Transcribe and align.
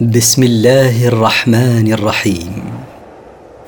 بسم 0.00 0.42
الله 0.42 1.08
الرحمن 1.08 1.92
الرحيم. 1.92 2.64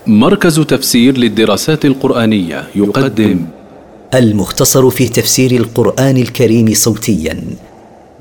مركز 0.07 0.61
تفسير 0.61 1.19
للدراسات 1.19 1.85
القرآنية 1.85 2.65
يقدم 2.75 3.47
المختصر 4.15 4.91
في 4.91 5.09
تفسير 5.09 5.51
القرآن 5.51 6.17
الكريم 6.17 6.75
صوتيا. 6.75 7.45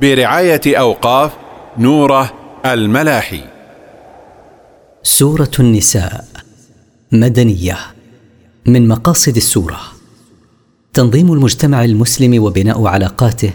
برعاية 0.02 0.62
أوقاف 0.68 1.32
نوره 1.78 2.34
الملاحي. 2.66 3.42
سورة 5.04 5.52
النساء 5.60 6.26
مدنية 7.12 7.78
من 8.66 8.88
مقاصد 8.88 9.36
السورة. 9.36 9.80
تنظيم 10.94 11.34
المجتمع 11.34 11.84
المسلم 11.84 12.44
وبناء 12.44 12.88
علاقاته 12.88 13.52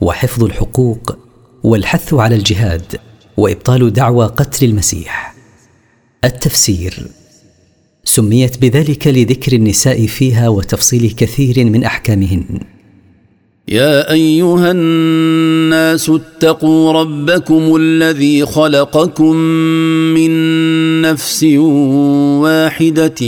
وحفظ 0.00 0.44
الحقوق 0.44 1.16
والحث 1.62 2.14
على 2.14 2.34
الجهاد. 2.34 2.96
وإبطال 3.38 3.92
دعوى 3.92 4.26
قتل 4.26 4.66
المسيح. 4.66 5.34
التفسير 6.24 6.94
سميت 8.04 8.58
بذلك 8.58 9.06
لذكر 9.06 9.52
النساء 9.52 10.06
فيها 10.06 10.48
وتفصيل 10.48 11.14
كثير 11.16 11.64
من 11.64 11.84
أحكامهن. 11.84 12.44
يا 13.68 14.12
أيها 14.12 14.70
الناس 14.70 16.10
اتقوا 16.10 16.92
ربكم 16.92 17.76
الذي 17.76 18.46
خلقكم 18.46 19.36
من 20.16 20.30
نفس 21.02 21.44
واحدة 22.42 23.20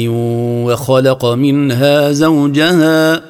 وخلق 0.65 1.25
منها 1.25 2.13
زوجها 2.13 3.30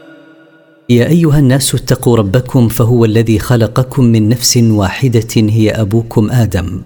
يا 0.91 1.07
أيها 1.07 1.39
الناس 1.39 1.75
اتقوا 1.75 2.17
ربكم 2.17 2.67
فهو 2.67 3.05
الذي 3.05 3.39
خلقكم 3.39 4.03
من 4.03 4.29
نفس 4.29 4.57
واحدة 4.57 5.27
هي 5.35 5.71
أبوكم 5.71 6.31
آدم. 6.31 6.81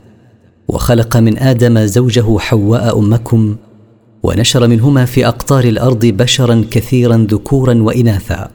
وخلق 0.67 1.17
من 1.17 1.37
آدم 1.37 1.85
زوجه 1.85 2.37
حواء 2.39 2.99
أمكم 2.99 3.55
ونشر 4.23 4.67
منهما 4.67 5.05
في 5.05 5.27
أقطار 5.27 5.63
الأرض 5.63 6.05
بشرا 6.05 6.65
كثيرا 6.71 7.27
ذكورا 7.31 7.73
وإناثا. 7.73 8.49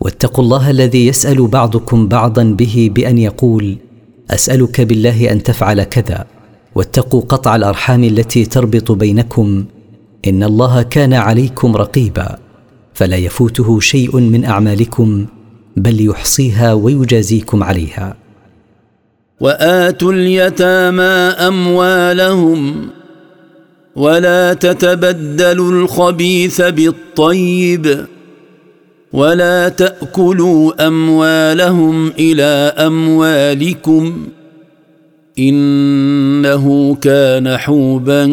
واتقوا 0.00 0.44
الله 0.44 0.70
الذي 0.70 1.06
يسأل 1.06 1.46
بعضكم 1.46 2.08
بعضا 2.08 2.44
به 2.44 2.90
بأن 2.94 3.18
يقول 3.18 3.76
أسألك 4.30 4.80
بالله 4.80 5.32
أن 5.32 5.42
تفعل 5.42 5.82
كذا. 5.82 6.24
واتقوا 6.74 7.20
قطع 7.20 7.56
الأرحام 7.56 8.04
التي 8.04 8.44
تربط 8.44 8.92
بينكم. 8.92 9.64
إن 10.26 10.42
الله 10.42 10.82
كان 10.82 11.12
عليكم 11.12 11.76
رقيبا. 11.76 12.38
فلا 12.94 13.16
يفوته 13.16 13.80
شيء 13.80 14.16
من 14.16 14.44
أعمالكم 14.44 15.26
بل 15.76 16.06
يحصيها 16.06 16.72
ويجازيكم 16.72 17.62
عليها. 17.62 18.16
وآتوا 19.40 20.12
اليتامى 20.12 21.34
أموالهم 21.48 22.88
ولا 23.96 24.54
تتبدلوا 24.54 25.72
الخبيث 25.72 26.60
بالطيب 26.60 28.06
ولا 29.12 29.68
تأكلوا 29.68 30.86
أموالهم 30.86 32.08
إلى 32.08 32.74
أموالكم 32.78 34.28
إنه 35.38 36.94
كان 36.94 37.56
حوبا 37.56 38.24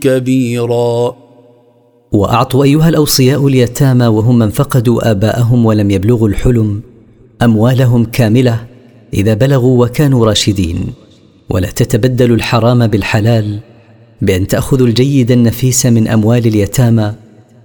كبيرا. 0.00 1.25
وأعطوا 2.12 2.64
أيها 2.64 2.88
الأوصياء 2.88 3.46
اليتامى 3.46 4.06
وهم 4.06 4.38
من 4.38 4.50
فقدوا 4.50 5.10
آباءهم 5.10 5.66
ولم 5.66 5.90
يبلغوا 5.90 6.28
الحلم 6.28 6.80
أموالهم 7.42 8.04
كاملة 8.04 8.66
إذا 9.14 9.34
بلغوا 9.34 9.84
وكانوا 9.84 10.26
راشدين. 10.26 10.86
ولا 11.50 11.70
تتبدلوا 11.70 12.36
الحرام 12.36 12.86
بالحلال 12.86 13.58
بأن 14.22 14.46
تأخذوا 14.46 14.86
الجيد 14.86 15.30
النفيس 15.30 15.86
من 15.86 16.08
أموال 16.08 16.46
اليتامى 16.46 17.12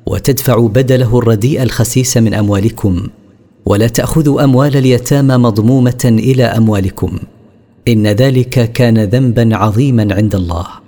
وتدفعوا 0.05 0.69
بدله 0.69 1.17
الرديء 1.19 1.63
الخسيس 1.63 2.17
من 2.17 2.33
أموالكم. 2.33 3.07
ولا 3.65 3.87
تأخذوا 3.87 4.43
أموال 4.43 4.77
اليتامى 4.77 5.37
مضمومة 5.37 6.01
إلى 6.05 6.43
أموالكم. 6.43 7.19
إن 7.87 8.07
ذلك 8.07 8.71
كان 8.71 9.03
ذنبا 9.03 9.55
عظيما 9.55 10.07
عند 10.15 10.35
الله. 10.35 10.80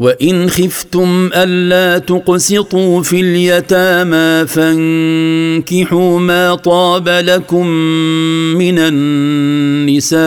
وإن 0.00 0.50
خفتم 0.50 1.30
ألا 1.34 1.98
تقسطوا 1.98 3.02
في 3.02 3.20
اليتامى 3.20 4.46
فانكحوا 4.46 6.18
ما 6.18 6.54
طاب 6.54 7.08
لكم 7.08 7.66
من 8.56 8.78
النساء 8.78 10.18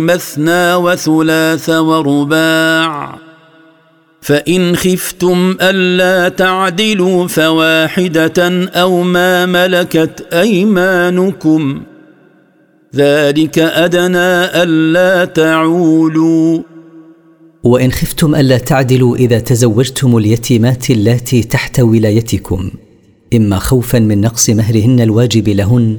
مثنى 0.00 0.74
وثلاث 0.74 1.70
ورباع. 1.70 3.18
فإن 4.20 4.76
خفتم 4.76 5.56
ألا 5.60 6.28
تعدلوا 6.28 7.28
فواحدة 7.28 8.68
أو 8.74 9.02
ما 9.02 9.46
ملكت 9.46 10.26
أيمانكم. 10.32 11.82
ذلك 12.96 13.58
أدنى 13.58 14.62
ألا 14.62 15.24
تعولوا. 15.24 16.71
وإن 17.64 17.92
خفتم 17.92 18.34
ألا 18.34 18.58
تعدلوا 18.58 19.16
إذا 19.16 19.38
تزوجتم 19.38 20.16
اليتيمات 20.16 20.90
اللاتي 20.90 21.42
تحت 21.42 21.80
ولايتكم 21.80 22.70
إما 23.34 23.58
خوفا 23.58 23.98
من 23.98 24.20
نقص 24.20 24.50
مهرهن 24.50 25.00
الواجب 25.00 25.48
لهن 25.48 25.98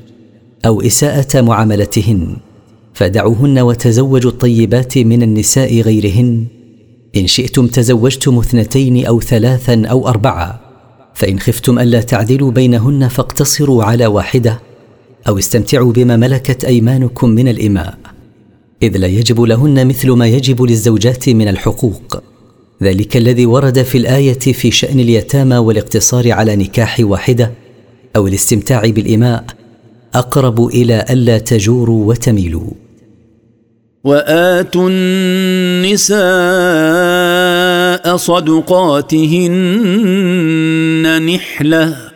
أو 0.66 0.82
إساءة 0.82 1.42
معاملتهن 1.42 2.36
فدعوهن 2.94 3.60
وتزوجوا 3.60 4.32
الطيبات 4.32 4.98
من 4.98 5.24
النساء 5.24 5.82
غيرهن. 5.82 6.46
إن 7.16 7.28
شئتم 7.28 7.68
تزوجتم 7.68 8.40
اثنتين 8.40 9.06
أو 9.06 9.22
ثلاثا 9.22 9.84
أو 9.86 10.08
أربعة 10.08 10.62
فإن 11.14 11.40
خفتم 11.40 11.80
ألا 11.80 12.02
تعدلوا 12.02 12.52
بينهن 12.52 13.08
فاقتصروا 13.08 13.84
على 13.84 14.06
واحدة 14.06 14.60
أو 15.28 15.38
استمتعوا 15.38 15.92
بما 15.94 16.18
ملكت 16.18 16.66
أيمانكم 16.66 17.30
من 17.30 17.48
الإماء. 17.48 17.98
إذ 18.84 18.98
لا 18.98 19.08
يجب 19.08 19.42
لهن 19.42 19.88
مثل 19.88 20.12
ما 20.12 20.28
يجب 20.28 20.62
للزوجات 20.62 21.30
من 21.30 21.48
الحقوق. 21.48 22.24
ذلك 22.84 23.18
الذي 23.18 23.46
ورد 23.46 23.84
في 23.84 23.98
الآية 23.98 24.40
في 24.40 24.72
شأن 24.72 25.00
اليتامى 25.00 25.58
والاقتصار 25.58 26.32
على 26.32 26.56
نكاح 26.56 26.98
واحدة 27.00 27.52
أو 28.16 28.28
الاستمتاع 28.28 28.82
بالإماء 28.86 29.46
أقرب 30.16 30.68
إلى 30.68 31.06
ألا 31.10 31.38
تجوروا 31.38 32.06
وتميلوا. 32.10 32.72
وآتوا 34.04 34.90
النساء 34.90 36.18
صدقاتهن 38.18 39.62
نحلة 41.26 42.13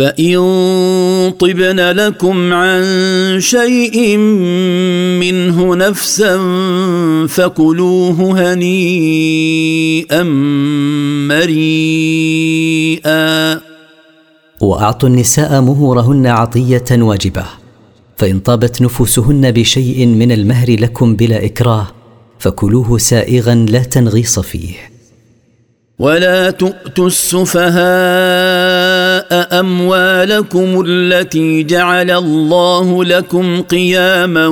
فان 0.00 1.32
طبن 1.38 1.80
لكم 1.80 2.52
عن 2.52 2.82
شيء 3.38 4.16
منه 5.20 5.76
نفسا 5.76 6.36
فكلوه 7.28 8.52
هنيئا 8.52 10.22
مريئا. 11.28 12.50
وأعطوا 14.60 15.08
النساء 15.08 15.60
مهورهن 15.60 16.26
عطية 16.26 16.84
واجبة. 16.92 17.44
فإن 18.16 18.38
طابت 18.38 18.82
نفوسهن 18.82 19.50
بشيء 19.50 20.06
من 20.06 20.32
المهر 20.32 20.70
لكم 20.80 21.16
بلا 21.16 21.44
إكراه 21.44 21.86
فكلوه 22.38 22.98
سائغا 22.98 23.54
لا 23.54 23.82
تنغيص 23.82 24.40
فيه. 24.40 24.89
ولا 26.00 26.50
تؤتوا 26.50 27.06
السفهاء 27.06 27.80
أموالكم 29.60 30.84
التي 30.86 31.62
جعل 31.62 32.10
الله 32.10 33.04
لكم 33.04 33.62
قياما 33.62 34.46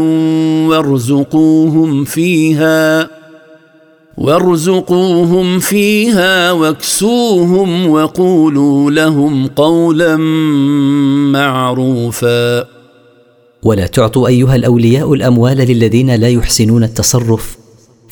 وارزقوهم 0.69 2.05
فيها 2.05 3.11
وارزقوهم 4.19 5.59
فيها 5.59 6.53
واكسوهم 6.53 7.91
وقولوا 7.91 8.91
لهم 8.91 9.47
قولا 9.47 10.17
معروفا. 11.33 12.65
ولا 13.62 13.87
تعطوا 13.87 14.29
أيها 14.29 14.56
الأولياء 14.56 15.12
الأموال 15.15 15.56
للذين 15.56 16.15
لا 16.15 16.29
يحسنون 16.29 16.85
التصرف. 16.85 17.57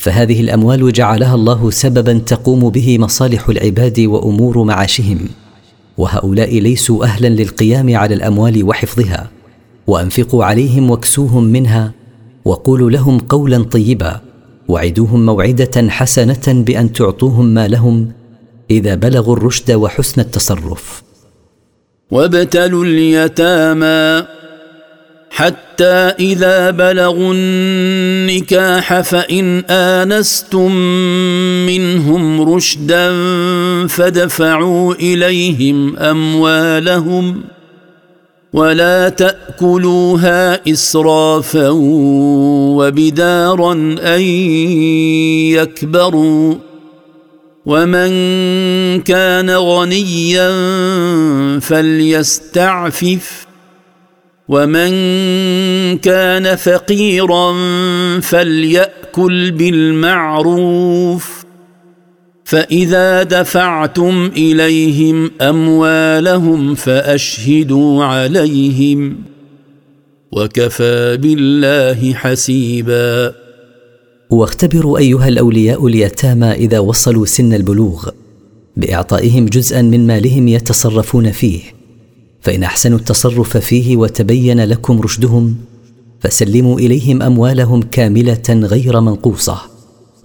فهذه 0.07 0.41
الأموال 0.41 0.93
جعلها 0.93 1.35
الله 1.35 1.71
سببا 1.71 2.13
تقوم 2.13 2.69
به 2.69 2.97
مصالح 2.97 3.49
العباد 3.49 3.99
وأمور 3.99 4.63
معاشهم. 4.63 5.19
وهؤلاء 5.97 6.59
ليسوا 6.59 7.05
أهلا 7.05 7.27
للقيام 7.27 7.95
على 7.95 8.15
الأموال 8.15 8.63
وحفظها. 8.63 9.29
وأنفقوا 9.87 10.45
عليهم 10.45 10.89
واكسوهم 10.91 11.43
منها. 11.43 11.91
وقولوا 12.45 12.89
لهم 12.89 13.19
قولا 13.19 13.63
طيبا. 13.63 14.21
وعدوهم 14.67 15.25
موعدة 15.25 15.89
حسنة 15.89 16.45
بأن 16.47 16.93
تعطوهم 16.93 17.45
ما 17.45 17.67
لهم. 17.67 18.11
إذا 18.71 18.95
بلغوا 18.95 19.35
الرشد 19.35 19.71
وحسن 19.71 20.21
التصرف. 20.21 21.03
وابتلوا 22.11 22.85
اليتامى. 22.85 24.27
حتى 25.37 26.13
إذا 26.19 26.69
بلغوا 26.71 27.33
النكاح 27.33 29.01
فإن 29.01 29.59
آنستم 29.69 30.71
منهم 31.65 32.53
رشدا 32.53 33.07
فدفعوا 33.87 34.93
إليهم 34.93 35.97
أموالهم 35.97 37.41
ولا 38.53 39.09
تأكلوها 39.09 40.71
إسرافا 40.71 41.69
وبدارا 42.77 43.73
أن 44.01 44.21
يكبروا 45.51 46.55
ومن 47.65 48.11
كان 49.01 49.49
غنيا 49.49 50.49
فليستعفف 51.59 53.46
ومن 54.49 54.89
كان 55.97 56.55
فقيرا 56.55 57.53
فليأكل 58.19 59.51
بالمعروف 59.51 61.45
فإذا 62.43 63.23
دفعتم 63.23 64.31
إليهم 64.37 65.31
أموالهم 65.41 66.75
فأشهدوا 66.75 68.03
عليهم 68.03 69.17
وكفى 70.31 71.17
بالله 71.17 72.13
حسيبا 72.13 73.33
واختبروا 74.29 74.97
أيها 74.97 75.27
الأولياء 75.27 75.87
اليتامى 75.87 76.51
إذا 76.51 76.79
وصلوا 76.79 77.25
سن 77.25 77.53
البلوغ 77.53 78.09
بإعطائهم 78.77 79.45
جزءا 79.45 79.81
من 79.81 80.07
مالهم 80.07 80.47
يتصرفون 80.47 81.31
فيه 81.31 81.76
فإن 82.47 82.63
أحسنوا 82.63 82.97
التصرف 82.97 83.57
فيه 83.57 83.97
وتبين 83.97 84.59
لكم 84.63 85.01
رشدهم 85.01 85.55
فسلموا 86.19 86.79
إليهم 86.79 87.21
أموالهم 87.21 87.81
كاملة 87.81 88.43
غير 88.49 89.01
منقوصة 89.01 89.57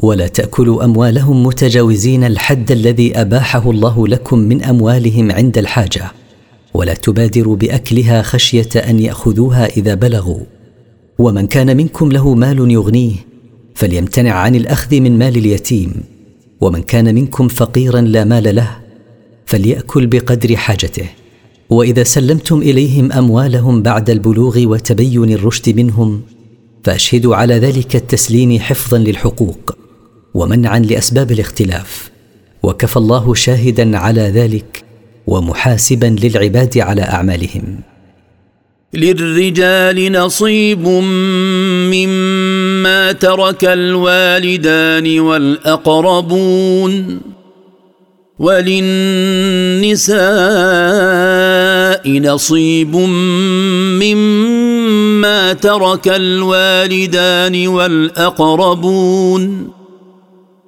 ولا 0.00 0.26
تأكلوا 0.26 0.84
أموالهم 0.84 1.46
متجاوزين 1.46 2.24
الحد 2.24 2.70
الذي 2.70 3.20
أباحه 3.20 3.70
الله 3.70 4.08
لكم 4.08 4.38
من 4.38 4.62
أموالهم 4.62 5.32
عند 5.32 5.58
الحاجة 5.58 6.12
ولا 6.74 6.94
تبادروا 6.94 7.56
بأكلها 7.56 8.22
خشية 8.22 8.69
أن 8.76 8.98
يأخذوها 8.98 9.66
إذا 9.66 9.94
بلغوا 9.94 10.40
ومن 11.19 11.46
كان 11.46 11.76
منكم 11.76 12.12
له 12.12 12.34
مال 12.34 12.70
يغنيه 12.70 13.14
فليمتنع 13.74 14.32
عن 14.32 14.54
الأخذ 14.54 15.00
من 15.00 15.19
مال 15.19 15.36
اليتيم 15.36 15.94
ومن 16.60 16.82
كان 16.82 17.14
منكم 17.14 17.48
فقيرا 17.48 18.00
لا 18.00 18.24
مال 18.24 18.54
له 18.54 18.76
فليأكل 19.46 20.06
بقدر 20.06 20.56
حاجته. 20.56 21.21
وإذا 21.72 22.02
سلمتم 22.02 22.58
إليهم 22.58 23.12
أموالهم 23.12 23.82
بعد 23.82 24.10
البلوغ 24.10 24.66
وتبين 24.66 25.30
الرشد 25.30 25.76
منهم 25.76 26.22
فأشهدوا 26.84 27.36
على 27.36 27.54
ذلك 27.54 27.96
التسليم 27.96 28.58
حفظا 28.58 28.98
للحقوق 28.98 29.76
ومنعا 30.34 30.78
لأسباب 30.78 31.32
الاختلاف. 31.32 32.10
وكفى 32.62 32.96
الله 32.96 33.34
شاهدا 33.34 33.98
على 33.98 34.20
ذلك 34.20 34.84
ومحاسبا 35.26 36.16
للعباد 36.22 36.78
على 36.78 37.02
أعمالهم. 37.02 37.80
للرجال 38.94 40.12
نصيب 40.12 40.88
مما 41.92 43.12
ترك 43.12 43.64
الوالدان 43.64 45.20
والأقربون. 45.20 47.20
وللنساء 48.43 50.19
نصيب 52.21 52.97
مما 54.03 55.53
ترك 55.53 56.09
الوالدان 56.09 57.69
والأقربون 57.69 59.69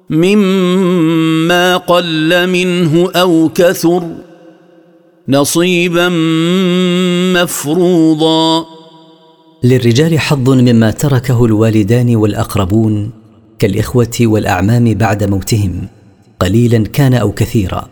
مما 0.09 1.77
قل 1.77 2.49
منه 2.49 3.11
أو 3.15 3.49
كثر 3.55 4.03
نصيبا 5.29 6.09
مفروضا. 7.35 8.65
للرجال 9.63 10.19
حظ 10.19 10.49
مما 10.49 10.91
تركه 10.91 11.45
الوالدان 11.45 12.15
والأقربون 12.15 13.11
كالإخوة 13.59 14.17
والأعمام 14.21 14.93
بعد 14.93 15.23
موتهم. 15.23 15.94
قليلا 16.45 16.83
كان 16.83 17.13
أو 17.13 17.31
كثيرا 17.31 17.89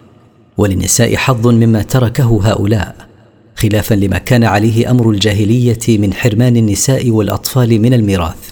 وللنساء 0.57 1.15
حظ 1.15 1.47
مما 1.47 1.81
تركه 1.81 2.39
هؤلاء 2.43 2.95
خلافا 3.55 3.95
لما 3.95 4.17
كان 4.17 4.43
عليه 4.43 4.91
أمر 4.91 5.09
الجاهلية 5.09 5.79
من 5.89 6.13
حرمان 6.13 6.57
النساء 6.57 7.09
والأطفال 7.09 7.81
من 7.81 7.93
الميراث. 7.93 8.51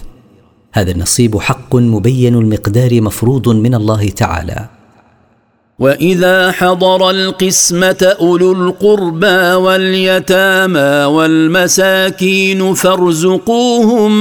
هذا 0.72 0.90
النصيب 0.90 1.38
حق 1.38 1.76
مبين 1.76 2.34
المقدار 2.34 3.00
مفروض 3.00 3.48
من 3.48 3.74
الله 3.74 4.08
تعالى. 4.08 4.68
واذا 5.82 6.52
حضر 6.52 7.10
القسمه 7.10 8.16
اولو 8.20 8.52
القربى 8.52 9.54
واليتامى 9.64 11.04
والمساكين 11.04 12.74
فارزقوهم 12.74 14.12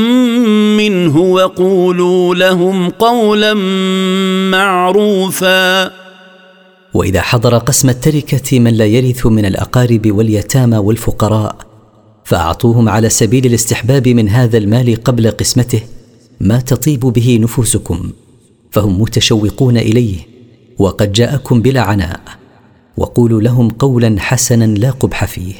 منه 0.78 1.18
وقولوا 1.18 2.36
لهم 2.36 2.90
قولا 2.90 3.54
معروفا. 4.52 5.92
واذا 6.94 7.22
حضر 7.22 7.58
قسم 7.58 7.90
التركه 7.90 8.60
من 8.60 8.74
لا 8.74 8.86
يرث 8.86 9.26
من 9.26 9.46
الاقارب 9.46 10.12
واليتامى 10.12 10.78
والفقراء 10.78 11.56
فاعطوهم 12.24 12.90
على 12.90 13.10
سبيل 13.10 13.46
الاستحباب 13.46 14.08
من 14.08 14.30
هذا 14.30 14.58
المال 14.58 15.04
قبل 15.04 15.32
قسمته 15.32 15.82
ما 16.40 16.60
تطيب 16.60 17.00
به 17.00 17.40
نفوسكم 17.42 18.12
فهم 18.72 19.02
متشوقون 19.02 19.78
اليه. 19.78 20.31
وقد 20.78 21.12
جاءكم 21.12 21.62
بلا 21.62 21.82
عناء 21.82 22.22
وقولوا 22.98 23.42
لهم 23.42 23.70
قولا 23.70 24.16
حسنا 24.20 24.66
لا 24.66 24.92
قبح 24.92 25.26
فيه. 25.26 25.54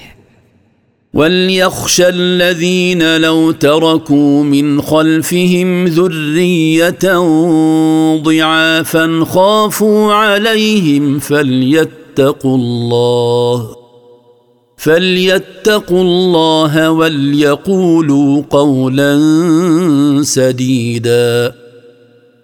وليخشى 1.14 2.10
الذين 2.10 3.18
لو 3.18 3.52
تركوا 3.52 4.44
من 4.44 4.82
خلفهم 4.82 5.86
ذرية 5.88 7.18
ضعافا 8.24 9.26
خافوا 9.26 10.14
عليهم 10.14 11.20
فليتقوا 11.20 12.56
الله 12.56 13.76
فليتقوا 14.78 16.02
الله 16.02 16.92
وليقولوا 16.92 18.42
قولا 18.50 19.20
سديدا. 20.24 21.61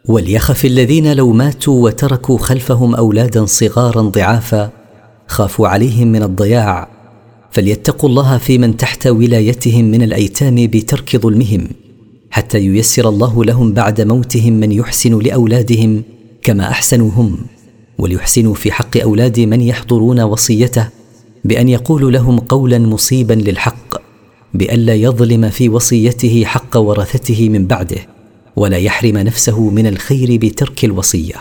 وليخف 0.07 0.65
الذين 0.65 1.13
لو 1.13 1.31
ماتوا 1.31 1.83
وتركوا 1.83 2.37
خلفهم 2.37 2.95
أولادا 2.95 3.45
صغارا 3.45 4.01
ضعافا 4.01 4.69
خافوا 5.27 5.67
عليهم 5.67 6.07
من 6.07 6.23
الضياع. 6.23 6.87
فليتقوا 7.51 8.09
الله 8.09 8.37
في 8.37 8.57
من 8.57 8.77
تحت 8.77 9.07
ولايتهم 9.07 9.85
من 9.85 10.01
الأيتام 10.01 10.55
بترك 10.55 11.17
ظلمهم 11.17 11.67
حتى 12.31 12.57
ييسر 12.57 13.09
الله 13.09 13.45
لهم 13.45 13.73
بعد 13.73 14.01
موتهم 14.01 14.53
من 14.53 14.71
يحسن 14.71 15.19
لأولادهم 15.19 16.03
كما 16.43 16.69
احسنوا 16.69 17.11
هم 17.11 17.37
وليحسنوا 17.97 18.53
في 18.53 18.71
حق 18.71 18.97
أولاد 18.97 19.39
من 19.39 19.61
يحضرون 19.61 20.19
وصيته 20.19 20.89
بأن 21.45 21.69
يقولوا 21.69 22.11
لهم 22.11 22.39
قولا 22.39 22.79
مصيبا 22.79 23.33
للحق 23.33 24.01
بالا 24.53 24.95
يظلم 24.95 25.49
في 25.49 25.69
وصيته 25.69 26.43
حق 26.45 26.77
ورثته 26.77 27.49
من 27.49 27.67
بعده. 27.67 28.16
ولا 28.57 28.77
يحرم 28.77 29.17
نفسه 29.17 29.69
من 29.69 29.87
الخير 29.87 30.37
بترك 30.37 30.85
الوصية. 30.85 31.35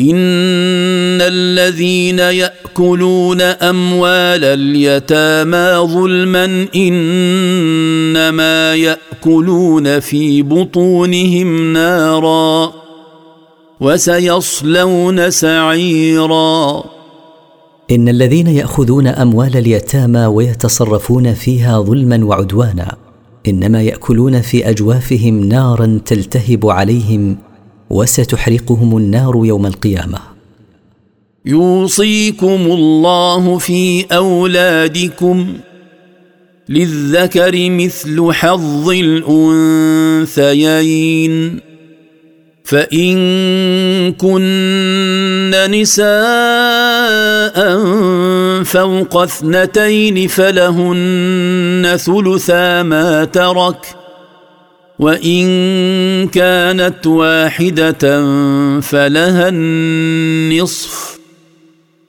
إن 0.00 1.20
الذين 1.20 2.18
يأكلون 2.18 3.40
أموال 3.40 4.44
اليتامى 4.44 5.92
ظلما 5.92 6.66
إنما 6.76 8.74
يأكلون 8.74 10.00
في 10.00 10.42
بطونهم 10.42 11.72
نارا 11.72 12.72
وسيصلون 13.80 15.30
سعيرا. 15.30 16.84
إن 17.90 18.08
الذين 18.08 18.46
يأخذون 18.46 19.06
أموال 19.06 19.56
اليتامى 19.56 20.26
ويتصرفون 20.26 21.34
فيها 21.34 21.80
ظلما 21.80 22.24
وعدوانا 22.24 23.07
إنما 23.46 23.82
يأكلون 23.82 24.40
في 24.40 24.70
أجوافهم 24.70 25.44
نارا 25.44 26.00
تلتهب 26.06 26.70
عليهم 26.70 27.36
وستحرقهم 27.90 28.96
النار 28.96 29.42
يوم 29.44 29.66
القيامة. 29.66 30.18
يوصيكم 31.44 32.46
الله 32.48 33.58
في 33.58 34.04
أولادكم 34.04 35.54
للذكر 36.68 37.70
مثل 37.70 38.32
حظ 38.32 38.90
الأنثيين. 40.28 41.67
فإن 42.68 44.12
كن 44.12 45.50
نساء 45.70 46.08
فوق 48.64 49.16
اثنتين 49.16 50.28
فلهن 50.28 51.96
ثلثا 51.96 52.82
ما 52.82 53.24
ترك 53.24 53.86
وإن 54.98 55.48
كانت 56.28 57.06
واحدة 57.06 58.00
فلها 58.80 59.48
النصف 59.48 61.17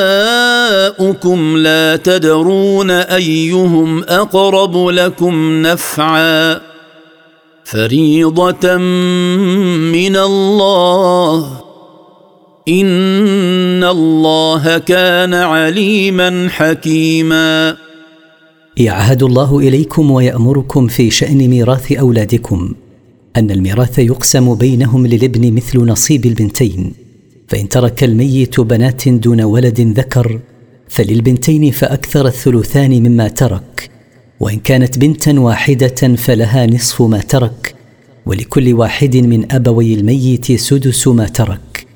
لا 1.57 1.97
تدرون 1.97 2.91
أيهم 2.91 4.05
أقرب 4.05 4.89
لكم 4.89 5.63
نفعا. 5.63 6.61
فريضة 7.65 8.77
من 8.77 10.17
الله. 10.17 11.61
إن 12.69 13.85
الله 13.85 14.79
كان 14.79 15.35
عليما 15.35 16.49
حكيما. 16.51 17.90
يعهد 18.81 19.23
الله 19.23 19.59
إليكم 19.59 20.11
ويأمركم 20.11 20.87
في 20.87 21.11
شأن 21.11 21.49
ميراث 21.49 21.93
أولادكم 21.93 22.75
أن 23.37 23.51
الميراث 23.51 23.99
يقسم 23.99 24.55
بينهم 24.55 25.07
للابن 25.07 25.53
مثل 25.53 25.79
نصيب 25.79 26.27
البنتين 26.27 26.93
فإن 27.49 27.69
ترك 27.69 28.05
الميت 28.05 28.61
بنات 28.61 29.09
دون 29.09 29.41
ولد 29.41 29.81
ذكر 29.81 30.41
فللبنتين 30.89 31.71
فأكثر 31.71 32.27
الثلثان 32.27 33.03
مما 33.03 33.29
ترك 33.29 33.91
وإن 34.41 34.59
كانت 34.59 34.99
بنتا 34.99 35.41
واحدة 35.41 36.17
فلها 36.17 36.67
نصف 36.67 37.03
ما 37.03 37.19
ترك 37.19 37.75
ولكل 38.27 38.75
واحد 38.75 39.17
من 39.17 39.53
أبوي 39.53 39.95
الميت 39.95 40.53
سدس 40.53 41.09
ما 41.09 41.27
ترك 41.29 41.87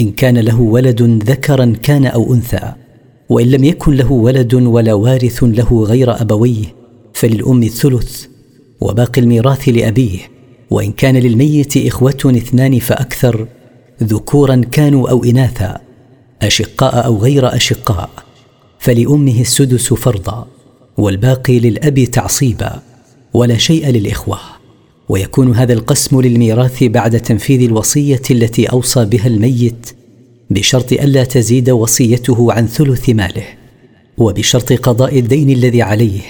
إن 0.00 0.10
كان 0.10 0.38
له 0.38 0.60
ولد 0.60 1.02
ذكرا 1.02 1.72
كان 1.82 2.06
أو 2.06 2.34
أنثى. 2.34 2.83
وإن 3.28 3.50
لم 3.50 3.64
يكن 3.64 3.94
له 3.94 4.12
ولد 4.12 4.54
ولا 4.54 4.94
وارث 4.94 5.44
له 5.44 5.84
غير 5.84 6.20
أبويه 6.20 6.64
فللأم 7.12 7.62
الثلث 7.62 8.26
وباقي 8.80 9.20
الميراث 9.20 9.68
لأبيه. 9.68 10.18
وإن 10.70 10.92
كان 10.92 11.16
للميت 11.16 11.76
إخوة 11.76 12.18
اثنان 12.24 12.78
فأكثر 12.78 13.46
ذكورا 14.02 14.62
كانوا 14.72 15.10
أو 15.10 15.24
إناثا 15.24 15.80
أشقاء 16.42 17.06
أو 17.06 17.18
غير 17.18 17.56
أشقاء. 17.56 18.10
فلأمه 18.78 19.40
السدس 19.40 19.94
فرضا 19.94 20.46
والباقي 20.98 21.60
للأب 21.60 22.04
تعصيبا 22.04 22.82
ولا 23.34 23.56
شيء 23.56 23.88
للإخوة. 23.88 24.38
ويكون 25.08 25.54
هذا 25.54 25.72
القسم 25.72 26.20
للميراث 26.20 26.84
بعد 26.84 27.20
تنفيذ 27.20 27.62
الوصية 27.62 28.22
التي 28.30 28.66
أوصى 28.66 29.04
بها 29.04 29.26
الميت 29.26 30.03
بشرط 30.50 30.92
ألا 30.92 31.24
تزيد 31.24 31.70
وصيته 31.70 32.52
عن 32.52 32.66
ثلث 32.66 33.10
ماله 33.10 33.44
وبشرط 34.18 34.72
قضاء 34.72 35.18
الدين 35.18 35.50
الذي 35.50 35.82
عليه. 35.82 36.20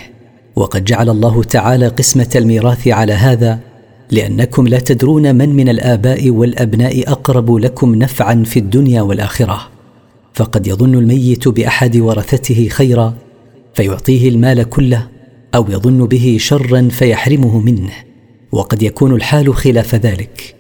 وقد 0.57 0.85
جعل 0.85 1.11
الله 1.11 1.43
تعالى 1.43 1.89
قسمة 1.89 2.31
الميراث 2.37 2.89
على 2.89 3.13
هذا 3.13 3.59
لأنكم 4.11 4.69
لا 4.69 4.79
تدرون 4.79 5.35
من 5.35 5.49
من 5.49 5.69
الآباء 5.69 6.31
والأبناء 6.31 7.13
أقرب 7.13 7.55
لكم 7.55 7.95
نفعا 7.95 8.43
في 8.47 8.59
الدنيا 8.59 9.03
والآخرة. 9.03 9.69
فقد 10.35 10.67
يظن 10.67 10.95
الميت 10.95 11.49
بأحد 11.49 11.97
ورثته 11.97 12.69
خيرا 12.69 13.15
فيعطيه 13.75 14.29
المال 14.29 14.63
كله 14.63 15.09
أو 15.55 15.67
يظن 15.71 16.07
به 16.07 16.37
شرا 16.41 16.89
فيحرمه 16.91 17.61
منه. 17.61 17.93
وقد 18.53 18.83
يكون 18.83 19.15
الحال 19.15 19.55
خلاف 19.55 19.95
ذلك. 19.95 20.55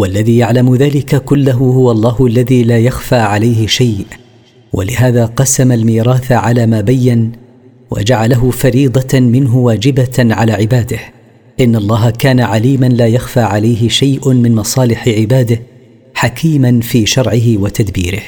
والذي 0.00 0.38
يعلم 0.38 0.76
ذلك 0.76 1.24
كله 1.24 1.52
هو 1.52 1.90
الله 1.90 2.26
الذي 2.26 2.62
لا 2.62 2.78
يخفى 2.78 3.16
عليه 3.16 3.66
شيء. 3.66 4.06
ولهذا 4.72 5.24
قسم 5.26 5.72
الميراث 5.72 6.32
على 6.32 6.66
ما 6.66 6.80
بين 6.80 7.32
وجعله 7.90 8.50
فريضة 8.50 9.20
منه 9.20 9.56
واجبة 9.56 10.16
على 10.18 10.52
عباده. 10.52 10.98
إن 11.60 11.76
الله 11.76 12.10
كان 12.10 12.40
عليما 12.40 12.86
لا 12.86 13.06
يخفى 13.06 13.40
عليه 13.40 13.88
شيء 13.88 14.32
من 14.32 14.54
مصالح 14.54 15.08
عباده 15.08 15.62
حكيما 16.14 16.80
في 16.80 17.06
شرعه 17.06 17.56
وتدبيره. 17.56 18.22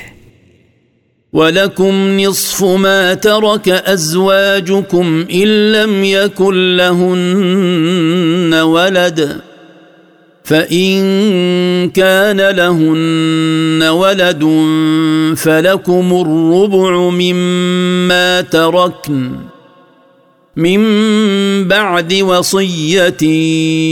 ولكم 1.33 2.21
نصف 2.21 2.65
ما 2.65 3.15
ترك 3.15 3.69
ازواجكم 3.69 5.27
ان 5.35 5.73
لم 5.73 6.05
يكن 6.05 6.77
لهن 6.77 8.55
ولد. 8.55 9.52
فإن 10.53 11.91
كان 11.91 12.41
لهن 12.51 13.83
ولد 13.83 14.43
فلكم 15.37 16.25
الربع 16.27 17.11
مما 17.11 18.41
تركن 18.41 19.31
من 20.57 20.79
بعد 21.69 22.15
وصية 22.15 23.23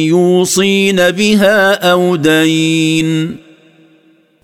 يوصين 0.08 0.96
بها 1.10 1.90
أو 1.90 2.16
دين 2.16 3.36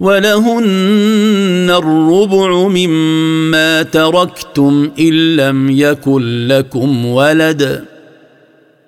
ولهن 0.01 1.71
الربع 1.71 2.69
مما 2.69 3.83
تركتم 3.83 4.91
إن 5.01 5.37
لم 5.37 5.71
يكن 5.71 6.47
لكم 6.49 7.07
ولد 7.07 7.96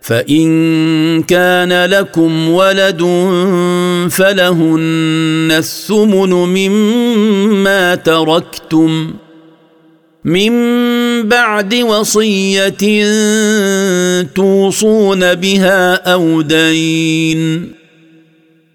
فإن 0.08 1.22
كان 1.22 1.84
لكم 1.84 2.48
ولد 2.48 3.02
فلهن 4.10 5.48
الثمن 5.58 6.30
مما 6.32 7.94
تركتم 7.94 9.14
من 10.24 10.52
بعد 11.28 11.74
وصية 11.74 13.04
توصون 14.34 15.34
بها 15.34 15.94
أو 16.12 16.42
دين 16.42 17.72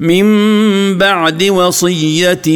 من 0.00 0.98
بعد 0.98 1.42
وصيه 1.42 2.46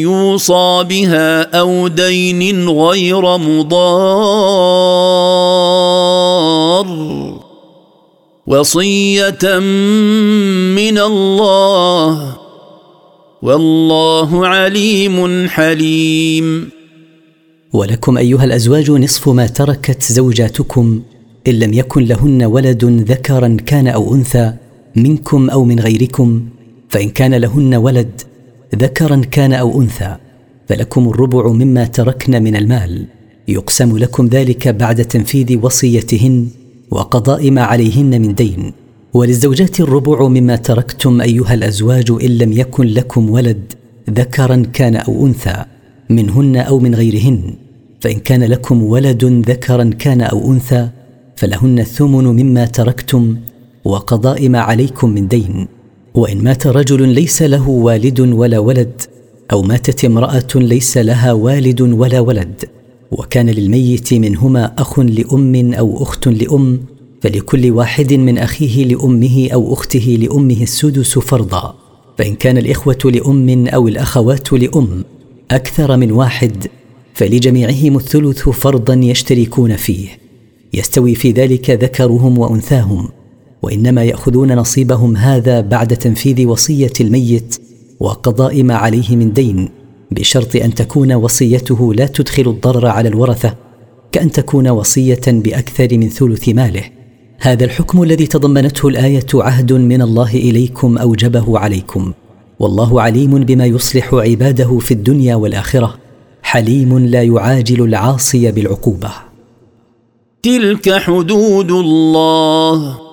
يوصى 0.00 0.84
بها 0.88 1.58
أو 1.58 1.88
دين 1.88 2.68
غير 2.68 3.38
مضار 3.38 4.16
وصيه 8.46 9.58
من 10.74 10.98
الله 10.98 12.36
والله 13.42 14.46
عليم 14.46 15.48
حليم. 15.48 16.70
ولكم 17.72 18.18
ايها 18.18 18.44
الازواج 18.44 18.90
نصف 18.90 19.28
ما 19.28 19.46
تركت 19.46 20.02
زوجاتكم. 20.02 21.02
ان 21.48 21.58
لم 21.58 21.72
يكن 21.72 22.04
لهن 22.04 22.44
ولد 22.44 22.84
ذكرا 22.84 23.56
كان 23.66 23.88
أو 23.88 24.14
انثى 24.14 24.52
منكم 24.96 25.50
أو 25.50 25.64
من 25.64 25.80
غيركم 25.80 26.55
فإن 26.88 27.08
كان 27.08 27.34
لهن 27.34 27.74
ولد 27.74 28.20
ذكرا 28.74 29.22
كان 29.30 29.52
أو 29.52 29.82
أنثى 29.82 30.16
فلكم 30.68 31.08
الربع 31.08 31.48
مما 31.48 31.84
تركن 31.84 32.42
من 32.42 32.56
المال. 32.56 33.06
يقسم 33.48 33.98
لكم 33.98 34.26
ذلك 34.26 34.68
بعد 34.68 35.04
تنفيذ 35.04 35.58
وصيتهن 35.62 36.48
وقضاء 36.90 37.50
ما 37.50 37.62
عليهن 37.62 38.20
من 38.22 38.34
دين. 38.34 38.72
وللزوجات 39.14 39.80
الربع 39.80 40.28
مما 40.28 40.56
تركتم 40.56 41.20
أيها 41.20 41.54
الأزواج 41.54 42.10
إن 42.10 42.38
لم 42.38 42.52
يكن 42.52 42.86
لكم 42.86 43.30
ولد 43.30 43.72
ذكرا 44.10 44.62
كان 44.72 44.96
أو 44.96 45.26
أنثى 45.26 45.64
منهن 46.10 46.56
أو 46.56 46.78
من 46.78 46.94
غيرهن. 46.94 47.54
فإن 48.00 48.18
كان 48.18 48.44
لكم 48.44 48.82
ولد 48.82 49.24
ذكرا 49.24 49.90
كان 49.98 50.20
أو 50.20 50.52
أنثى 50.52 50.88
فلهن 51.36 51.78
الثمن 51.78 52.24
مما 52.24 52.64
تركتم 52.64 53.36
وقضاء 53.84 54.48
ما 54.48 54.60
عليكم 54.60 55.10
من 55.10 55.28
دين. 55.28 55.68
وإن 56.16 56.44
مات 56.44 56.66
رجل 56.66 57.08
ليس 57.08 57.42
له 57.42 57.68
والد 57.68 58.20
ولا 58.20 58.58
ولد 58.58 59.02
أو 59.52 59.62
ماتت 59.62 60.04
امرأة 60.04 60.48
ليس 60.54 60.98
لها 60.98 61.32
والد 61.32 61.80
ولا 61.80 62.20
ولد 62.20 62.64
وكان 63.10 63.50
للميت 63.50 64.14
منهما 64.14 64.74
أخ 64.78 64.98
لأم 64.98 65.72
أو 65.74 66.02
أخت 66.02 66.28
لأم 66.28 66.80
فلكل 67.22 67.70
واحد 67.70 68.12
من 68.12 68.38
أخيه 68.38 68.84
لأمه 68.84 69.48
أو 69.54 69.72
أخته 69.72 70.18
لأمه 70.20 70.62
السدس 70.62 71.18
فرضا 71.18 71.74
فإن 72.18 72.34
كان 72.34 72.58
الإخوة 72.58 72.98
لأم 73.04 73.66
أو 73.66 73.88
الأخوات 73.88 74.52
لأم 74.52 75.04
أكثر 75.50 75.96
من 75.96 76.12
واحد 76.12 76.66
فلجميعهم 77.14 77.96
الثلث 77.96 78.48
فرضا 78.48 78.94
يشتركون 78.94 79.76
فيه 79.76 80.08
يستوي 80.74 81.14
في 81.14 81.30
ذلك 81.30 81.70
ذكرهم 81.70 82.38
وأنثاهم. 82.38 83.08
وإنما 83.62 84.04
يأخذون 84.04 84.52
نصيبهم 84.52 85.16
هذا 85.16 85.60
بعد 85.60 85.96
تنفيذ 85.96 86.46
وصية 86.46 86.92
الميت 87.00 87.56
وقضاء 88.00 88.62
ما 88.62 88.74
عليه 88.74 89.16
من 89.16 89.32
دين 89.32 89.68
بشرط 90.10 90.56
أن 90.56 90.74
تكون 90.74 91.12
وصيته 91.12 91.94
لا 91.94 92.06
تدخل 92.06 92.48
الضرر 92.48 92.86
على 92.86 93.08
الورثة 93.08 93.54
كأن 94.12 94.30
تكون 94.30 94.68
وصية 94.68 95.20
بأكثر 95.26 95.98
من 95.98 96.08
ثلث 96.08 96.48
ماله. 96.48 96.82
هذا 97.38 97.64
الحكم 97.64 98.02
الذي 98.02 98.26
تضمنته 98.26 98.88
الآية 98.88 99.26
عهد 99.34 99.72
من 99.72 100.02
الله 100.02 100.34
إليكم 100.34 100.98
أوجبه 100.98 101.58
عليكم. 101.58 102.12
والله 102.60 103.02
عليم 103.02 103.44
بما 103.44 103.66
يصلح 103.66 104.14
عباده 104.14 104.78
في 104.78 104.94
الدنيا 104.94 105.34
والآخرة 105.34 105.94
حليم 106.42 106.98
لا 106.98 107.22
يعاجل 107.22 107.82
العاصي 107.82 108.52
بالعقوبة. 108.52 109.10
تلك 110.42 110.92
حدود 110.92 111.70
الله. 111.70 113.05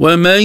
ومن 0.00 0.42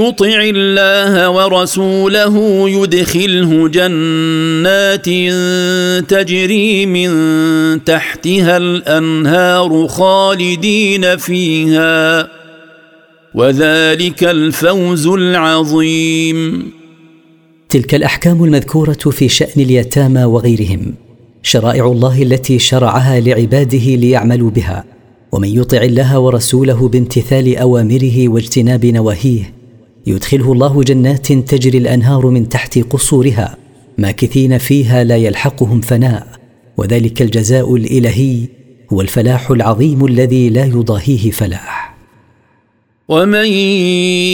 يطع 0.00 0.40
الله 0.42 1.30
ورسوله 1.30 2.34
يدخله 2.70 3.68
جنات 3.68 5.06
تجري 6.10 6.86
من 6.86 7.10
تحتها 7.84 8.56
الأنهار 8.56 9.88
خالدين 9.88 11.16
فيها 11.16 12.28
وذلك 13.34 14.24
الفوز 14.24 15.06
العظيم. 15.06 16.70
تلك 17.68 17.94
الأحكام 17.94 18.44
المذكورة 18.44 18.92
في 18.92 19.28
شأن 19.28 19.60
اليتامى 19.62 20.24
وغيرهم 20.24 20.94
شرائع 21.42 21.86
الله 21.86 22.22
التي 22.22 22.58
شرعها 22.58 23.20
لعباده 23.20 23.78
ليعملوا 23.78 24.50
بها 24.50 24.84
ومن 25.32 25.48
يطع 25.48 25.82
الله 25.82 26.18
ورسوله 26.18 26.88
بامتثال 26.88 27.56
أوامره 27.56 28.28
واجتناب 28.28 28.86
نواهيه 28.86 29.52
يدخله 30.06 30.52
الله 30.52 30.82
جنات 30.82 31.32
تجري 31.32 31.78
الأنهار 31.78 32.26
من 32.26 32.48
تحت 32.48 32.78
قصورها 32.78 33.56
ماكثين 33.98 34.58
فيها 34.58 35.04
لا 35.04 35.16
يلحقهم 35.16 35.80
فناء 35.80 36.26
وذلك 36.76 37.22
الجزاء 37.22 37.76
الإلهي 37.76 38.48
هو 38.92 39.00
الفلاح 39.00 39.50
العظيم 39.50 40.04
الذي 40.04 40.50
لا 40.50 40.64
يضاهيه 40.64 41.30
فلاح. 41.30 41.96
ومن 43.08 43.46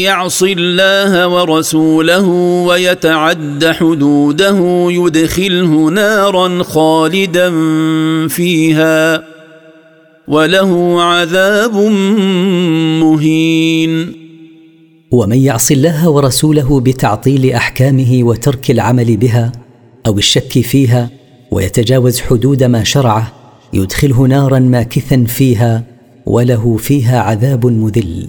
يعص 0.04 0.42
الله 0.42 1.28
ورسوله 1.28 2.28
ويتعد 2.66 3.64
حدوده 3.64 4.86
يدخله 4.90 5.90
نارا 5.90 6.62
خالدا 6.62 7.50
فيها. 8.28 9.35
وله 10.28 11.02
عذاب 11.02 11.76
مهين. 13.02 14.12
ومن 15.10 15.38
يعص 15.38 15.70
الله 15.70 16.08
ورسوله 16.08 16.80
بتعطيل 16.80 17.52
أحكامه 17.52 18.20
وترك 18.22 18.70
العمل 18.70 19.16
بها 19.16 19.52
أو 20.06 20.18
الشك 20.18 20.60
فيها 20.60 21.10
ويتجاوز 21.50 22.20
حدود 22.20 22.64
ما 22.64 22.84
شرعه 22.84 23.32
يدخله 23.72 24.26
نارا 24.26 24.58
ماكثا 24.58 25.24
فيها 25.24 25.84
وله 26.26 26.76
فيها 26.76 27.20
عذاب 27.20 27.66
مذل. 27.66 28.28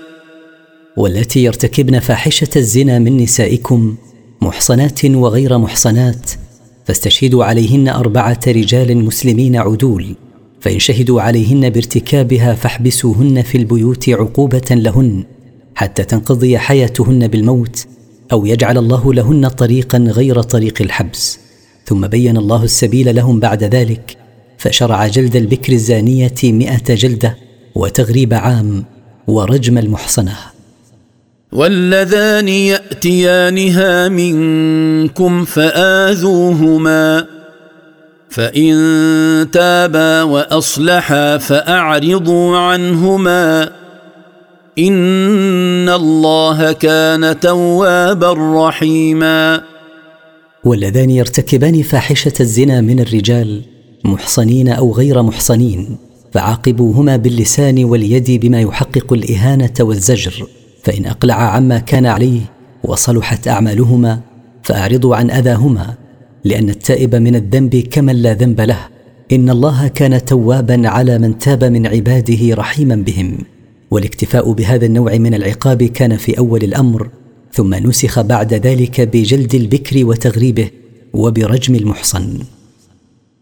والتي 0.97 1.43
يرتكبن 1.43 1.99
فاحشة 1.99 2.49
الزنا 2.55 2.99
من 2.99 3.17
نسائكم 3.17 3.95
محصنات 4.41 5.05
وغير 5.05 5.57
محصنات 5.57 6.31
فاستشهدوا 6.85 7.45
عليهن 7.45 7.87
أربعة 7.87 8.39
رجال 8.47 8.97
مسلمين 8.97 9.55
عدول 9.55 10.15
فإن 10.61 10.79
شهدوا 10.79 11.21
عليهن 11.21 11.69
بارتكابها 11.69 12.55
فاحبسوهن 12.55 13.41
في 13.41 13.57
البيوت 13.57 14.09
عقوبة 14.09 14.67
لهن 14.71 15.23
حتى 15.75 16.03
تنقضي 16.03 16.57
حياتهن 16.57 17.27
بالموت 17.27 17.87
أو 18.31 18.45
يجعل 18.45 18.77
الله 18.77 19.13
لهن 19.13 19.47
طريقا 19.47 19.97
غير 19.97 20.41
طريق 20.41 20.81
الحبس. 20.81 21.39
ثم 21.85 22.07
بين 22.07 22.37
الله 22.37 22.63
السبيل 22.63 23.15
لهم 23.15 23.39
بعد 23.39 23.63
ذلك 23.63 24.17
فشرع 24.57 25.07
جلد 25.07 25.35
البكر 25.35 25.73
الزانية 25.73 26.35
مائه 26.43 26.95
جلدة 26.95 27.37
وتغريب 27.75 28.33
عام 28.33 28.85
ورجم 29.27 29.77
المحصنة. 29.77 30.50
واللذان 31.51 32.47
يأتيانها 32.47 34.09
منكم 34.09 35.45
فآذوهما 35.45 37.25
فإن 38.29 39.47
تابا 39.51 40.23
وأصلحا 40.23 41.37
فأعرضوا 41.37 42.57
عنهما 42.57 43.71
إن 44.79 45.89
الله 45.89 46.71
كان 46.71 47.39
توابا 47.39 48.33
رحيما. 48.67 49.61
واللذان 50.63 51.09
يرتكبان 51.09 51.81
فاحشة 51.81 52.33
الزنا 52.39 52.81
من 52.81 52.99
الرجال 52.99 53.61
محصنين 54.03 54.69
أو 54.69 54.93
غير 54.93 55.21
محصنين 55.21 55.97
فعاقبوهما 56.33 57.15
باللسان 57.15 57.83
واليد 57.83 58.31
بما 58.31 58.61
يحقق 58.61 59.13
الإهانة 59.13 59.73
والزجر. 59.79 60.47
فإن 60.83 61.05
أقلع 61.05 61.35
عما 61.35 61.79
كان 61.79 62.05
عليه 62.05 62.41
وصلحت 62.83 63.47
أعمالهما 63.47 64.19
فأعرضوا 64.63 65.15
عن 65.15 65.31
أذاهما 65.31 65.93
لأن 66.43 66.69
التائب 66.69 67.15
من 67.15 67.35
الذنب 67.35 67.75
كمن 67.75 68.15
لا 68.15 68.33
ذنب 68.33 68.61
له. 68.61 68.87
إن 69.31 69.49
الله 69.49 69.87
كان 69.87 70.25
توابا 70.25 70.89
على 70.89 71.17
من 71.17 71.39
تاب 71.39 71.63
من 71.63 71.87
عباده 71.87 72.55
رحيما 72.55 72.95
بهم. 72.95 73.37
والاكتفاء 73.91 74.51
بهذا 74.51 74.85
النوع 74.85 75.17
من 75.17 75.33
العقاب 75.33 75.83
كان 75.83 76.17
في 76.17 76.37
أول 76.37 76.63
الأمر 76.63 77.09
ثم 77.53 77.75
نسخ 77.75 78.21
بعد 78.21 78.53
ذلك 78.53 79.01
بجلد 79.01 79.55
البكر 79.55 80.05
وتغريبه 80.05 80.69
وبرجم 81.13 81.75
المحصن. 81.75 82.37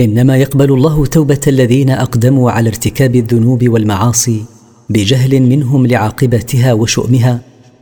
إنما 0.00 0.36
يقبل 0.36 0.72
الله 0.72 1.06
توبة 1.06 1.40
الذين 1.46 1.90
أقدموا 1.90 2.50
على 2.50 2.68
ارتكاب 2.68 3.16
الذنوب 3.16 3.68
والمعاصي 3.68 4.44
بجهل 4.90 5.42
منهم 5.42 5.86
لعاقبتها 5.86 6.72
وشؤمها 6.72 7.40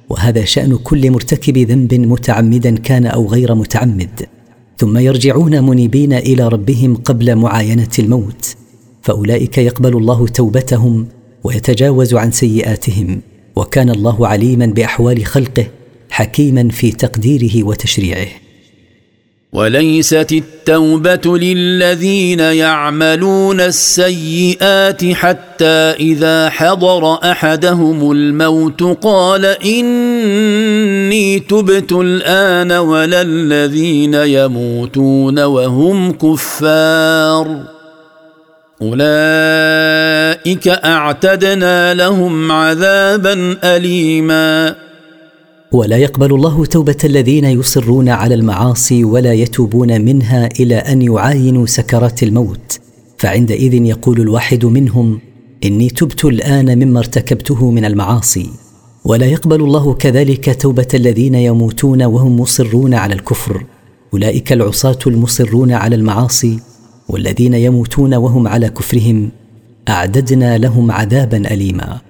وهذا 0.09 0.44
شأن 0.44 0.77
كل 0.77 1.11
مرتكب 1.11 1.59
ذنب 1.59 1.94
متعمدا 1.94 2.77
كان 2.77 3.07
أو 3.07 3.27
غير 3.27 3.55
متعمد. 3.55 4.27
ثم 4.79 4.99
يرجعون 4.99 5.64
منيبين 5.64 6.12
إلى 6.12 6.49
ربهم 6.49 6.96
قبل 6.96 7.37
معاينة 7.37 7.88
الموت 7.99 8.57
فأولئك 9.03 9.59
يقبل 9.59 9.96
الله 9.96 10.27
توبتهم 10.27 11.07
ويتجاوز 11.44 12.14
عن 12.14 12.31
سيئاتهم 12.31 13.20
وكان 13.57 13.90
الله 13.90 14.27
عليما 14.27 14.66
بأحوال 14.66 15.25
خلقه 15.25 15.66
حكيما 16.11 16.68
في 16.68 16.92
تقديره 16.92 17.64
وتشريعه. 17.64 18.29
وليست 19.53 20.33
التوبة 20.33 21.39
للذين 21.39 22.41
يعملون 22.41 23.61
السيئات 23.61 25.05
حتى 25.05 25.95
إذا 26.01 26.51
حضر 26.51 27.15
أحدهم 27.15 28.11
الموت 28.13 28.83
قال 29.03 29.45
إني 29.65 31.39
تبت 31.41 31.93
الآن 31.93 32.73
ولا 32.73 33.23
الذين 33.23 34.15
يموتون 34.15 35.39
وهم 35.39 36.13
كفار. 36.13 37.63
أولئك 38.83 40.69
أعتدنا 40.69 41.95
لهم 41.95 42.53
عذابا 42.53 43.57
أليما. 43.65 44.75
ولا 45.73 45.97
يقبل 45.97 46.35
الله 46.35 46.65
توبة 46.65 46.97
الذين 47.05 47.45
يصرون 47.45 48.09
على 48.09 48.35
المعاصي 48.35 49.05
ولا 49.05 49.33
يتوبون 49.33 50.01
منها 50.01 50.49
إلى 50.61 50.75
أن 50.75 51.03
يعاينوا 51.03 51.67
سكرات 51.67 52.23
الموت. 52.23 52.81
فعندئذ 53.19 53.75
يقول 53.75 54.21
الواحد 54.21 54.65
منهم 54.65 55.21
إني 55.65 55.91
تبت 55.91 56.25
الآن 56.25 56.79
مما 56.79 56.99
ارتكبته 56.99 57.71
من 57.71 57.85
المعاصي. 57.85 58.51
ولا 59.05 59.27
يقبل 59.27 59.61
الله 59.61 59.95
كذلك 59.95 60.61
توبة 60.61 60.89
الذين 60.95 61.35
يموتون 61.35 62.03
وهم 62.03 62.41
مصرون 62.41 62.95
على 62.95 63.15
الكفر. 63.15 63.65
أولئك 64.15 64.53
العصاة 64.53 64.99
المصرون 65.07 65.73
على 65.73 65.97
المعاصي 65.97 66.59
والذين 67.09 67.55
يموتون 67.55 68.15
وهم 68.15 68.49
على 68.49 68.69
كفرهم. 68.69 69.31
أعددنا 69.89 70.59
لهم 70.59 70.91
عذابا 70.91 71.37
اليما. 71.37 72.10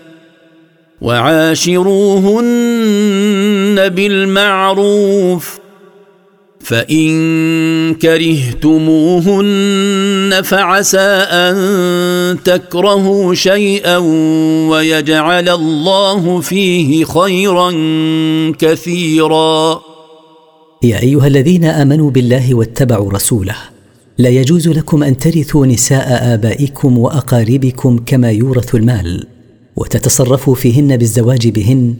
وعاشروهن 1.01 2.41
بالمعروف 3.89 5.59
فإن 6.59 7.93
كرهتموهن 7.93 9.41
فعسى 10.43 10.99
أن 10.99 12.43
تكرهوا 12.43 13.33
شيئا 13.33 13.97
ويجعل 14.69 15.49
الله 15.49 16.41
فيه 16.41 17.05
خيرا 17.05 17.71
كثيرا. 18.59 19.81
يا 20.83 20.99
أيها 20.99 21.27
الذين 21.27 21.65
آمنوا 21.65 22.11
بالله 22.11 22.55
واتبعوا 22.55 23.11
رسوله 23.11 23.55
لا 24.17 24.29
يجوز 24.29 24.67
لكم 24.67 25.03
أن 25.03 25.17
ترثوا 25.17 25.65
نساء 25.65 26.33
آبائكم 26.33 26.97
وأقاربكم 26.97 27.97
كما 28.05 28.31
يورث 28.31 28.75
المال. 28.75 29.27
وتتصرفوا 29.75 30.55
فيهن 30.55 30.97
بالزواج 30.97 31.47
بهن 31.47 31.95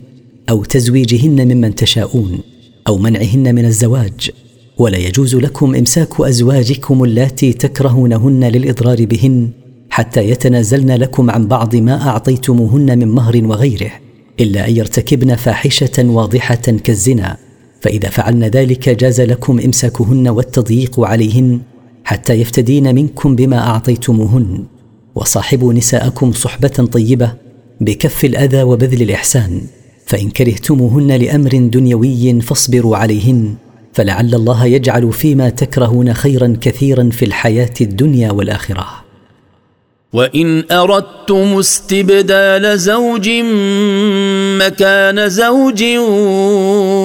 أو 0.49 0.63
تزويجهن 0.63 1.53
ممن 1.53 1.75
تشاءون 1.75 2.39
أو 2.87 2.97
منعهن 2.97 3.55
من 3.55 3.65
الزواج. 3.65 4.31
ولا 4.77 4.97
يجوز 4.97 5.35
لكم 5.35 5.75
إمساك 5.75 6.21
أزواجكم 6.21 7.03
اللاتي 7.03 7.53
تكرهونهن 7.53 8.43
للإضرار 8.43 9.05
بهن 9.05 9.49
حتى 9.89 10.29
يتنازلن 10.29 10.91
لكم 10.91 11.29
عن 11.29 11.47
بعض 11.47 11.75
ما 11.75 12.07
أعطيتموهن 12.07 12.99
من 12.99 13.07
مهر 13.07 13.45
وغيره 13.45 13.91
إلا 14.39 14.67
أن 14.67 14.75
يرتكبن 14.75 15.35
فاحشة 15.35 16.09
واضحة 16.09 16.55
كالزنا. 16.55 17.37
فإذا 17.81 18.09
فعلن 18.09 18.43
ذلك 18.43 18.89
جاز 18.89 19.21
لكم 19.21 19.59
إمساكهن 19.59 20.27
والتضييق 20.27 20.99
عليهن 20.99 21.59
حتى 22.03 22.33
يفتدين 22.33 22.95
منكم 22.95 23.35
بما 23.35 23.57
أعطيتموهن. 23.57 24.63
وصاحبوا 25.15 25.73
نساءكم 25.73 26.31
صحبة 26.31 26.67
طيبة 26.67 27.33
بكف 27.81 28.25
الأذى 28.25 28.63
وبذل 28.63 29.01
الإحسان 29.01 29.61
فإن 30.05 30.29
كرهتموهن 30.29 31.11
لأمر 31.11 31.49
دنيوي 31.49 32.41
فاصبروا 32.41 32.97
عليهن 32.97 33.55
فلعل 33.93 34.35
الله 34.35 34.65
يجعل 34.65 35.13
فيما 35.13 35.49
تكرهون 35.49 36.13
خيرا 36.13 36.57
كثيرا 36.61 37.09
في 37.11 37.25
الحياة 37.25 37.73
الدنيا 37.81 38.31
والآخرة. 38.31 38.87
وإن 40.13 40.63
أردتم 40.71 41.59
استبدال 41.59 42.79
زوج 42.79 43.29
مكان 44.59 45.29
زوج 45.29 45.83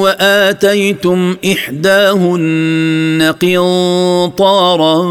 وآتيتم 0.02 1.36
إحداهن 1.52 3.34
قنطارا 3.40 5.04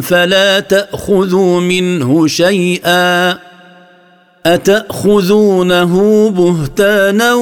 فلا 0.00 0.60
تأخذوا 0.60 1.60
منه 1.60 2.26
شيئا. 2.26 3.51
أتأخذونه 4.46 5.92
بهتانا 6.30 7.34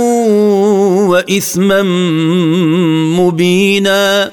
وإثما 1.08 1.82
مبينا؟ 3.20 4.30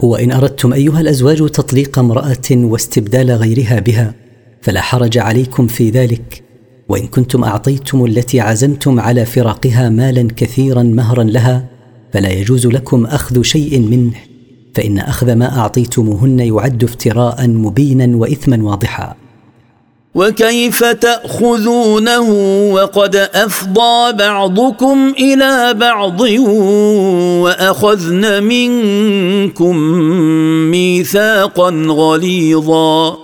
وإن 0.00 0.32
أردتم 0.32 0.72
أيها 0.72 1.00
الأزواج 1.00 1.50
تطليق 1.50 1.98
امرأة 1.98 2.50
واستبدال 2.50 3.30
غيرها 3.30 3.80
بها 3.80 4.14
فلا 4.62 4.80
حرج 4.80 5.18
عليكم 5.18 5.66
في 5.66 5.90
ذلك. 5.90 6.42
وإن 6.88 7.06
كنتم 7.06 7.44
أعطيتم 7.44 8.04
التي 8.04 8.40
عزمتم 8.40 9.00
على 9.00 9.26
فراقها 9.26 9.88
مالا 9.88 10.28
كثيرا 10.36 10.82
مهرا 10.82 11.24
لها 11.24 11.64
فلا 12.12 12.30
يجوز 12.30 12.66
لكم 12.66 13.06
أخذ 13.06 13.42
شيء 13.42 13.80
منه 13.80 14.12
فإن 14.74 14.98
أخذ 14.98 15.34
ما 15.34 15.58
أعطيتموهن 15.58 16.40
يعد 16.40 16.84
افتراء 16.84 17.48
مبينا 17.48 18.16
واثما 18.16 18.64
واضحا. 18.64 19.21
وكيف 20.14 20.84
تأخذونه 20.84 22.20
وقد 22.72 23.16
أفضى 23.16 24.12
بعضكم 24.12 25.14
إلى 25.18 25.74
بعض 25.74 26.20
وأخذن 27.40 28.42
منكم 28.44 29.76
ميثاقا 30.70 31.70
غليظا. 31.88 33.16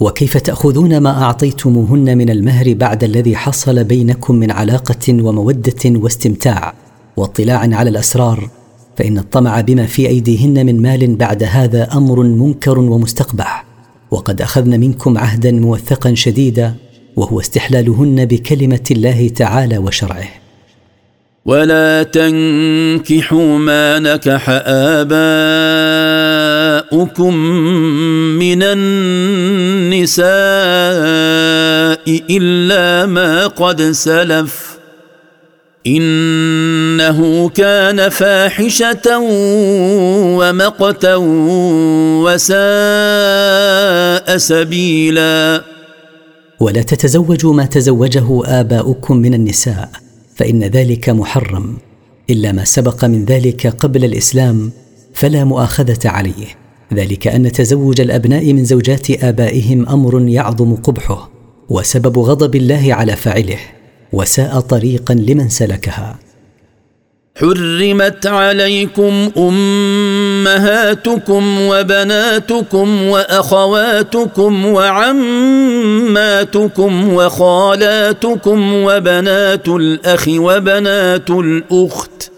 وكيف 0.00 0.36
تأخذون 0.36 0.98
ما 0.98 1.22
أعطيتموهن 1.22 2.18
من 2.18 2.30
المهر 2.30 2.74
بعد 2.74 3.04
الذي 3.04 3.36
حصل 3.36 3.84
بينكم 3.84 4.34
من 4.34 4.50
علاقة 4.50 5.08
ومودة 5.08 5.82
واستمتاع 5.86 6.74
واطلاع 7.16 7.58
على 7.58 7.90
الأسرار؟ 7.90 8.48
فإن 8.96 9.18
الطمع 9.18 9.60
بما 9.60 9.86
في 9.86 10.08
أيديهن 10.08 10.66
من 10.66 10.82
مال 10.82 11.16
بعد 11.16 11.42
هذا 11.42 11.88
أمر 11.94 12.22
منكر 12.22 12.78
ومستقبح. 12.78 13.67
وقد 14.10 14.42
اخذن 14.42 14.80
منكم 14.80 15.18
عهدا 15.18 15.52
موثقا 15.52 16.14
شديدا 16.14 16.74
وهو 17.16 17.40
استحلالهن 17.40 18.24
بكلمة 18.24 18.84
الله 18.90 19.28
تعالى 19.28 19.78
وشرعه. 19.78 20.28
ولا 21.44 22.02
تنكحوا 22.02 23.58
ما 23.58 23.98
نكح 23.98 24.44
آباؤكم 24.66 25.14
من 28.38 28.62
النساء 28.62 30.28
إلا 32.30 33.06
ما 33.06 33.46
قد 33.46 33.82
سلف. 33.82 34.67
إنه 35.96 37.48
كان 37.48 38.08
فاحشة 38.08 39.18
ومقتا 40.38 41.14
وساء 42.24 42.56
سبيلا. 44.36 45.64
ولا 46.60 46.82
تتزوجوا 46.82 47.54
ما 47.54 47.64
تزوجه 47.64 48.42
آباؤكم 48.44 49.16
من 49.16 49.34
النساء 49.34 49.90
فإن 50.34 50.64
ذلك 50.64 51.10
محرم. 51.10 51.76
إلا 52.30 52.52
ما 52.52 52.64
سبق 52.64 53.04
من 53.04 53.24
ذلك 53.24 53.66
قبل 53.66 54.04
الإسلام 54.04 54.72
فلا 55.14 55.44
مؤاخذة 55.44 55.98
عليه. 56.04 56.46
ذلك 56.94 57.26
أن 57.26 57.52
تزوج 57.52 58.00
الأبناء 58.00 58.52
من 58.52 58.64
زوجات 58.64 59.10
آبائهم 59.24 59.88
أمر 59.88 60.28
يعظم 60.28 60.74
قبحه 60.74 61.30
وسبب 61.68 62.18
غضب 62.18 62.56
الله 62.56 62.94
على 62.94 63.16
فاعله. 63.16 63.58
وساء 64.12 64.60
طريقا 64.60 65.14
لمن 65.14 65.48
سلكها. 65.48 66.18
حرمت 67.40 68.26
عليكم 68.26 69.30
امهاتكم 69.36 71.60
وبناتكم 71.60 73.02
واخواتكم 73.02 74.66
وعماتكم 74.66 75.92
وخالاتكم 77.14 78.74
وبنات 78.74 79.68
الاخ 79.68 80.28
وبنات 80.28 81.30
الاخت 81.30 82.30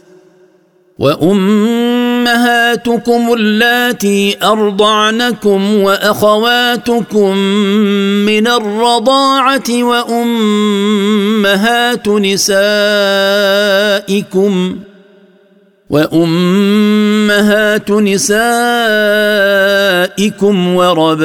وأمهاتكم 2.31 3.33
اللاتي 3.33 4.37
أرضعنكم 4.43 5.75
وأخواتكم 5.75 7.37
من 8.27 8.47
الرضاعة 8.47 9.83
وأمهات 9.83 10.89
نسائكم 12.09 12.51
وأمهات 15.91 17.91
نسائكم 17.91 18.31
وربائبكم 20.75 21.21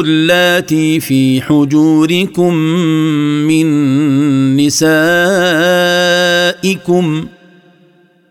اللاتي 0.00 1.00
في 1.00 1.42
حجوركم 1.42 2.54
من 3.48 3.66
نسائكم 4.56 4.90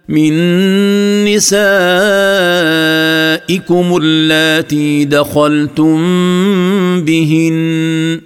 من 0.10 0.34
نسائكم 1.26 1.60
اللاتي 4.02 5.06
دخلتم 5.06 5.98
بهن 7.02 8.22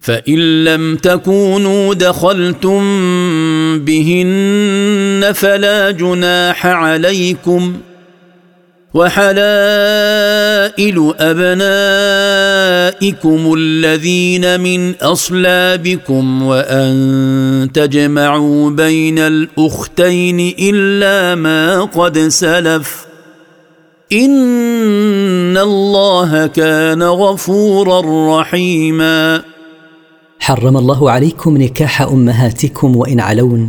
فإن 0.00 0.64
لم 0.64 0.96
تكونوا 0.96 1.94
دخلتم 1.94 2.80
بهن 3.78 5.32
فلا 5.34 5.90
جناح 5.90 6.66
عليكم 6.66 7.76
وحلائل 8.94 9.54
أبنائكم 12.10 12.54
الذين 13.58 14.60
من 14.60 14.94
أصلابكم 14.94 16.42
وأن 16.42 17.70
تجمعوا 17.74 18.70
بين 18.70 19.18
الأختين 19.18 20.54
إلا 20.58 21.34
ما 21.34 21.84
قد 21.84 22.18
سلف 22.18 23.06
إن 24.12 25.56
الله 25.58 26.46
كان 26.46 27.02
غفورا 27.02 28.40
رحيما. 28.40 29.42
حرم 30.40 30.76
الله 30.76 31.10
عليكم 31.10 31.56
نكاح 31.56 32.02
أمهاتكم 32.02 32.96
وإن 32.96 33.20
علون 33.20 33.68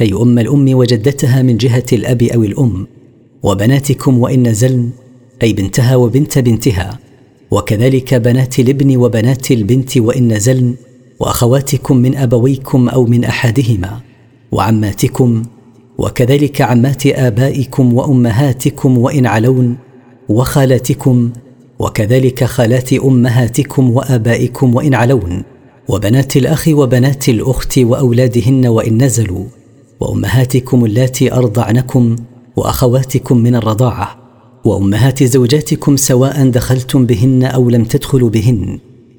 أي 0.00 0.12
أم 0.12 0.38
الأم 0.38 0.74
وجدتها 0.74 1.42
من 1.42 1.56
جهة 1.56 1.84
الأب 1.92 2.22
أو 2.22 2.42
الأم. 2.42 2.97
وبناتكم 3.42 4.18
وإن 4.18 4.48
نزلن 4.48 4.90
أي 5.42 5.52
بنتها 5.52 5.96
وبنت 5.96 6.38
بنتها. 6.38 6.98
وكذلك 7.50 8.14
بنات 8.14 8.58
الابن 8.58 8.96
وبنات 8.96 9.50
البنت 9.50 9.98
وإن 9.98 10.32
نزلن 10.32 10.74
وأخواتكم 11.20 11.96
من 11.96 12.16
أبويكم 12.16 12.88
أو 12.88 13.04
من 13.04 13.24
أحدهما 13.24 14.00
وعماتكم 14.52 15.42
وكذلك 15.98 16.60
عمات 16.60 17.06
آبائكم 17.06 17.94
وأمهاتكم 17.94 18.98
وإن 18.98 19.26
علون 19.26 19.76
وخالاتكم 20.28 21.32
وكذلك 21.78 22.44
خالات 22.44 22.92
أمهاتكم 22.92 23.90
وآبائكم 23.90 24.74
وإن 24.74 24.94
علون 24.94 25.42
وبنات 25.88 26.36
الأخ 26.36 26.68
وبنات 26.68 27.28
الأخت 27.28 27.78
وأولادهن 27.78 28.66
وإن 28.66 29.02
نزلوا 29.04 29.44
وأمهاتكم 30.00 30.84
اللاتي 30.84 31.32
أرضعنكم 31.32 32.16
وأخواتكم 32.58 33.38
من 33.38 33.54
الرضاعة 33.54 34.18
وأمهات 34.64 35.24
زوجاتكم 35.24 35.96
سواء 35.96 36.48
دخلتم 36.50 37.06
بهن 37.06 37.44
أو 37.44 37.70
لم 37.70 37.84
تدخلوا 37.84 38.30
بهن 38.30 38.78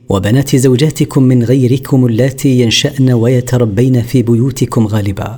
وبنات 0.10 0.56
زوجاتكم 0.56 1.24
من 1.24 1.44
غيركم 1.44 2.06
اللاتي 2.06 2.60
ينشأن 2.62 3.12
ويتربين 3.12 4.02
في 4.02 4.22
بيوتكم 4.22 4.88
غالبا. 4.88 5.38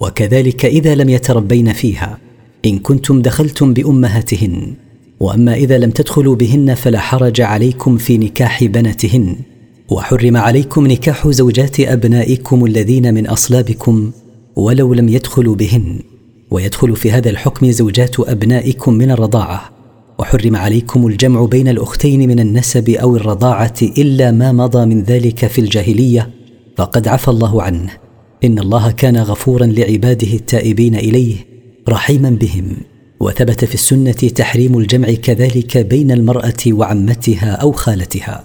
وكذلك 0.00 0.64
إذا 0.64 0.94
لم 0.94 1.08
يتربين 1.08 1.72
فيها 1.72 2.18
إن 2.64 2.78
كنتم 2.78 3.22
دخلتم 3.22 3.74
بأمهاتهن 3.74 4.74
وأما 5.20 5.54
إذا 5.54 5.78
لم 5.78 5.90
تدخلوا 5.90 6.36
بهن 6.36 6.74
فلا 6.74 6.98
حرج 6.98 7.40
عليكم 7.40 7.96
في 7.96 8.18
نكاح 8.18 8.64
بناتهن. 8.64 9.36
وحرم 9.90 10.36
عليكم 10.36 10.86
نكاح 10.86 11.28
زوجات 11.28 11.80
أبنائكم 11.80 12.64
الذين 12.64 13.14
من 13.14 13.26
أصلابكم 13.26 14.10
ولو 14.56 14.94
لم 14.94 15.08
يدخلوا 15.08 15.54
بهن. 15.54 15.98
ويدخل 16.50 16.96
في 16.96 17.12
هذا 17.12 17.30
الحكم 17.30 17.70
زوجات 17.70 18.20
أبنائكم 18.20 18.94
من 18.94 19.10
الرضاعة. 19.10 19.70
وحرم 20.18 20.56
عليكم 20.56 21.06
الجمع 21.06 21.44
بين 21.44 21.68
الأختين 21.68 22.28
من 22.28 22.40
النسب 22.40 22.90
أو 22.90 23.16
الرضاعة 23.16 23.74
إلا 23.82 24.30
ما 24.30 24.52
مضى 24.52 24.86
من 24.86 25.02
ذلك 25.02 25.46
في 25.46 25.60
الجاهلية 25.60 26.30
فقد 26.76 27.08
عفى 27.08 27.28
الله 27.28 27.62
عنه. 27.62 27.90
إن 28.44 28.58
الله 28.58 28.90
كان 28.90 29.16
غفورا 29.16 29.66
لعباده 29.66 30.32
التائبين 30.32 30.94
إليه 30.94 31.36
رحيما 31.88 32.30
بهم. 32.30 32.76
وثبت 33.20 33.64
في 33.64 33.74
السنة 33.74 34.12
تحريم 34.12 34.78
الجمع 34.78 35.12
كذلك 35.12 35.78
بين 35.78 36.10
المرأة 36.10 36.54
وعمتها 36.66 37.52
أو 37.52 37.72
خالتها. 37.72 38.44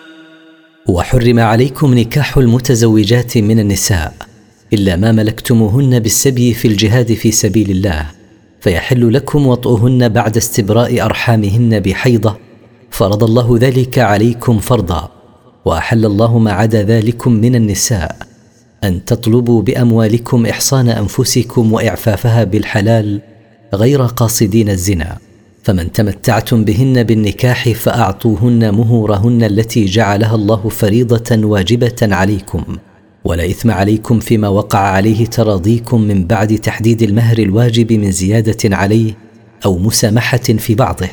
وحرم 0.91 1.39
عليكم 1.39 1.93
نكاح 1.93 2.37
المتزوجات 2.37 3.37
من 3.37 3.59
النساء 3.59 4.13
إلا 4.73 4.95
ما 4.95 5.11
ملكتموهن 5.11 5.99
بالسبي 5.99 6.53
في 6.53 6.67
الجهاد 6.67 7.13
في 7.13 7.31
سبيل 7.31 7.71
الله 7.71 8.05
فيحل 8.61 9.13
لكم 9.13 9.47
وطئهن 9.47 10.09
بعد 10.09 10.37
استبراء 10.37 11.01
أرحامهن 11.01 11.79
بحيضة 11.79 12.37
فرض 12.89 13.23
الله 13.23 13.57
ذلك 13.61 13.99
عليكم 13.99 14.59
فرضا 14.59 15.11
وأحل 15.65 16.05
الله 16.05 16.39
ما 16.39 16.51
عدا 16.51 16.83
ذلكم 16.83 17.31
من 17.31 17.55
النساء 17.55 18.15
أن 18.83 19.05
تطلبوا 19.05 19.61
بأموالكم 19.61 20.45
إحصان 20.45 20.89
أنفسكم 20.89 21.73
وإعفافها 21.73 22.43
بالحلال 22.43 23.21
غير 23.73 24.05
قاصدين 24.05 24.69
الزنا. 24.69 25.17
فمن 25.63 25.91
تمتعتم 25.91 26.63
بهن 26.63 27.03
بالنكاح 27.03 27.69
فأعطوهن 27.69 28.73
مهورهن 28.73 29.43
التي 29.43 29.85
جعلها 29.85 30.35
الله 30.35 30.69
فريضة 30.69 31.45
واجبة 31.47 31.95
عليكم. 32.01 32.63
ولا 33.25 33.45
إثم 33.45 33.71
عليكم 33.71 34.19
فيما 34.19 34.47
وقع 34.47 34.79
عليه 34.79 35.25
تراضيكم 35.25 36.01
من 36.01 36.27
بعد 36.27 36.57
تحديد 36.57 37.01
المهر 37.01 37.37
الواجب 37.37 37.93
من 37.93 38.11
زيادة 38.11 38.75
عليه 38.75 39.17
أو 39.65 39.77
مسامحة 39.77 40.37
في 40.37 40.75
بعضه. 40.75 41.07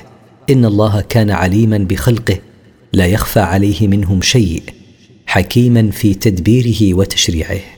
إن 0.51 0.65
الله 0.65 1.01
كان 1.01 1.31
عليما 1.31 1.79
بخلقه 1.79 2.39
لا 2.93 3.07
يخفى 3.07 3.41
عليه 3.41 3.89
منهم 3.89 4.23
شيء 4.23 4.63
حكيما 5.27 5.91
في 5.91 6.15
تدبيره 6.15 6.95
وتشريعه. 6.95 7.78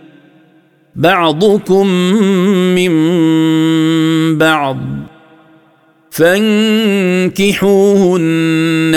بعضكم 0.95 1.87
من 2.75 2.91
بعض 4.37 4.77
فانكحوهن 6.11 7.61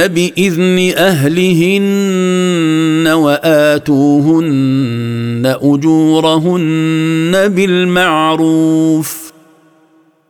بإذن 0.09 0.93
أهلهن 0.97 3.09
وآتوهن 3.09 4.77
أجورهن 5.63 7.49
بالمعروف 7.49 9.24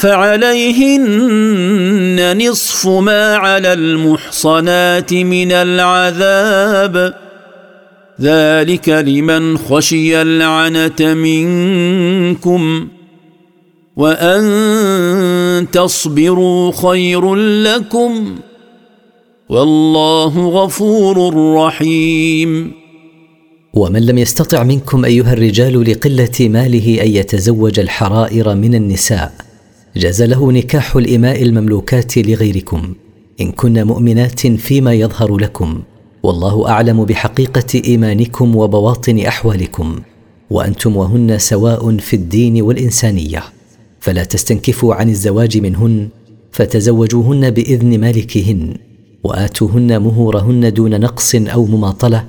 فعليهن 0.00 1.08
نصف 2.48 2.86
ما 2.86 3.34
على 3.34 3.72
المحصنات 3.72 5.14
من 5.14 5.52
العذاب. 5.52 7.14
ذلك 8.20 8.88
لمن 8.88 9.58
خشي 9.58 10.22
العنت 10.22 11.02
منكم. 11.02 12.88
وأن 13.96 15.66
تصبروا 15.72 16.72
خير 16.72 17.34
لكم. 17.34 18.38
والله 19.48 20.48
غفور 20.48 21.34
رحيم. 21.54 22.72
ومن 23.74 24.06
لم 24.06 24.18
يستطع 24.18 24.62
منكم 24.62 25.04
أيها 25.04 25.32
الرجال 25.32 25.90
لقلة 25.90 26.48
ماله 26.48 27.02
أن 27.02 27.08
يتزوج 27.08 27.80
الحرائر 27.80 28.54
من 28.54 28.74
النساء. 28.74 29.49
جاز 29.96 30.22
له 30.22 30.52
نكاح 30.52 30.96
الإماء 30.96 31.42
المملوكات 31.42 32.18
لغيركم 32.18 32.94
إن 33.40 33.52
كن 33.52 33.86
مؤمنات 33.86 34.46
فيما 34.46 34.94
يظهر 34.94 35.36
لكم. 35.36 35.82
والله 36.22 36.68
أعلم 36.68 37.04
بحقيقة 37.04 37.82
إيمانكم 37.84 38.56
وبواطن 38.56 39.18
أحوالكم. 39.18 40.00
وأنتم 40.50 40.96
وهن 40.96 41.38
سواء 41.38 41.96
في 41.96 42.16
الدين 42.16 42.62
والإنسانية. 42.62 43.42
فلا 44.00 44.24
تستنكفوا 44.24 44.94
عن 44.94 45.08
الزواج 45.08 45.58
منهن 45.58 46.08
فتزوجوهن 46.52 47.50
بإذن 47.50 48.00
مالكهن. 48.00 48.74
وآتوهن 49.24 50.02
مهورهن 50.02 50.72
دون 50.72 51.00
نقص 51.00 51.34
أو 51.34 51.66
مماطلة. 51.66 52.24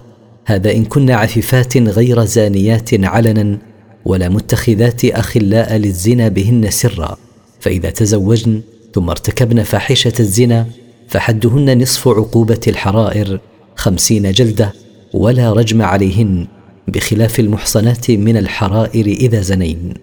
هذا 0.45 0.71
إن 0.71 0.85
كن 0.85 1.09
عفيفات 1.09 1.77
غير 1.77 2.25
زانيات 2.25 2.89
علنا 2.93 3.57
ولا 4.05 4.29
متخذات 4.29 5.05
أخلاء 5.05 5.75
للزنا 5.75 6.27
بهن 6.27 6.69
سرا. 6.69 7.17
فإذا 7.61 7.89
تزوجن 7.89 8.61
ثم 8.93 9.09
ارتكبن 9.09 9.63
فاحشة 9.63 10.13
الزنا 10.19 10.67
فحدهن 11.07 11.81
نصف 11.81 12.07
عقوبة 12.07 12.59
الحرائر 12.67 13.39
خمسين 13.75 14.31
جلدة 14.31 14.73
ولا 15.13 15.53
رجم 15.53 15.81
عليهن 15.81 16.47
بخلاف 16.87 17.39
المحصنات 17.39 18.11
من 18.11 18.37
الحرائر 18.37 19.05
إذا 19.05 19.41
زنين. 19.41 19.93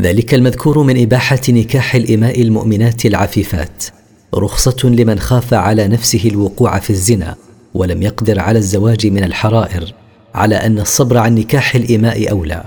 ذلك 0.00 0.34
المذكور 0.34 0.82
من 0.82 1.02
إباحة 1.02 1.40
نكاح 1.48 1.94
الإماء 1.94 2.42
المؤمنات 2.42 3.06
العفيفات. 3.06 3.84
رخصة 4.34 4.88
لمن 4.88 5.18
خاف 5.18 5.54
على 5.54 5.88
نفسه 5.88 6.28
الوقوع 6.28 6.78
في 6.78 6.90
الزنا 6.90 7.36
ولم 7.74 8.02
يقدر 8.02 8.40
على 8.40 8.58
الزواج 8.58 9.06
من 9.06 9.24
الحرائر 9.24 9.94
على 10.34 10.54
أن 10.54 10.78
الصبر 10.78 11.16
عن 11.16 11.34
نكاح 11.34 11.74
الإماء 11.74 12.30
أولى 12.30 12.64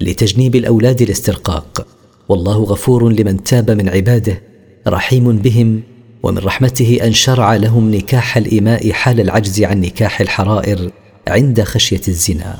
لتجنيب 0.00 0.56
الأولاد 0.56 1.02
الاسترقاق 1.02 1.86
والله 2.30 2.56
غفور 2.56 3.12
لمن 3.12 3.44
تاب 3.44 3.70
من 3.70 3.88
عباده 3.88 4.42
رحيم 4.88 5.36
بهم 5.36 5.82
ومن 6.22 6.38
رحمته 6.38 6.98
أن 7.02 7.12
شرع 7.12 7.56
لهم 7.56 7.94
نكاح 7.94 8.36
الاماء 8.36 8.90
حال 8.90 9.20
العجز 9.20 9.62
عن 9.62 9.80
نكاح 9.80 10.20
الحرائر 10.20 10.90
عند 11.28 11.62
خشية 11.62 12.00
الزنا. 12.08 12.56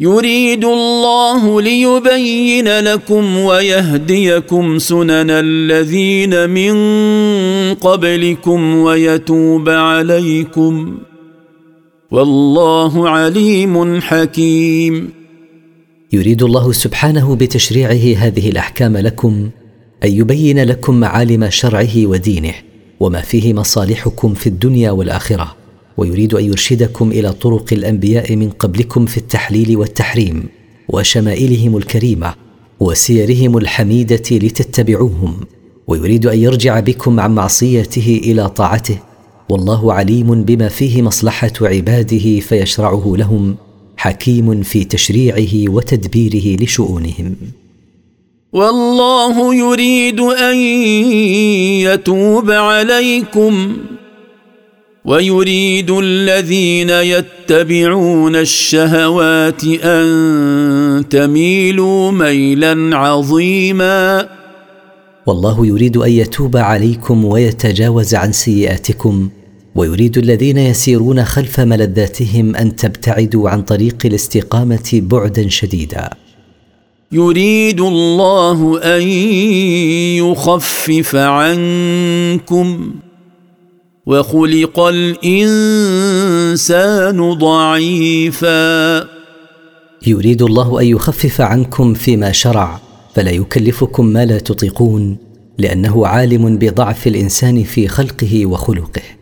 يريد 0.00 0.64
الله 0.64 1.60
ليبين 1.60 2.78
لكم 2.78 3.38
ويهديكم 3.38 4.78
سنن 4.78 5.30
الذين 5.30 6.50
من 6.50 6.74
قبلكم 7.74 8.76
ويتوب 8.76 9.68
عليكم. 9.68 10.98
والله 12.10 13.08
عليم 13.08 14.00
حكيم. 14.00 15.21
يريد 16.14 16.42
الله 16.42 16.72
سبحانه 16.72 17.36
بتشريعه 17.36 18.24
هذه 18.26 18.48
الأحكام 18.48 18.96
لكم 18.96 19.50
أن 20.04 20.12
يبين 20.12 20.64
لكم 20.64 21.00
معالم 21.00 21.50
شرعه 21.50 22.06
ودينه 22.06 22.54
وما 23.00 23.20
فيه 23.20 23.54
مصالحكم 23.54 24.34
في 24.34 24.46
الدنيا 24.46 24.90
والآخرة 24.90 25.56
ويريد 25.96 26.34
أن 26.34 26.44
يرشدكم 26.44 27.10
إلى 27.10 27.32
طرق 27.32 27.72
الأنبياء 27.72 28.36
من 28.36 28.50
قبلكم 28.50 29.06
في 29.06 29.16
التحليل 29.16 29.76
والتحريم 29.76 30.44
وشمائلهم 30.88 31.76
الكريمة 31.76 32.34
وسيرهم 32.80 33.58
الحميدة 33.58 34.22
لتتبعوهم 34.30 35.40
ويريد 35.86 36.26
أن 36.26 36.38
يرجع 36.38 36.80
بكم 36.80 37.20
عن 37.20 37.34
معصيته 37.34 38.20
إلى 38.24 38.48
طاعته 38.48 38.98
والله 39.48 39.92
عليم 39.92 40.44
بما 40.44 40.68
فيه 40.68 41.02
مصلحة 41.02 41.52
عباده 41.60 42.40
فيشرعه 42.40 43.12
لهم. 43.16 43.56
حكيم 44.02 44.62
في 44.62 44.84
تشريعه 44.84 45.72
وتدبيره 45.74 46.62
لشؤونهم. 46.62 47.34
والله 48.52 49.54
يريد 49.54 50.20
أن 50.20 50.56
يتوب 51.86 52.50
عليكم 52.50 53.76
ويريد 55.04 55.90
الذين 55.90 56.90
يتبعون 56.90 58.36
الشهوات 58.36 59.64
أن 59.64 61.04
تميلوا 61.10 62.10
ميلا 62.10 62.96
عظيما. 62.96 64.28
والله 65.26 65.66
يريد 65.66 65.96
أن 65.96 66.10
يتوب 66.10 66.56
عليكم 66.56 67.24
ويتجاوز 67.24 68.14
عن 68.14 68.32
سيئاتكم. 68.32 69.28
ويريد 69.74 70.18
الذين 70.18 70.58
يسيرون 70.58 71.24
خلف 71.24 71.60
ملذاتهم 71.60 72.56
أن 72.56 72.76
تبتعدوا 72.76 73.50
عن 73.50 73.62
طريق 73.62 73.96
الاستقامة 74.04 74.90
بعدا 74.92 75.48
شديدا. 75.48 76.10
يريد 77.12 77.80
الله 77.80 78.80
أن 78.96 79.02
يخفف 80.18 81.16
عنكم 81.16 82.94
وخلق 84.06 84.80
الإنسان 84.80 85.72
ضعيفا. 87.32 88.98
يريد 90.06 90.42
الله 90.42 90.80
أن 90.80 90.86
يخفف 90.86 91.40
عنكم 91.40 91.94
فيما 91.94 92.32
شرع 92.32 92.80
فلا 93.14 93.30
يكلفكم 93.30 94.06
ما 94.06 94.24
لا 94.24 94.38
تطيقون 94.38 95.16
لأنه 95.58 96.06
عالم 96.06 96.58
بضعف 96.58 97.06
الإنسان 97.06 97.62
في 97.64 97.88
خلقه 97.88 98.46
وخلقه. 98.46 99.21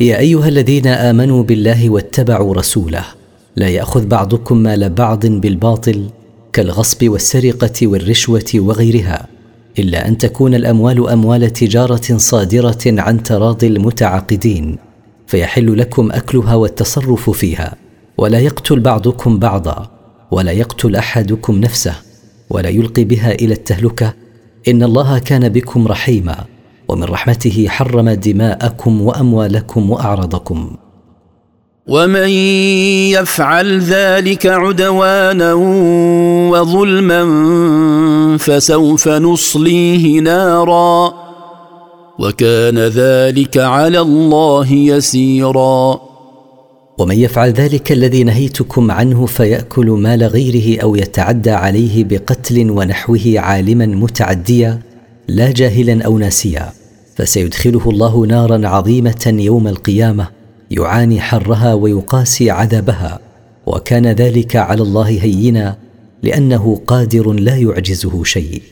يا 0.00 0.18
أيها 0.18 0.48
الذين 0.48 0.86
آمنوا 0.86 1.42
بالله 1.42 1.90
واتبعوا 1.90 2.54
رسوله 2.54 3.04
لا 3.56 3.68
يأخذ 3.68 4.06
بعضكم 4.06 4.58
مال 4.58 4.90
بعض 4.90 5.26
بالباطل 5.26 6.06
كالغصب 6.52 7.08
والسرقة 7.08 7.86
والرشوة 7.86 8.50
وغيرها 8.54 9.26
إلا 9.78 10.08
أن 10.08 10.18
تكون 10.18 10.54
الأموال 10.54 11.08
أموال 11.08 11.52
تجارة 11.52 12.16
صادرة 12.16 12.78
عن 12.86 13.22
تراضي 13.22 13.66
المتعاقدين 13.66 14.78
فيحل 15.26 15.78
لكم 15.78 16.12
أكلها 16.12 16.54
والتصرف 16.54 17.30
فيها 17.30 17.76
ولا 18.18 18.38
يقتل 18.38 18.80
بعضكم 18.80 19.38
بعضا 19.38 19.90
ولا 20.30 20.52
يقتل 20.52 20.96
أحدكم 20.96 21.58
نفسه 21.60 21.94
ولا 22.50 22.68
يلقي 22.68 23.04
بها 23.04 23.32
إلى 23.32 23.54
التهلكة 23.54 24.14
إن 24.68 24.82
الله 24.82 25.18
كان 25.18 25.48
بكم 25.48 25.88
رحيما. 25.88 26.44
ومن 26.88 27.04
رحمته 27.04 27.66
حرم 27.68 28.10
دماءكم 28.10 29.02
وأموالكم 29.02 29.90
وأعراضكم. 29.90 30.76
ومن 31.86 32.28
يفعل 33.08 33.80
ذلك 33.80 34.46
عدوانا 34.46 35.54
وظلما 36.52 37.22
فسوف 38.38 39.08
نصليه 39.08 40.20
نارا. 40.20 41.12
وكان 42.18 42.78
ذلك 42.78 43.56
على 43.56 44.00
الله 44.00 44.72
يسيرا. 44.72 46.00
ومن 46.98 47.18
يفعل 47.18 47.50
ذلك 47.50 47.92
الذي 47.92 48.24
نهيتكم 48.24 48.90
عنه 48.90 49.26
فيأكل 49.26 49.86
مال 49.86 50.22
غيره 50.22 50.82
أو 50.82 50.96
يتعدى 50.96 51.50
عليه 51.50 52.04
بقتل 52.04 52.70
ونحوه 52.70 53.34
عالما 53.36 53.86
متعديا 53.86 54.80
لا 55.28 55.52
جاهلا 55.52 56.04
أو 56.04 56.18
ناسيا. 56.18 56.77
فسيدخله 57.18 57.90
الله 57.90 58.26
نارا 58.26 58.68
عظيمة 58.68 59.34
يوم 59.38 59.68
القيامة 59.68 60.28
يعاني 60.70 61.20
حرها 61.20 61.74
ويقاسي 61.74 62.50
عذابها 62.50 63.20
وكان 63.66 64.06
ذلك 64.06 64.56
على 64.56 64.82
الله 64.82 65.08
هينا 65.08 65.76
لأنه 66.22 66.80
قادر 66.86 67.32
لا 67.32 67.56
يعجزه 67.56 68.24
شيء. 68.24 68.62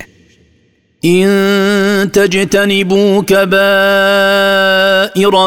إن 1.04 2.12
تجتنبوا 2.12 3.22
كبائر 3.22 3.48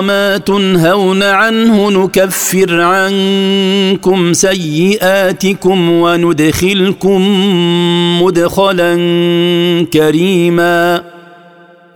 ما 0.02 0.38
تنهون 0.38 1.24
عنه 1.24 1.92
نكفر 1.92 2.82
عنكم 2.82 4.34
سيئاتكم 4.34 5.90
وندخلكم 5.90 7.22
مدخلا 8.24 8.96
كريما. 9.94 11.19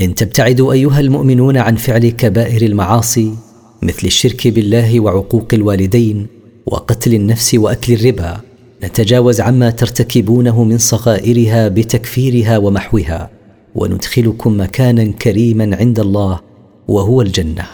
إن 0.04 0.16
تبتعدوا 0.16 0.74
أيها 0.74 1.00
المؤمنون 1.00 1.58
عن 1.58 1.76
فعل 1.76 2.10
كبائر 2.10 2.62
المعاصي 2.62 3.34
مثل 3.82 4.08
الشرك 4.08 4.48
بالله 4.48 5.00
وعقوق 5.00 5.48
الوالدين 5.54 6.28
وقتل 6.66 7.14
النفس 7.14 7.56
وأكل 7.56 7.94
الربا 7.94 8.38
نتجاوز 8.84 9.42
عما 9.42 9.70
ترتكبونه 9.70 10.64
من 10.64 10.78
صغائرها 10.78 11.68
بتكفيرها 11.68 12.58
ومحوها 12.58 13.30
وندخلكم 13.76 14.62
مكانا 14.62 15.12
كريما 15.12 15.76
عند 15.76 16.00
الله 16.00 16.40
وهو 16.88 17.22
الجنة. 17.22 17.66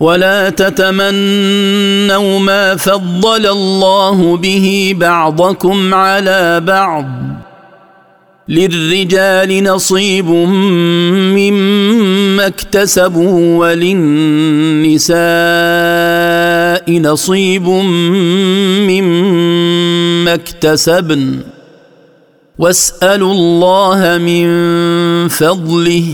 ولا 0.00 0.50
تتمنوا 0.50 2.38
ما 2.38 2.76
فضل 2.76 3.46
الله 3.46 4.36
به 4.36 4.94
بعضكم 4.98 5.94
على 5.94 6.60
بعض. 6.60 7.04
للرجال 8.48 9.64
نصيب 9.64 10.26
مما 11.36 12.46
اكتسبوا 12.46 13.58
وللنساء 13.58 15.16
نصيب 17.00 17.68
مما 18.88 20.34
اكتسبن 20.34 21.40
واسالوا 22.58 23.32
الله 23.32 24.18
من 24.18 24.48
فضله 25.28 26.04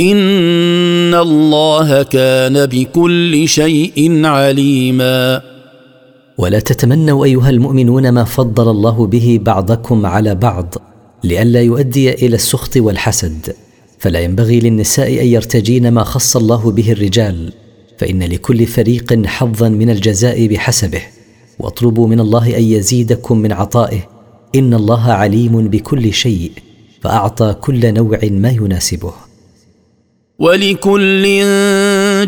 ان 0.00 1.14
الله 1.14 2.02
كان 2.02 2.66
بكل 2.66 3.48
شيء 3.48 4.26
عليما 4.26 5.42
ولا 6.38 6.58
تتمنوا 6.58 7.24
ايها 7.24 7.50
المؤمنون 7.50 8.08
ما 8.08 8.24
فضل 8.24 8.70
الله 8.70 9.06
به 9.06 9.40
بعضكم 9.42 10.06
على 10.06 10.34
بعض 10.34 10.74
لئلا 11.24 11.62
يؤدي 11.62 12.12
إلى 12.12 12.34
السخط 12.36 12.76
والحسد. 12.76 13.54
فلا 13.98 14.20
ينبغي 14.20 14.60
للنساء 14.60 15.08
أن 15.08 15.26
يرتجين 15.26 15.92
ما 15.92 16.04
خص 16.04 16.36
الله 16.36 16.70
به 16.70 16.92
الرجال 16.92 17.52
فإن 17.98 18.22
لكل 18.22 18.66
فريق 18.66 19.26
حظا 19.26 19.68
من 19.68 19.90
الجزاء 19.90 20.46
بحسبه. 20.46 21.02
واطلبوا 21.58 22.08
من 22.08 22.20
الله 22.20 22.56
أن 22.56 22.62
يزيدكم 22.62 23.38
من 23.38 23.52
عطائه. 23.52 24.08
إن 24.54 24.74
الله 24.74 25.12
عليم 25.12 25.68
بكل 25.68 26.12
شيء 26.12 26.52
فأعطى 27.02 27.54
كل 27.60 27.94
نوع 27.94 28.18
ما 28.22 28.50
يناسبه. 28.50 29.12
ولكل 30.38 31.24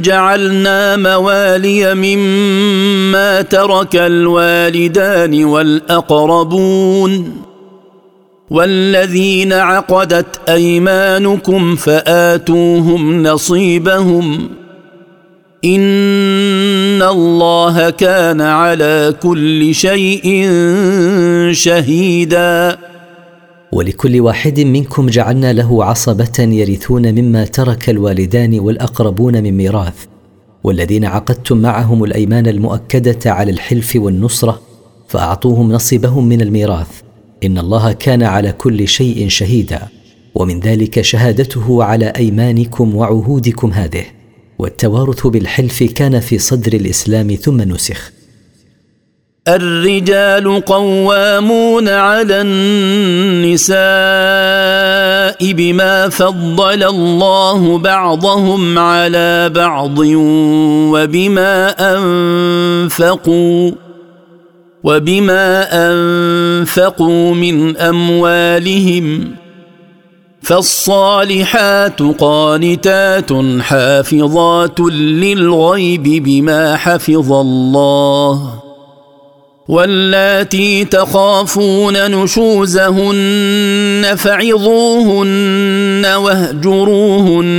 جعلنا 0.02 0.96
موالي 0.96 1.94
مما 1.94 3.42
ترك 3.42 3.96
الوالدان 3.96 5.44
والأقربون. 5.44 7.32
والذين 8.50 9.52
عقدت 9.52 10.40
أيمانكم 10.48 11.76
فآتوهم 11.76 13.22
نصيبهم 13.22 14.48
إن 15.64 17.02
الله 17.02 17.90
كان 17.90 18.40
على 18.40 19.14
كل 19.22 19.74
شيء 19.74 20.48
شهيدا. 21.52 22.78
ولكل 23.72 24.20
واحد 24.20 24.60
منكم 24.60 25.06
جعلنا 25.06 25.52
له 25.52 25.84
عصبة 25.84 26.38
يرثون 26.38 27.14
مما 27.14 27.44
ترك 27.44 27.90
الوالدان 27.90 28.60
والأقربون 28.60 29.42
من 29.42 29.56
ميراث. 29.56 30.04
والذين 30.64 31.04
عقدتم 31.04 31.56
معهم 31.56 32.04
الأيمان 32.04 32.46
المؤكدة 32.46 33.32
على 33.32 33.50
الحلف 33.50 33.96
والنصرة 33.96 34.60
فأعطوهم 35.08 35.72
نصيبهم 35.72 36.28
من 36.28 36.40
الميراث. 36.40 37.07
إن 37.44 37.58
الله 37.58 37.92
كان 37.92 38.22
على 38.22 38.52
كل 38.52 38.88
شيء 38.88 39.28
شهيدا 39.28 39.80
ومن 40.34 40.60
ذلك 40.60 41.00
شهادته 41.00 41.84
على 41.84 42.12
أيمانكم 42.16 42.96
وعهودكم 42.96 43.72
هذه. 43.72 44.04
والتوارث 44.58 45.26
بالحلف 45.26 45.82
كان 45.82 46.20
في 46.20 46.38
صدر 46.38 46.72
الإسلام 46.72 47.34
ثم 47.34 47.60
نسخ. 47.60 48.10
الرجال 49.48 50.64
قوامون 50.64 51.88
على 51.88 52.40
النساء 52.40 53.78
بما 55.52 56.08
فضل 56.08 56.82
الله 56.82 57.78
بعضهم 57.78 58.78
على 58.78 59.48
بعض 59.48 59.98
وبما 60.92 61.74
أنفقوا. 61.94 63.87
وبما 64.84 65.68
أنفقوا 65.72 67.34
من 67.34 67.76
أموالهم 67.76 69.34
فالصالحات 70.42 72.02
قانتات 72.02 73.30
حافظات 73.60 74.80
للغيب 74.80 76.02
بما 76.02 76.76
حفظ 76.76 77.32
الله 77.32 78.58
واللاتي 79.68 80.84
تخافون 80.84 82.10
نشوزهن 82.10 84.14
فعظوهن 84.16 86.06
واهجروهن 86.06 87.54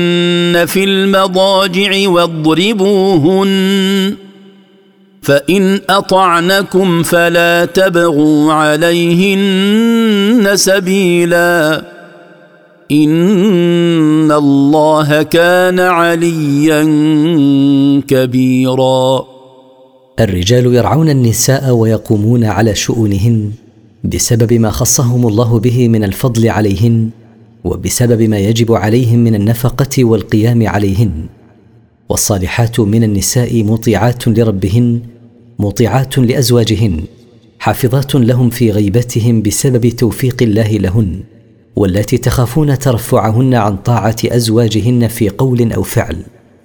في 0.67 0.83
المضاجع 0.83 2.09
واضربوهن 2.09 3.49
فإن 5.29 5.81
أطعنكم 5.89 7.03
فلا 7.03 7.65
تبغوا 7.65 8.53
عليهن 8.53 10.51
سبيلا. 10.55 11.85
إن 12.91 14.31
الله 14.31 15.23
كان 15.23 15.79
عليا 15.79 16.83
كبيرا. 18.07 19.25
الرجال 20.19 20.75
يرعون 20.75 21.09
النساء 21.09 21.71
ويقومون 21.71 22.43
على 22.45 22.75
شؤونهن 22.75 23.51
بسبب 24.03 24.53
ما 24.53 24.69
خصهم 24.69 25.27
الله 25.27 25.59
به 25.59 25.87
من 25.87 26.03
الفضل 26.03 26.49
عليهن 26.49 27.09
وبسبب 27.63 28.21
ما 28.21 28.39
يجب 28.39 28.73
عليهم 28.73 29.19
من 29.19 29.35
النفقة 29.35 30.05
والقيام 30.05 30.67
عليهن. 30.67 31.11
والصالحات 32.09 32.79
من 32.79 33.03
النساء 33.03 33.63
مطيعات 33.63 34.27
لربهن 34.27 34.99
مطيعات 35.59 36.17
لأزواجهن 36.17 37.01
حافظات 37.59 38.15
لهم 38.15 38.49
في 38.49 38.71
غيبتهم 38.71 39.41
بسبب 39.41 39.89
توفيق 39.89 40.35
الله 40.41 40.77
لهن 40.77 41.19
واللاتي 41.75 42.17
تخافون 42.17 42.79
ترفعهن 42.79 43.53
عن 43.53 43.77
طاعة 43.77 44.15
أزواجهن 44.25 45.07
في 45.07 45.29
قول 45.29 45.71
أو 45.73 45.83
فعل. 45.83 46.17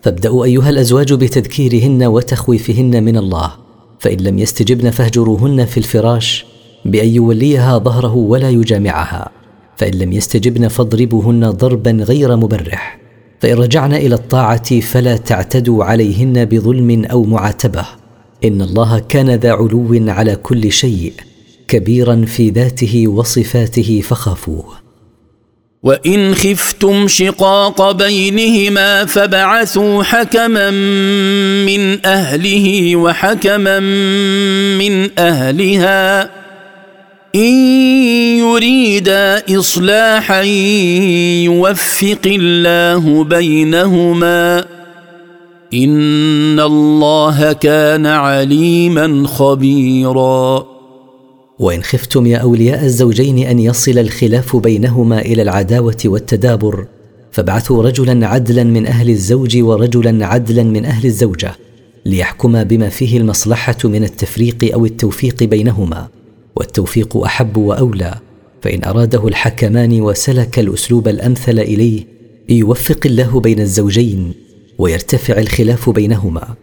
فابدأوا 0.02 0.44
أيها 0.44 0.70
الأزواج 0.70 1.12
بتذكيرهن 1.12 2.02
وتخويفهن 2.02 3.02
من 3.02 3.16
الله 3.16 3.50
فإن 3.98 4.18
لم 4.20 4.38
يستجبن 4.38 4.90
فاهجروهن 4.90 5.64
في 5.64 5.78
الفراش 5.78 6.46
بأن 6.84 7.08
يوليها 7.08 7.78
ظهره 7.78 8.14
ولا 8.14 8.50
يجامعها. 8.50 9.30
فإن 9.76 9.94
لم 9.94 10.12
يستجبن 10.12 10.68
فاضربوهن 10.68 11.50
ضربا 11.50 11.90
غير 11.90 12.36
مبرح. 12.36 12.98
فإن 13.40 13.54
رجعن 13.54 13.94
إلى 13.94 14.14
الطاعة 14.14 14.80
فلا 14.80 15.16
تعتدوا 15.16 15.84
عليهن 15.84 16.44
بظلم 16.44 17.04
أو 17.04 17.22
معاتبة. 17.22 18.03
إن 18.44 18.62
الله 18.62 18.98
كان 19.08 19.30
ذا 19.30 19.52
علو 19.52 20.04
على 20.08 20.36
كل 20.36 20.72
شيء 20.72 21.12
كبيرا 21.68 22.24
في 22.26 22.50
ذاته 22.50 23.08
وصفاته 23.08 24.02
فخافوه. 24.08 24.84
وإن 25.82 26.34
خفتم 26.34 27.08
شقاق 27.08 27.92
بينهما 27.92 29.04
فبعثوا 29.04 30.02
حكما 30.02 30.70
من 31.66 32.06
أهله 32.06 32.96
وحكما 32.96 33.80
من 34.78 35.18
أهلها. 35.18 36.22
إن 37.34 37.54
يريدا 38.38 39.42
اصلاحا 39.58 40.42
يوفق 41.42 42.22
الله 42.26 43.24
بينهما. 43.24 44.73
ان 45.74 46.60
الله 46.60 47.52
كان 47.52 48.06
عليما 48.06 49.26
خبيرا. 49.26 50.66
وان 51.58 51.82
خفتم 51.82 52.26
يا 52.26 52.38
اولياء 52.38 52.84
الزوجين 52.84 53.38
ان 53.38 53.58
يصل 53.58 53.98
الخلاف 53.98 54.56
بينهما 54.56 55.20
إلى 55.20 55.42
العداوه 55.42 55.96
والتدابر 56.04 56.86
فابعثوا 57.32 57.82
رجلا 57.82 58.26
عدلا 58.26 58.64
من 58.64 58.86
أهل 58.86 59.10
الزوج 59.10 59.56
ورجلا 59.62 60.26
عدلا 60.26 60.62
من 60.62 60.84
أهل 60.84 61.06
الزوجه 61.06 61.52
ليحكما 62.06 62.62
بما 62.62 62.88
فيه 62.88 63.18
المصلحه 63.18 63.76
من 63.84 64.04
التفريق 64.04 64.70
أو 64.74 64.86
التوفيق 64.86 65.42
بينهما 65.42 66.08
والتوفيق 66.56 67.16
احب 67.16 67.56
واولى. 67.56 68.14
فان 68.62 68.84
اراده 68.84 69.28
الحكمان 69.28 70.00
وسلك 70.00 70.58
الاسلوب 70.58 71.08
الامثل 71.08 71.58
اليه 71.58 72.06
يوفق 72.48 73.00
الله 73.06 73.40
بين 73.40 73.60
الزوجين. 73.60 74.43
ويرتفع 74.78 75.38
الخلاف 75.38 75.90
بينهما. 75.90 76.54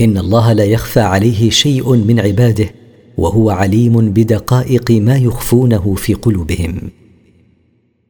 إن 0.00 0.18
الله 0.18 0.52
لا 0.52 0.64
يخفى 0.64 1.00
عليه 1.00 1.50
شيء 1.50 1.96
من 1.96 2.20
عباده 2.20 2.70
وهو 3.16 3.50
عليم 3.50 4.10
بدقائق 4.10 4.90
ما 4.90 5.16
يخفونه 5.16 5.94
في 5.94 6.14
قلوبهم. 6.14 6.90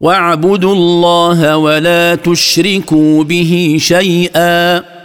واعبدوا 0.01 0.75
الله 0.75 1.57
ولا 1.57 2.15
تشركوا 2.15 3.25
به 3.25 3.77
شيئا. 3.81 4.96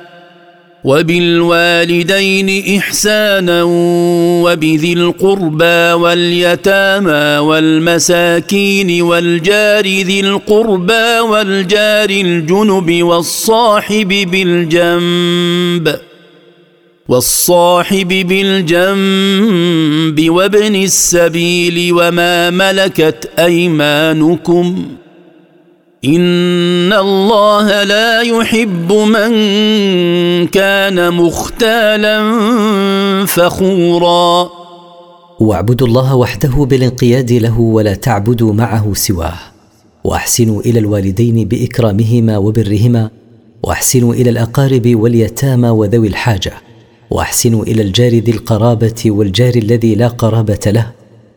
وبالوالدين 0.84 2.78
إحسانا 2.78 3.64
وبذي 4.44 4.94
القربى 4.94 5.94
واليتامى 5.94 7.38
والمساكين 7.48 9.02
والجار 9.02 9.86
ذي 9.86 10.20
القربى 10.20 11.20
والجار 11.20 12.10
الجنب 12.10 13.04
والصاحب 13.04 14.08
بالجنب 14.08 15.96
والصاحب 17.08 18.08
بالجنب 18.08 19.50
وابن 20.30 20.76
السبيل 20.76 21.94
وما 21.94 22.50
ملكت 22.50 23.30
أيمانكم 23.40 24.86
ان 26.06 26.93
الله 26.93 27.84
لا 27.84 28.22
يحب 28.22 28.93
من 28.93 29.32
كان 30.47 31.14
مختالا 31.14 32.18
فخورا. 33.26 34.49
واعبدوا 35.39 35.88
الله 35.88 36.16
وحده 36.16 36.49
بالانقياد 36.49 37.32
له 37.32 37.60
ولا 37.60 37.93
تعبدوا 37.93 38.54
معه 38.54 38.93
سواه. 38.93 39.39
وأحسنوا 40.04 40.62
إلى 40.62 40.80
الوالدين 40.80 41.47
بإكرامهما 41.47 42.38
وبرهما. 42.38 43.10
وأحسنوا 43.64 44.14
إلى 44.14 44.30
الأقارب 44.30 44.95
واليتامى 44.95 45.70
وذوي 45.70 46.08
الحاجة. 46.08 46.54
وأحسنوا 47.10 47.64
إلى 47.64 47.82
الجار 47.82 48.12
ذي 48.12 48.32
القرابة 48.32 49.04
والجار 49.06 49.56
الذي 49.56 49.95
لا 49.95 50.08
قرابة 50.08 50.60
له. 50.68 50.91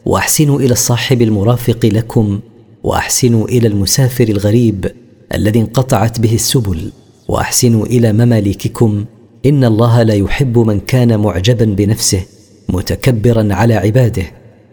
وأحسنوا 0.07 0.61
إلى 0.61 0.73
الصاحب 0.73 1.23
المرافق 1.23 1.79
لكم 1.85 2.41
وأحسنوا 2.85 3.49
إلى 3.49 3.69
المسافر 3.69 4.29
الغريب 4.29 4.93
الذي 5.35 5.61
انقطعت 5.61 6.21
به 6.21 6.35
السبل 6.35 6.93
وأحسنوا 7.29 7.87
إلى 7.87 8.13
مماليككم. 8.13 9.05
إن 9.47 9.65
الله 9.65 10.03
لا 10.03 10.15
يحب 10.15 10.59
من 10.59 10.81
كان 10.81 11.21
معجبا 11.21 11.65
بنفسه 11.65 12.23
متكبرا 12.69 13.49
على 13.51 13.75
عباده 13.75 14.25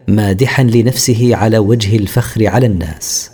مادحا 0.08 0.64
لنفسه 0.64 1.36
على 1.36 1.58
وجه 1.58 1.96
الفخر 1.96 2.48
على 2.48 2.66
الناس. 2.66 3.32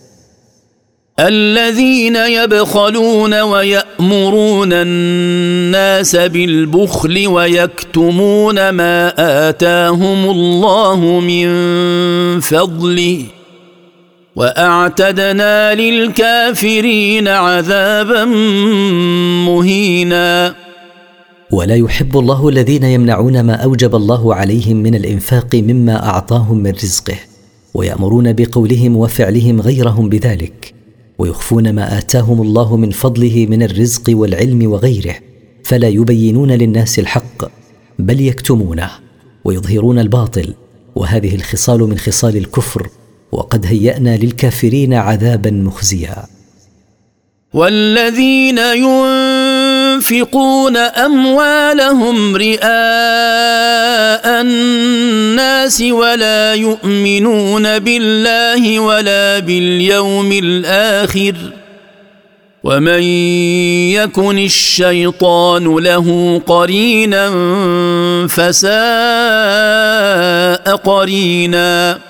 الذين 1.19 2.15
يبخلون 2.15 3.41
ويأمرون 3.41 4.73
الناس 4.73 6.15
بالبخل 6.15 7.27
ويكتمون 7.27 8.69
ما 8.69 9.13
آتاهم 9.49 10.29
الله 10.29 11.19
من 11.19 11.49
فضله 12.39 13.36
وأعتدنا 14.37 15.75
للكافرين 15.75 17.27
عذابا 17.27 18.25
مهينا. 19.45 20.55
ولا 21.51 21.75
يحب 21.75 22.17
الله 22.17 22.49
الذين 22.49 22.83
يمنعون 22.83 23.41
ما 23.41 23.53
أوجب 23.53 23.95
الله 23.95 24.35
عليهم 24.35 24.77
من 24.77 24.95
الإنفاق 24.95 25.55
مما 25.55 26.09
أعطاهم 26.09 26.57
من 26.57 26.71
رزقه 26.71 27.17
ويأمرون 27.73 28.33
بقولهم 28.33 28.97
وفعلهم 28.97 29.61
غيرهم 29.61 30.09
بذلك 30.09 30.73
ويخفون 31.19 31.73
ما 31.73 31.97
آتاهم 31.97 32.41
الله 32.41 32.77
من 32.77 32.91
فضله 32.91 33.47
من 33.49 33.63
الرزق 33.63 34.03
والعلم 34.09 34.71
وغيره 34.71 35.15
فلا 35.63 35.87
يبينون 35.87 36.51
للناس 36.51 36.99
الحق 36.99 37.45
بل 37.99 38.21
يكتمونه 38.21 38.89
ويظهرون 39.45 39.99
الباطل 39.99 40.53
وهذه 40.95 41.35
الخصال 41.35 41.79
من 41.79 41.97
خصال 41.97 42.37
الكفر 42.37 42.89
وقد 43.31 43.65
هيأنا 43.65 44.17
للكافرين 44.17 44.93
عذابا 44.93 45.51
مخزيا. 45.51 46.25
والذين 47.53 48.57
ينفقون 49.97 50.77
أموالهم 50.77 52.35
رئاء 52.35 52.61
الناس 54.41 55.81
ولا 55.81 56.53
يؤمنون 56.53 57.79
بالله 57.79 58.79
ولا 58.79 59.39
باليوم 59.39 60.31
الآخر. 60.31 61.35
ومن 62.63 63.01
يكن 63.93 64.39
الشيطان 64.39 65.75
له 65.75 66.41
قرينا 66.47 67.29
فساء 68.27 68.67
قرينا. 70.75 72.06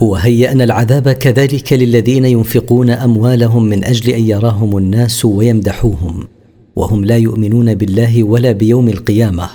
وهيأنا 0.00 0.64
العذاب 0.64 1.12
كذلك 1.12 1.72
للذين 1.72 2.24
ينفقون 2.24 2.90
أموالهم 2.90 3.64
من 3.64 3.84
أجل 3.84 4.10
أن 4.10 4.22
يراهم 4.22 4.76
الناس 4.76 5.24
ويمدحوهم 5.24 6.28
وهم 6.76 7.04
لا 7.04 7.16
يؤمنون 7.16 7.74
بالله 7.74 8.24
ولا 8.24 8.52
بيوم 8.52 8.88
القيامة. 8.88 9.50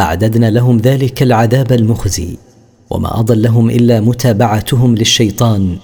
أعددنا 0.00 0.50
لهم 0.50 0.78
ذلك 0.78 1.22
العذاب 1.22 1.72
المخزي 1.72 2.36
وما 2.90 3.20
أضلهم 3.20 3.70
إلا 3.70 4.00
متابعتهم 4.00 4.94
للشيطان 4.94 5.76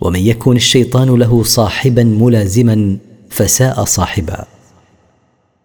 ومن 0.00 0.20
يكن 0.20 0.56
الشيطان 0.56 1.08
له 1.08 1.42
صاحبا 1.42 2.04
ملازما 2.04 2.96
فساء 3.30 3.84
صاحبا. 3.84 4.44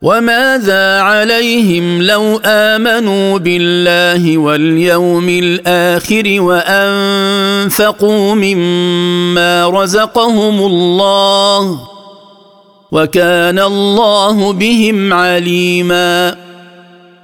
وماذا 0.02 1.00
عليهم 1.00 2.02
لو 2.02 2.42
آمنوا 2.46 3.38
بالله 3.38 4.38
واليوم 4.38 5.30
الآخر 5.30 6.42
وأنفقوا 6.42 8.36
مما 8.36 9.68
رزقهم 9.68 10.66
الله 10.66 11.80
وكان 12.92 13.60
الله 13.60 14.54
بهم 14.54 15.14
عليما؟ 15.14 16.36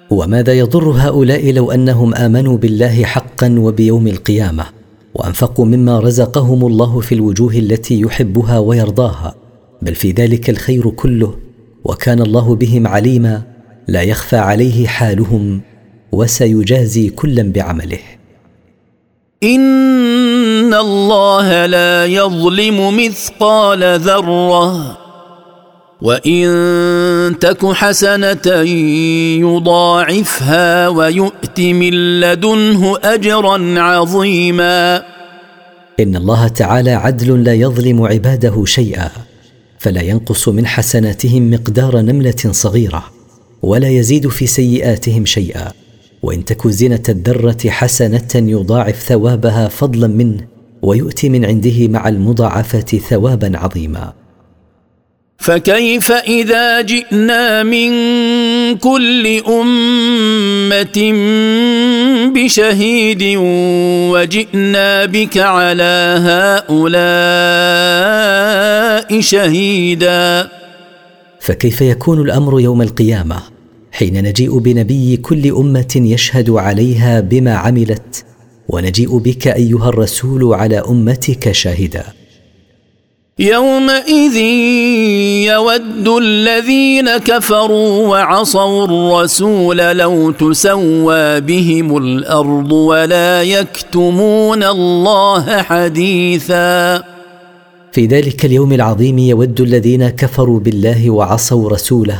وماذا 0.09 0.53
يضر 0.53 0.89
هؤلاء 0.89 1.51
لو 1.51 1.71
أنهم 1.71 2.15
آمنوا 2.15 2.57
بالله 2.57 3.03
حقا 3.03 3.55
وبيوم 3.59 4.07
القيامة 4.07 4.65
وأنفقوا 5.15 5.65
مما 5.65 5.99
رزقهم 5.99 6.67
الله 6.67 6.99
في 6.99 7.15
الوجوه 7.15 7.53
التي 7.53 8.01
يحبها 8.01 8.59
ويرضاها؟ 8.59 9.35
بل 9.81 9.95
في 9.95 10.11
ذلك 10.11 10.49
الخير 10.49 10.89
كله. 10.89 11.46
وكان 11.83 12.21
الله 12.21 12.55
بهم 12.55 12.87
عليما 12.87 13.41
لا 13.87 14.01
يخفى 14.01 14.37
عليه 14.37 14.87
حالهم 14.87 15.61
وسيجازي 16.11 17.09
كلا 17.09 17.51
بعمله. 17.51 17.99
إن 19.43 20.73
الله 20.73 21.65
لا 21.65 22.05
يظلم 22.05 22.97
مثقال 22.97 23.99
ذرة 23.99 24.97
وإن 26.01 27.35
تك 27.39 27.65
حسنة 27.65 28.53
يضاعفها 29.41 30.87
ويؤت 30.87 31.59
من 31.59 32.19
لدنه 32.19 32.97
أجرا 33.03 33.79
عظيما. 33.81 35.03
إن 35.99 36.15
الله 36.15 36.47
تعالى 36.47 36.91
عدل 36.91 37.43
لا 37.43 37.53
يظلم 37.53 38.03
عباده 38.03 38.65
شيئا. 38.65 39.26
فلا 39.77 40.01
ينقص 40.01 40.49
من 40.49 40.67
حسناتهم 40.67 41.51
مقدار 41.51 42.01
نملة 42.01 42.51
صغيرة 42.51 43.03
ولا 43.61 43.89
يزيد 43.89 44.27
في 44.27 44.47
سيئاتهم 44.47 45.25
شيئا. 45.25 45.71
وإن 46.23 46.45
تك 46.45 46.67
زنه 46.67 47.03
الذره 47.09 47.69
حسنة 47.69 48.27
يضاعف 48.35 49.03
ثوابها 49.03 49.67
فضلا 49.67 50.07
منه 50.07 50.47
ويؤتي 50.81 51.29
من 51.29 51.45
عنده 51.45 51.87
مع 51.87 52.07
المضاعفة 52.09 52.79
ثوابا 52.79 53.57
عظيما. 53.57 54.13
فكيف 55.37 56.11
إذا 56.11 56.81
جئنا 56.81 57.63
من 57.63 57.89
كل 58.77 59.41
أمة 59.47 61.13
بشهيد 62.35 63.23
وجئنا 64.11 65.05
بك 65.05 65.37
على 65.37 66.17
هؤلاء 66.69 67.47
شهيدا؟ 69.21 70.49
فكيف 71.39 71.81
يكون 71.81 72.21
الأمر 72.21 72.59
يوم 72.59 72.81
القيامة 72.81 73.39
حين 73.91 74.23
نجيء 74.23 74.57
بنبي 74.57 75.17
كل 75.17 75.51
أمة 75.51 75.93
يشهد 75.95 76.49
عليها 76.49 77.19
بما 77.19 77.55
عملت 77.55 78.25
ونجيء 78.69 79.17
بك 79.17 79.47
أيها 79.47 79.89
الرسول 79.89 80.53
على 80.53 80.79
أمتك 80.79 81.51
شاهدا؟ 81.51 82.16
يومئذ 83.39 84.35
يود 85.45 86.07
الذين 86.07 87.17
كفروا 87.17 88.07
وعصوا 88.07 88.85
الرسول 88.85 89.77
لو 89.77 90.31
تسوى 90.31 91.41
بهم 91.41 91.97
الأرض 91.97 92.71
ولا 92.71 93.43
يكتمون 93.43 94.63
الله 94.63 95.61
حديثا. 95.61 97.03
في 97.91 98.05
ذلك 98.05 98.45
اليوم 98.45 98.73
العظيم 98.73 99.17
يود 99.17 99.61
الذين 99.61 100.09
كفروا 100.09 100.59
بالله 100.59 101.09
وعصوا 101.09 101.69
رسوله 101.69 102.19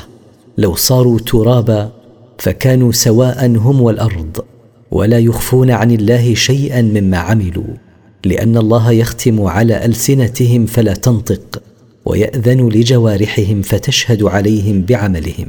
لو 0.57 0.76
صاروا 0.76 1.20
ترابا 1.20 1.89
فكانوا 2.38 2.91
سواء 2.91 3.45
هم 3.45 3.82
والأرض 3.82 4.38
ولا 4.91 5.20
يخفون 5.20 5.72
عن 5.72 5.91
الله 5.91 6.34
شيئا 6.34 6.82
مما 6.82 7.18
عملوا. 7.18 7.87
لأن 8.26 8.57
الله 8.57 8.91
يختم 8.91 9.41
على 9.41 9.86
ألسنتهم 9.86 10.65
فلا 10.65 10.93
تنطق 10.93 11.61
ويأذن 12.05 12.70
لجوارحهم 12.70 13.61
فتشهد 13.61 14.24
عليهم 14.24 14.82
بعملهم. 14.82 15.47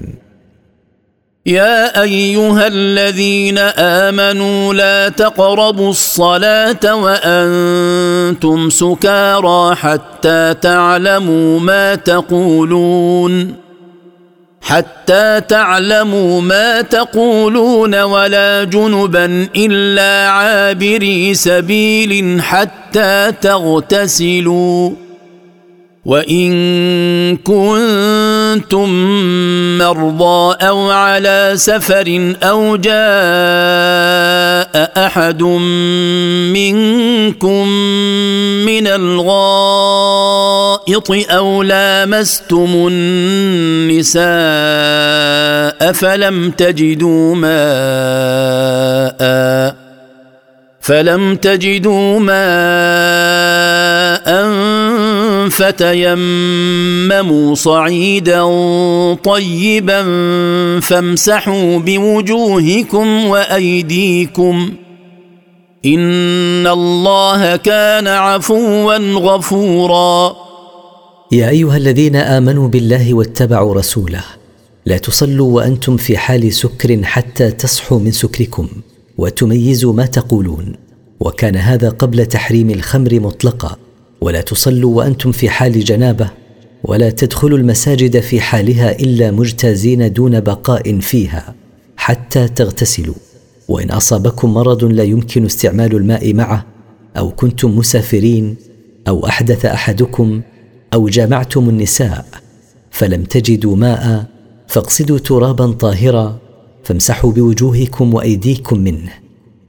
يا 1.46 2.02
أيها 2.02 2.66
الذين 2.66 3.58
آمنوا 3.58 4.74
لا 4.74 5.08
تقربوا 5.08 5.90
الصلاة 5.90 6.94
وأنتم 6.94 8.70
سكارى 8.70 9.74
حتى 9.74 10.54
تعلموا 10.62 11.60
ما 11.60 11.94
تقولون. 11.94 13.67
حتى 14.68 15.40
تعلموا 15.40 16.40
ما 16.40 16.80
تقولون 16.80 18.02
ولا 18.02 18.64
جنبا 18.64 19.48
إلا 19.56 20.30
عابري 20.30 21.34
سبيل 21.34 22.42
حتى 22.42 23.32
تغتسلوا. 23.40 24.90
وإن 26.04 27.36
كنتم 27.36 28.37
مرضى 29.78 30.56
أو 30.66 30.90
على 30.90 31.52
سفر 31.56 32.34
أو 32.42 32.76
جاء 32.76 32.98
أحد 35.06 35.42
منكم 36.52 37.68
من 38.66 38.86
الغائط 38.86 40.30
أو 41.30 41.62
لامستم 41.62 42.88
النساء 42.90 44.28
فلم 45.92 46.50
تجدوا 46.50 47.34
ماء 47.34 48.68
فلم 50.80 51.36
تجدوا 51.36 52.18
ماء 52.18 52.38
فتيمموا 55.50 57.54
صعيدا 57.54 58.44
طيبا 59.14 60.02
فامسحوا 60.80 61.78
بوجوهكم 61.78 63.26
وأيديكم 63.26 64.72
إن 65.86 66.66
الله 66.66 67.56
كان 67.56 68.06
عفوا 68.06 68.96
غفورا. 68.96 70.36
يا 71.32 71.48
أيها 71.48 71.76
الذين 71.76 72.16
آمنوا 72.16 72.68
بالله 72.68 73.14
واتبعوا 73.14 73.74
رسوله 73.74 74.24
لا 74.86 74.98
تصلوا 74.98 75.56
وأنتم 75.56 75.96
في 75.96 76.16
حال 76.16 76.52
سكر 76.52 77.02
حتى 77.02 77.50
تصحوا 77.50 77.98
من 77.98 78.12
سكركم 78.12 78.68
وتميزوا 79.18 79.92
ما 79.92 80.06
تقولون. 80.06 80.72
وكان 81.20 81.56
هذا 81.56 81.88
قبل 81.88 82.26
تحريم 82.26 82.70
الخمر 82.70 83.20
مطلقا. 83.20 83.76
ولا 84.20 84.40
تصلوا 84.40 84.96
وأنتم 84.96 85.32
في 85.32 85.48
حال 85.48 85.84
جنابة 85.84 86.30
ولا 86.84 87.10
تدخلوا 87.10 87.58
المساجد 87.58 88.20
في 88.20 88.40
حالها 88.40 88.98
إلا 89.00 89.30
مجتازين 89.30 90.12
دون 90.12 90.40
بقاء 90.40 90.98
فيها 91.00 91.54
حتى 91.96 92.48
تغتسلوا. 92.48 93.14
وإن 93.68 93.90
أصابكم 93.90 94.54
مرض 94.54 94.84
لا 94.84 95.02
يمكن 95.02 95.44
استعمال 95.44 95.96
الماء 95.96 96.34
معه 96.34 96.66
أو 97.16 97.30
كنتم 97.30 97.76
مسافرين 97.76 98.56
أو 99.08 99.26
أحدث 99.26 99.66
أحدكم 99.66 100.40
أو 100.94 101.08
جامعتم 101.08 101.68
النساء 101.68 102.24
فلم 102.90 103.24
تجدوا 103.24 103.76
ماء 103.76 104.26
فاقصدوا 104.68 105.18
ترابا 105.18 105.72
طاهرا 105.72 106.38
فامسحوا 106.84 107.32
بوجوهكم 107.32 108.14
وأيديكم 108.14 108.78
منه. 108.78 109.12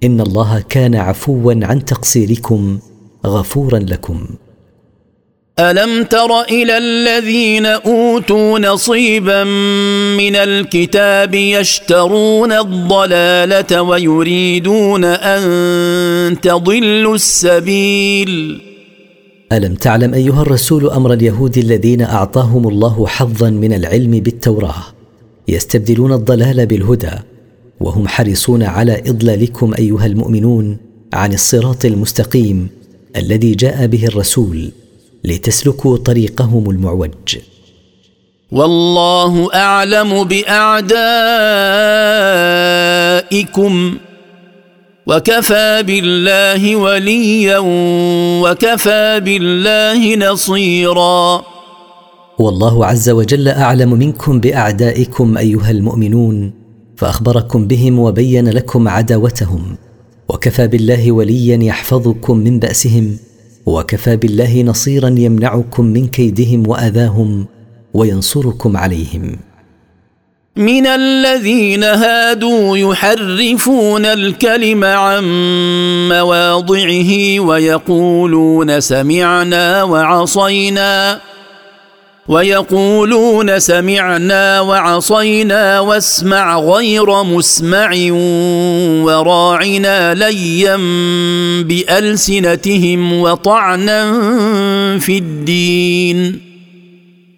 إن 0.04 0.22
الله 0.22 0.64
كان 0.70 0.96
عفوا 0.96 1.54
عن 1.66 1.86
تقصيركم. 1.86 2.80
غفورا 3.26 3.80
لكم. 3.80 4.26
ألم 5.60 6.04
تر 6.04 6.42
إلى 6.42 6.78
الذين 6.78 7.66
أوتوا 7.66 8.60
نصيبا 8.60 9.44
من 10.18 10.36
الكتاب 10.36 11.34
يشترون 11.36 12.52
الضلالة 12.52 13.82
ويريدون 13.82 15.06
أن 15.06 16.42
تضلوا 16.42 17.16
السبيل؟ 17.16 18.62
ألم 19.52 19.76
تعلم 19.76 20.14
أيها 20.14 20.42
الرسول 20.42 20.90
أمر 20.90 21.14
اليهود 21.14 21.58
الذين 21.58 22.02
أعطاهم 22.02 22.68
الله 22.68 23.08
حظا 23.08 23.50
من 23.50 23.74
العلم 23.74 24.12
بالتوراة؟ 24.12 24.84
يستبدلون 25.48 26.14
الضلال 26.14 26.66
بالهدى 26.66 27.12
وهم 27.80 28.08
حريصون 28.08 28.64
على 28.64 29.04
إضلالكم 29.08 29.74
أيها 29.80 30.06
المؤمنون 30.06 30.78
عن 31.14 31.34
الصراط 31.34 31.86
المستقيم. 31.86 32.79
الذي 33.16 33.56
جاء 33.56 33.88
به 33.88 34.06
الرسول 34.06 34.72
لتسلكوا 35.24 35.98
طريقهم 35.98 36.70
المعوج. 36.70 37.38
والله 38.52 39.54
أعلم 39.54 40.24
بأعدائكم 40.24 40.78
وكفى 45.08 45.84
بالله 45.84 46.76
وليا 46.76 47.58
وكفى 48.44 49.20
بالله 49.26 50.16
نصيرا. 50.16 51.44
والله 52.40 52.86
عز 52.86 53.10
وجل 53.10 53.48
أعلم 53.48 53.94
منكم 53.94 54.40
بأعدائكم 54.40 55.38
أيها 55.38 55.72
المؤمنون 55.72 56.54
فأخبركم 56.98 57.68
بهم 57.68 58.00
وبين 58.00 58.50
لكم 58.50 58.88
عداوتهم. 58.88 59.78
وكفى 60.30 60.68
بالله 60.68 61.12
وليا 61.12 61.64
يحفظكم 61.64 62.38
من 62.38 62.60
بأسهم 62.60 63.18
وكفى 63.66 64.18
بالله 64.18 64.62
نصيرا 64.64 65.16
يمنعكم 65.18 65.86
من 65.86 66.08
كيدهم 66.08 66.68
وأذاهم 66.68 67.46
وينصركم 67.94 68.78
عليهم. 68.78 69.38
من 70.56 70.88
الذين 70.88 71.84
هادوا 71.84 72.78
يحرفون 72.78 74.06
الكلم 74.06 74.84
عن 74.84 75.24
مواضعه 76.10 77.40
ويقولون 77.40 78.80
سمعنا 78.80 79.84
وعصينا. 79.84 81.22
ويقولون 82.30 83.60
سمعنا 83.60 84.62
وعصينا 84.62 85.80
واسمع 85.80 86.60
غير 86.60 87.24
مسمع 87.24 87.90
وراعنا 89.04 90.14
ليا 90.14 90.76
بألسنتهم 91.64 93.22
وطعنا 93.22 94.12
في 95.00 95.18
الدين. 95.18 96.50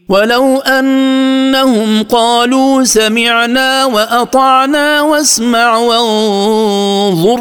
ولو 0.09 0.57
أنهم 0.59 2.03
قالوا 2.03 2.83
سمعنا 2.83 3.85
وأطعنا 3.85 5.01
واسمع 5.01 5.77
وانظرنا 5.77 7.37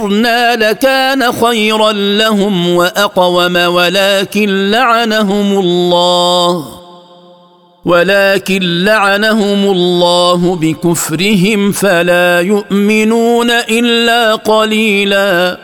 لكان 0.57 1.33
خيرا 1.33 1.93
لهم 1.93 2.69
وأقوم 2.75 3.57
ولكن 3.57 4.71
لعنهم 4.71 5.59
الله. 5.59 6.80
ولكن 7.85 8.85
لعنهم 8.85 9.71
الله 9.71 10.57
بكفرهم 10.57 11.73
فلا 11.73 12.41
يؤمنون 12.41 13.51
إلا 13.51 14.35
قليلا. 14.35 15.59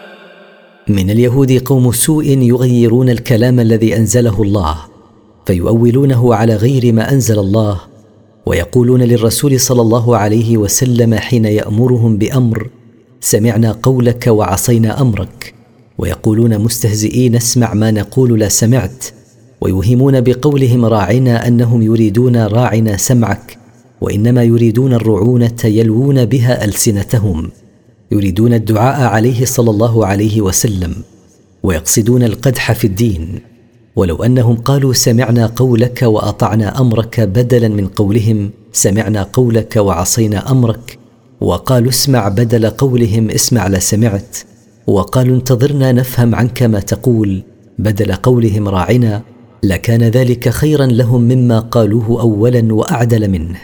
من 0.89 1.11
اليهود 1.11 1.53
قوم 1.53 1.93
سوء 1.93 2.25
يغيرون 2.25 3.11
الكلام 3.11 3.61
الذي 3.61 3.97
أنزله 3.97 4.43
الله 4.43 4.77
فيؤولونه 5.47 6.35
على 6.35 6.57
غير 6.57 6.93
ما 6.93 7.13
أنزل 7.13 7.39
الله 7.39 7.81
ويقولون 8.47 9.03
للرسول 9.03 9.61
صلى 9.61 9.83
الله 9.83 10.17
عليه 10.17 10.57
وسلم 10.57 11.15
حين 11.15 11.45
يأمرهم 11.45 12.17
بأمر 12.19 12.71
سمعنا 13.21 13.79
قولك 13.83 14.27
وعصينا 14.27 15.01
أمرك 15.01 15.55
ويقولون 15.99 16.59
مستهزئين 16.59 17.37
اسمع 17.37 17.75
ما 17.75 17.91
نقول 17.91 18.41
لا 18.41 18.49
سمعت 18.49 19.05
ويوهمون 19.61 20.21
بقولهم 20.21 20.85
راعنا 20.85 21.49
أنهم 21.49 21.83
يريدون 21.83 22.37
راعنا 22.37 22.97
سمعك 22.97 23.59
وإنما 24.01 24.43
يريدون 24.43 24.95
الرعونة 24.95 25.65
يلوون 25.65 26.25
بها 26.25 26.65
ألسنتهم 26.65 27.51
يريدون 28.13 28.55
الدعاء 28.55 29.09
عليه 29.09 29.45
صلى 29.45 29.71
الله 29.71 30.07
عليه 30.07 30.41
وسلم 30.41 30.95
ويقصدون 31.63 32.23
القدح 32.23 32.73
في 32.73 32.87
الدين. 32.87 33.41
ولو 33.97 34.23
أنهم 34.25 34.57
قالوا 34.57 34.93
سمعنا 34.93 35.47
قولك 35.47 36.03
وأطعنا 36.03 36.81
أمرك 36.81 37.21
بدلا 37.21 37.69
من 37.69 37.87
قولهم 37.87 38.51
سمعنا 38.73 39.23
قولك 39.23 39.77
وعصينا 39.77 40.51
أمرك 40.51 40.99
وقالوا 41.41 41.91
اسمع 41.91 42.29
بدل 42.29 42.71
قولهم 42.71 43.31
اسمع 43.31 43.69
لسمعت 43.69 44.37
وقالوا 44.87 45.37
انتظرنا 45.37 45.93
نفهم 45.93 46.35
عنك 46.35 46.63
ما 46.63 46.81
تقول 46.81 47.43
بدل 47.79 48.13
قولهم 48.13 48.69
راعنا 48.69 49.23
لكان 49.63 50.03
ذلك 50.03 50.49
خيرا 50.49 50.87
لهم 50.87 51.21
مما 51.23 51.59
قالوه 51.59 52.21
اولا 52.21 52.75
وأعدل 52.75 53.29
منه 53.29 53.59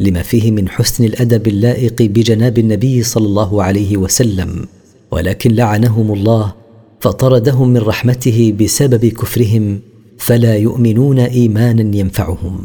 لما 0.00 0.22
فيه 0.22 0.50
من 0.50 0.68
حسن 0.68 1.04
الأدب 1.04 1.46
اللائق 1.46 2.02
بجناب 2.02 2.58
النبي 2.58 3.02
صلى 3.02 3.26
الله 3.26 3.62
عليه 3.62 3.96
وسلم 3.96 4.66
ولكن 5.10 5.50
لعنهم 5.50 6.12
الله 6.12 6.52
فطردهم 7.00 7.68
من 7.68 7.80
رحمته 7.80 8.54
بسبب 8.60 9.06
كفرهم 9.06 9.80
فلا 10.18 10.56
يؤمنون 10.56 11.18
ايمانا 11.18 11.96
ينفعهم. 11.96 12.64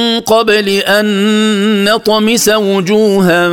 قبل 0.19 0.69
أن 0.69 1.05
نطمس 1.83 2.49
وجوها 2.49 3.49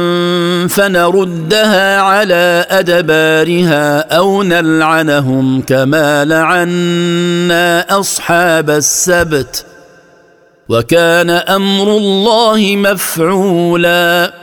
فنردها 0.67 2.01
على 2.01 2.67
أدبارها 2.71 4.17
أو 4.17 4.43
نلعنهم 4.43 5.61
كما 5.61 6.25
لعنا 6.25 8.01
أصحاب 8.01 8.71
السبت 8.71 9.65
وكان 10.69 11.31
أمر 11.31 11.97
الله 11.97 12.77
مفعولا. 12.77 14.35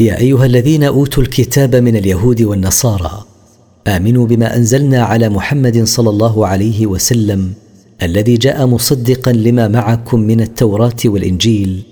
يا 0.00 0.18
أيها 0.18 0.46
الذين 0.46 0.84
أوتوا 0.84 1.22
الكتاب 1.22 1.76
من 1.76 1.96
اليهود 1.96 2.42
والنصارى 2.42 3.24
آمنوا 3.86 4.26
بما 4.26 4.56
أنزلنا 4.56 5.02
على 5.02 5.28
محمد 5.28 5.84
صلى 5.84 6.10
الله 6.10 6.46
عليه 6.46 6.86
وسلم 6.86 7.52
الذي 8.02 8.36
جاء 8.36 8.66
مصدقا 8.66 9.32
لما 9.32 9.68
معكم 9.68 10.20
من 10.20 10.40
التوراة 10.40 10.96
والإنجيل 11.04 11.82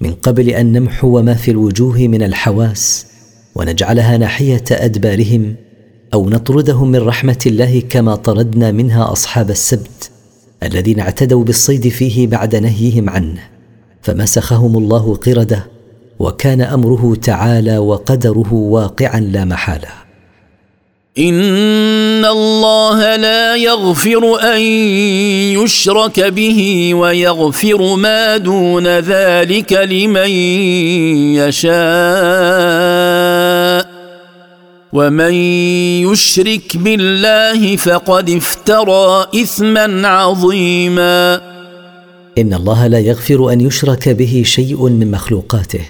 من 0.00 0.12
قبل 0.12 0.48
أن 0.48 0.72
نمحو 0.72 1.22
ما 1.22 1.34
في 1.34 1.50
الوجوه 1.50 1.98
من 1.98 2.22
الحواس 2.22 3.06
ونجعلها 3.54 4.16
ناحية 4.16 4.64
أدبارهم 4.70 5.54
أو 6.14 6.30
نطردهم 6.30 6.90
من 6.90 6.98
رحمة 6.98 7.38
الله 7.46 7.80
كما 7.80 8.14
طردنا 8.14 8.72
منها 8.72 9.12
أصحاب 9.12 9.50
السبت 9.50 10.10
الذين 10.62 11.00
اعتدوا 11.00 11.44
بالصيد 11.44 11.88
فيه 11.88 12.26
بعد 12.26 12.56
نهيهم 12.56 13.10
عنه. 13.10 13.40
فمسخهم 14.02 14.78
الله 14.78 15.14
قردة 15.14 15.66
وكان 16.18 16.60
أمره 16.60 17.14
تعالى 17.14 17.78
وقدره 17.78 18.52
واقعا 18.52 19.20
لا 19.20 19.44
محالة. 19.44 19.88
ان 21.18 22.24
الله 22.24 23.16
لا 23.16 23.56
يغفر 23.56 24.40
ان 24.54 24.60
يشرك 25.60 26.20
به 26.20 26.90
ويغفر 26.94 27.96
ما 27.96 28.36
دون 28.36 28.86
ذلك 28.86 29.72
لمن 29.72 30.30
يشاء 31.36 31.72
ومن 34.92 35.34
يشرك 36.08 36.76
بالله 36.76 37.76
فقد 37.76 38.30
افترى 38.30 39.26
اثما 39.42 40.08
عظيما 40.08 41.40
ان 42.38 42.54
الله 42.54 42.86
لا 42.86 42.98
يغفر 42.98 43.52
ان 43.52 43.60
يشرك 43.60 44.08
به 44.08 44.42
شيء 44.46 44.88
من 44.88 45.10
مخلوقاته 45.10 45.80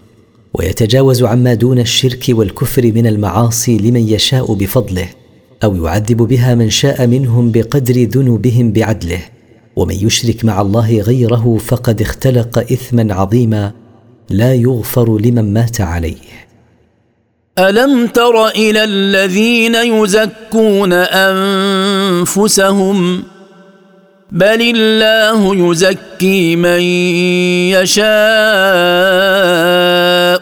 ويتجاوز 0.55 1.22
عما 1.22 1.55
دون 1.55 1.78
الشرك 1.78 2.24
والكفر 2.28 2.82
من 2.82 3.07
المعاصي 3.07 3.78
لمن 3.78 4.09
يشاء 4.09 4.55
بفضله 4.55 5.09
أو 5.64 5.76
يعذب 5.76 6.16
بها 6.16 6.55
من 6.55 6.70
شاء 6.70 7.07
منهم 7.07 7.53
بقدر 7.53 8.05
ذنوبهم 8.05 8.72
بعدله. 8.72 9.20
ومن 9.76 9.94
يشرك 9.94 10.44
مع 10.44 10.61
الله 10.61 11.00
غيره 11.00 11.59
فقد 11.66 12.00
اختلق 12.00 12.59
اثما 12.59 13.14
عظيما 13.14 13.72
لا 14.30 14.55
يغفر 14.55 15.18
لمن 15.18 15.53
مات 15.53 15.80
عليه. 15.80 16.16
ألم 17.59 18.07
تر 18.07 18.48
إلى 18.48 18.84
الذين 18.84 19.74
يزكون 19.74 20.92
أنفسهم 22.12 23.22
بل 24.33 24.76
الله 24.76 25.70
يزكي 25.70 26.57
من 26.57 26.80
يشاء 27.76 28.03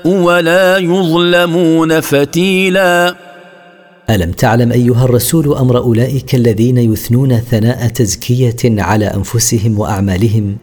ولا 0.09 0.79
يظلمون 0.79 2.01
فتيلا 2.01 3.17
الم 4.11 4.33
تعلم 4.33 4.73
ايها 4.73 5.05
الرسول 5.05 5.55
أمر 5.55 5.79
اولئك 5.79 6.35
الذين 6.35 6.79
يثنون 6.79 7.37
ثناء 7.37 7.89
تزكيه 7.89 8.57
على 8.65 9.07
انفسهم 9.07 9.79
واعمالهم؟ 9.79 10.57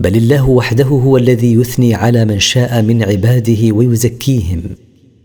بل 0.00 0.16
الله 0.16 0.48
وحده 0.48 0.84
هو 0.84 1.16
الذي 1.16 1.52
يثني 1.54 1.94
على 1.94 2.24
من 2.24 2.38
شاء 2.38 2.82
من 2.82 3.02
عباده 3.02 3.72
ويزكيهم 3.72 4.62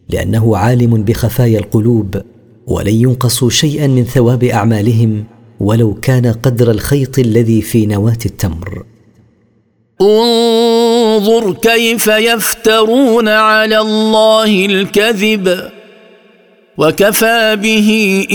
لأنه 0.10 0.58
عالم 0.58 1.04
بخفايا 1.04 1.60
القلوب 1.60 2.22
ولن 2.68 2.94
ينقصوا 2.94 3.50
شيئا 3.50 3.88
من 3.88 4.04
ثواب 4.04 4.44
اعمالهم. 4.44 5.24
ولو 5.64 5.94
كان 5.94 6.26
قدر 6.26 6.72
الخيط 6.72 7.20
الذي 7.20 7.62
في 7.62 7.86
نواة 7.86 8.18
التمر. 8.26 8.84
انظر 10.02 11.54
كيف 11.54 12.08
يفترون 12.08 13.28
على 13.28 13.80
الله 13.80 14.66
الكذب 14.66 15.70
وكفى 16.78 17.56
به 17.56 17.90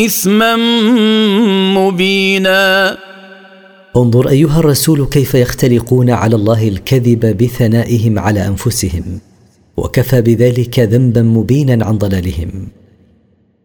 إثما 0.06 0.56
مبينا. 1.78 2.98
انظر 3.96 4.28
أيها 4.28 4.58
الرسول 4.58 5.06
كيف 5.06 5.34
يختلقون 5.34 6.10
على 6.10 6.36
الله 6.36 6.68
الكذب 6.68 7.36
بثنائهم 7.36 8.18
على 8.18 8.46
أنفسهم 8.46 9.20
وكفى 9.76 10.22
بذلك 10.22 10.78
ذنبا 10.78 11.22
مبينا 11.22 11.84
عن 11.84 11.98
ضلالهم. 11.98 12.68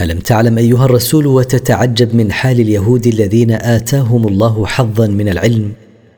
ألم 0.00 0.18
تعلم 0.18 0.58
أيها 0.58 0.84
الرسول 0.84 1.26
وتتعجب 1.26 2.14
من 2.14 2.32
حال 2.32 2.60
اليهود 2.60 3.06
الذين 3.06 3.50
آتاهم 3.50 4.28
الله 4.28 4.66
حظا 4.66 5.06
من 5.06 5.28
العلم؟ 5.28 5.72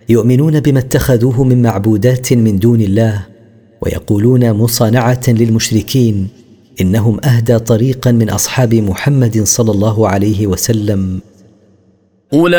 يؤمنون 0.08 0.60
بما 0.60 0.78
اتخذوه 0.78 1.44
من 1.44 1.62
معبودات 1.62 2.32
من 2.32 2.58
دون 2.58 2.80
الله 2.80 3.26
ويقولون 3.80 4.52
مصانعة 4.52 5.20
للمشركين 5.28 6.28
إنهم 6.80 7.20
أهدى 7.24 7.58
طريقا 7.58 8.12
من 8.12 8.30
أصحاب 8.30 8.74
محمد 8.74 9.42
صلى 9.44 9.70
الله 9.70 10.08
عليه 10.08 10.46
وسلم. 10.46 11.20
أولئك 12.32 12.56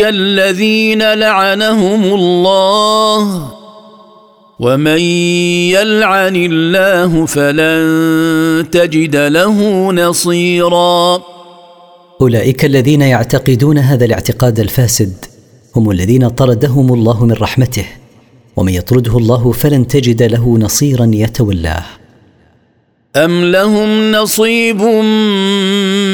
الذين 0.00 1.12
لعنهم 1.14 2.04
الله. 2.04 3.63
ومن 4.60 4.98
يلعن 5.70 6.36
الله 6.36 7.26
فلن 7.26 8.70
تجد 8.70 9.16
له 9.16 9.92
نصيرا 9.92 11.22
أولئك 12.20 12.64
الذين 12.64 13.02
يعتقدون 13.02 13.78
هذا 13.78 14.04
الاعتقاد 14.04 14.60
الفاسد 14.60 15.24
هم 15.76 15.90
الذين 15.90 16.28
طردهم 16.28 16.94
الله 16.94 17.24
من 17.24 17.32
رحمته 17.32 17.86
ومن 18.56 18.72
يطرده 18.72 19.18
الله 19.18 19.52
فلن 19.52 19.86
تجد 19.86 20.22
له 20.22 20.58
نصيرا 20.58 21.10
يتولاه. 21.14 21.84
أم 23.16 23.44
لهم 23.44 24.12
نصيب 24.12 24.82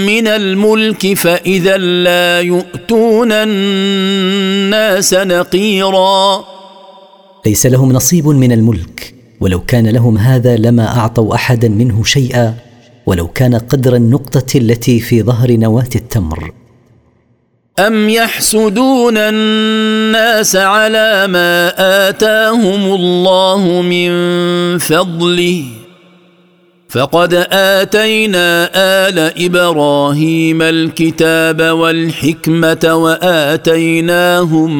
من 0.07 0.26
الملك 0.26 1.14
فإذا 1.14 1.76
لا 1.76 2.41
يؤتون 2.41 3.32
الناس 3.32 5.14
نقيرا 5.14 6.45
ليس 7.47 7.66
لهم 7.66 7.93
نصيب 7.93 8.28
من 8.28 8.53
الملك 8.53 9.14
ولو 9.41 9.61
كان 9.61 9.88
لهم 9.88 10.18
هذا 10.18 10.57
لما 10.57 10.99
أعطوا 10.99 11.34
أحدا 11.34 11.68
منه 11.68 12.05
شيئا 12.05 12.55
ولو 13.07 13.28
كان 13.28 13.55
قدر 13.55 13.97
النقطة 13.97 14.59
التي 14.59 15.01
في 15.01 15.22
ظهر 15.22 15.53
نواة 15.53 15.88
التمر. 15.97 16.53
أم 17.78 18.09
يحسدون 18.09 19.16
الناس 19.16 20.57
على 20.57 21.26
ما 21.26 21.72
آتاهم 22.09 22.95
الله 22.95 23.82
من 23.82 24.11
فضله؟ 24.78 25.80
فقد 26.91 27.34
آتينا 27.53 28.70
آل 28.74 29.18
إبراهيم 29.45 30.62
الكتاب 30.62 31.62
والحكمة 31.62 32.95
وآتيناهم 32.95 34.70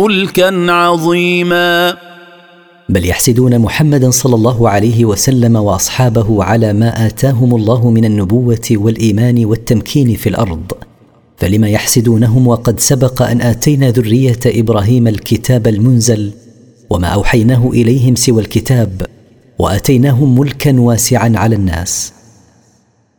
ملكا 0.00 0.72
عظيما. 0.72 1.96
بل 2.88 3.06
يحسدون 3.06 3.58
محمدا 3.58 4.10
صلى 4.10 4.34
الله 4.34 4.68
عليه 4.68 5.04
وسلم 5.04 5.56
وأصحابه 5.56 6.44
على 6.44 6.72
ما 6.72 7.06
آتاهم 7.06 7.54
الله 7.54 7.90
من 7.90 8.04
النبوة 8.04 8.68
والإيمان 8.70 9.44
والتمكين 9.44 10.14
في 10.14 10.28
الأرض. 10.28 10.72
فلم 11.36 11.64
يحسدونهم 11.64 12.46
وقد 12.46 12.80
سبق 12.80 13.22
أن 13.22 13.40
آتينا 13.40 13.90
ذرية 13.90 14.40
إبراهيم 14.46 15.08
الكتاب 15.08 15.66
المنزل 15.66 16.32
وما 16.90 17.06
أوحيناه 17.08 17.70
إليهم 17.72 18.14
سوى 18.14 18.42
الكتاب. 18.42 19.15
وأتيناهم 19.58 20.38
ملكا 20.38 20.80
واسعا 20.80 21.32
على 21.36 21.56
الناس. 21.56 22.12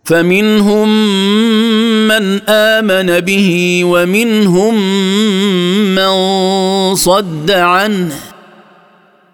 فمنهم 0.04 0.88
من 2.08 2.40
آمن 2.50 3.20
به 3.20 3.82
ومنهم 3.84 4.76
من 5.96 6.12
صد 6.96 7.52
عنه 7.52 8.14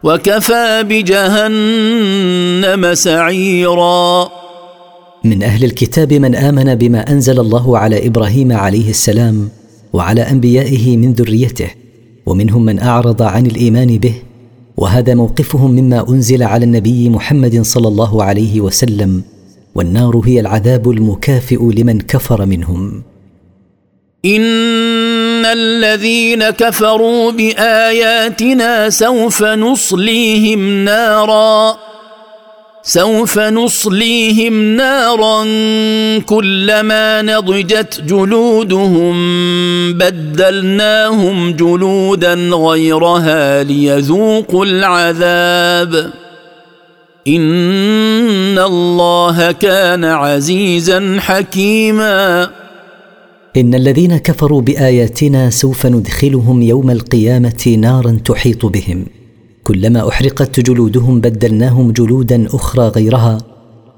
وكفى 0.04 0.84
بجهنم 0.90 2.94
سعيرا. 2.94 4.30
من 5.24 5.44
أهل 5.44 5.64
الكتاب 5.64 6.14
من 6.14 6.36
آمن 6.36 6.76
بما 6.76 7.12
أنزل 7.12 7.40
الله 7.40 7.78
على 7.78 8.08
إبراهيم 8.08 8.52
عليه 8.52 8.90
السلام 8.90 9.50
وعلى 9.94 10.22
أنبيائه 10.22 10.98
من 10.98 11.14
ذريته 11.14 11.70
ومنهم 12.26 12.66
من 12.66 12.80
أعرض 12.80 13.22
عن 13.22 13.46
الإيمان 13.46 13.98
به 13.98 14.14
وهذا 14.78 15.14
موقفهم 15.16 15.72
مما 15.72 16.10
أنزل 16.10 16.44
على 16.44 16.66
النبي 16.66 17.10
محمد 17.10 17.62
صلى 17.62 17.88
الله 17.88 18.24
عليه 18.24 18.62
وسلم 18.62 19.24
والنار 19.76 20.22
هي 20.26 20.40
العذاب 20.40 20.90
المكافئ 20.90 21.72
لمن 21.74 22.00
كفر 22.02 22.46
منهم. 22.46 23.04
إن 24.26 25.46
الذين 25.46 26.50
كفروا 26.50 27.32
بآياتنا 27.32 28.90
سوف 28.90 29.44
نصليهم 29.44 30.86
نارا. 30.86 31.78
سوف 32.86 33.40
نصليهم 33.40 34.76
نارا 34.76 35.44
كلما 36.20 37.22
نضجت 37.22 38.02
جلودهم 38.02 39.14
بدلناهم 39.94 41.52
جلودا 41.52 42.34
غيرها 42.34 43.64
ليذوقوا 43.64 44.66
العذاب. 44.66 46.12
إن 47.28 48.60
الله 48.60 49.52
كان 49.52 50.06
عزيزا 50.06 51.18
حكيما. 51.20 52.50
إن 53.58 53.76
الذين 53.76 54.18
كفروا 54.18 54.62
بآياتنا 54.62 55.50
سوف 55.50 55.86
ندخلهم 55.86 56.62
يوم 56.62 56.92
القيامة 56.92 57.78
نارا 57.80 58.18
تحيط 58.26 58.66
بهم. 58.66 59.23
كلما 59.64 60.10
أحرقت 60.10 60.60
جلودهم 60.60 61.22
بدلناهم 61.22 61.92
جلودا 61.92 62.48
أخرى 62.54 62.88
غيرها 62.88 63.38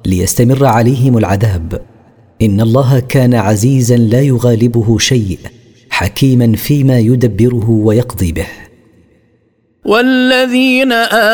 ليستمر 0.05 0.65
عليهم 0.65 1.17
العذاب. 1.17 1.81
إن 2.41 2.61
الله 2.61 2.99
كان 2.99 3.33
عزيزا 3.33 3.97
لا 3.97 4.21
يغالبه 4.21 4.97
شيء 4.97 5.39
حكيما 5.89 6.55
فيما 6.55 6.99
يدبره 6.99 7.69
ويقضي 7.69 8.31
به. 8.31 8.47
والذين 9.85 10.91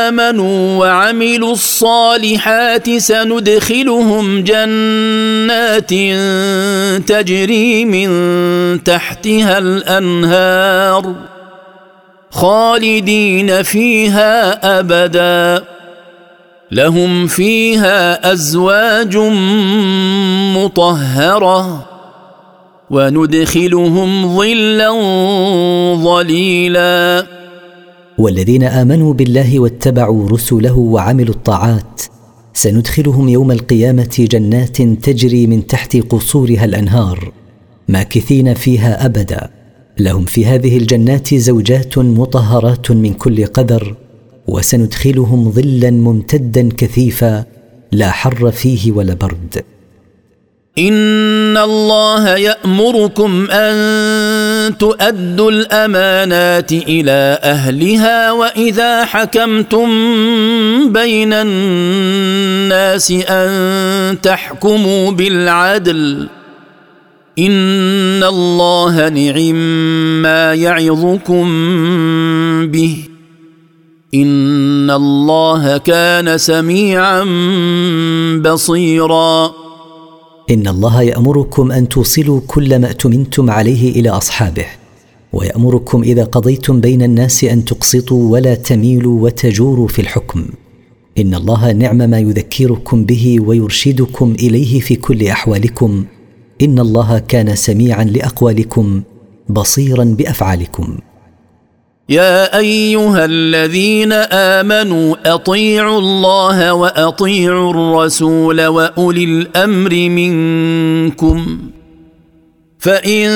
آمنوا 0.08 0.80
وعملوا 0.80 1.52
الصالحات 1.52 2.90
سندخلهم 2.90 4.44
جنات 4.44 5.90
تجري 7.10 7.86
من 7.86 8.10
تحتها 8.84 9.58
الأنهار. 9.58 11.31
خالدين 12.32 13.64
فيها 13.64 14.80
أبدا. 14.80 15.66
لهم 16.72 17.28
فيها 17.28 18.32
أزواج 18.34 19.18
مطهرة. 20.58 21.88
وندخلهم 22.90 24.38
ظلا 24.38 24.92
ظليلا. 25.96 27.26
والذين 28.18 28.64
آمنوا 28.64 29.14
بالله 29.14 29.60
واتبعوا 29.60 30.30
رسله 30.30 30.78
وعملوا 30.78 31.36
الطاعات 31.36 32.02
سندخلهم 32.54 33.30
يوم 33.30 33.52
القيامة 33.52 34.28
جنات 34.32 34.82
تجري 34.82 35.48
من 35.48 35.68
تحت 35.68 35.98
قصورها 35.98 36.66
الأنهار 36.66 37.32
ماكثين 37.88 38.54
فيها 38.54 39.06
أبدا. 39.06 39.61
لهم 40.04 40.26
في 40.26 40.46
هذه 40.46 40.78
الجنات 40.78 41.36
زوجات 41.36 41.98
مطهرات 41.98 42.92
من 42.92 43.14
كل 43.14 43.46
قدر 43.46 43.96
وسندخلهم 44.48 45.52
ظلا 45.52 45.92
ممتدا 45.92 46.70
كثيفا 46.78 47.44
لا 47.92 48.12
حر 48.12 48.52
فيه 48.52 48.92
ولا 48.92 49.14
برد. 49.14 49.64
إن 50.78 51.58
الله 51.58 52.38
يأمركم 52.38 53.48
أن 53.52 54.78
تؤدوا 54.78 55.52
الأمانات 55.52 56.72
إلى 56.72 57.40
أهلها 57.44 58.32
وإذا 58.32 59.06
حكمتم 59.06 59.90
بين 60.94 61.34
الناس 61.34 63.12
أن 63.12 64.22
تحكموا 64.22 65.12
بالعدل. 65.12 66.30
ان 67.40 68.24
الله 68.24 69.10
نعم 69.10 69.54
ما 70.22 70.54
يعظكم 70.54 71.48
به 72.68 72.98
ان 74.14 74.92
الله 74.92 75.78
كان 75.78 76.38
سميعا 76.38 77.24
بصيرا 78.46 79.52
ان 80.50 80.68
الله 80.68 81.02
يامركم 81.02 81.72
ان 81.72 81.90
توصلوا 81.90 82.42
كل 82.48 82.80
ما 82.80 82.88
اؤتمنتم 82.88 83.50
عليه 83.50 83.92
إلى 83.92 84.10
اصحابه 84.10 84.66
ويامركم 85.34 86.04
اذا 86.04 86.24
قضيتم 86.24 86.82
بين 86.82 87.02
الناس 87.02 87.44
ان 87.44 87.66
تقسطوا 87.66 88.32
ولا 88.32 88.56
تميلوا 88.56 89.24
وتجوروا 89.24 89.88
في 89.88 90.00
الحكم 90.00 90.46
ان 91.18 91.36
الله 91.36 91.72
نعم 91.72 91.98
ما 91.98 92.20
يذكركم 92.20 93.06
به 93.06 93.38
ويرشدكم 93.42 94.36
اليه 94.40 94.80
في 94.80 94.96
كل 94.96 95.28
احوالكم 95.28 96.06
إن 96.62 96.80
الله 96.80 97.20
كان 97.20 97.56
سميعا 97.56 98.04
لأقوالكم 98.04 99.02
بصيرا 99.50 100.04
بأفعالكم. 100.04 100.98
يا 102.10 102.58
أيها 102.58 103.26
الذين 103.26 104.14
آمنوا 104.14 105.16
أطيعوا 105.26 106.00
الله 106.00 106.74
وأطيعوا 106.74 107.72
الرسول 107.72 108.66
وأولي 108.66 109.24
الأمر 109.24 109.94
منكم. 109.94 111.58
فإن 112.80 113.30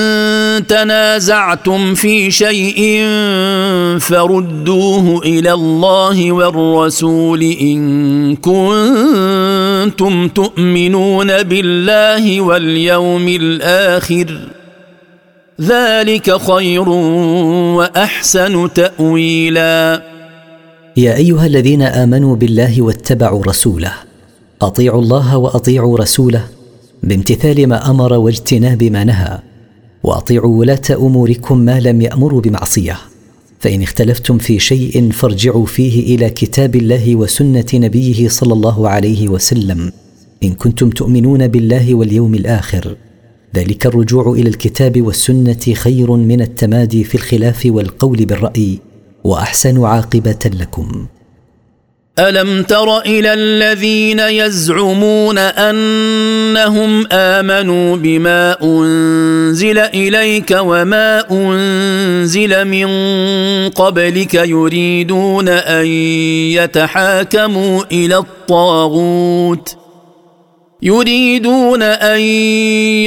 تنازعتم 0.67 1.93
في 1.93 2.31
شيء 2.31 3.03
فردوه 3.99 5.21
إلى 5.25 5.53
الله 5.53 6.31
والرسول 6.31 7.41
إن 7.41 8.35
كنتم 8.35 9.74
تؤمنون 10.33 11.43
بالله 11.43 12.41
واليوم 12.41 13.27
الآخر 13.27 14.39
ذلك 15.61 16.37
خير 16.37 16.89
وأحسن 17.77 18.73
تأويلا. 18.73 20.01
يا 20.97 21.15
أيها 21.15 21.45
الذين 21.45 21.81
آمنوا 21.81 22.35
بالله 22.35 22.81
واتبعوا 22.81 23.43
رسوله 23.43 23.93
أطيعوا 24.61 25.01
الله 25.01 25.37
وأطيعوا 25.37 25.97
رسوله 25.97 26.43
بامتثال 27.03 27.67
ما 27.67 27.89
أمر 27.89 28.13
واجتناب 28.13 28.83
ما 28.83 29.03
نهى 29.03 29.39
وأطيعوا 30.03 30.59
ولاة 30.59 30.81
أموركم 30.91 31.57
ما 31.57 31.79
لم 31.79 32.01
يأمروا 32.01 32.41
بمعصية. 32.41 32.97
فإن 33.65 33.81
اختلفتم 33.81 34.37
في 34.37 34.59
شيء 34.59 35.11
فارجعوا 35.11 35.65
فيه 35.65 36.15
إلى 36.15 36.29
كتاب 36.29 36.75
الله 36.75 37.15
وسنة 37.15 37.65
نبيه 37.73 38.27
صلى 38.27 38.53
الله 38.53 38.89
عليه 38.89 39.29
وسلم. 39.29 39.91
إن 40.43 40.53
كنتم 40.53 40.89
تؤمنون 40.89 41.47
بالله 41.47 41.95
واليوم 41.95 42.35
الآخر 42.35 42.95
ذلك 43.55 43.85
الرجوع 43.85 44.31
إلى 44.31 44.49
الكتاب 44.49 45.01
والسنة 45.01 45.73
خير 45.73 46.11
من 46.11 46.41
التمادي 46.41 47.03
في 47.03 47.15
الخلاف 47.15 47.65
والقول 47.65 48.25
بالرأي 48.25 48.79
وأحسن 49.23 49.83
عاقبة 49.83 50.51
لكم. 50.59 51.05
ألم 52.19 52.63
تر 52.63 52.99
إلى 52.99 53.33
الذين 53.33 54.19
يزعمون 54.19 55.37
أنهم 55.37 57.07
آمنوا 57.11 57.95
بما 57.95 58.57
أنزل 58.63 59.77
إليك 59.77 60.57
وما 60.59 61.31
أنزل 61.31 62.65
من 62.65 62.87
قبلك 63.69 64.33
يريدون 64.33 65.49
أن 65.49 65.85
يتحاكموا 66.55 67.83
إلى 67.91 68.17
الطاغوت 68.17 69.75
يريدون 70.81 71.81
أن 71.83 72.19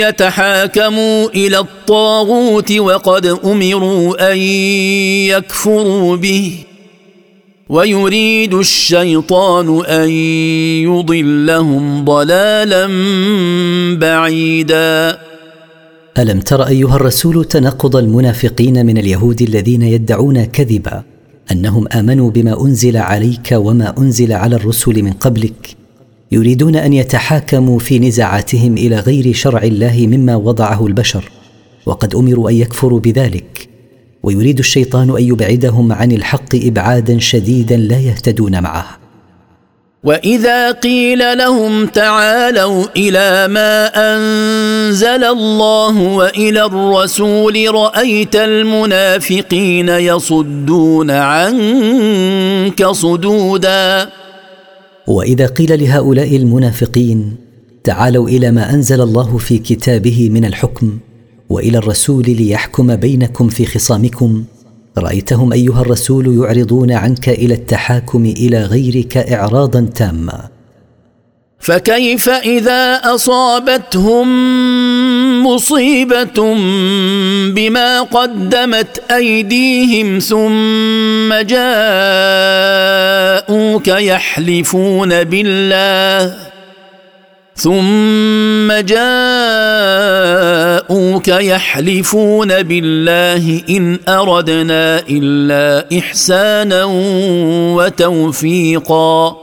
يتحاكموا 0.05 1.29
إلى 1.29 1.59
الطاغوت 1.59 2.73
وقد 2.73 3.27
أمروا 3.27 4.33
أن 4.33 4.39
يكفروا 5.29 6.17
به 6.17 6.68
ويريد 7.69 8.55
الشيطان 8.55 9.85
أن 9.85 10.11
يضلهم 10.89 12.05
ضلالا 12.05 12.87
بعيدا. 13.97 15.19
ألم 16.19 16.41
تر 16.41 16.67
أيها 16.67 16.97
الرسول 16.97 17.45
تنقض 17.45 17.97
المنافقين 17.97 18.87
من 18.87 18.99
اليهود 18.99 19.43
الذين 19.43 19.83
يدعون 19.83 20.45
كذبا 20.45 21.03
أنهم 21.53 21.89
آمنوا 21.89 22.31
بما 22.31 22.65
أنزل 22.65 22.97
عليك 22.97 23.49
وما 23.53 23.95
أنزل 23.99 24.33
على 24.33 24.57
الرسل 24.57 25.03
من 25.03 25.13
قبلك؟ 25.13 25.77
يريدون 26.33 26.77
أن 26.77 26.93
يتحاكموا 26.93 27.79
في 27.79 27.99
نزاعاتهم 27.99 28.77
إلى 28.77 29.01
غير 29.01 29.33
شرع 29.33 29.63
الله 29.63 30.07
مما 30.07 30.37
وضعه 30.37 30.87
البشر 30.87 31.31
وقد 31.87 32.15
أمروا 32.15 32.51
أن 32.51 32.55
يكفروا 32.55 33.01
بذلك. 33.01 33.58
ويريد 34.23 34.59
الشيطان 34.59 35.17
أن 35.17 35.23
يبعدهم 35.23 35.93
عن 35.93 36.13
الحق 36.13 36.55
إبعادا 36.55 37.19
شديدا 37.19 37.77
لا 37.77 37.99
يهتدون 37.99 38.63
معه. 38.63 38.87
وإذا 40.05 40.71
قيل 40.71 41.39
لهم 41.39 41.87
تعالوا 41.87 42.85
إلى 42.97 43.49
ما 43.49 43.91
أنزل 43.95 45.25
الله 45.25 45.99
وإلى 45.99 46.65
الرسول 46.65 47.75
رأيت 47.75 48.37
المنافقين 48.37 49.89
يصدون 49.89 51.11
عنك 51.11 52.87
صدودا. 52.87 54.09
وإذا 55.07 55.47
قيل 55.47 55.81
لهؤلاء 55.85 56.37
المنافقين 56.37 57.37
تعالوا 57.85 58.29
إلى 58.29 58.51
ما 58.51 58.75
أنزل 58.75 59.01
الله 59.01 59.39
في 59.39 59.59
كتابه 59.59 60.29
من 60.33 60.45
الحكم 60.45 60.99
وإلى 61.49 61.79
الرسول 61.79 62.25
ليحكم 62.25 62.97
بينكم 62.97 63.49
في 63.49 63.67
خصامكم. 63.67 64.45
رأيتهم 64.99 65.53
أيها 65.53 65.81
الرسول 65.81 66.39
يعرضون 66.45 66.93
عنك 66.93 67.29
إلى 67.29 67.55
التحاكم 67.55 68.25
إلى 68.25 68.63
غيرك 68.63 69.17
اعراضا 69.17 69.89
تاما 69.95 70.49
فكيف 71.61 72.29
إذا 72.29 73.01
أصابتهم 73.05 74.29
مصيبة 75.47 76.55
بما 77.55 78.03
قدمت 78.03 79.03
أيديهم 79.11 80.19
ثم 80.19 81.35
جاءوك 81.35 81.79
يحلفون 83.89 85.25
بالله؟ 85.25 86.48
ثم 87.61 88.73
جاءوك 88.73 89.19
يحلفون 91.29 92.63
بالله 92.63 93.63
إن 93.71 93.99
أردنا 94.09 95.03
إلا 95.11 95.99
إحسانا 95.99 96.85
وتوفيقا. 97.77 99.37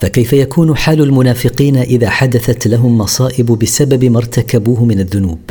فكيف 0.00 0.32
يكون 0.32 0.76
حال 0.76 1.02
المنافقين 1.02 1.76
إذا 1.76 2.10
حدثت 2.10 2.66
لهم 2.66 2.98
مصائب 2.98 3.46
بسبب 3.46 4.04
ما 4.04 4.18
ارتكبوه 4.18 4.84
من 4.84 5.00
الذنوب؟ 5.00 5.50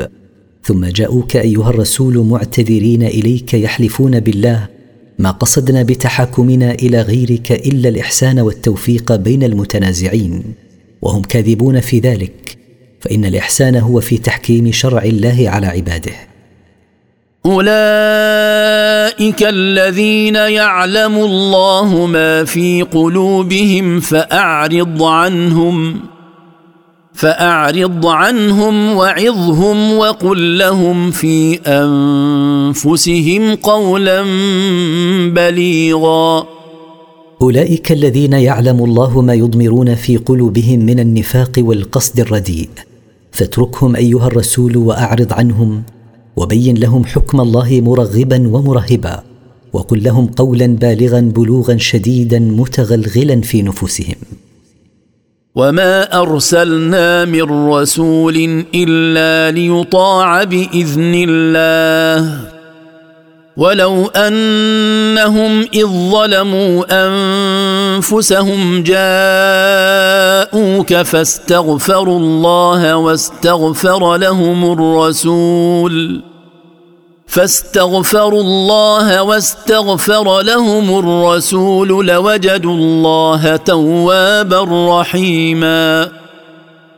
ثم 0.63 0.85
جاءوك 0.85 1.35
أيها 1.35 1.69
الرسول 1.69 2.17
معتذرين 2.17 3.03
إليك 3.03 3.53
يحلفون 3.53 4.19
بالله 4.19 4.67
ما 5.19 5.31
قصدنا 5.31 5.83
بتحاكمنا 5.83 6.71
إلى 6.71 7.01
غيرك 7.01 7.51
إلا 7.51 7.89
الإحسان 7.89 8.39
والتوفيق 8.39 9.15
بين 9.15 9.43
المتنازعين. 9.43 10.43
وهم 11.03 11.21
كاذبون 11.21 11.79
في 11.79 11.99
ذلك 11.99 12.57
فإن 13.01 13.25
الإحسان 13.25 13.75
هو 13.75 13.99
في 13.99 14.17
تحكيم 14.17 14.71
شرع 14.71 15.03
الله 15.03 15.45
على 15.47 15.67
عباده. 15.67 16.11
أولئك 17.45 17.63
الذين 19.43 20.35
يعلم 20.35 21.15
الله 21.15 22.05
ما 22.05 22.43
في 22.43 22.81
قلوبهم 22.81 23.99
فأعرض 23.99 25.03
عنهم 25.03 25.99
فأعرض 27.13 28.07
عنهم 28.07 28.93
وعظهم 28.95 29.97
وقل 29.97 30.57
لهم 30.57 31.11
في 31.11 31.59
أنفسهم 31.67 33.55
قولا 33.55 34.23
بليغا. 35.29 36.52
أولئك 37.43 37.91
الذين 37.91 38.33
يعلم 38.33 38.83
الله 38.83 39.21
ما 39.21 39.33
يضمرون 39.33 39.95
في 39.95 40.17
قلوبهم 40.17 40.79
من 40.79 40.99
النفاق 40.99 41.51
والقصد 41.57 42.19
الرديء. 42.19 42.69
فاتركهم 43.31 43.95
أيها 43.95 44.27
الرسول 44.27 44.77
وأعرض 44.77 45.33
عنهم 45.33 45.83
وبين 46.35 46.75
لهم 46.77 47.05
حكم 47.05 47.41
الله 47.41 47.81
مرغبا 47.81 48.47
ومرهبا 48.47 49.23
وقل 49.73 50.03
لهم 50.03 50.25
قولا 50.27 50.67
بالغا 50.67 51.19
بلوغا 51.19 51.77
شديدا 51.77 52.39
متغلغلا 52.39 53.41
في 53.41 53.61
نفوسهم. 53.61 54.15
وما 55.55 56.21
أرسلنا 56.21 57.25
من 57.25 57.47
رسول 57.69 58.65
إلا 58.75 59.55
ليطاع 59.59 60.43
بإذن 60.43 61.13
الله. 61.29 62.52
ولو 63.57 64.05
انهم 64.05 65.61
اذ 65.73 65.85
ظلموا 65.85 66.85
انفسهم 66.89 68.83
جاءوك 68.83 70.13
فاستغفروا 70.93 72.19
الله 72.19 72.95
واستغفر 72.97 74.15
لهم 74.15 74.71
الرسول 74.71 76.21
فاستغفروا 77.27 78.41
الله 78.41 79.23
واستغفر 79.23 80.41
لهم 80.41 80.99
الرسول 80.99 82.07
لوجدوا 82.07 82.73
الله 82.73 83.55
توابا 83.55 84.99
رحيما 84.99 86.09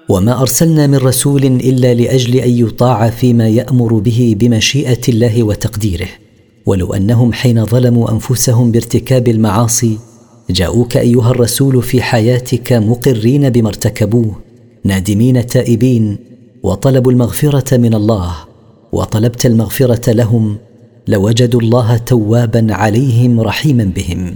وما 0.10 0.42
ارسلنا 0.42 0.88
من 0.88 0.98
رسول 0.98 1.46
الا 1.46 1.94
لاجل 1.94 2.36
ان 2.36 2.50
يطاع 2.50 3.10
فيما 3.10 3.48
يامر 3.48 3.94
به 3.94 4.36
بمشيئه 4.40 5.02
الله 5.10 5.44
وتقديره 5.44 6.25
ولو 6.66 6.94
أنهم 6.94 7.34
حين 7.34 7.66
ظلموا 7.66 8.12
أنفسهم 8.12 8.72
بارتكاب 8.72 9.28
المعاصي 9.28 9.98
جاءوك 10.50 10.98
أيها 10.98 11.32
الرسول 11.32 11.84
في 11.84 12.02
حياتك 12.02 12.74
مقرين 12.74 13.50
بما 13.50 13.68
ارتكبوه 13.68 14.36
نادمين 14.84 15.48
تائبين 15.48 16.18
وطلبوا 16.64 17.12
المغفرة 17.12 17.78
من 17.78 17.94
الله 17.94 18.36
وطلبت 18.92 19.46
المغفرة 19.46 20.12
لهم 20.12 20.58
لوجدوا 21.08 21.62
الله 21.62 21.98
توابا 21.98 22.68
عليهم 22.70 23.42
رحيما 23.42 23.84
بهم. 23.84 24.36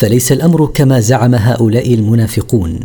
فليس 0.00 0.32
الأمر 0.32 0.66
كما 0.66 1.00
زعم 1.00 1.34
هؤلاء 1.34 1.94
المنافقون. 1.94 2.80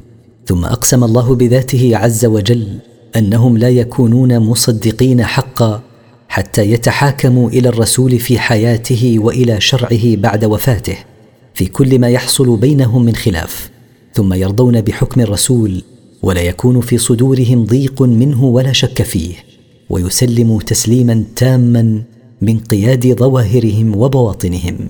ثم 0.45 0.65
أقسم 0.65 1.03
الله 1.03 1.35
بذاته 1.35 1.91
عز 1.97 2.25
وجل 2.25 2.67
أنهم 3.15 3.57
لا 3.57 3.69
يكونون 3.69 4.39
مصدقين 4.39 5.23
حقا 5.23 5.81
حتى 6.27 6.71
يتحاكموا 6.71 7.49
إلى 7.49 7.69
الرسول 7.69 8.19
في 8.19 8.39
حياته 8.39 9.15
وإلى 9.19 9.61
شرعه 9.61 10.15
بعد 10.15 10.45
وفاته 10.45 10.97
في 11.53 11.65
كل 11.65 11.99
ما 11.99 12.09
يحصل 12.09 12.57
بينهم 12.57 13.05
من 13.05 13.15
خلاف. 13.15 13.69
ثم 14.13 14.33
يرضون 14.33 14.81
بحكم 14.81 15.21
الرسول 15.21 15.83
ولا 16.23 16.41
يكون 16.41 16.81
في 16.81 16.97
صدورهم 16.97 17.65
ضيق 17.65 18.01
منه 18.01 18.43
ولا 18.43 18.71
شك 18.71 19.01
فيه. 19.01 19.33
ويسلموا 19.89 20.61
تسليما 20.61 21.23
تاما 21.35 22.01
من 22.41 22.59
قياد 22.59 23.15
ظواهرهم 23.19 23.95
وبواطنهم. 23.95 24.89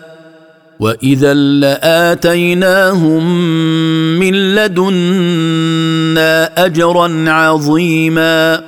واذا 0.81 1.33
لاتيناهم 1.63 3.23
من 4.19 4.33
لدنا 4.55 6.31
اجرا 6.65 7.29
عظيما 7.29 8.63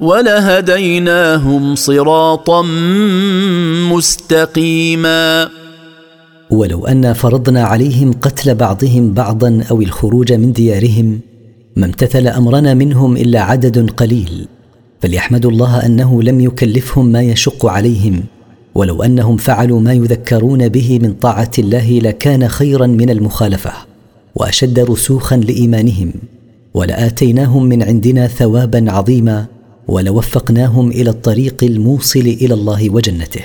ولهديناهم 0.00 1.74
صراطا 1.74 2.62
مستقيما 3.92 5.48
ولو 6.50 6.86
انا 6.86 7.12
فرضنا 7.12 7.64
عليهم 7.64 8.12
قتل 8.12 8.54
بعضهم 8.54 9.12
بعضا 9.12 9.64
أو 9.70 9.82
الخروج 9.82 10.32
من 10.32 10.52
ديارهم 10.52 11.20
ما 11.76 11.86
امتثل 11.86 12.26
أمرنا 12.26 12.74
منهم 12.74 13.16
إلا 13.16 13.40
عدد 13.40 13.90
قليل 13.90 14.48
فليحمدوا 15.00 15.50
الله 15.50 15.86
أنه 15.86 16.22
لم 16.22 16.40
يكلفهم 16.40 17.06
ما 17.06 17.22
يشق 17.22 17.66
عليهم. 17.66 18.35
ولو 18.76 19.02
أنهم 19.02 19.36
فعلوا 19.36 19.80
ما 19.80 19.92
يذكرون 19.92 20.68
به 20.68 20.98
من 21.02 21.12
طاعة 21.12 21.50
الله 21.58 21.98
لكان 21.98 22.48
خيرا 22.48 22.86
من 22.86 23.10
المخالفة 23.10 23.72
وأشد 24.34 24.78
رسوخا 24.78 25.36
لإيمانهم 25.36 26.12
ولآتيناهم 26.74 27.64
من 27.64 27.82
عندنا 27.82 28.26
ثوابا 28.26 28.92
عظيما 28.92 29.46
ولوفقناهم 29.88 30.90
إلى 30.90 31.10
الطريق 31.10 31.64
الموصل 31.64 32.20
إلى 32.20 32.54
الله 32.54 32.90
وجنته. 32.90 33.44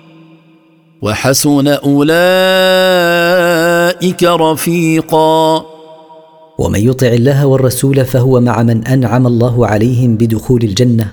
وحسن 1.01 1.67
أولئك 1.67 2.03
رفيقا. 4.23 5.65
ومن 6.57 6.79
يطع 6.79 7.07
الله 7.07 7.45
والرسول 7.45 8.05
فهو 8.05 8.41
مع 8.41 8.63
من 8.63 8.87
أنعم 8.87 9.27
الله 9.27 9.67
عليهم 9.67 10.17
بدخول 10.17 10.63
الجنة. 10.63 11.11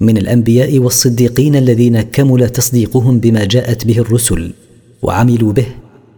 من 0.00 0.18
الأنبياء 0.18 0.78
والصديقين 0.78 1.56
الذين 1.56 2.00
كمل 2.00 2.48
تصديقهم 2.48 3.20
بما 3.20 3.44
جاءت 3.44 3.86
به 3.86 3.98
الرسل 3.98 4.52
وعملوا 5.02 5.52
به. 5.52 5.66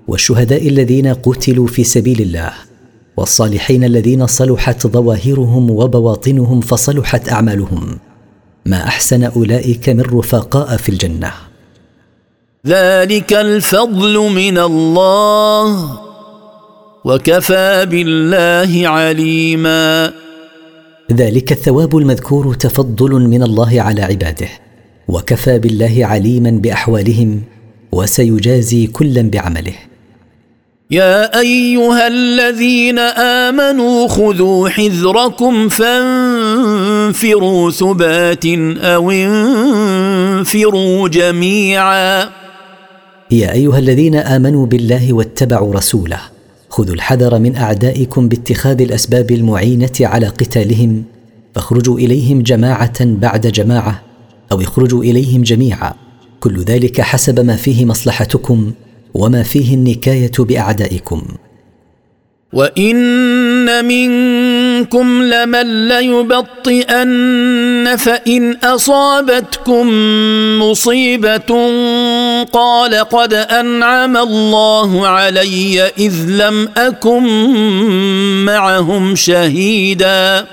والشهداء 0.09 0.69
الذين 0.69 1.07
قتلوا 1.07 1.67
في 1.67 1.85
سبيل 1.85 2.21
الله. 2.21 2.53
والصالحين 3.17 3.85
الذين 3.85 4.27
صلحت 4.27 4.87
ظواهرهم 4.87 5.71
وبواطنهم 5.71 6.61
فصلحت 6.61 7.29
أعمالهم. 7.29 7.99
ما 8.67 8.85
أحسن 8.85 9.25
أولئك 9.25 9.89
من 9.89 10.01
رفقاء 10.01 10.77
في 10.77 10.89
الجنة. 10.89 11.48
ذلك 12.67 13.33
الفضل 13.33 14.19
من 14.19 14.59
الله 14.59 16.01
وكفى 17.05 17.87
بالله 17.91 18.89
عليما. 18.89 20.13
ذلك 21.13 21.53
الثواب 21.53 21.97
المذكور 21.97 22.55
تفضل 22.55 23.11
من 23.11 23.43
الله 23.43 23.81
على 23.81 24.03
عباده 24.03 24.49
وكفى 25.09 25.59
بالله 25.59 26.07
عليما 26.07 26.51
بأحوالهم 26.51 27.43
وسيجازي 27.93 28.87
كلا 28.87 29.31
بعمله. 29.31 29.75
يا 30.91 31.41
أيها 31.41 32.07
الذين 32.07 32.99
آمنوا 32.99 34.09
خذوا 34.09 34.69
حذركم 34.69 35.69
فانفروا 35.69 37.71
ثبات 37.71 38.47
أو 38.79 39.11
انفروا 39.11 41.09
جميعا. 41.09 42.29
يا 43.31 43.53
أيها 43.53 43.79
الذين 43.79 44.15
آمنوا 44.15 44.67
بالله 44.67 45.13
واتبعوا 45.13 45.75
رسوله 45.75 46.21
خذوا 46.69 46.95
الحذر 46.95 47.39
من 47.39 47.57
أعدائكم 47.57 48.29
باتخاذ 48.29 48.83
الأسباب 48.83 49.31
المعينة 49.31 49.93
على 50.01 50.27
قتالهم 50.27 51.05
فاخرجوا 51.55 51.99
إليهم 51.99 52.43
جماعة 52.43 53.05
بعد 53.05 53.47
جماعة 53.47 54.03
أو 54.53 54.61
اخرجوا 54.61 55.03
إليهم 55.03 55.43
جميعا. 55.43 55.95
كل 56.41 56.63
ذلك 56.63 57.01
حسب 57.01 57.41
ما 57.41 57.57
فيه 57.57 57.85
مصلحتكم 57.85 58.73
وما 59.15 59.43
فيه 59.43 59.75
النكاية 59.75 60.33
بأعدائكم. 60.39 61.23
وإن 62.53 63.87
منكم 64.79 65.23
لمن 65.23 65.89
ليبطئن 65.89 67.07
فإن 67.97 68.57
أصابتكم 68.57 69.89
مصيبة 70.63 71.51
قال 72.53 72.95
قد 72.95 73.33
أنعم 73.35 74.17
الله 74.17 75.07
علي 75.07 75.83
إذ 75.99 76.15
لم 76.29 76.69
أكن 76.77 77.25
معهم 78.45 79.15
شهيدا. 79.17 80.47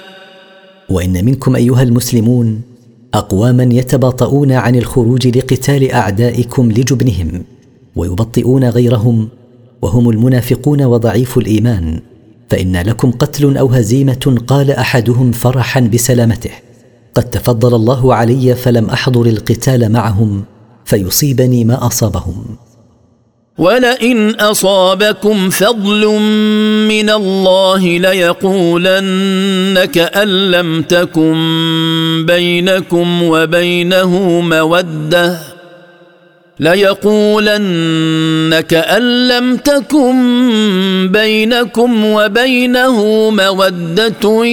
وإن 0.89 1.25
منكم 1.25 1.55
أيها 1.55 1.83
المسلمون 1.83 2.61
أقواما 3.13 3.69
يتباطؤون 3.71 4.51
عن 4.51 4.75
الخروج 4.75 5.37
لقتال 5.37 5.91
أعدائكم 5.91 6.71
لجبنهم 6.71 7.43
ويبطئون 7.95 8.63
غيرهم 8.69 9.29
وهم 9.81 10.09
المنافقون 10.09 10.83
وضعيف 10.83 11.37
الإيمان. 11.37 11.99
فإن 12.49 12.77
لكم 12.77 13.11
قتل 13.11 13.57
أو 13.57 13.67
هزيمة 13.67 14.37
قال 14.47 14.71
أحدهم 14.71 15.31
فرحا 15.31 15.79
بسلامته. 15.79 16.51
قد 17.15 17.23
تفضل 17.23 17.75
الله 17.75 18.15
علي 18.15 18.55
فلم 18.55 18.89
أحضر 18.89 19.25
القتال 19.25 19.91
معهم 19.91 20.45
فيصيبني 20.85 21.65
ما 21.65 21.87
أصابهم. 21.87 22.45
ولئن 23.57 24.29
أصابكم 24.29 25.49
فضل 25.49 26.07
من 26.87 27.09
الله 27.09 27.97
ليقولن 27.97 29.85
كان 29.85 30.27
لم 30.27 30.81
تكن 30.81 31.35
بينكم 32.27 33.23
وبينه 33.23 34.41
مودة. 34.41 35.54
ليقولن 36.59 38.59
كأن 38.59 39.27
لم 39.27 39.57
تكن 39.57 40.15
بينكم 41.11 42.05
وبينه 42.05 43.29
مودة. 43.29 44.45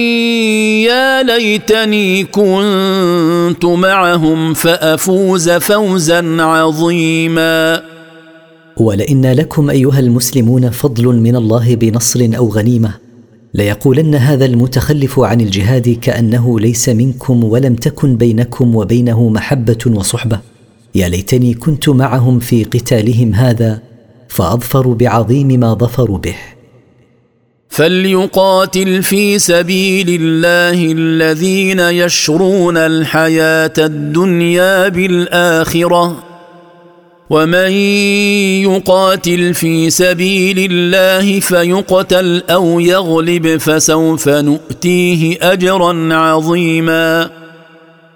يا 0.83 1.23
ليتني 1.23 2.23
كنت 2.23 3.65
معهم 3.65 4.53
فأفوز 4.53 5.49
فوزا 5.49 6.41
عظيما. 6.41 7.81
ولئن 8.77 9.31
لكم 9.31 9.69
أيها 9.69 9.99
المسلمون 9.99 10.69
فضل 10.69 11.05
من 11.05 11.35
الله 11.35 11.75
بنصر 11.75 12.29
أو 12.37 12.49
غنيمة 12.49 12.93
ليقولن 13.53 14.15
هذا 14.15 14.45
المتخلف 14.45 15.19
عن 15.19 15.41
الجهاد 15.41 15.97
كأنه 16.01 16.59
ليس 16.59 16.89
منكم 16.89 17.43
ولم 17.43 17.75
تكن 17.75 18.15
بينكم 18.15 18.75
وبينه 18.75 19.29
محبة 19.29 19.77
وصحبة. 19.87 20.52
يا 20.95 21.09
ليتني 21.09 21.53
كنت 21.53 21.89
معهم 21.89 22.39
في 22.39 22.63
قتالهم 22.63 23.33
هذا 23.33 23.81
فأظفروا 24.27 24.95
بعظيم 24.95 25.47
ما 25.47 25.73
ظفروا 25.73 26.17
به. 26.17 26.35
فليقاتل 27.69 29.03
في 29.03 29.39
سبيل 29.39 30.21
الله 30.21 30.91
الذين 30.91 31.79
يشرون 31.79 32.77
الحياة 32.77 33.73
الدنيا 33.77 34.87
بالآخرة. 34.87 36.23
ومن 37.29 37.71
يقاتل 38.61 39.53
في 39.53 39.89
سبيل 39.89 40.71
الله 40.71 41.39
فيقتل 41.39 42.43
أو 42.49 42.79
يغلب 42.79 43.57
فسوف 43.57 44.29
نؤتيه 44.29 45.37
اجرا 45.41 46.13
عظيما. 46.13 47.42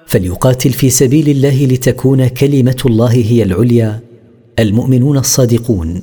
فليقاتل 0.07 0.69
في 0.69 0.89
سبيل 0.89 1.29
الله 1.29 1.65
لتكون 1.65 2.27
كلمة 2.27 2.75
الله 2.85 3.11
هي 3.11 3.43
العليا 3.43 3.99
المؤمنون 4.59 5.17
الصادقون 5.17 6.01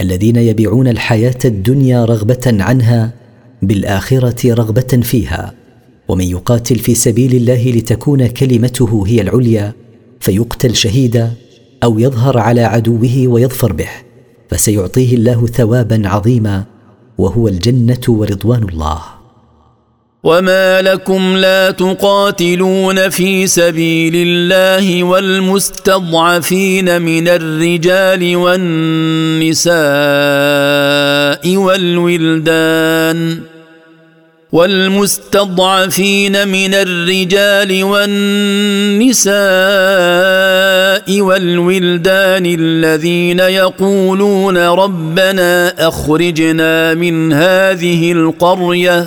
الذين 0.00 0.36
يبيعون 0.36 0.88
الحياة 0.88 1.38
الدنيا 1.44 2.04
رغبة 2.04 2.40
عنها 2.46 3.12
بالآخرة 3.62 4.54
رغبة 4.54 5.00
فيها. 5.02 5.54
ومن 6.08 6.24
يقاتل 6.24 6.78
في 6.78 6.94
سبيل 6.94 7.34
الله 7.34 7.70
لتكون 7.70 8.26
كلمته 8.26 9.04
هي 9.06 9.20
العليا 9.20 9.72
فيقتل 10.20 10.76
شهيدا 10.76 11.32
أو 11.82 11.98
يظهر 11.98 12.38
على 12.38 12.60
عدوه 12.60 13.26
ويظفر 13.26 13.72
به 13.72 13.88
فسيعطيه 14.50 15.14
الله 15.14 15.46
ثوابا 15.46 16.08
عظيما 16.08 16.64
وهو 17.18 17.48
الجنة 17.48 18.00
ورضوان 18.08 18.62
الله. 18.68 19.21
وما 20.24 20.82
لكم 20.82 21.36
لا 21.36 21.70
تقاتلون 21.70 23.08
في 23.08 23.46
سبيل 23.46 24.12
الله 24.16 25.04
والمستضعفين 25.04 27.02
من 27.02 27.28
الرجال 27.28 28.36
والنساء 28.36 29.72
والولدان 31.56 33.40
والمستضعفين 34.52 36.48
من 36.48 36.74
الرجال 36.74 37.84
والنساء 37.84 39.32
والولدان 41.20 42.46
الذين 42.46 43.40
يقولون 43.40 44.58
ربنا 44.58 45.88
اخرجنا 45.88 46.94
من 46.94 47.32
هذه 47.32 48.12
القريه 48.12 49.06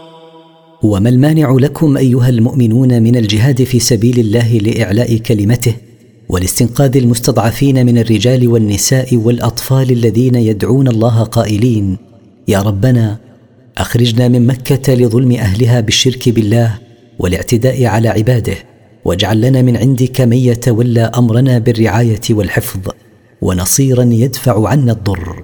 وما 0.83 1.09
المانع 1.09 1.51
لكم 1.59 1.97
أيها 1.97 2.29
المؤمنون 2.29 3.03
من 3.03 3.15
الجهاد 3.15 3.63
في 3.63 3.79
سبيل 3.79 4.19
الله 4.19 4.57
لإعلاء 4.57 5.17
كلمته 5.17 5.73
ولاستنقاذ 6.29 6.97
المستضعفين 6.97 7.85
من 7.85 7.97
الرجال 7.97 8.47
والنساء 8.47 9.15
والأطفال 9.15 9.91
الذين 9.91 10.35
يدعون 10.35 10.87
الله 10.87 11.23
قائلين 11.23 11.97
يا 12.47 12.61
ربنا 12.61 13.17
أخرجنا 13.77 14.27
من 14.27 14.47
مكة 14.47 14.93
لظلم 14.93 15.31
أهلها 15.31 15.79
بالشرك 15.79 16.29
بالله 16.29 16.77
والاعتداء 17.19 17.85
على 17.85 18.09
عباده 18.09 18.55
واجعل 19.05 19.41
لنا 19.41 19.61
من 19.61 19.77
عندك 19.77 20.21
من 20.21 20.37
يتولى 20.37 21.01
أمرنا 21.01 21.59
بالرعاية 21.59 22.21
والحفظ 22.29 22.79
ونصيرا 23.41 24.03
يدفع 24.03 24.67
عنا 24.67 24.91
الضر. 24.91 25.43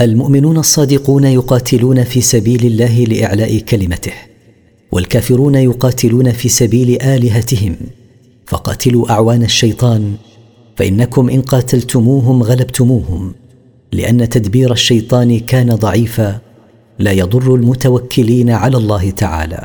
المؤمنون 0.00 0.58
الصادقون 0.58 1.24
يقاتلون 1.24 2.04
في 2.04 2.20
سبيل 2.20 2.66
الله 2.66 3.04
لإعلاء 3.04 3.58
كلمته 3.58 4.12
والكافرون 4.92 5.54
يقاتلون 5.54 6.32
في 6.32 6.48
سبيل 6.48 7.02
آلهتهم. 7.02 7.76
فقاتلوا 8.46 9.10
أعوان 9.10 9.42
الشيطان 9.42 10.14
فإنكم 10.76 11.30
إن 11.30 11.42
قاتلتموهم 11.42 12.42
غلبتموهم 12.42 13.34
لأن 13.92 14.28
تدبير 14.28 14.72
الشيطان 14.72 15.38
كان 15.38 15.74
ضعيفا 15.74 16.38
لا 16.98 17.12
يضر 17.12 17.54
المتوكلين 17.54 18.50
على 18.50 18.76
الله 18.76 19.10
تعالى. 19.10 19.64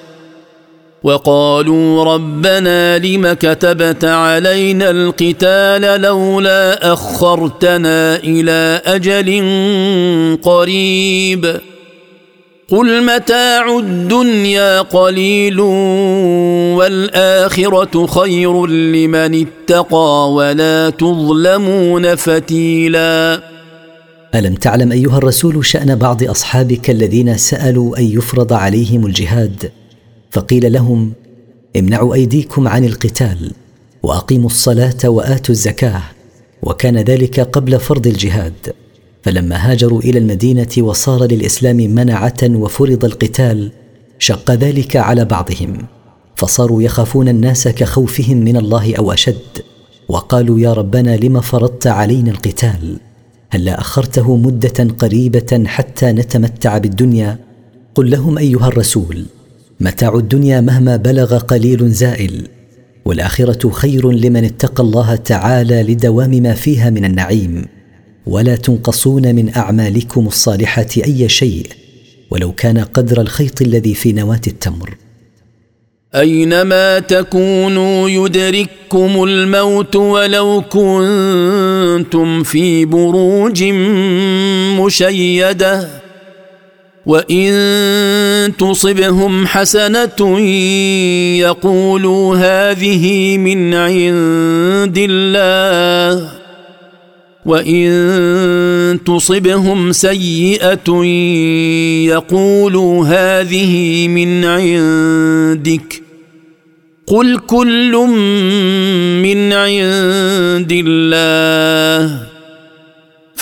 وقالوا 1.03 2.03
ربنا 2.03 2.97
لم 2.97 3.33
كتبت 3.33 4.05
علينا 4.05 4.89
القتال 4.89 6.01
لولا 6.01 6.93
أخرتنا 6.93 8.15
إلى 8.15 8.81
أجل 8.85 9.29
قريب. 10.43 11.59
قل 12.69 13.05
متاع 13.05 13.79
الدنيا 13.79 14.81
قليل 14.81 15.59
والآخرة 16.79 18.05
خير 18.07 18.65
لمن 18.67 19.45
اتقى 19.47 20.31
ولا 20.33 20.89
تظلمون 20.89 22.15
فتيلا. 22.15 23.41
ألم 24.35 24.53
تعلم 24.55 24.91
أيها 24.91 25.17
الرسول 25.17 25.65
شأن 25.65 25.95
بعض 25.95 26.23
أصحابك 26.23 26.89
الذين 26.89 27.37
سألوا 27.37 27.97
أن 27.97 28.03
يفرض 28.03 28.53
عليهم 28.53 29.05
الجهاد؟ 29.05 29.80
فقيل 30.31 30.73
لهم 30.73 31.13
امنعوا 31.77 32.13
أيديكم 32.13 32.67
عن 32.67 32.85
القتال 32.85 33.51
وأقيموا 34.03 34.49
الصلاة 34.49 34.97
وآتوا 35.05 35.55
الزكاة 35.55 36.01
وكان 36.63 36.97
ذلك 36.97 37.39
قبل 37.39 37.79
فرض 37.79 38.07
الجهاد. 38.07 38.73
فلما 39.23 39.55
هاجروا 39.55 39.99
إلى 39.99 40.19
المدينة 40.19 40.67
وصار 40.77 41.23
للإسلام 41.23 41.77
منعة 41.77 42.37
وفرض 42.43 43.05
القتال 43.05 43.71
شق 44.19 44.51
ذلك 44.51 44.95
على 44.95 45.25
بعضهم 45.25 45.77
فصاروا 46.35 46.81
يخافون 46.81 47.27
الناس 47.29 47.67
كخوفهم 47.67 48.37
من 48.37 48.57
الله 48.57 48.95
أو 48.95 49.11
أشد 49.11 49.61
وقالوا 50.09 50.59
يا 50.59 50.73
ربنا 50.73 51.17
لم 51.17 51.41
فرضت 51.41 51.87
علينا 51.87 52.31
القتال؟ 52.31 52.99
هلا 53.49 53.81
أخرته 53.81 54.35
مدة 54.35 54.87
قريبة 54.99 55.63
حتى 55.65 56.05
نتمتع 56.05 56.77
بالدنيا؟ 56.77 57.39
قل 57.95 58.11
لهم 58.11 58.37
أيها 58.37 58.67
الرسول 58.67 59.25
متاع 59.81 60.15
الدنيا 60.15 60.61
مهما 60.61 60.95
بلغ 60.95 61.37
قليل 61.37 61.91
زائل 61.91 62.47
والآخرة 63.05 63.69
خير 63.69 64.11
لمن 64.11 64.45
اتقى 64.45 64.83
الله 64.83 65.15
تعالى 65.15 65.83
لدوام 65.83 66.29
ما 66.29 66.53
فيها 66.53 66.89
من 66.89 67.05
النعيم. 67.05 67.65
ولا 68.25 68.55
تنقصون 68.55 69.35
من 69.35 69.55
أعمالكم 69.55 70.27
الصالحه 70.27 70.87
أي 71.05 71.29
شيء 71.29 71.67
ولو 72.31 72.51
كان 72.51 72.77
قدر 72.77 73.21
الخيط 73.21 73.61
الذي 73.61 73.93
في 73.93 74.13
نواة 74.13 74.41
التمر. 74.47 74.97
أينما 76.15 76.99
تكونوا 76.99 78.09
يدرككم 78.09 79.23
الموت 79.23 79.95
ولو 79.95 80.63
كنتم 80.69 82.43
في 82.43 82.85
بروج 82.85 83.63
مشيدة 84.79 86.00
وان 87.05 88.53
تصبهم 88.57 89.47
حسنه 89.47 90.39
يقولوا 91.39 92.35
هذه 92.35 93.37
من 93.37 93.73
عند 93.73 94.97
الله 95.09 96.29
وان 97.45 98.99
تصبهم 99.05 99.91
سيئه 99.91 101.05
يقولوا 102.05 103.05
هذه 103.05 104.07
من 104.07 104.45
عندك 104.45 106.01
قل 107.07 107.37
كل 107.37 107.91
من 109.21 109.53
عند 109.53 110.71
الله 110.71 112.30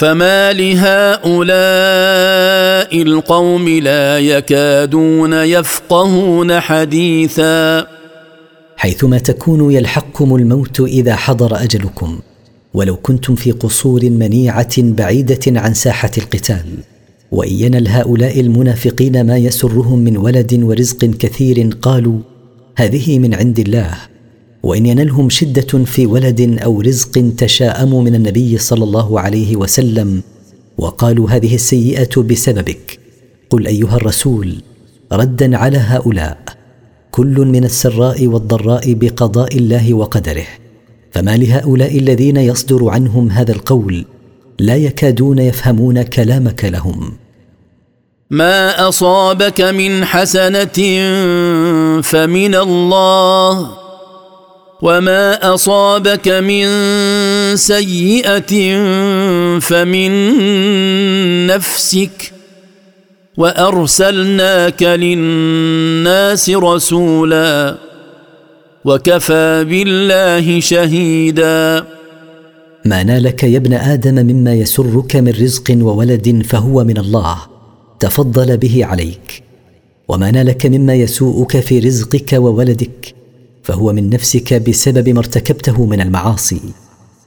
فما 0.00 0.52
لهؤلاء 0.52 1.42
القوم 3.02 3.68
لا 3.68 4.18
يكادون 4.18 5.32
يفقهون 5.32 6.60
حديثا. 6.60 7.86
حيثما 8.76 9.18
تكونوا 9.18 9.72
يلحقكم 9.72 10.36
الموت 10.36 10.80
إذا 10.80 11.16
حضر 11.16 11.62
أجلكم 11.62 12.18
ولو 12.74 12.96
كنتم 12.96 13.34
في 13.34 13.52
قصور 13.52 14.10
منيعة 14.10 14.74
بعيدة 14.78 15.40
عن 15.46 15.74
ساحة 15.74 16.10
القتال. 16.18 16.64
وان 17.32 17.52
ينل 17.52 17.88
هؤلاء 17.88 18.40
المنافقين 18.40 19.26
ما 19.26 19.36
يسرهم 19.36 19.98
من 19.98 20.16
ولد 20.16 20.60
ورزق 20.62 21.04
كثير 21.04 21.70
قالوا 21.82 22.18
هذه 22.76 23.18
من 23.18 23.34
عند 23.34 23.58
الله. 23.58 24.09
وإن 24.62 24.86
ينلهم 24.86 25.30
شدة 25.30 25.84
في 25.84 26.06
ولد 26.06 26.58
أو 26.64 26.80
رزق 26.80 27.34
تشاءموا 27.38 28.02
من 28.02 28.14
النبي 28.14 28.58
صلى 28.58 28.84
الله 28.84 29.20
عليه 29.20 29.56
وسلم 29.56 30.22
وقالوا 30.78 31.30
هذه 31.30 31.54
السيئة 31.54 32.22
بسببك. 32.22 32.98
قل 33.50 33.66
أيها 33.66 33.96
الرسول 33.96 34.62
ردا 35.12 35.56
على 35.56 35.78
هؤلاء. 35.78 36.38
كل 37.10 37.36
من 37.46 37.64
السراء 37.64 38.26
والضراء 38.26 38.94
بقضاء 38.94 39.56
الله 39.56 39.94
وقدره. 39.94 40.46
فما 41.12 41.36
لهؤلاء 41.36 41.98
الذين 41.98 42.36
يصدر 42.36 42.88
عنهم 42.88 43.30
هذا 43.30 43.52
القول؟ 43.52 44.04
لا 44.58 44.76
يكادون 44.76 45.38
يفهمون 45.38 46.02
كلامك 46.02 46.64
لهم. 46.64 47.12
ما 48.30 48.88
أصابك 48.88 49.60
من 49.60 50.04
حسنة 50.04 50.78
فمن 52.00 52.54
الله. 52.54 53.89
وما 54.82 55.54
اصابك 55.54 56.28
من 56.28 56.66
سيئه 57.56 58.52
فمن 59.60 60.10
نفسك 61.46 62.32
وارسلناك 63.36 64.82
للناس 64.82 66.50
رسولا 66.50 67.76
وكفى 68.84 69.64
بالله 69.68 70.60
شهيدا. 70.60 71.84
ما 72.84 73.02
نالك 73.02 73.42
يا 73.42 73.56
ابن 73.56 73.72
آدم 73.74 74.14
مما 74.14 74.54
يسرك 74.54 75.16
من 75.16 75.28
رزق 75.28 75.76
وولد 75.80 76.42
فهو 76.46 76.84
من 76.84 76.98
الله 76.98 77.38
تفضل 78.00 78.56
به 78.56 78.84
عليك. 78.84 79.42
وما 80.08 80.30
نالك 80.30 80.66
مما 80.66 80.94
يسوءك 80.94 81.60
في 81.60 81.78
رزقك 81.78 82.32
وولدك 82.32 83.19
فهو 83.70 83.92
من 83.92 84.10
نفسك 84.10 84.54
بسبب 84.54 85.08
ما 85.08 85.18
ارتكبته 85.18 85.86
من 85.86 86.00
المعاصي. 86.00 86.60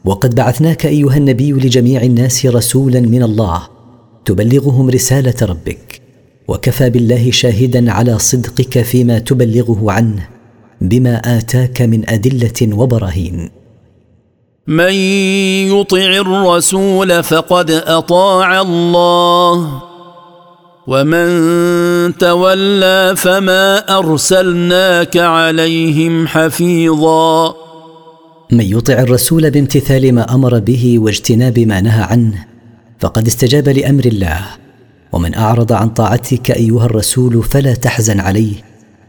وقد 0.05 0.35
بعثناك 0.35 0.85
أيها 0.85 1.17
النبي 1.17 1.51
لجميع 1.51 2.01
الناس 2.01 2.45
رسولا 2.45 2.99
من 2.99 3.23
الله 3.23 3.67
تبلغهم 4.25 4.89
رسالة 4.89 5.33
ربك. 5.41 6.01
وكفى 6.47 6.89
بالله 6.89 7.31
شاهدا 7.31 7.91
على 7.91 8.19
صدقك 8.19 8.81
فيما 8.81 9.19
تبلغه 9.19 9.91
عنه 9.91 10.27
بما 10.81 11.37
آتاك 11.37 11.81
من 11.81 12.09
أدلة 12.09 12.77
وبراهين. 12.77 13.49
من 14.67 14.93
يطع 15.73 15.97
الرسول 15.97 17.23
فقد 17.23 17.71
أطاع 17.71 18.61
الله. 18.61 19.81
ومن 20.87 22.17
تولى 22.17 23.13
فما 23.17 23.97
ارسلناك 23.97 25.17
عليهم 25.17 26.27
حفيظا 26.27 27.55
من 28.51 28.65
يطع 28.65 28.93
الرسول 28.93 29.51
بامتثال 29.51 30.15
ما 30.15 30.33
أمر 30.35 30.59
به 30.59 30.99
واجتناب 30.99 31.59
ما 31.59 31.81
نهى 31.81 32.03
عنه 32.03 32.45
فقد 32.99 33.27
استجاب 33.27 33.69
لامر 33.69 34.05
الله. 34.05 34.45
ومن 35.11 35.35
اعرض 35.35 35.73
عن 35.73 35.89
طاعتك 35.89 36.51
ايها 36.51 36.85
الرسول 36.85 37.43
فلا 37.43 37.75
تحزن 37.75 38.19
عليه 38.19 38.55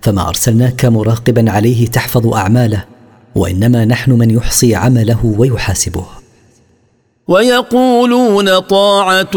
فما 0.03 0.29
ارسلناك 0.29 0.85
مراقبا 0.85 1.51
عليه 1.51 1.87
تحفظ 1.87 2.27
اعماله 2.27 2.85
وانما 3.35 3.85
نحن 3.85 4.13
من 4.13 4.31
يحصي 4.31 4.75
عمله 4.75 5.35
ويحاسبه. 5.39 6.05
ويقولون 7.29 8.59
طاعه 8.59 9.37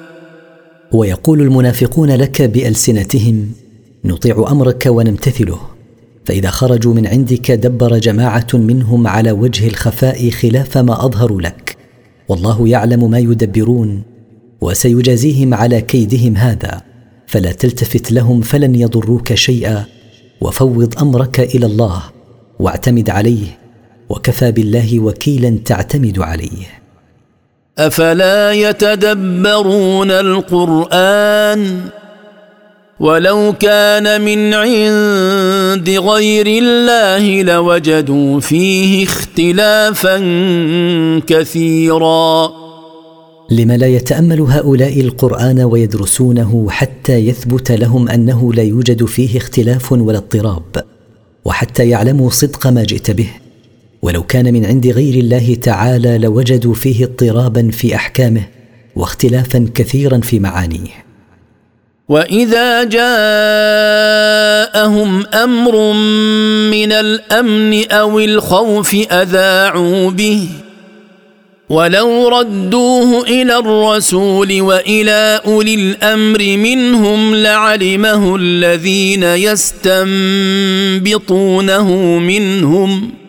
ويقول 0.93 1.41
المنافقون 1.41 2.11
لك 2.11 2.41
بألسنتهم 2.41 3.51
نطيع 4.05 4.45
أمرك 4.51 4.85
ونمتثله. 4.87 5.59
فإذا 6.25 6.49
خرجوا 6.49 6.93
من 6.93 7.07
عندك 7.07 7.51
دبر 7.51 7.97
جماعة 7.97 8.47
منهم 8.53 9.07
على 9.07 9.31
وجه 9.31 9.67
الخفاء 9.67 10.29
خلاف 10.29 10.77
ما 10.77 11.05
أظهروا 11.05 11.41
لك. 11.41 11.77
والله 12.29 12.67
يعلم 12.67 13.11
ما 13.11 13.19
يدبرون 13.19 14.03
وسيجازيهم 14.61 15.53
على 15.53 15.81
كيدهم 15.81 16.37
هذا. 16.37 16.81
فلا 17.27 17.51
تلتفت 17.51 18.11
لهم 18.11 18.41
فلن 18.41 18.75
يضروك 18.75 19.33
شيئا. 19.33 19.85
وفوض 20.41 20.99
أمرك 21.01 21.39
إلى 21.39 21.65
الله 21.65 22.03
واعتمد 22.59 23.09
عليه 23.09 23.57
وكفى 24.09 24.51
بالله 24.51 24.99
وكيلا 24.99 25.57
تعتمد 25.65 26.19
عليه. 26.19 26.80
أفلا 27.87 28.51
يتدبرون 28.51 30.11
القرآن 30.11 31.81
ولو 32.99 33.53
كان 33.59 34.21
من 34.21 34.53
عند 34.53 35.89
غير 35.89 36.47
الله 36.47 37.43
لوجدوا 37.43 38.39
فيه 38.39 39.03
اختلافا 39.03 40.17
كثيرا. 41.27 42.51
لم 43.51 43.71
لا 43.71 43.87
يتأمل 43.87 44.41
هؤلاء 44.41 45.01
القرآن 45.01 45.59
ويدرسونه 45.59 46.67
حتى 46.69 47.13
يثبت 47.13 47.71
لهم 47.71 48.09
أنه 48.09 48.53
لا 48.53 48.63
يوجد 48.63 49.05
فيه 49.05 49.37
اختلاف 49.37 49.91
ولا 49.91 50.17
اضطراب 50.17 50.83
وحتى 51.45 51.89
يعلموا 51.89 52.29
صدق 52.29 52.67
ما 52.67 52.83
جئت 52.83 53.11
به. 53.11 53.29
ولو 54.01 54.23
كان 54.23 54.53
من 54.53 54.65
عند 54.65 54.87
غير 54.87 55.13
الله 55.13 55.57
تعالى 55.61 56.17
لوجدوا 56.17 56.73
فيه 56.73 57.05
اضطرابا 57.05 57.69
في 57.71 57.95
أحكامه 57.95 58.43
واختلافا 58.95 59.69
كثيرا 59.75 60.17
في 60.17 60.39
معانيه. 60.39 61.05
وإذا 62.09 62.83
جاءهم 62.83 63.03
أمر 65.25 65.93
من 66.71 66.91
الأمن 66.91 67.91
أو 67.91 68.19
الخوف 68.19 68.95
أذاعوا 69.11 70.11
به. 70.11 70.47
ولو 71.69 72.27
ردوه 72.27 73.21
إلى 73.21 73.57
الرسول 73.57 74.61
وإلى 74.61 75.41
أولي 75.45 75.75
الأمر 75.75 76.57
منهم 76.57 77.35
لعلمه 77.35 78.35
الذين 78.35 79.23
يستنبطونه 79.23 80.19
منهم. 82.19 83.20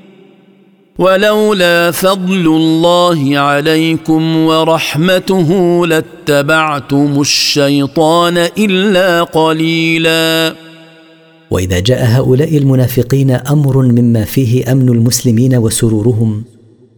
ولولا 0.98 1.90
فضل 1.90 2.46
الله 2.46 3.38
عليكم 3.38 4.36
ورحمته 4.36 5.50
لاتبعتم 5.86 7.20
الشيطان 7.20 8.38
إلا 8.38 9.22
قليلا. 9.22 10.54
وإذا 11.50 11.80
جاء 11.80 12.04
هؤلاء 12.04 12.56
المنافقين 12.56 13.30
أمر 13.30 13.82
مما 13.82 14.24
فيه 14.24 14.72
أمن 14.72 14.88
المسلمين 14.88 15.54
وسرورهم 15.54 16.44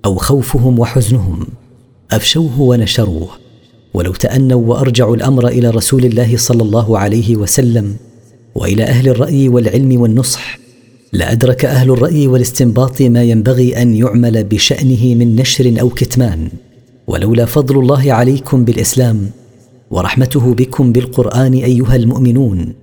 أو 0.05 0.15
خوفهم 0.17 0.79
وحزنهم 0.79 1.47
أفشوه 2.13 2.61
ونشروه. 2.61 3.29
ولو 3.95 4.13
تأنوا 4.13 4.63
وأرجعوا 4.67 5.17
الأمر 5.17 5.49
إلى 5.49 5.71
رسول 5.71 6.05
الله 6.05 6.37
صلى 6.37 6.63
الله 6.63 6.99
عليه 6.99 7.37
وسلم 7.37 7.97
وإلى 8.55 8.83
أهل 8.83 9.09
الرأي 9.09 9.49
والعلم 9.49 10.01
والنصح 10.01 10.64
لأدرك 11.15 11.65
أهل 11.65 11.91
الرأي 11.91 12.27
والاستنباط 12.27 13.03
ما 13.03 13.23
ينبغي 13.23 13.83
أن 13.83 13.95
يعمل 13.95 14.45
بشأنه 14.45 15.15
من 15.15 15.37
نشر 15.37 15.75
أو 15.81 15.89
كتمان. 15.89 16.49
ولولا 17.07 17.45
فضل 17.45 17.79
الله 17.79 18.13
عليكم 18.13 18.65
بالإسلام 18.65 19.31
ورحمته 19.91 20.55
بكم 20.55 20.93
بالقرآن 20.93 21.55
أيها 21.55 21.97
المؤمنون 21.97 22.75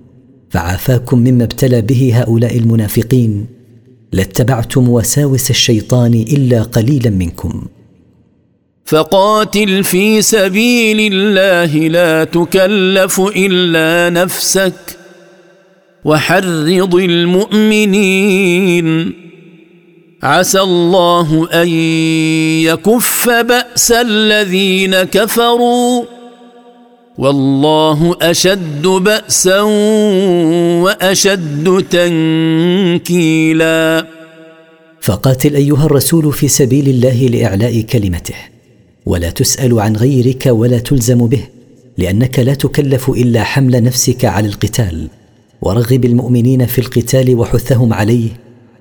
فعافاكم 0.50 1.18
مما 1.18 1.44
ابتلى 1.44 1.80
به 1.82 2.12
هؤلاء 2.14 2.58
المنافقين. 2.58 3.46
لاتبعتم 4.12 4.88
وساوس 4.88 5.50
الشيطان 5.50 6.14
إلا 6.14 6.62
قليلا 6.62 7.10
منكم. 7.10 7.62
فقاتل 8.84 9.84
في 9.84 10.22
سبيل 10.22 11.12
الله 11.12 11.88
لا 11.88 12.24
تكلف 12.24 13.20
إلا 13.20 14.22
نفسك. 14.22 15.01
وحرض 16.04 16.94
المؤمنين. 16.94 19.12
عسى 20.22 20.60
الله 20.60 21.48
أن 21.62 21.68
يكف 22.68 23.28
بأس 23.28 23.92
الذين 23.92 25.02
كفروا. 25.02 26.04
والله 27.18 28.16
أشد 28.22 28.82
بأسا 28.82 29.60
وأشد 30.80 31.84
تنكيلا. 31.90 34.06
فقاتل 35.00 35.54
أيها 35.54 35.86
الرسول 35.86 36.32
في 36.32 36.48
سبيل 36.48 36.88
الله 36.88 37.26
لإعلاء 37.26 37.80
كلمته. 37.80 38.34
ولا 39.06 39.30
تسأل 39.30 39.80
عن 39.80 39.96
غيرك 39.96 40.46
ولا 40.46 40.78
تلزم 40.78 41.26
به 41.26 41.42
لأنك 41.98 42.38
لا 42.38 42.54
تكلف 42.54 43.10
إلا 43.10 43.42
حمل 43.42 43.82
نفسك 43.82 44.24
على 44.24 44.48
القتال. 44.48 45.08
ورغب 45.62 46.04
المؤمنين 46.04 46.66
في 46.66 46.78
القتال 46.78 47.34
وحثهم 47.34 47.92
عليه. 47.92 48.28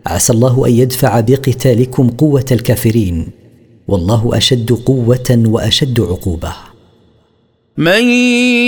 عسى 0.08 0.34
الله 0.34 0.68
أن 0.68 0.72
يدفع 0.72 1.20
بقتالكم 1.20 2.10
قوة 2.10 2.46
الكافرين. 2.52 3.28
والله 3.88 4.30
أشد 4.34 4.72
قوة 4.72 5.44
وأشد 5.46 6.00
عقوبة. 6.00 6.54
من 7.78 8.04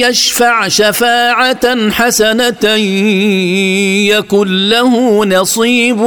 يشفع 0.01 0.67
شفاعة 0.67 1.89
حسنة 1.89 2.69
يكن 4.07 4.69
له 4.69 5.25
نصيب 5.25 5.97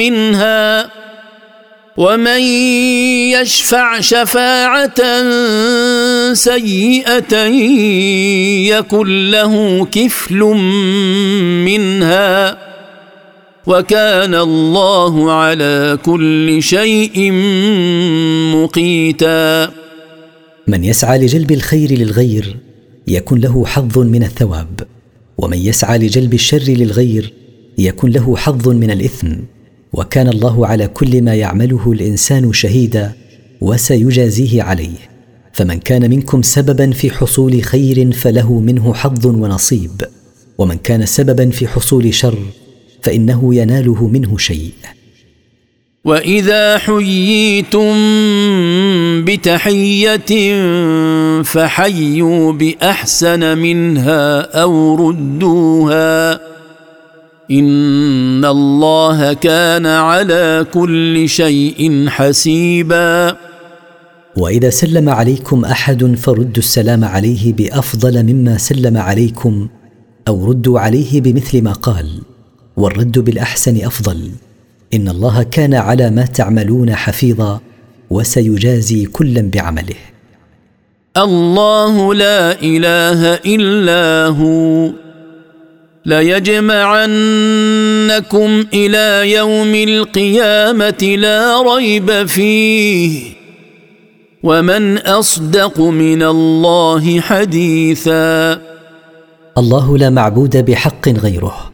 منها. 0.00 1.05
ومن 1.96 2.40
يشفع 3.32 4.00
شفاعة 4.00 5.00
سيئة 6.32 7.44
يكن 8.76 9.30
له 9.30 9.84
كفل 9.84 10.40
منها 11.64 12.58
وكان 13.66 14.34
الله 14.34 15.32
على 15.32 15.98
كل 16.04 16.62
شيء 16.62 17.32
مقيتا. 18.54 19.70
من 20.66 20.84
يسعى 20.84 21.18
لجلب 21.18 21.52
الخير 21.52 21.92
للغير 21.92 22.56
يكن 23.08 23.40
له 23.40 23.66
حظ 23.66 23.98
من 23.98 24.22
الثواب 24.22 24.80
ومن 25.38 25.58
يسعى 25.58 25.98
لجلب 25.98 26.34
الشر 26.34 26.62
للغير 26.68 27.32
يكن 27.78 28.10
له 28.10 28.36
حظ 28.36 28.68
من 28.68 28.90
الإثم. 28.90 29.32
وكان 29.92 30.28
الله 30.28 30.66
على 30.66 30.88
كل 30.88 31.22
ما 31.22 31.34
يعمله 31.34 31.92
الإنسان 31.92 32.52
شهيدا 32.52 33.12
وسيجازيه 33.60 34.62
عليه. 34.62 34.98
فمن 35.52 35.78
كان 35.78 36.10
منكم 36.10 36.42
سببا 36.42 36.90
في 36.90 37.10
حصول 37.10 37.62
خير 37.62 38.12
فله 38.12 38.60
منه 38.60 38.94
حظ 38.94 39.26
ونصيب. 39.26 40.02
ومن 40.58 40.76
كان 40.76 41.06
سببا 41.06 41.50
في 41.50 41.68
حصول 41.68 42.14
شر 42.14 42.38
فإنه 43.02 43.54
يناله 43.54 44.08
منه 44.08 44.38
شيء. 44.38 44.72
وإذا 46.04 46.78
حييتم 46.78 47.94
بتحية 49.24 50.32
فحيوا 51.42 52.52
بأحسن 52.52 53.58
منها 53.58 54.40
أو 54.40 54.94
ردوها 54.94 56.45
ان 57.50 58.44
الله 58.44 59.32
كان 59.32 59.86
على 59.86 60.66
كل 60.74 61.28
شيء 61.28 62.08
حسيبا. 62.08 63.36
واذا 64.36 64.70
سلم 64.70 65.08
عليكم 65.08 65.64
احد 65.64 66.14
فردوا 66.14 66.62
السلام 66.62 67.04
عليه 67.04 67.52
بافضل 67.52 68.22
مما 68.22 68.58
سلم 68.58 68.96
عليكم 68.96 69.68
أو 70.28 70.44
ردوا 70.44 70.80
عليه 70.80 71.20
بمثل 71.20 71.62
ما 71.62 71.72
قال. 71.72 72.20
والرد 72.76 73.18
بالاحسن 73.18 73.84
افضل. 73.84 74.30
ان 74.94 75.08
الله 75.08 75.42
كان 75.42 75.74
على 75.74 76.10
ما 76.10 76.26
تعملون 76.26 76.94
حفيظا. 76.94 77.60
وسيجازي 78.10 79.04
كلا 79.04 79.50
بعمله. 79.54 79.94
الله 81.16 82.14
لا 82.14 82.62
اله 82.62 83.34
الا 83.34 84.26
هو. 84.26 85.05
ليجمعنكم 86.06 86.90
إلى 88.74 89.32
يوم 89.32 89.74
القيامة 89.74 91.16
لا 91.18 91.62
ريب 91.76 92.26
فيه. 92.26 93.22
ومن 94.42 94.98
أصدق 94.98 95.80
من 95.80 96.22
الله 96.22 97.20
حديثا. 97.20 98.60
الله 99.58 99.98
لا 99.98 100.10
معبود 100.10 100.56
بحق 100.56 101.08
غيره. 101.08 101.72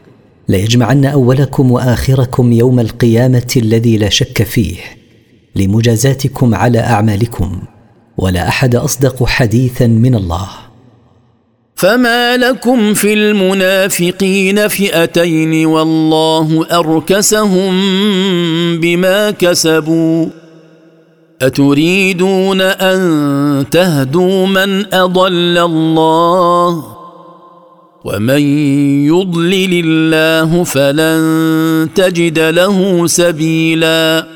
ليجمعن 0.49 1.05
أولكم 1.05 1.71
وآخركم 1.71 2.53
يوم 2.53 2.81
القيامة 2.81 3.53
الذي 3.57 3.97
لا 3.97 4.09
شك 4.09 4.43
فيه. 4.43 4.77
لمجازاتكم 5.57 6.55
على 6.55 6.79
أعمالكم. 6.79 7.63
ولا 8.19 8.49
أحد 8.49 8.75
أصدق 8.75 9.25
حديثا 9.25 9.87
من 9.87 10.15
الله. 10.15 10.49
فما 11.83 12.37
لكم 12.37 12.95
في 12.95 13.15
المنافقين 13.15 14.69
فئتين 14.69 15.67
والله 15.67 16.67
اركسهم 16.73 17.81
بما 18.81 19.31
كسبوا 19.31 20.27
اتريدون 21.43 22.61
ان 22.61 23.65
تهدوا 23.71 24.47
من 24.47 24.95
اضل 24.95 25.59
الله 25.59 26.85
ومن 28.05 28.43
يضلل 29.07 29.85
الله 29.85 30.65
فلن 30.65 31.89
تجد 31.95 32.39
له 32.39 33.07
سبيلا 33.07 34.27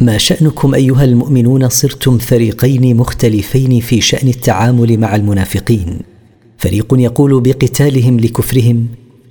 ما 0.00 0.18
شانكم 0.18 0.74
ايها 0.74 1.04
المؤمنون 1.04 1.68
صرتم 1.68 2.18
فريقين 2.18 2.96
مختلفين 2.96 3.80
في 3.80 4.00
شان 4.00 4.28
التعامل 4.28 4.98
مع 4.98 5.16
المنافقين 5.16 6.19
فريق 6.60 6.86
يقول 6.92 7.40
بقتالهم 7.40 8.20
لكفرهم 8.20 8.86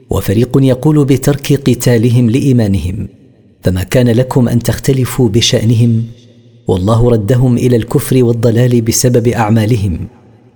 وفريق 0.10 0.58
يقول 0.62 1.06
بترك 1.06 1.54
قتالهم 1.70 2.30
لإيمانهم. 2.30 3.08
فما 3.64 3.84
كان 3.84 4.10
لكم 4.10 4.50
أن 4.50 4.60
تختلفوا 4.60 5.30
بشأنهم؟ 5.30 6.04
والله 6.68 7.10
ردهم 7.10 7.58
إلى 7.58 7.76
الكفر 7.76 8.24
والضلال 8.24 8.82
بسبب 8.82 9.28
أعمالهم. 9.28 10.08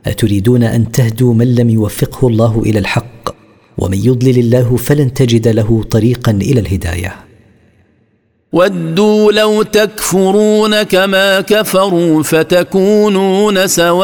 أتريدون 0.05 0.63
أن 0.63 0.91
تهدوا 0.91 1.33
من 1.33 1.55
لم 1.55 1.69
يوفقه 1.69 2.27
الله 2.27 2.61
إلى 2.65 2.79
الحق؟ 2.79 3.29
ومن 3.77 3.97
يضلل 3.97 4.39
الله 4.39 4.75
فلن 4.75 5.13
تجد 5.13 5.47
له 5.47 5.83
طريقا 5.91 6.31
إلى 6.31 6.59
الهداية. 6.59 7.15
ودوا 8.53 9.31
لو 9.31 9.61
تكفرون 9.61 10.83
كما 10.83 11.41
كفروا 11.41 12.23
فتكونون 12.23 13.67
سواء. 13.67 14.03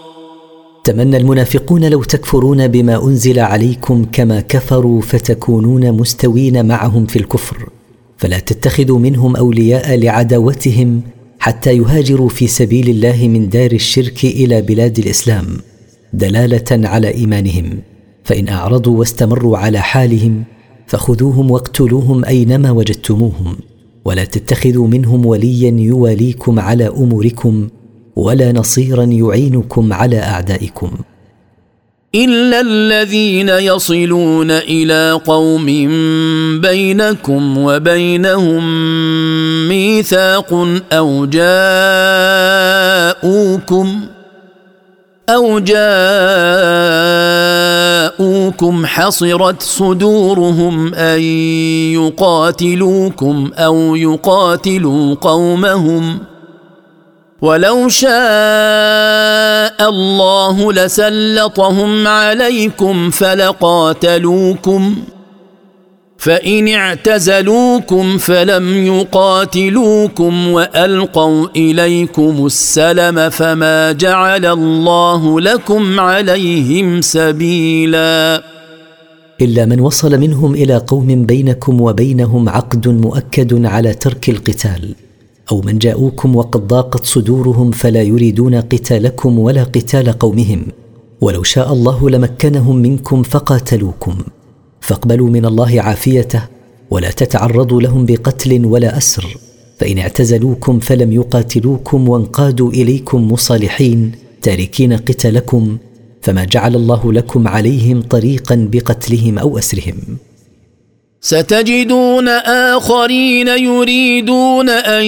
تمنى 0.83 1.17
المنافقون 1.17 1.89
لو 1.89 2.03
تكفرون 2.03 2.67
بما 2.67 3.05
أنزل 3.05 3.39
عليكم 3.39 4.05
كما 4.11 4.41
كفروا 4.41 5.01
فتكونون 5.01 5.91
مستوين 5.91 6.65
معهم 6.65 7.05
في 7.05 7.19
الكفر. 7.19 7.69
فلا 8.17 8.39
تتخذوا 8.39 8.99
منهم 8.99 9.35
أولياء 9.35 9.95
لعداوتهم 9.95 11.01
حتى 11.39 11.77
يهاجروا 11.77 12.29
في 12.29 12.47
سبيل 12.47 12.89
الله 12.89 13.27
من 13.27 13.49
دار 13.49 13.71
الشرك 13.71 14.23
إلى 14.25 14.61
بلاد 14.61 14.99
الإسلام 14.99 15.45
دلالة 16.13 16.87
على 16.87 17.13
إيمانهم. 17.13 17.79
فإن 18.23 18.49
أعرضوا 18.49 18.99
واستمروا 18.99 19.57
على 19.57 19.79
حالهم 19.79 20.43
فخذوهم 20.87 21.51
واقتلوهم 21.51 22.25
أينما 22.25 22.71
وجدتموهم. 22.71 23.57
ولا 24.05 24.25
تتخذوا 24.25 24.87
منهم 24.87 25.25
وليا 25.25 25.75
يواليكم 25.79 26.59
على 26.59 26.87
أموركم 26.87 27.69
ولا 28.21 28.51
نصيرا 28.51 29.03
يعينكم 29.03 29.93
على 29.93 30.19
أعدائكم. 30.19 30.91
إلا 32.15 32.61
الذين 32.61 33.49
يصلون 33.49 34.51
إلى 34.51 35.21
قوم 35.25 35.65
بينكم 36.61 37.57
وبينهم 37.57 38.63
ميثاق 39.69 40.67
أو 40.93 41.25
جاءوكم 41.25 41.61
أو 45.29 45.59
جاءوكم 48.19 48.85
حصرت 48.85 49.61
صدورهم 49.61 50.93
أن 50.93 51.21
يقاتلوكم 51.93 53.51
أو 53.55 53.95
يقاتلوا 53.95 55.15
قومهم 55.15 56.30
ولو 57.41 57.89
شاء 57.89 58.11
الله 59.89 60.73
لسلطهم 60.73 62.07
عليكم 62.07 63.09
فلقاتلوكم 63.09 64.95
فإن 66.17 66.67
اعتزلوكم 66.67 68.17
فلم 68.17 68.85
يقاتلوكم 68.85 70.47
وألقوا 70.47 71.47
إليكم 71.55 72.45
السلم 72.45 73.29
فما 73.29 73.91
جعل 73.91 74.45
الله 74.45 75.41
لكم 75.41 75.99
عليهم 75.99 77.01
سبيلا. 77.01 78.43
إلا 79.41 79.65
من 79.65 79.79
وصل 79.79 80.19
منهم 80.19 80.55
إلى 80.55 80.77
قوم 80.77 81.25
بينكم 81.25 81.81
وبينهم 81.81 82.49
عقد 82.49 82.87
مؤكد 82.87 83.65
على 83.65 83.93
ترك 83.93 84.29
القتال. 84.29 84.95
أو 85.51 85.61
من 85.61 85.77
جاءوكم 85.77 86.35
وقد 86.35 86.67
ضاقت 86.67 87.05
صدورهم 87.05 87.71
فلا 87.71 88.01
يريدون 88.01 88.55
قتالكم 88.55 89.39
ولا 89.39 89.63
قتال 89.63 90.11
قومهم. 90.11 90.65
ولو 91.21 91.43
شاء 91.43 91.73
الله 91.73 92.09
لمكنهم 92.09 92.75
منكم 92.75 93.23
فقاتلوكم. 93.23 94.17
فاقبلوا 94.81 95.29
من 95.29 95.45
الله 95.45 95.81
عافيته 95.81 96.43
ولا 96.91 97.11
تتعرضوا 97.11 97.81
لهم 97.81 98.05
بقتل 98.05 98.65
ولا 98.65 98.97
أسر. 98.97 99.37
فإن 99.79 99.97
اعتزلوكم 99.97 100.79
فلم 100.79 101.11
يقاتلوكم 101.11 102.09
وانقادوا 102.09 102.71
إليكم 102.71 103.31
مصالحين 103.31 104.11
تاركين 104.41 104.93
قتالكم 104.93 105.77
فما 106.21 106.45
جعل 106.45 106.75
الله 106.75 107.13
لكم 107.13 107.47
عليهم 107.47 108.01
طريقا 108.01 108.69
بقتلهم 108.71 109.39
أو 109.39 109.57
أسرهم. 109.57 109.95
ستجدون 111.23 112.27
آخرين 112.27 113.47
يريدون 113.47 114.69
أن 114.69 115.05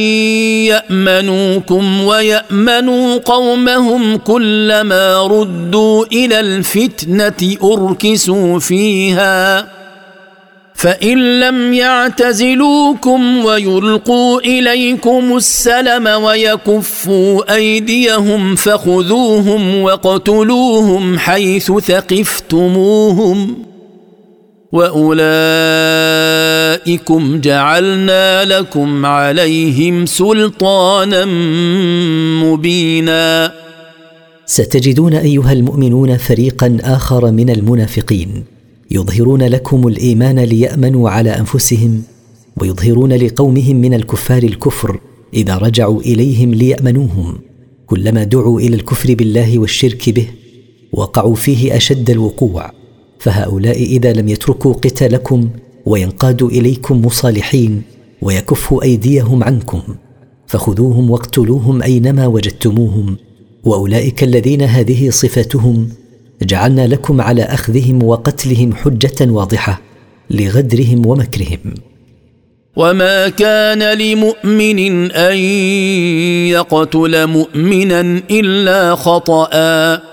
يأمنوكم 0.67 2.03
ويأمنوا 2.03 3.17
قومهم 3.17 4.17
كلما 4.17 5.27
ردوا 5.27 6.05
إلى 6.05 6.39
الفتنة 6.39 7.55
أركسوا 7.63 8.59
فيها. 8.59 9.67
فإن 10.75 11.39
لم 11.39 11.73
يعتزلوكم 11.73 13.45
ويلقوا 13.45 14.39
إليكم 14.39 15.37
السلم 15.37 16.07
ويكفوا 16.07 17.55
أيديهم 17.55 18.55
فخذوهم 18.55 19.77
واقتلوهم 19.77 21.19
حيث 21.19 21.71
ثقفتموهم. 21.71 23.72
واولئكم 24.73 25.01
جعلنا 27.41 28.45
لكم 28.45 29.05
عليهم 29.05 30.05
سلطانا 30.05 31.25
مبينا. 32.43 33.53
ستجدون 34.45 35.13
أيها 35.13 35.53
المؤمنون 35.53 36.17
فريقا 36.17 36.77
آخر 36.83 37.31
من 37.31 37.49
المنافقين 37.49 38.43
يظهرون 38.91 39.43
لكم 39.43 39.87
الإيمان 39.87 40.39
ليأمنوا 40.39 41.09
على 41.09 41.29
أنفسهم 41.29 42.03
ويظهرون 42.61 43.13
لقومهم 43.13 43.75
من 43.75 43.93
الكفار 43.93 44.43
الكفر 44.43 44.99
إذا 45.33 45.57
رجعوا 45.57 46.01
إليهم 46.01 46.53
ليأمنوهم. 46.53 47.39
كلما 47.87 48.23
دعوا 48.23 48.59
إلى 48.59 48.75
الكفر 48.75 49.13
بالله 49.13 49.59
والشرك 49.59 50.09
به 50.09 50.27
وقعوا 50.93 51.35
فيه 51.35 51.77
أشد 51.77 52.09
الوقوع. 52.09 52.82
فهؤلاء 53.23 53.83
إذا 53.83 54.13
لم 54.13 54.27
يتركوا 54.27 54.73
قتالكم 54.73 55.49
وينقادوا 55.85 56.49
إليكم 56.49 57.05
مصالحين 57.05 57.81
ويكفوا 58.21 58.83
أيديهم 58.83 59.43
عنكم 59.43 59.81
فخذوهم 60.47 61.11
واقتلوهم 61.11 61.81
أينما 61.81 62.27
وجدتموهم 62.27 63.17
وأولئك 63.63 64.23
الذين 64.23 64.61
هذه 64.61 65.09
صفتهم 65.09 65.89
جعلنا 66.41 66.87
لكم 66.87 67.21
على 67.21 67.43
أخذهم 67.43 68.03
وقتلهم 68.03 68.75
حجة 68.75 69.31
واضحة 69.31 69.81
لغدرهم 70.29 71.05
ومكرهم. 71.05 71.73
وما 72.75 73.29
كان 73.29 73.97
لمؤمن 73.97 75.11
أن 75.11 75.37
يقتل 76.47 77.27
مؤمنا 77.27 78.21
إلا 78.31 78.95
خطأ. 78.95 80.12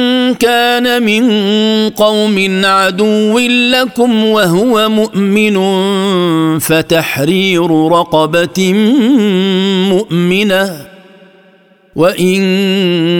كان 0.33 1.03
من 1.03 1.29
قوم 1.89 2.61
عدو 2.65 3.39
لكم 3.39 4.25
وهو 4.25 4.89
مؤمن 4.89 5.59
فتحرير 6.59 7.87
رقبة 7.87 8.73
مؤمنة. 9.89 10.91
وإن 11.95 12.41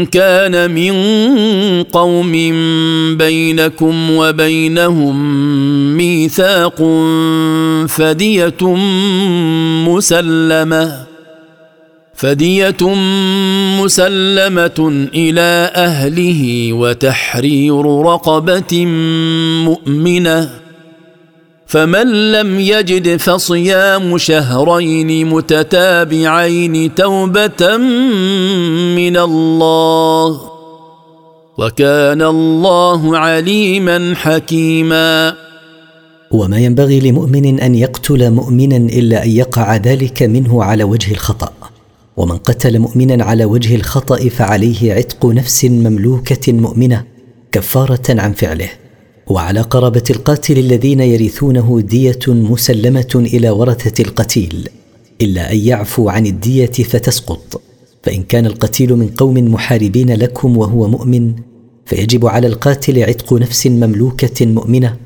كان 0.05 0.71
من 0.71 0.93
قوم 1.83 2.31
بينكم 3.17 4.11
وبينهم 4.11 5.17
ميثاق 5.97 6.77
فدية 7.87 8.75
مسلمة. 9.87 11.10
فدية 12.21 12.93
مسلمة 13.81 15.07
إلى 15.13 15.71
أهله 15.75 16.73
وتحرير 16.73 17.85
رقبة 17.85 18.85
مؤمنة. 19.65 20.49
فمن 21.67 22.31
لم 22.31 22.59
يجد 22.59 23.17
فصيام 23.17 24.17
شهرين 24.17 25.29
متتابعين 25.29 26.95
توبة 26.95 27.77
من 28.97 29.17
الله. 29.17 30.41
وكان 31.57 32.21
الله 32.21 33.17
عليما 33.17 34.13
حكيما. 34.15 35.33
وما 36.31 36.59
ينبغي 36.59 36.99
لمؤمن 36.99 37.59
أن 37.59 37.75
يقتل 37.75 38.31
مؤمنا 38.31 38.77
إلا 38.77 39.23
أن 39.23 39.29
يقع 39.29 39.75
ذلك 39.75 40.23
منه 40.23 40.63
على 40.63 40.83
وجه 40.83 41.11
الخطأ. 41.11 41.60
ومن 42.21 42.37
قتل 42.37 42.79
مؤمنا 42.79 43.23
على 43.23 43.45
وجه 43.45 43.75
الخطأ 43.75 44.29
فعليه 44.29 44.93
عتق 44.93 45.25
نفس 45.25 45.65
مملوكة 45.65 46.53
مؤمنة 46.53 47.03
كفارة 47.51 48.01
عن 48.09 48.33
فعله. 48.33 48.69
وعلى 49.27 49.61
قرابة 49.61 50.03
القاتل 50.09 50.57
الذين 50.57 50.99
يرثونه 50.99 51.81
دية 51.81 52.19
مسلمة 52.27 53.11
إلى 53.15 53.49
ورثة 53.49 54.03
القتيل. 54.03 54.69
إلا 55.21 55.51
أن 55.51 55.57
يعفوا 55.57 56.11
عن 56.11 56.25
الدية 56.25 56.65
فتسقط. 56.65 57.61
فإن 58.03 58.23
كان 58.23 58.45
القتيل 58.45 58.93
من 58.95 59.07
قوم 59.07 59.53
محاربين 59.53 60.13
لكم 60.13 60.57
وهو 60.57 60.87
مؤمن 60.87 61.33
فيجب 61.85 62.25
على 62.25 62.47
القاتل 62.47 63.03
عتق 63.03 63.33
نفس 63.33 63.67
مملوكة 63.67 64.45
مؤمنة 64.45 64.97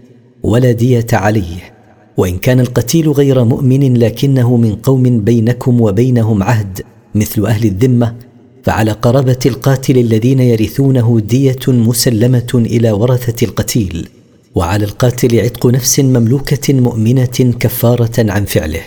ولا 0.44 0.72
دية 0.72 1.08
عليه. 1.14 1.74
وإن 2.18 2.38
كان 2.38 2.60
القتيل 2.60 3.10
غير 3.10 3.44
مؤمن 3.44 3.98
لكنه 3.98 4.58
من 4.58 4.76
قوم 4.76 5.20
بينكم 5.20 5.82
وبينهم 5.82 6.44
عهد 6.44 6.95
مثل 7.16 7.46
أهل 7.46 7.66
الذمة 7.66 8.16
فعلى 8.64 8.92
قرابة 8.92 9.40
القاتل 9.46 9.98
الذين 9.98 10.40
يرثونه 10.40 11.20
دية 11.20 11.60
مسلمة 11.68 12.52
إلى 12.56 12.92
ورثة 12.92 13.46
القتيل 13.46 14.08
وعلى 14.56 14.86
القاتل 14.86 15.40
عتق 15.40 15.66
نفس 15.66 16.00
مملوكة 16.00 16.74
مؤمنة 16.74 17.54
كفارة 17.60 18.32
عن 18.32 18.46
فعله. 18.46 18.82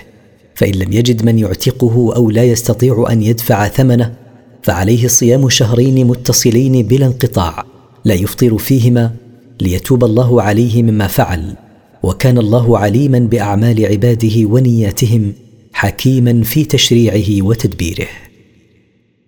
فإن 0.54 0.74
لم 0.74 0.92
يجد 0.92 1.24
من 1.24 1.38
يعتقه 1.38 2.12
أو 2.16 2.30
لا 2.30 2.44
يستطيع 2.44 3.06
أن 3.10 3.22
يدفع 3.22 3.68
ثمنه 3.68 4.14
فعليه 4.62 5.08
صيام 5.08 5.48
شهرين 5.48 6.06
متصلين 6.06 6.82
بلا 6.82 7.06
انقطاع 7.06 7.64
لا 8.04 8.14
يفطر 8.14 8.58
فيهما 8.58 9.12
ليتوب 9.60 10.04
الله 10.04 10.42
عليه 10.42 10.82
مما 10.82 11.06
فعل 11.06 11.54
وكان 12.02 12.38
الله 12.38 12.78
عليما 12.78 13.18
بأعمال 13.18 13.86
عباده 13.86 14.46
ونياتهم 14.46 15.32
حكيما 15.78 16.42
في 16.44 16.64
تشريعه 16.64 17.42
وتدبيره. 17.42 18.06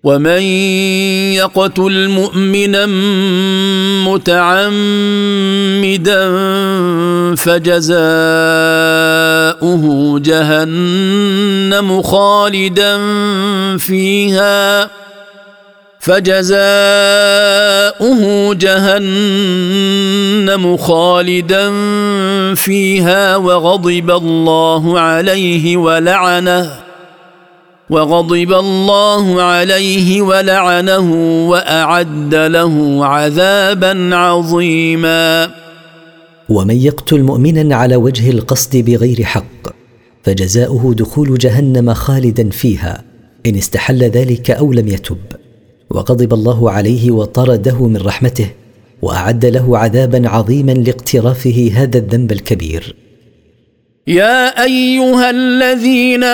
ومن 0.04 0.42
يقتل 1.32 2.08
مؤمنا 2.08 2.86
متعمدا 4.06 4.70
فجزاؤه 7.36 8.04
جهنم 10.18 12.02
خالدا 12.02 12.98
فيها 13.78 14.90
فجزاؤه 16.00 16.54
جهنم 18.54 19.96
خالدا 20.76 21.74
فيها 22.54 23.36
وغضب 23.36 24.10
الله 24.10 25.00
عليه 25.00 25.76
ولعنه 25.76 26.70
وغضب 27.90 28.52
الله 28.52 29.42
عليه 29.42 30.22
ولعنه 30.22 31.12
وأعد 31.50 32.34
له 32.34 33.06
عذابا 33.06 34.16
عظيما. 34.16 35.50
ومن 36.48 36.76
يقتل 36.76 37.22
مؤمنا 37.22 37.76
على 37.76 37.96
وجه 37.96 38.30
القصد 38.30 38.76
بغير 38.76 39.24
حق 39.24 39.68
فجزاؤه 40.24 40.94
دخول 40.94 41.38
جهنم 41.38 41.94
خالدا 41.94 42.50
فيها 42.50 43.02
إن 43.46 43.56
استحل 43.56 44.02
ذلك 44.02 44.50
أو 44.50 44.72
لم 44.72 44.88
يتب. 44.88 45.39
وغضب 45.90 46.34
الله 46.34 46.70
عليه 46.70 47.10
وطرده 47.10 47.86
من 47.86 47.96
رحمته 47.96 48.46
وأعد 49.02 49.46
له 49.46 49.78
عذابا 49.78 50.28
عظيما 50.28 50.72
لاقترافه 50.72 51.70
هذا 51.74 51.98
الذنب 51.98 52.32
الكبير. 52.32 52.94
يا 54.06 54.64
أيها 54.64 55.30
الذين 55.30 56.24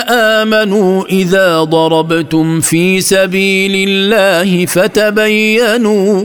آمنوا 0.41 1.05
إذا 1.05 1.65
ضربتم 1.65 2.61
في 2.61 3.01
سبيل 3.01 3.89
الله 3.89 4.67
فتبينوا 4.67 6.25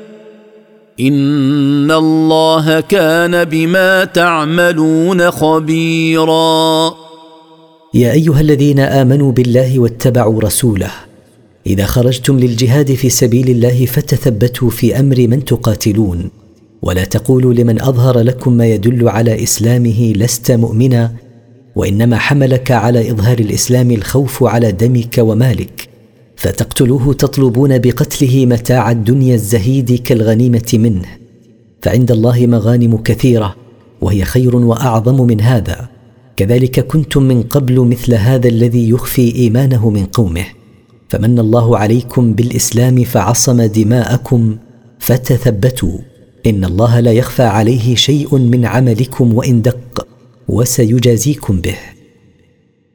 ان 1.01 1.91
الله 1.91 2.79
كان 2.79 3.43
بما 3.43 4.05
تعملون 4.05 5.31
خبيرا. 5.31 6.93
يا 7.93 8.11
ايها 8.11 8.41
الذين 8.41 8.79
امنوا 8.79 9.31
بالله 9.31 9.79
واتبعوا 9.79 10.41
رسوله. 10.41 10.91
اذا 11.67 11.85
خرجتم 11.85 12.39
للجهاد 12.39 12.93
في 12.93 13.09
سبيل 13.09 13.49
الله 13.49 13.85
فتثبتوا 13.85 14.69
في 14.69 14.99
أمر 14.99 15.27
من 15.27 15.45
تقاتلون. 15.45 16.29
ولا 16.81 17.03
تقولوا 17.03 17.53
لمن 17.53 17.81
اظهر 17.81 18.19
لكم 18.19 18.53
ما 18.53 18.65
يدل 18.65 19.09
على 19.09 19.43
اسلامه 19.43 20.13
لست 20.15 20.51
مؤمنا. 20.51 21.11
وانما 21.75 22.17
حملك 22.17 22.71
على 22.71 23.11
اظهار 23.11 23.39
الاسلام 23.39 23.91
الخوف 23.91 24.43
على 24.43 24.71
دمك 24.71 25.15
ومالك. 25.17 25.80
فتقتلوه 26.41 27.13
تطلبون 27.13 27.77
بقتله 27.77 28.45
متاع 28.45 28.91
الدنيا 28.91 29.35
الزهيد 29.35 30.01
كالغنيمة 30.01 30.69
منه. 30.73 31.05
فعند 31.81 32.11
الله 32.11 32.47
مغانم 32.47 32.97
كثيرة 32.97 33.55
وهي 34.01 34.25
خير 34.25 34.55
وأعظم 34.55 35.27
من 35.27 35.41
هذا. 35.41 35.89
كذلك 36.37 36.79
كنتم 36.79 37.23
من 37.23 37.43
قبل 37.43 37.79
مثل 37.79 38.13
هذا 38.13 38.47
الذي 38.47 38.89
يخفي 38.89 39.35
إيمانه 39.35 39.89
من 39.89 40.05
قومه. 40.05 40.45
فمن 41.09 41.39
الله 41.39 41.77
عليكم 41.77 42.33
بالإسلام 42.33 43.03
فعصم 43.03 43.61
دماءكم 43.61 44.57
فتثبتوا. 44.99 45.97
إن 46.45 46.65
الله 46.65 46.99
لا 46.99 47.11
يخفى 47.11 47.43
عليه 47.43 47.95
شيء 47.95 48.37
من 48.37 48.65
عملكم 48.65 49.33
وإن 49.33 49.61
دق 49.61 50.07
وسيجازيكم 50.47 51.61
به. 51.61 51.75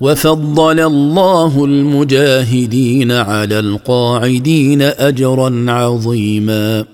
وفضل 0.00 0.80
الله 0.80 1.64
المجاهدين 1.64 3.12
على 3.12 3.58
القاعدين 3.58 4.82
أجرا 4.82 5.70
عظيما. 5.70 6.84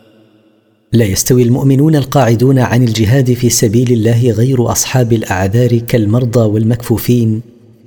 لا 0.92 1.04
يستوي 1.04 1.42
المؤمنون 1.42 1.96
القاعدون 1.96 2.58
عن 2.58 2.82
الجهاد 2.82 3.32
في 3.32 3.50
سبيل 3.50 3.92
الله 3.92 4.30
غير 4.30 4.72
أصحاب 4.72 5.12
الأعذار 5.12 5.78
كالمرضى 5.78 6.40
والمكفوفين 6.40 7.40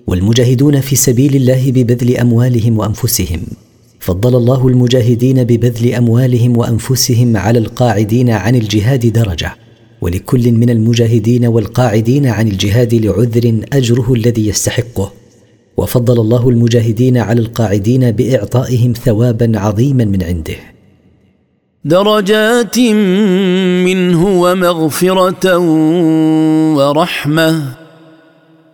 والمجاهدون 0.08 0.82
في 0.82 0.96
سبيل 0.96 1.36
الله 1.36 1.72
ببذل 1.72 2.18
أموالهم 2.18 2.78
وأنفسهم. 2.78 3.42
فضل 4.00 4.36
الله 4.36 4.68
المجاهدين 4.68 5.44
ببذل 5.44 5.94
أموالهم 5.94 6.58
وأنفسهم 6.58 7.38
على 7.38 7.60
القاعدين 7.60 8.30
عن 8.30 8.56
الجهاد 8.56 9.14
درجة. 9.14 9.56
ولكل 10.02 10.52
من 10.52 10.70
المجاهدين 10.70 11.46
والقاعدين 11.46 12.28
عن 12.28 12.48
الجهاد 12.48 12.94
لعذر 12.94 13.60
أجره 13.74 14.14
الذي 14.14 14.48
يستحقه. 14.48 15.12
وفضل 15.78 16.20
الله 16.20 16.50
المجاهدين 16.50 17.18
على 17.18 17.42
القاعدين 17.42 18.12
بإعطائهم 18.12 18.94
ثوابا 18.94 19.60
عظيما 19.60 20.06
من 20.06 20.24
عنده. 20.24 20.56
درجات 21.86 22.80
منه 23.86 24.42
ومغفرة 24.42 25.58
ورحمة. 26.78 27.76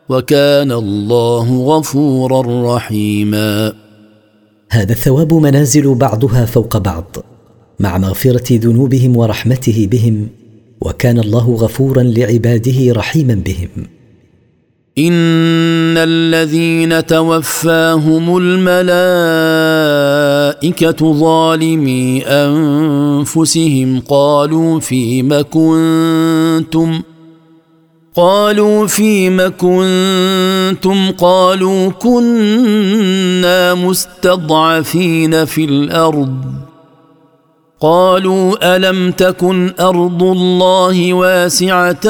وكان 0.10 0.72
الله 0.72 1.64
غفورا 1.64 2.76
رحيما. 2.76 3.74
هذا 4.70 4.92
الثواب 4.92 5.34
منازل 5.34 5.96
بعضها 5.96 6.46
فوق 6.46 6.78
بعض. 6.78 7.16
مع 7.80 7.98
مغفرة 7.98 8.58
ذنوبهم 8.58 9.18
ورحمته 9.18 9.88
بهم 9.92 10.28
وكان 10.82 11.20
الله 11.20 11.56
غفورا 11.56 12.04
لعباده 12.04 12.94
رحيما 12.94 13.34
بهم. 13.34 13.88
إن 14.98 15.98
الذين 15.98 17.06
توفاهم 17.06 18.38
الملائكة 18.38 18.74
ظالمي 21.14 22.24
أنفسهم 22.26 24.00
قالوا 24.00 24.80
فيم 24.80 25.42
كنتم؟ 25.42 27.02
قالوا 28.16 28.88
فيم 28.88 29.48
كنتم؟ 29.48 31.12
قالوا 31.12 31.90
كنا 31.90 33.74
مستضعفين 33.74 35.46
في 35.46 35.66
الأرض. 35.66 36.46
قالوا 37.80 38.76
ألم 38.76 39.12
تكن 39.12 39.74
أرض 39.80 40.24
الله 40.24 41.14
واسعة 41.14 42.06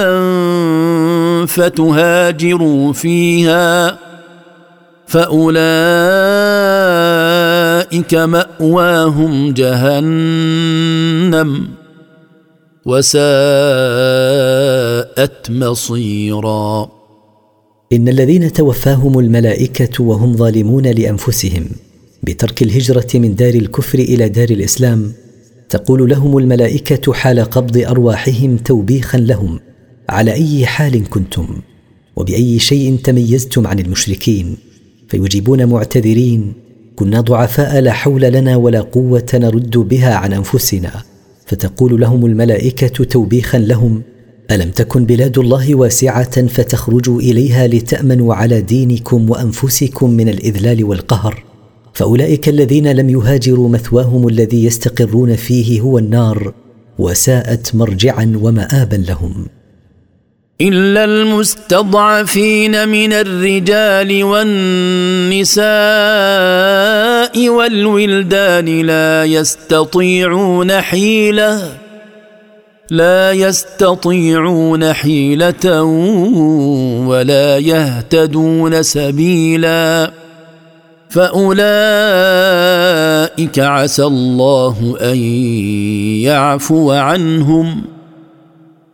فتهاجروا 1.45 2.93
فيها 2.93 3.99
فأولئك 5.07 5.55
مأواهم 8.15 9.53
جهنم 9.53 10.87
وساءت 12.85 13.25
مصيرا. 15.51 16.89
إن 17.93 18.07
الذين 18.07 18.53
توفاهم 18.53 19.19
الملائكة 19.19 20.03
وهم 20.03 20.37
ظالمون 20.37 20.87
لأنفسهم 20.87 21.65
بترك 22.23 22.63
الهجرة 22.63 23.07
من 23.15 23.35
دار 23.35 23.53
الكفر 23.53 23.99
إلى 23.99 24.29
دار 24.29 24.49
الإسلام 24.49 25.13
تقول 25.69 26.09
لهم 26.09 26.37
الملائكة 26.37 27.13
حال 27.13 27.39
قبض 27.39 27.77
أرواحهم 27.77 28.57
توبيخا 28.57 29.17
لهم 29.17 29.59
على 30.09 30.33
أي 30.33 30.65
حال 30.65 31.09
كنتم؟ 31.09 31.47
وبأي 32.15 32.59
شيء 32.59 32.97
تميزتم 33.03 33.67
عن 33.67 33.79
المشركين؟ 33.79 34.57
فيجيبون 35.07 35.65
معتذرين 35.65 36.53
كنا 36.95 37.21
ضعفاء 37.21 37.79
لا 37.79 37.91
حول 37.91 38.21
لنا 38.21 38.55
ولا 38.55 38.81
قوة 38.81 39.25
نرد 39.33 39.77
بها 39.77 40.15
عن 40.15 40.33
أنفسنا. 40.33 40.91
فتقول 41.45 42.01
لهم 42.01 42.25
الملائكة 42.25 43.03
توبيخا 43.03 43.57
لهم 43.57 44.01
ألم 44.51 44.69
تكن 44.69 45.05
بلاد 45.05 45.37
الله 45.37 45.75
واسعة 45.75 46.47
فتخرجوا 46.47 47.19
إليها 47.21 47.67
لتأمنوا 47.67 48.35
على 48.35 48.61
دينكم 48.61 49.29
وأنفسكم 49.29 50.09
من 50.09 50.29
الإذلال 50.29 50.83
والقهر؟ 50.83 51.44
فأولئك 51.95 52.49
الذين 52.49 52.91
لم 52.91 53.09
يهاجروا 53.09 53.69
مثواهم 53.69 54.27
الذي 54.27 54.65
يستقرون 54.65 55.35
فيه 55.35 55.81
هو 55.81 55.97
النار 55.97 56.53
وساءت 56.99 57.75
مرجعا 57.75 58.39
ومابا 58.41 58.95
لهم. 58.95 59.47
إلا 60.61 61.03
المستضعفين 61.05 62.87
من 62.87 63.13
الرجال 63.13 64.23
والنساء 64.23 65.65
والولدان 67.49 68.81
لا 68.81 69.23
يستطيعون 69.25 70.71
حيلة 70.71 71.77
لا 72.89 73.31
يستطيعون 73.31 74.93
حيلة 74.93 75.83
ولا 77.07 77.57
يهتدون 77.57 78.83
سبيلا. 78.83 80.24
فأولئك 81.15 81.59
عسى 83.59 84.05
الله 84.05 84.97
أن 85.01 85.17
يعفو 86.27 86.91
عنهم 86.91 87.81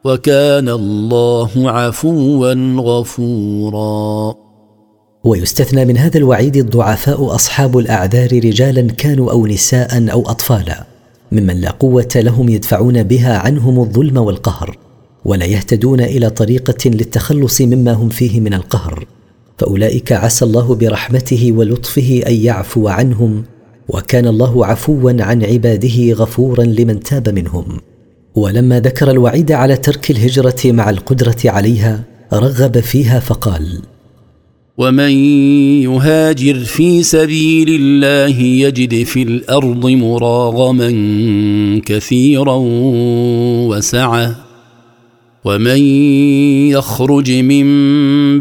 وكان 0.04 0.70
الله 0.70 1.50
عفوا 1.56 2.54
غفورا. 2.78 4.36
ويستثنى 5.24 5.86
من 5.86 5.98
هذا 5.98 6.18
الوعيد 6.18 6.56
الضعفاء 6.56 7.36
أصحاب 7.36 7.78
الأعذار 7.78 8.30
رجالا 8.34 8.82
كانوا 8.82 9.32
أو 9.32 9.48
نساء 9.48 10.12
أو 10.12 10.22
اطفالا 10.30 10.86
ممن 11.32 11.62
لا 11.62 11.72
قوة 11.72 12.10
لهم 12.16 12.50
يدفعون 12.50 13.04
بها 13.04 13.38
عنهم 13.38 13.80
الظلم 13.80 14.18
والقهر 14.18 14.78
ولا 15.26 15.46
يهتدون 15.46 16.02
إلى 16.02 16.30
طريقة 16.30 16.90
للتخلص 16.90 17.62
مما 17.62 17.94
هم 17.94 18.10
فيه 18.10 18.40
من 18.40 18.54
القهر. 18.54 19.06
فأولئك 19.62 20.12
عسى 20.12 20.46
الله 20.46 20.76
برحمته 20.76 21.52
ولطفه 21.52 22.24
أن 22.28 22.34
يعفو 22.34 22.88
عنهم 22.88 23.44
وكان 23.90 24.28
الله 24.28 24.66
عفوا 24.66 25.14
عن 25.20 25.44
عباده 25.44 26.14
غفورا 26.14 26.64
لمن 26.64 27.00
تاب 27.00 27.30
منهم. 27.30 27.66
ولما 28.36 28.80
ذكر 28.80 29.12
الوعيد 29.12 29.52
على 29.52 29.78
ترك 29.78 30.12
الهجرة 30.12 30.62
مع 30.66 30.90
القدرة 30.90 31.38
عليها 31.46 32.04
رغب 32.34 32.80
فيها 32.80 33.20
فقال 33.20 33.82
ومن 34.78 35.12
يهاجر 35.84 36.56
في 36.60 37.04
سبيل 37.04 37.70
الله 37.70 38.40
يجد 38.40 39.04
في 39.04 39.24
الأرض 39.24 39.86
مراغما 39.86 40.90
كثيرا 41.86 42.56
وسعه 43.70 44.51
ومن 45.46 45.82
يخرج 46.70 47.32
من 47.32 47.66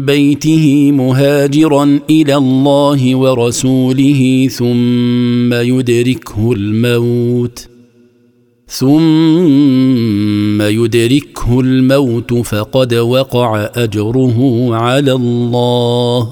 بيته 0.05 0.91
مهاجرا 0.91 1.99
إلى 2.09 2.35
الله 2.35 3.15
ورسوله 3.15 4.47
ثم 4.51 5.53
يدركه 5.53 6.51
الموت 6.53 7.67
ثم 8.67 10.61
يدركه 10.61 11.59
الموت 11.59 12.33
فقد 12.33 12.93
وقع 12.93 13.69
أجره 13.75 14.67
على 14.75 15.11
الله 15.11 16.29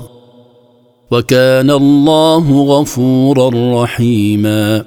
وكان 1.11 1.69
الله 1.71 2.63
غفورا 2.63 3.83
رحيما. 3.83 4.85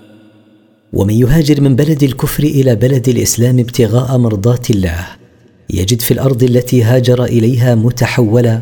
ومن 0.93 1.15
يهاجر 1.15 1.61
من 1.61 1.77
بلد 1.77 2.03
الكفر 2.03 2.43
إلى 2.43 2.75
بلد 2.77 3.09
الإسلام 3.09 3.59
ابتغاء 3.59 4.19
مرضات 4.19 4.71
الله 4.71 5.22
يجد 5.73 6.01
في 6.01 6.11
الأرض 6.11 6.43
التي 6.43 6.83
هاجر 6.83 7.25
إليها 7.25 7.75
متحولا 7.75 8.61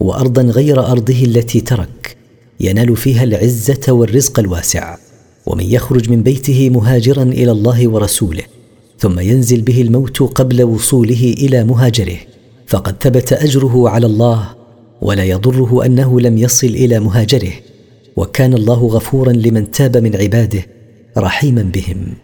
وأرضا 0.00 0.42
غير 0.42 0.86
أرضه 0.86 1.24
التي 1.24 1.60
ترك. 1.60 2.16
ينال 2.60 2.96
فيها 2.96 3.24
العزة 3.24 3.80
والرزق 3.88 4.38
الواسع. 4.38 4.96
ومن 5.46 5.64
يخرج 5.64 6.10
من 6.10 6.22
بيته 6.22 6.70
مهاجرا 6.70 7.22
إلى 7.22 7.52
الله 7.52 7.88
ورسوله 7.88 8.42
ثم 8.98 9.20
ينزل 9.20 9.60
به 9.60 9.82
الموت 9.82 10.22
قبل 10.22 10.62
وصوله 10.62 11.34
إلى 11.38 11.64
مهاجره. 11.64 12.16
فقد 12.66 12.94
ثبت 13.00 13.32
أجره 13.32 13.88
على 13.88 14.06
الله 14.06 14.48
ولا 15.02 15.24
يضره 15.24 15.86
أنه 15.86 16.20
لم 16.20 16.38
يصل 16.38 16.66
إلى 16.66 17.00
مهاجره. 17.00 17.52
وكان 18.16 18.54
الله 18.54 18.86
غفورا 18.86 19.32
لمن 19.32 19.70
تاب 19.70 19.96
من 19.96 20.16
عباده 20.16 20.66
رحيما 21.18 21.62
بهم. 21.62 22.23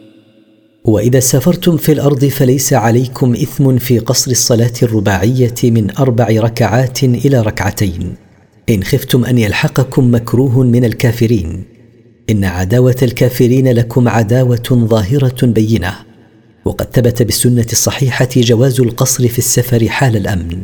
وإذا 0.85 1.19
سافرتم 1.19 1.77
في 1.77 1.91
الأرض 1.91 2.25
فليس 2.25 2.73
عليكم 2.73 3.33
إثم 3.33 3.77
في 3.77 3.99
قصر 3.99 4.31
الصلاة 4.31 4.73
الرباعية 4.83 5.55
من 5.63 5.97
أربع 5.97 6.27
ركعات 6.29 7.03
إلى 7.03 7.41
ركعتين. 7.41 8.15
إن 8.69 8.83
خفتم 8.83 9.25
أن 9.25 9.37
يلحقكم 9.37 10.13
مكروه 10.13 10.63
من 10.63 10.85
الكافرين. 10.85 11.63
إن 12.29 12.43
عداوة 12.43 12.95
الكافرين 13.01 13.67
لكم 13.71 14.07
عداوة 14.07 14.63
ظاهرة 14.71 15.45
بينة. 15.45 15.93
وقد 16.65 16.87
ثبت 16.93 17.23
بالسنة 17.23 17.67
الصحيحة 17.71 18.29
جواز 18.35 18.81
القصر 18.81 19.27
في 19.27 19.37
السفر 19.39 19.89
حال 19.89 20.17
الأمن. 20.17 20.63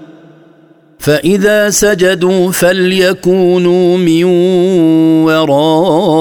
فإذا 1.01 1.69
سجدوا 1.69 2.51
فليكونوا 2.51 3.97
من 3.97 4.23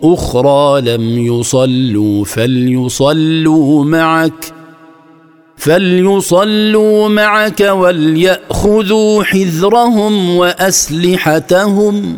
أخرى 0.03 0.81
لم 0.81 1.26
يصلوا 1.26 2.26
فليصلوا 2.26 3.85
معك 3.85 4.53
فليصلوا 5.57 7.09
معك 7.09 7.59
وليأخذوا 7.61 9.23
حذرهم 9.23 10.35
وأسلحتهم 10.35 12.18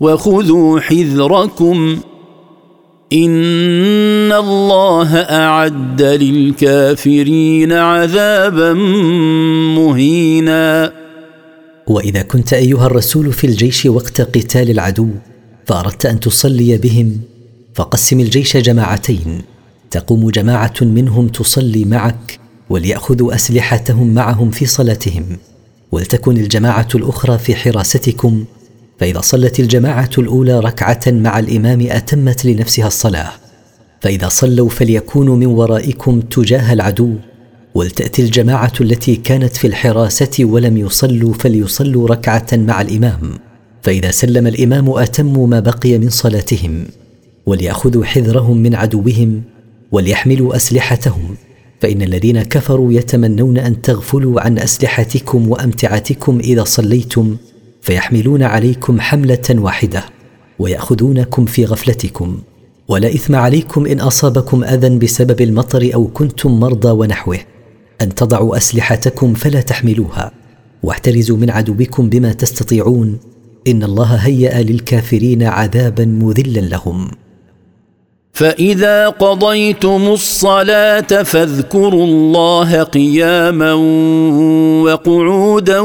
وخذوا 0.00 0.80
حذركم. 0.80 1.98
إن 3.12 4.32
الله 4.32 5.16
أعد 5.16 6.02
للكافرين 6.02 7.72
عذابا 7.72 8.72
مهينا. 9.78 10.92
وإذا 11.86 12.22
كنت 12.22 12.52
أيها 12.52 12.86
الرسول 12.86 13.32
في 13.32 13.46
الجيش 13.46 13.86
وقت 13.86 14.20
قتال 14.20 14.70
العدو 14.70 15.08
فأردت 15.66 16.06
أن 16.06 16.20
تصلي 16.20 16.78
بهم 16.78 17.20
فقسم 17.74 18.20
الجيش 18.20 18.56
جماعتين. 18.56 19.42
تقوم 19.90 20.30
جماعة 20.30 20.74
منهم 20.80 21.28
تصلي 21.28 21.84
معك 21.84 22.38
وليأخذوا 22.70 23.34
أسلحتهم 23.34 24.14
معهم 24.14 24.50
في 24.50 24.66
صلاتهم. 24.66 25.24
ولتكن 25.92 26.36
الجماعة 26.36 26.88
الأخرى 26.94 27.38
في 27.38 27.54
حراستكم 27.54 28.44
فإذا 29.00 29.20
صلت 29.20 29.60
الجماعة 29.60 30.10
الأولى 30.18 30.60
ركعة 30.60 31.00
مع 31.06 31.38
الإمام 31.38 31.86
أتمت 31.90 32.44
لنفسها 32.44 32.86
الصلاة. 32.86 33.30
فإذا 34.00 34.28
صلوا 34.28 34.68
فليكونوا 34.68 35.36
من 35.36 35.46
ورائكم 35.46 36.20
تجاه 36.20 36.72
العدو 36.72 37.14
ولتأتي 37.74 38.22
الجماعة 38.22 38.72
التي 38.80 39.16
كانت 39.16 39.56
في 39.56 39.66
الحراسة 39.66 40.44
ولم 40.44 40.76
يصلوا 40.76 41.34
فليصلوا 41.34 42.08
ركعة 42.08 42.46
مع 42.52 42.80
الإمام. 42.80 43.38
فإذا 43.82 44.10
سلم 44.10 44.46
الإمام 44.46 44.90
اتموا 44.90 45.46
ما 45.46 45.60
بقي 45.60 45.98
من 45.98 46.10
صلاتهم 46.10 46.84
وليأخذوا 47.46 48.04
حذرهم 48.04 48.56
من 48.56 48.74
عدوهم 48.74 49.42
وليحملوا 49.92 50.56
أسلحتهم. 50.56 51.34
فإن 51.80 52.02
الذين 52.02 52.42
كفروا 52.42 52.92
يتمنون 52.92 53.58
أن 53.58 53.82
تغفلوا 53.82 54.40
عن 54.40 54.58
أسلحتكم 54.58 55.50
وأمتعتكم 55.50 56.38
إذا 56.38 56.64
صليتم 56.64 57.36
فيحملون 57.80 58.42
عليكم 58.42 59.00
حملة 59.00 59.48
واحدة 59.50 60.04
ويأخذونكم 60.58 61.44
في 61.44 61.64
غفلتكم. 61.64 62.38
ولا 62.88 63.08
إثم 63.08 63.34
عليكم 63.36 63.86
إن 63.86 64.00
أصابكم 64.00 64.64
أذى 64.64 64.98
بسبب 64.98 65.40
المطر 65.40 65.90
أو 65.94 66.06
كنتم 66.06 66.60
مرضى 66.60 66.90
ونحوه. 66.90 67.38
أن 68.00 68.14
تضعوا 68.14 68.56
أسلحتكم 68.56 69.34
فلا 69.34 69.60
تحملوها. 69.60 70.32
واحترزوا 70.82 71.36
من 71.36 71.50
عدوكم 71.50 72.08
بما 72.08 72.32
تستطيعون. 72.32 73.18
إن 73.68 73.82
الله 73.82 74.14
هيأ 74.14 74.62
للكافرين 74.62 75.42
عذابا 75.42 76.04
مذلا 76.04 76.60
لهم. 76.60 77.10
فإذا 78.32 79.08
قضيتم 79.08 80.08
الصلاة 80.08 81.00
فاذكروا 81.00 82.04
الله 82.04 82.82
قياما 82.82 83.72
وقعودا 84.84 85.80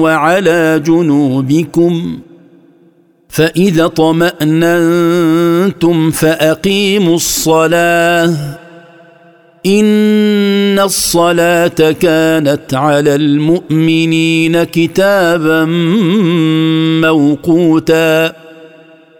وعلى 0.00 0.82
جنوبكم. 0.86 2.18
فإذا 3.28 3.84
اطماننتم 3.84 4.90
فأقيموا 6.10 7.16
الصلاة. 7.16 8.34
إن 9.66 10.78
الصلاة 10.78 11.94
كانت 12.00 12.74
على 12.74 13.14
المؤمنين 13.14 14.62
كتابا 14.62 15.64
موقوتا. 17.06 18.49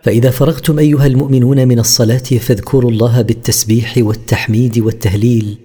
فإذا 0.02 0.30
فرغتم 0.30 0.78
أيها 0.78 1.06
المؤمنون 1.06 1.68
من 1.68 1.78
الصلاة 1.78 2.18
فاذكروا 2.18 2.90
الله 2.90 3.22
بالتسبيح 3.22 3.94
والتحميد 3.98 4.78
والتهليل 4.78 5.58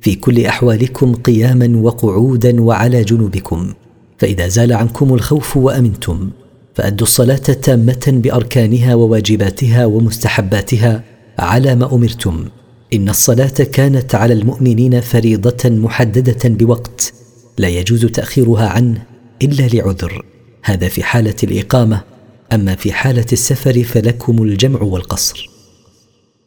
في 0.00 0.14
كل 0.14 0.46
أحوالكم 0.46 1.14
قياما 1.14 1.80
وقعودا 1.82 2.62
وعلى 2.62 3.04
جنوبكم. 3.04 3.72
فإذا 4.18 4.48
زال 4.48 4.72
عنكم 4.72 5.14
الخوف 5.14 5.56
وأمنتم 5.56 6.30
فأدوا 6.74 7.06
الصلاة 7.06 7.36
تامة 7.36 8.04
بأركانها 8.06 8.94
وواجباتها 8.94 9.86
ومستحباتها 9.86 11.04
على 11.38 11.74
ما 11.74 11.94
أمرتم. 11.94 12.44
إن 12.92 13.08
الصلاة 13.08 13.48
كانت 13.72 14.14
على 14.14 14.34
المؤمنين 14.34 15.00
فريضة 15.00 15.70
محددة 15.70 16.48
بوقت 16.48 17.12
لا 17.58 17.68
يجوز 17.68 18.06
تأخيرها 18.06 18.68
عنه 18.68 19.02
إلا 19.42 19.62
لعذر. 19.62 20.24
هذا 20.62 20.88
في 20.88 21.02
حالة 21.02 21.34
الإقامة. 21.42 22.09
أما 22.52 22.74
في 22.74 22.92
حالة 22.92 23.26
السفر 23.32 23.82
فلكم 23.82 24.42
الجمع 24.42 24.82
والقصر. 24.82 25.50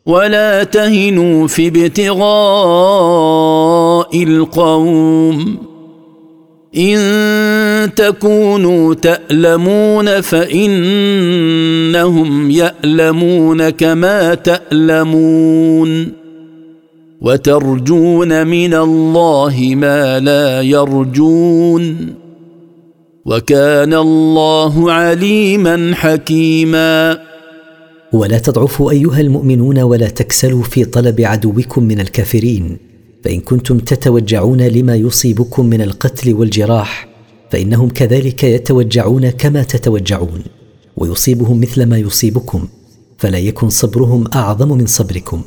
ولا 0.06 0.64
تهنوا 0.64 1.48
في 1.48 1.68
ابتغاء 1.68 2.24
القوم. 4.24 5.58
إن 6.78 7.90
تكونوا 7.96 8.94
تألمون 8.94 10.22
فإنهم 10.22 11.32
يألمون 12.52 13.70
كما 13.70 14.34
تألمون. 14.34 16.12
وترجون 17.22 18.48
من 18.48 18.74
الله 18.74 19.74
ما 19.76 20.20
لا 20.20 20.62
يرجون. 20.62 22.14
وكان 23.26 23.94
الله 23.94 24.92
عليما 24.92 25.96
حكيما. 25.96 27.20
ولا 28.14 28.40
تضعفوا 28.40 28.92
أيها 28.92 29.22
المؤمنون 29.22 29.80
ولا 29.80 30.10
تكسلوا 30.10 30.64
في 30.64 30.86
طلب 30.86 31.22
عدوكم 31.22 31.84
من 31.84 32.00
الكافرين. 32.00 32.78
فإن 33.24 33.40
كنتم 33.40 33.80
تتوجعون 33.80 34.62
لما 34.62 34.96
يصيبكم 34.96 35.66
من 35.66 35.82
القتل 35.82 36.34
والجراح 36.34 37.08
فإنهم 37.52 37.90
كذلك 37.90 38.44
يتوجعون 38.44 39.30
كما 39.30 39.64
تتوجعون. 39.64 40.44
ويصيبهم 40.98 41.60
مثل 41.62 41.84
ما 41.86 41.98
يصيبكم 41.98 42.68
فلا 43.18 43.38
يكن 43.38 43.70
صبرهم 43.70 44.28
أعظم 44.34 44.78
من 44.78 44.86
صبركم. 44.86 45.44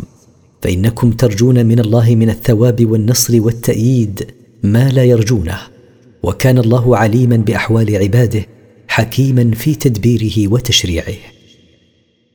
فإنكم 0.63 1.11
ترجون 1.11 1.67
من 1.67 1.79
الله 1.79 2.15
من 2.15 2.31
الثواب 2.31 2.91
والنصر 2.91 3.43
والتأييد 3.43 4.27
ما 4.63 4.89
لا 4.89 5.05
يرجونه. 5.05 5.76
وكان 6.23 6.59
الله 6.59 6.97
عليما 6.97 7.37
بأحوال 7.37 7.97
عباده 7.97 8.47
حكيما 8.89 9.51
في 9.55 9.75
تدبيره 9.75 10.53
وتشريعه. 10.53 11.15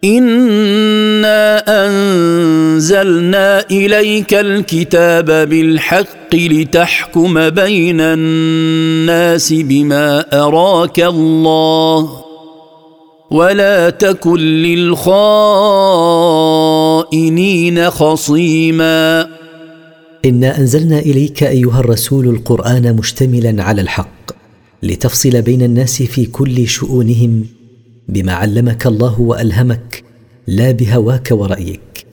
انا 0.04 1.64
انزلنا 1.88 3.66
اليك 3.72 4.34
الكتاب 4.34 5.26
بالحق 5.50 6.36
لتحكم 6.36 7.50
بين 7.50 8.02
الناس 8.02 9.54
بما 9.54 10.26
اراك 10.34 11.00
الله 11.00 12.22
ولا 13.32 13.90
تكن 13.90 14.40
للخائنين 14.40 15.02
خصيما 17.90 19.28
إنا 20.26 20.58
أنزلنا 20.58 21.00
إليك 21.00 21.44
أيها 21.44 21.80
الرسول 21.80 22.28
القرآن 22.28 22.96
مشتملا 22.96 23.64
على 23.64 23.82
الحق 23.82 24.32
لتفصل 24.84 25.42
بين 25.42 25.62
الناس 25.62 26.04
في 26.04 26.26
كل 26.26 26.68
شؤونهم 26.68 27.46
بما 28.10 28.34
علمك 28.34 28.88
الله 28.88 29.22
وألهمك 29.22 30.04
لا 30.48 30.72
بهواك 30.72 31.28
ورأيك 31.32 32.06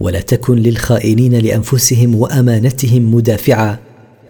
ولا 0.00 0.20
تكن 0.20 0.56
للخائنين 0.56 1.34
لأنفسهم 1.34 2.14
وأمانتهم 2.14 3.14
مدافعا 3.14 3.78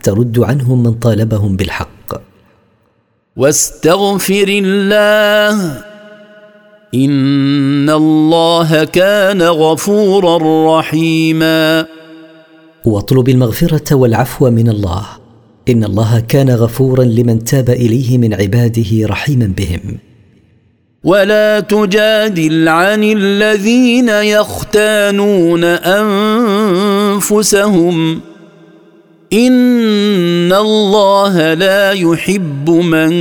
ترد 0.02 0.38
عنهم 0.38 0.82
من 0.82 0.92
طالبهم 0.92 1.56
بالحق. 1.56 2.20
واستغفر 3.36 4.48
الله 4.48 5.82
إن 6.94 7.90
الله 7.90 8.84
كان 8.84 9.42
غفورا 9.42 10.78
رحيما. 10.78 11.95
واطلب 12.86 13.28
المغفرة 13.28 13.94
والعفو 13.94 14.50
من 14.50 14.68
الله. 14.68 15.06
إن 15.68 15.84
الله 15.84 16.20
كان 16.20 16.50
غفورا 16.50 17.04
لمن 17.04 17.44
تاب 17.44 17.70
إليه 17.70 18.18
من 18.18 18.34
عباده 18.34 19.06
رحيما 19.06 19.52
بهم. 19.58 19.98
ولا 21.04 21.60
تجادل 21.60 22.68
عن 22.68 23.04
الذين 23.04 24.08
يختانون 24.08 25.64
أنفسهم. 27.24 28.20
إن 29.32 30.52
الله 30.52 31.54
لا 31.54 31.92
يحب 31.92 32.70
من 32.70 33.12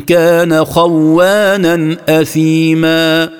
كان 0.00 0.64
خوانا 0.64 1.96
أثيما. 2.08 3.30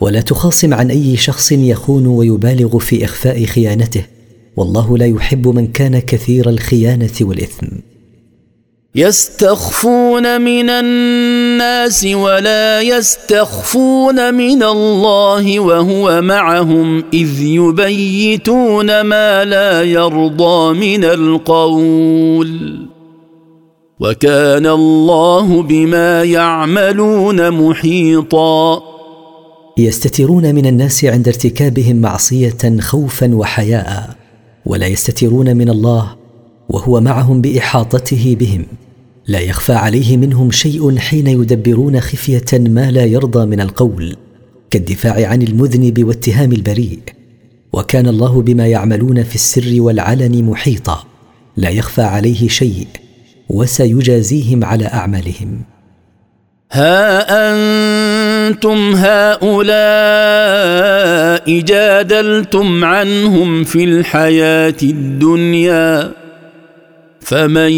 ولا 0.00 0.20
تخاصم 0.20 0.74
عن 0.74 0.90
أي 0.90 1.16
شخص 1.16 1.52
يخون 1.52 2.06
ويبالغ 2.06 2.78
في 2.78 3.04
إخفاء 3.04 3.44
خيانته. 3.44 4.17
والله 4.58 4.98
لا 4.98 5.06
يحب 5.06 5.48
من 5.48 5.66
كان 5.66 5.98
كثير 5.98 6.48
الخيانة 6.48 7.10
والإثم. 7.20 7.66
يستخفون 8.94 10.40
من 10.40 10.70
الناس 10.70 12.04
ولا 12.04 12.80
يستخفون 12.80 14.34
من 14.34 14.62
الله 14.62 15.60
وهو 15.60 16.22
معهم 16.22 17.04
إذ 17.14 17.40
يبيتون 17.40 19.00
ما 19.00 19.44
لا 19.44 19.82
يرضى 19.82 20.74
من 20.74 21.04
القول. 21.04 22.86
وكان 24.00 24.66
الله 24.66 25.62
بما 25.62 26.24
يعملون 26.24 27.50
محيطا. 27.50 28.82
يستترون 29.78 30.54
من 30.54 30.66
الناس 30.66 31.04
عند 31.04 31.28
ارتكابهم 31.28 31.96
معصية 31.96 32.80
خوفا 32.80 33.34
وحياء. 33.34 34.27
ولا 34.66 34.86
يستترون 34.86 35.56
من 35.56 35.68
الله 35.68 36.16
وهو 36.68 37.00
معهم 37.00 37.40
بإحاطته 37.40 38.36
بهم. 38.40 38.66
لا 39.26 39.40
يخفى 39.40 39.72
عليه 39.72 40.16
منهم 40.16 40.50
شيء 40.50 40.98
حين 40.98 41.26
يدبرون 41.26 42.00
خفية 42.00 42.44
ما 42.52 42.90
لا 42.90 43.04
يرضى 43.04 43.46
من 43.46 43.60
القول 43.60 44.16
كالدفاع 44.70 45.28
عن 45.28 45.42
المذنب 45.42 46.04
واتهام 46.04 46.52
البريء. 46.52 46.98
وكان 47.72 48.08
الله 48.08 48.42
بما 48.42 48.66
يعملون 48.66 49.22
في 49.22 49.34
السر 49.34 49.74
والعلن 49.80 50.44
محيطا 50.44 51.04
لا 51.56 51.68
يخفى 51.68 52.02
عليه 52.02 52.48
شيء 52.48 52.86
وسيجازيهم 53.48 54.64
على 54.64 54.86
أعمالهم. 54.86 55.60
ها 56.72 57.24
أنتم 58.48 58.94
هؤلاء 58.94 59.68
جادلتم 61.60 62.84
عنهم 62.84 63.64
في 63.64 63.84
الحياة 63.84 64.74
الدنيا 64.82 66.12
فمن 67.20 67.72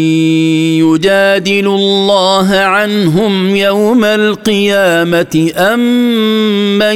يجادل 0.83 1.67
الله 1.67 2.55
عنهم 2.55 3.55
يوم 3.55 4.03
القيامة 4.03 5.51
أم 5.57 5.79
من 6.77 6.95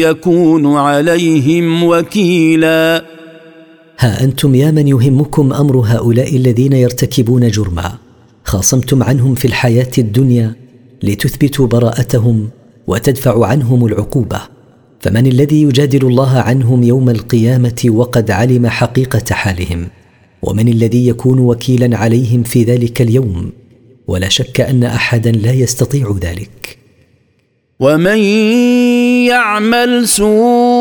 يكون 0.00 0.76
عليهم 0.76 1.84
وكيلا 1.84 3.04
ها 3.98 4.24
أنتم 4.24 4.54
يا 4.54 4.70
من 4.70 4.88
يهمكم 4.88 5.52
أمر 5.52 5.76
هؤلاء 5.76 6.36
الذين 6.36 6.72
يرتكبون 6.72 7.48
جرما 7.48 7.92
خاصمتم 8.44 9.02
عنهم 9.02 9.34
في 9.34 9.44
الحياة 9.44 9.90
الدنيا 9.98 10.65
لتثبتوا 11.02 11.66
براءتهم 11.66 12.48
وتدفعوا 12.86 13.46
عنهم 13.46 13.86
العقوبة. 13.86 14.40
فمن 15.00 15.26
الذي 15.26 15.62
يجادل 15.62 16.06
الله 16.06 16.38
عنهم 16.38 16.82
يوم 16.82 17.10
القيامة 17.10 17.84
وقد 17.88 18.30
علم 18.30 18.66
حقيقة 18.66 19.34
حالهم. 19.34 19.88
ومن 20.42 20.68
الذي 20.68 21.08
يكون 21.08 21.38
وكيلا 21.38 21.96
عليهم 21.96 22.42
في 22.42 22.64
ذلك 22.64 23.02
اليوم 23.02 23.52
ولا 24.06 24.28
شك 24.28 24.60
أن 24.60 24.84
احدا 24.84 25.32
لا 25.32 25.52
يستطيع 25.52 26.16
ذلك. 26.20 26.78
ومن 27.80 28.18
يعمل 29.28 30.08
سوءا 30.08 30.75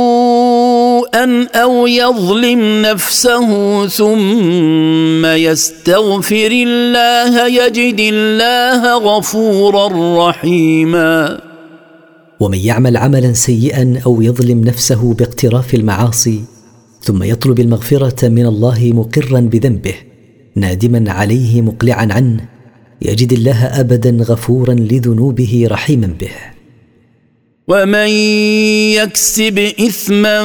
أو 1.56 1.88
يظلم 1.88 2.82
نفسه 2.82 3.50
ثم 3.88 5.26
يستغفر 5.26 6.52
الله 6.52 7.48
يجد 7.48 8.00
الله 8.00 8.98
غفورا 8.98 9.88
رحيما. 10.30 11.40
ومن 12.40 12.58
يعمل 12.58 12.98
عملا 12.98 13.34
سيئا 13.34 14.02
أو 14.06 14.22
يظلم 14.22 14.64
نفسه 14.64 15.14
باقتراف 15.14 15.74
المعاصي 15.74 16.42
ثم 17.02 17.24
يطلب 17.24 17.60
المغفرة 17.60 18.28
من 18.30 18.46
الله 18.46 18.92
مقرا 18.94 19.40
بذنبه 19.40 19.94
نادما 20.56 21.12
عليه 21.12 21.62
مقلعا 21.62 22.08
عنه 22.12 22.46
يجد 23.02 23.34
الله 23.34 23.80
ابدا 23.80 24.18
غفورا 24.24 24.74
لذنوبه 24.74 25.68
رحيما 25.72 26.08
به. 26.08 26.55
ومن 27.68 28.10
يكسب 28.98 29.60
اثما 29.60 30.42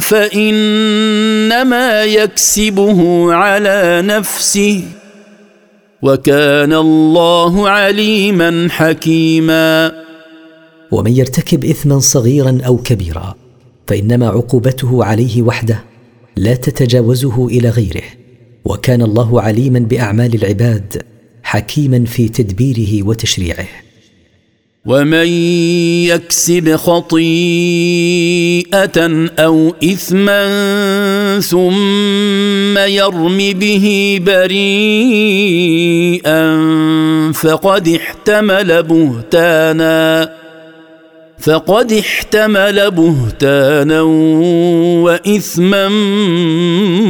فانما 0.00 2.04
يكسبه 2.04 3.32
على 3.32 4.02
نفسه 4.04 4.82
وكان 6.02 6.72
الله 6.72 7.68
عليما 7.68 8.68
حكيما. 8.70 9.92
ومن 10.90 11.12
يرتكب 11.12 11.64
اثما 11.64 11.98
صغيرا 11.98 12.60
أو 12.66 12.76
كبيرا 12.76 13.34
فانما 13.86 14.28
عقوبته 14.28 15.04
عليه 15.04 15.42
وحده 15.42 15.84
لا 16.36 16.54
تتجاوزه 16.54 17.46
إلى 17.46 17.68
غيره 17.68 18.04
وكان 18.64 19.02
الله 19.02 19.40
عليما 19.40 19.78
باعمال 19.78 20.34
العباد 20.34 21.02
حكيما 21.42 22.04
في 22.04 22.28
تدبيره 22.28 23.06
وتشريعه 23.06 23.66
ومن 24.86 25.26
يكسب 26.10 26.76
خطيئة 26.76 27.18
أو 29.38 29.74
إثما 29.84 30.42
ثم 31.40 32.78
يرم 32.78 33.38
به 33.38 34.18
بريئا 34.26 35.62
فقد 37.32 37.88
احتمل 37.88 38.82
بهتانا 38.82 40.32
فقد 41.38 41.92
احتمل 41.92 42.90
بهتانا 42.90 44.00
وإثما 45.02 45.88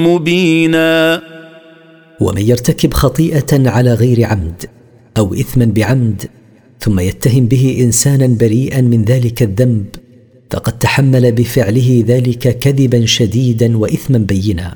مبينا. 0.08 1.22
ومن 2.20 2.42
يرتكب 2.42 2.94
خطيئة 2.94 3.68
على 3.68 3.94
غير 3.94 4.24
عمد 4.24 4.64
أو 5.18 5.34
إثما 5.34 5.64
بعمد 5.64 6.22
ثم 6.84 7.00
يتهم 7.00 7.46
به 7.46 7.76
إنسانا 7.80 8.26
بريئا 8.26 8.80
من 8.80 9.04
ذلك 9.04 9.42
الذنب 9.42 9.86
فقد 10.50 10.78
تحمل 10.78 11.32
بفعله 11.32 12.04
ذلك 12.06 12.58
كذبا 12.58 13.06
شديدا 13.06 13.78
وإثما 13.78 14.18
بينا. 14.18 14.74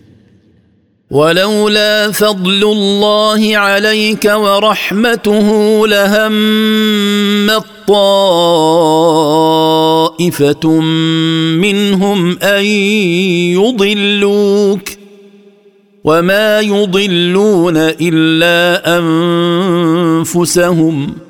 ولولا 1.11 2.13
فضل 2.13 2.63
الله 2.65 3.57
عليك 3.57 4.25
ورحمته 4.25 5.49
لهم 5.89 6.33
طائفه 7.89 9.21
منهم 11.61 12.39
أن 12.39 12.65
يضلوك 13.55 14.89
وما 16.05 16.61
يضلون 16.61 17.77
إلا 17.77 18.99
أنفسهم. 20.23 21.26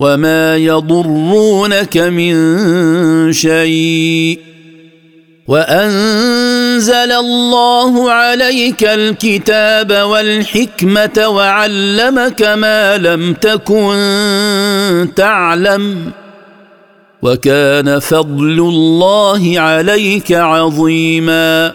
وما 0.00 0.56
يضرونك 0.56 1.96
من 1.96 2.34
شيء 3.32 4.38
وانزل 5.48 7.12
الله 7.12 8.12
عليك 8.12 8.84
الكتاب 8.84 9.92
والحكمه 9.92 11.28
وعلمك 11.28 12.42
ما 12.42 12.98
لم 12.98 13.34
تكن 13.34 15.08
تعلم 15.16 16.10
وكان 17.22 17.98
فضل 17.98 18.58
الله 18.58 19.60
عليك 19.60 20.32
عظيما 20.32 21.72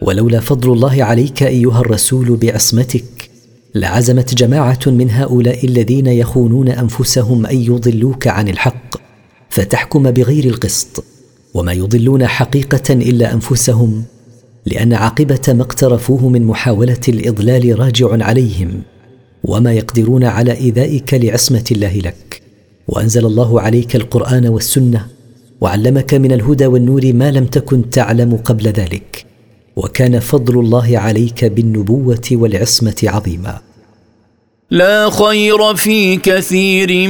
ولولا 0.00 0.40
فضل 0.40 0.72
الله 0.72 1.04
عليك 1.04 1.42
أيها 1.42 1.80
الرسول 1.80 2.36
بعصمتك 2.36 3.21
لعزمت 3.74 4.34
جماعة 4.34 4.78
من 4.86 5.10
هؤلاء 5.10 5.66
الذين 5.66 6.06
يخونون 6.06 6.68
أنفسهم 6.68 7.46
أن 7.46 7.56
يضلوك 7.56 8.26
عن 8.26 8.48
الحق 8.48 8.96
فتحكم 9.50 10.10
بغير 10.10 10.44
القسط 10.44 11.04
وما 11.54 11.72
يضلون 11.72 12.26
حقيقة 12.26 12.94
إلا 12.94 13.34
أنفسهم 13.34 14.04
لأن 14.66 14.92
عاقبة 14.92 15.40
ما 15.48 15.62
اقترفوه 15.62 16.28
من 16.28 16.44
محاولة 16.44 17.00
الإضلال 17.08 17.78
راجع 17.78 18.24
عليهم 18.24 18.82
وما 19.44 19.72
يقدرون 19.72 20.24
على 20.24 20.52
إيذائك 20.52 21.14
لعصمة 21.14 21.64
الله 21.72 21.98
لك. 21.98 22.42
وأنزل 22.88 23.26
الله 23.26 23.60
عليك 23.60 23.96
القرآن 23.96 24.46
والسنة 24.46 25.06
وعلمك 25.60 26.14
من 26.14 26.32
الهدى 26.32 26.66
والنور 26.66 27.12
ما 27.12 27.30
لم 27.30 27.46
تكن 27.46 27.90
تعلم 27.90 28.36
قبل 28.36 28.68
ذلك. 28.68 29.26
وكان 29.76 30.20
فضل 30.20 30.60
الله 30.60 30.98
عليك 30.98 31.44
بالنبوة 31.44 32.28
والعصمة 32.32 32.96
عظيما. 33.04 33.60
لا 34.70 35.10
خير 35.10 35.74
في 35.74 36.16
كثير 36.16 37.08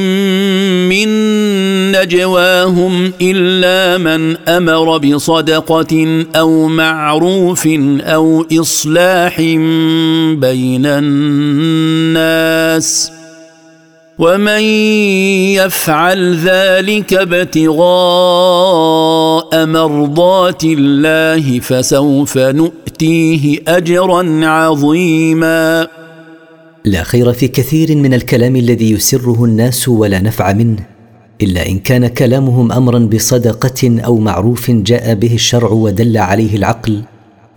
من 0.89 1.09
نجواهم 1.93 3.13
إلا 3.21 3.99
من 3.99 4.37
أمر 4.49 4.99
بصدقة 4.99 6.25
أو 6.37 6.69
معروف 6.69 7.67
أو 8.01 8.47
إصلاح 8.53 9.41
بين 10.37 10.87
الناس. 12.07 12.43
ومن 14.23 14.63
يفعل 15.59 16.37
ذلك 16.37 17.15
ابتغاء 17.15 17.83
مرضات 19.67 20.65
الله 20.65 21.61
فسوف 21.61 22.39
نؤتيه 22.39 23.59
أجرا 23.69 24.47
عظيما. 24.47 25.89
لا 26.85 27.03
خير 27.03 27.33
في 27.33 27.49
كثير 27.49 27.97
من 27.97 28.15
الكلام 28.15 28.57
الذي 28.57 28.91
يسره 28.91 29.45
الناس 29.45 29.89
ولا 29.89 30.21
نفع 30.21 30.53
منه 30.53 30.87
إلا 31.43 31.67
إن 31.67 31.79
كان 31.79 32.07
كلامهم 32.07 32.73
أمرا 32.73 32.99
بصدقة 32.99 34.01
أو 34.05 34.19
معروف 34.19 34.71
جاء 34.71 35.15
به 35.15 35.35
الشرع 35.35 35.71
ودل 35.71 36.19
عليه 36.19 36.57
العقل 36.57 37.03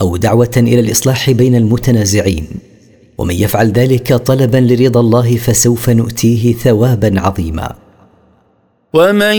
أو 0.02 0.18
دعوة 0.18 0.52
إلى 0.58 0.80
الإصلاح 0.80 1.32
بين 1.32 1.56
المتنازعين. 1.56 2.48
ومن 3.18 3.36
يفعل 3.36 3.72
ذلك 3.72 4.14
طلبا 4.14 4.58
لرضا 4.58 5.00
الله 5.00 5.38
فسوف 5.38 5.90
نؤتيه 5.90 6.54
ثوابا 6.54 7.20
عظيما. 7.20 7.76
ومن 8.94 9.36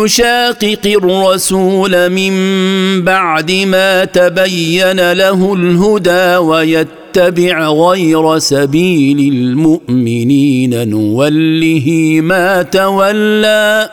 يشاقق 0.00 0.86
الرسول 0.86 2.10
من 2.10 2.32
بعد 3.04 3.52
ما 3.52 4.04
تبين 4.04 5.12
له 5.12 5.54
الهدى 5.54 6.36
ويتبع 6.36 7.68
غير 7.68 8.38
سبيل 8.38 9.34
المؤمنين 9.34 10.88
نوله 10.88 12.18
ما 12.22 12.62
تولى 12.62 13.90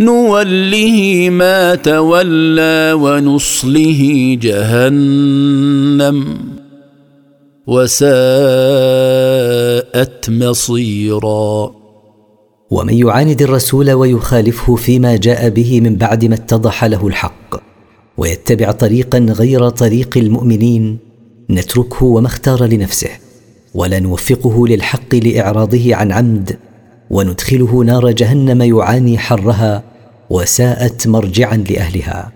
نوله 0.00 1.28
ما 1.30 1.74
تولى 1.74 2.92
ونصله 2.92 4.38
جهنم. 4.42 6.18
وساءت 7.66 8.10
مصيرا. 10.30 11.72
ومن 12.70 12.94
يعاند 12.94 13.42
الرسول 13.42 13.90
ويخالفه 13.90 14.74
فيما 14.76 15.16
جاء 15.16 15.48
به 15.48 15.80
من 15.80 15.96
بعد 15.96 16.24
ما 16.24 16.34
اتضح 16.34 16.84
له 16.84 17.06
الحق 17.06 17.62
ويتبع 18.18 18.70
طريقا 18.72 19.18
غير 19.18 19.68
طريق 19.68 20.18
المؤمنين 20.18 20.98
نتركه 21.50 22.04
وما 22.04 22.26
اختار 22.26 22.64
لنفسه 22.64 23.10
ولا 23.74 23.98
نوفقه 24.00 24.66
للحق 24.68 25.14
لإعراضه 25.14 25.94
عن 25.94 26.12
عمد 26.12 26.58
وندخله 27.10 27.84
نار 27.84 28.10
جهنم 28.10 28.62
يعاني 28.62 29.18
حرها 29.18 29.82
وساءت 30.30 31.06
مرجعا 31.06 31.56
لأهلها. 31.56 32.32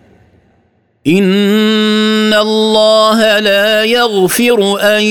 ان 1.07 2.35
الله 2.35 3.39
لا 3.39 3.85
يغفر 3.85 4.81
ان 4.81 5.03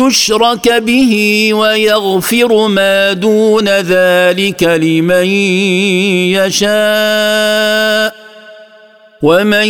يشرك 0.00 0.72
به 0.72 1.14
ويغفر 1.54 2.66
ما 2.68 3.12
دون 3.12 3.68
ذلك 3.68 4.62
لمن 4.62 5.26
يشاء 6.36 8.14
ومن 9.22 9.68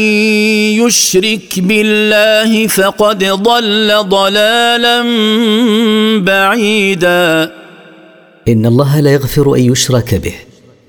يشرك 0.83 1.61
بالله 1.61 2.67
فقد 2.67 3.25
ضل 3.25 3.93
ضلالا 4.03 5.03
بعيدا 6.19 7.53
ان 8.49 8.67
الله 8.67 9.01
لا 9.01 9.13
يغفر 9.13 9.55
ان 9.55 9.61
يشرك 9.73 10.15
به 10.15 10.35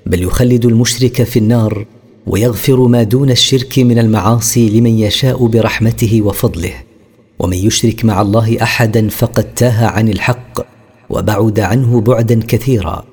بل 0.06 0.22
يخلد 0.22 0.64
المشرك 0.64 1.22
في 1.22 1.38
النار 1.38 1.84
ويغفر 2.26 2.80
ما 2.80 3.02
دون 3.02 3.30
الشرك 3.30 3.78
من 3.78 3.98
المعاصي 3.98 4.80
لمن 4.80 4.98
يشاء 4.98 5.46
برحمته 5.46 6.22
وفضله. 6.22 6.74
ومن 7.38 7.56
يشرك 7.56 8.04
مع 8.04 8.22
الله 8.22 8.62
أحدا 8.62 9.08
فقد 9.08 9.54
تاه 9.54 9.86
عن 9.86 10.08
الحق 10.08 10.60
وبعد 11.10 11.60
عنه 11.60 12.00
بعدا 12.00 12.40
كثيرا 12.48 13.04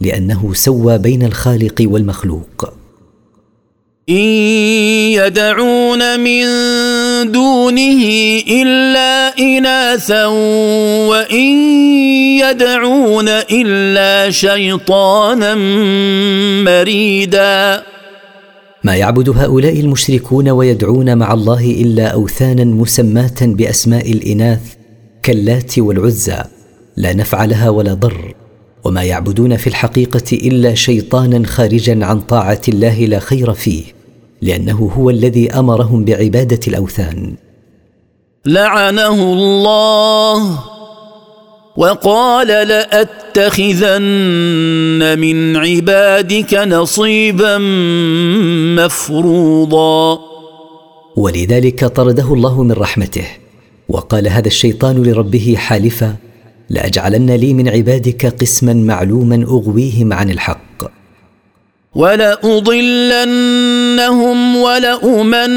لأنه 0.00 0.54
سوى 0.54 0.98
بين 0.98 1.22
الخالق 1.22 1.74
والمخلوق. 1.80 2.72
إن 4.08 4.24
يدعون 5.14 6.20
من 6.20 6.44
دونه 7.32 8.02
إلا 8.48 9.38
إناثا 9.38 10.26
وإن 11.06 11.52
يدعون 12.40 13.28
إلا 13.28 14.30
شيطانا 14.30 15.54
مريدا. 16.64 17.91
ما 18.84 18.96
يعبد 18.96 19.28
هؤلاء 19.28 19.80
المشركون 19.80 20.48
ويدعون 20.48 21.18
مع 21.18 21.32
الله 21.32 21.70
إلا 21.70 22.06
أوثانا 22.06 22.64
مسماة 22.64 23.34
بأسماء 23.40 24.12
الإناث 24.12 24.74
كاللات 25.22 25.78
والعزى. 25.78 26.38
لا 26.96 27.12
نفع 27.12 27.44
لها 27.44 27.68
ولا 27.68 27.94
ضر. 27.94 28.34
وما 28.84 29.02
يعبدون 29.02 29.56
في 29.56 29.66
الحقيقة 29.66 30.32
إلا 30.32 30.74
شيطانا 30.74 31.46
خارجا 31.46 32.06
عن 32.06 32.20
طاعة 32.20 32.60
الله 32.68 33.04
لا 33.06 33.18
خير 33.18 33.52
فيه 33.52 33.82
لأنه 34.42 34.90
هو 34.96 35.10
الذي 35.10 35.50
أمرهم 35.50 36.04
بعبادة 36.04 36.60
الأوثان. 36.68 37.34
لعنه 38.46 39.32
الله. 39.32 40.71
وقال 41.76 42.48
لأتخذن 42.48 44.02
من 45.18 45.56
عبادك 45.56 46.54
نصيبا 46.54 47.58
مفروضا. 48.78 50.18
ولذلك 51.16 51.84
طرده 51.84 52.34
الله 52.34 52.62
من 52.62 52.72
رحمته 52.72 53.26
وقال 53.88 54.28
هذا 54.28 54.46
الشيطان 54.46 55.02
لربه 55.02 55.54
حالفا 55.58 56.16
لأجعلن 56.70 57.30
لي 57.30 57.54
من 57.54 57.68
عبادك 57.68 58.26
قسما 58.26 58.74
معلوما 58.74 59.44
أغويهم 59.44 60.12
عن 60.12 60.30
الحق. 60.30 61.01
ولأضلنهم 61.94 63.16
ولأمنينهم 64.56 65.56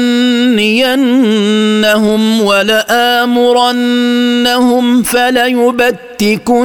ولآمرنهم 2.42 3.82
فليبتكن 5.02 6.64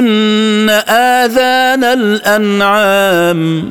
آذان 0.88 1.84
الأنعام. 1.84 3.70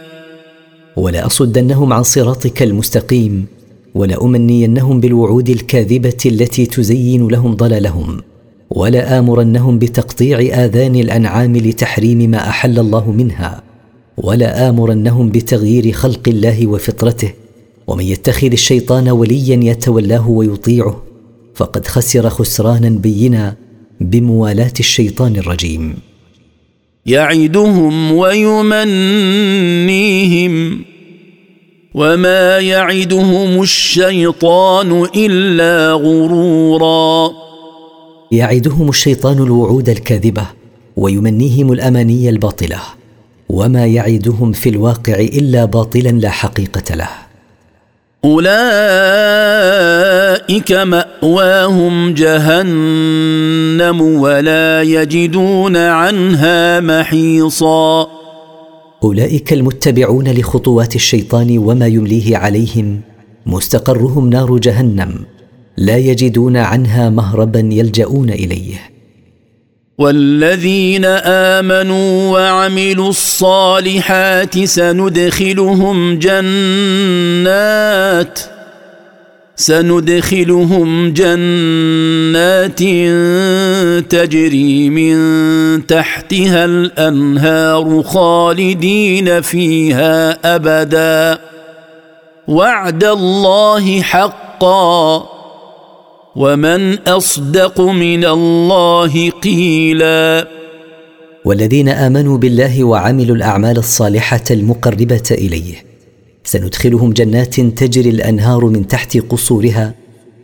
ولاصدنهم 0.97 1.93
عن 1.93 2.03
صراطك 2.03 2.63
المستقيم 2.63 3.45
ولامنينهم 3.95 4.99
بالوعود 4.99 5.49
الكاذبة 5.49 6.17
التي 6.25 6.65
تزين 6.65 7.27
لهم 7.27 7.55
ضلالهم 7.55 8.21
ولامرنهم 8.69 9.79
بتقطيع 9.79 10.39
آذان 10.65 10.95
الأنعام 10.95 11.57
لتحريم 11.57 12.31
ما 12.31 12.49
أحل 12.49 12.79
الله 12.79 13.11
منها 13.11 13.63
ولامرنهم 14.17 15.29
بتغيير 15.29 15.91
خلق 15.91 16.27
الله 16.27 16.67
وفطرته 16.67 17.33
ومن 17.87 18.05
يتخذ 18.05 18.51
الشيطان 18.51 19.09
وليا 19.09 19.71
يتولاه 19.71 20.29
ويطيعه 20.29 21.03
فقد 21.55 21.87
خسر 21.87 22.29
خسرانا 22.29 22.89
بينا 22.89 23.55
بموالاة 24.01 24.73
الشيطان 24.79 25.35
الرجيم. 25.35 25.95
يعدهم 27.05 28.11
ويمنيهم 28.11 29.31
وما 31.93 32.59
يعدهم 32.59 33.61
الشيطان 33.61 35.07
إلا 35.15 35.93
غرورا. 35.93 37.31
يعدهم 38.31 38.89
الشيطان 38.89 39.37
الوعود 39.37 39.89
الكاذبة 39.89 40.45
ويمنيهم 40.97 41.71
الاماني 41.71 42.29
الباطلة 42.29 42.79
وما 43.49 43.85
يعدهم 43.85 44.51
في 44.51 44.69
الواقع 44.69 45.13
إلا 45.13 45.65
باطلا 45.65 46.09
لا 46.09 46.29
حقيقة 46.29 46.95
له. 46.95 47.30
أولئك 48.25 48.51
مأواهم 50.71 52.13
جهنم 52.13 54.01
ولا 54.01 54.81
يجدون 54.81 55.77
عنها 55.77 56.79
محيصا. 56.79 58.07
أولئك 59.03 59.53
المتبعون 59.53 60.27
لخطوات 60.27 60.95
الشيطان 60.95 61.57
وما 61.57 61.87
يمليه 61.87 62.37
عليهم 62.37 63.01
مستقرهم 63.45 64.29
نار 64.29 64.57
جهنم 64.57 65.13
لا 65.77 65.97
يجدون 65.97 66.57
عنها 66.57 67.09
مهربا 67.09 67.59
يلجؤون 67.71 68.29
إليه. 68.29 68.90
والذين 70.01 71.05
آمنوا 71.05 72.31
وعملوا 72.31 73.09
الصالحات 73.09 74.63
سندخلهم 74.63 76.19
جنات 76.19 77.59
سندخلهم 79.55 81.13
جنات 81.13 82.79
تجري 84.09 84.89
من 84.89 85.17
تحتها 85.87 86.65
الأنهار 86.65 88.03
خالدين 88.03 89.41
فيها 89.41 90.37
أبدا. 90.55 91.39
وعد 92.47 93.03
الله 93.03 94.01
حقا. 94.01 95.30
ومن 96.35 96.99
اصدق 97.07 97.81
من 97.81 98.25
الله 98.25 99.29
قيلا 99.29 100.47
والذين 101.45 101.89
آمنوا 101.89 102.37
بالله 102.37 102.83
وعملوا 102.83 103.35
الأعمال 103.35 103.77
الصالحة 103.77 104.43
المقربة 104.51 105.23
إليه 105.31 105.75
سندخلهم 106.43 107.13
جنات 107.13 107.59
تجري 107.59 108.09
الأنهار 108.09 108.65
من 108.65 108.87
تحت 108.87 109.17
قصورها 109.17 109.93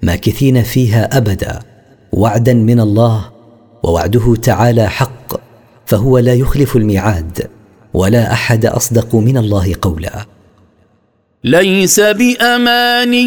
ماكثين 0.03 0.63
فيها 0.63 1.17
أبدا 1.17 1.59
وعدا 2.11 2.53
من 2.53 2.79
الله 2.79 3.25
ووعده 3.83 4.35
تعالى 4.35 4.89
حق 4.89 5.33
فهو 5.85 6.17
لا 6.17 6.33
يخلف 6.33 6.75
الميعاد 6.75 7.49
ولا 7.93 8.33
أحد 8.33 8.65
أصدق 8.65 9.15
من 9.15 9.37
الله 9.37 9.75
قولا. 9.81 10.25
ليس 11.43 11.99
بأمانيكم 11.99 13.25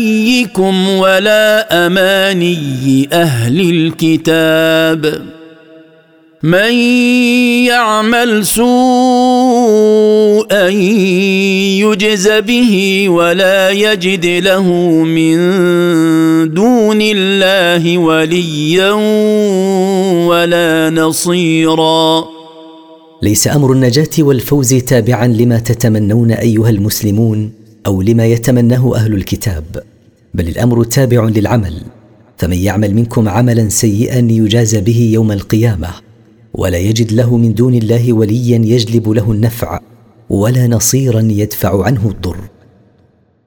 ولا 0.88 1.86
أماني 1.86 3.08
أهل 3.12 3.60
الكتاب. 3.60 5.22
من 6.42 6.74
يعمل 7.64 8.46
سوءا 8.46 8.68
يجز 11.78 12.28
به 12.28 13.06
ولا 13.08 13.70
يجد 13.70 14.26
له 14.26 14.72
من 15.04 15.36
دون 16.54 16.98
الله 17.00 17.98
وليا 17.98 18.90
ولا 20.26 20.90
نصيرا. 20.90 22.24
ليس 23.22 23.48
أمر 23.48 23.72
النجاة 23.72 24.10
والفوز 24.18 24.74
تابعا 24.74 25.26
لما 25.26 25.58
تتمنون 25.58 26.30
أيها 26.30 26.70
المسلمون. 26.70 27.59
أو 27.86 28.02
لما 28.02 28.26
يتمناه 28.26 28.96
أهل 28.96 29.14
الكتاب 29.14 29.64
بل 30.34 30.48
الأمر 30.48 30.84
تابع 30.84 31.24
للعمل 31.24 31.82
فمن 32.38 32.56
يعمل 32.56 32.94
منكم 32.94 33.28
عملا 33.28 33.68
سيئا 33.68 34.18
يجازى 34.18 34.80
به 34.80 35.10
يوم 35.12 35.32
القيامة 35.32 35.88
ولا 36.54 36.78
يجد 36.78 37.12
له 37.12 37.36
من 37.36 37.54
دون 37.54 37.74
الله 37.74 38.12
وليا 38.12 38.58
يجلب 38.58 39.08
له 39.08 39.32
النفع 39.32 39.80
ولا 40.30 40.66
نصيرا 40.66 41.20
يدفع 41.20 41.84
عنه 41.84 42.08
الضر. 42.08 42.36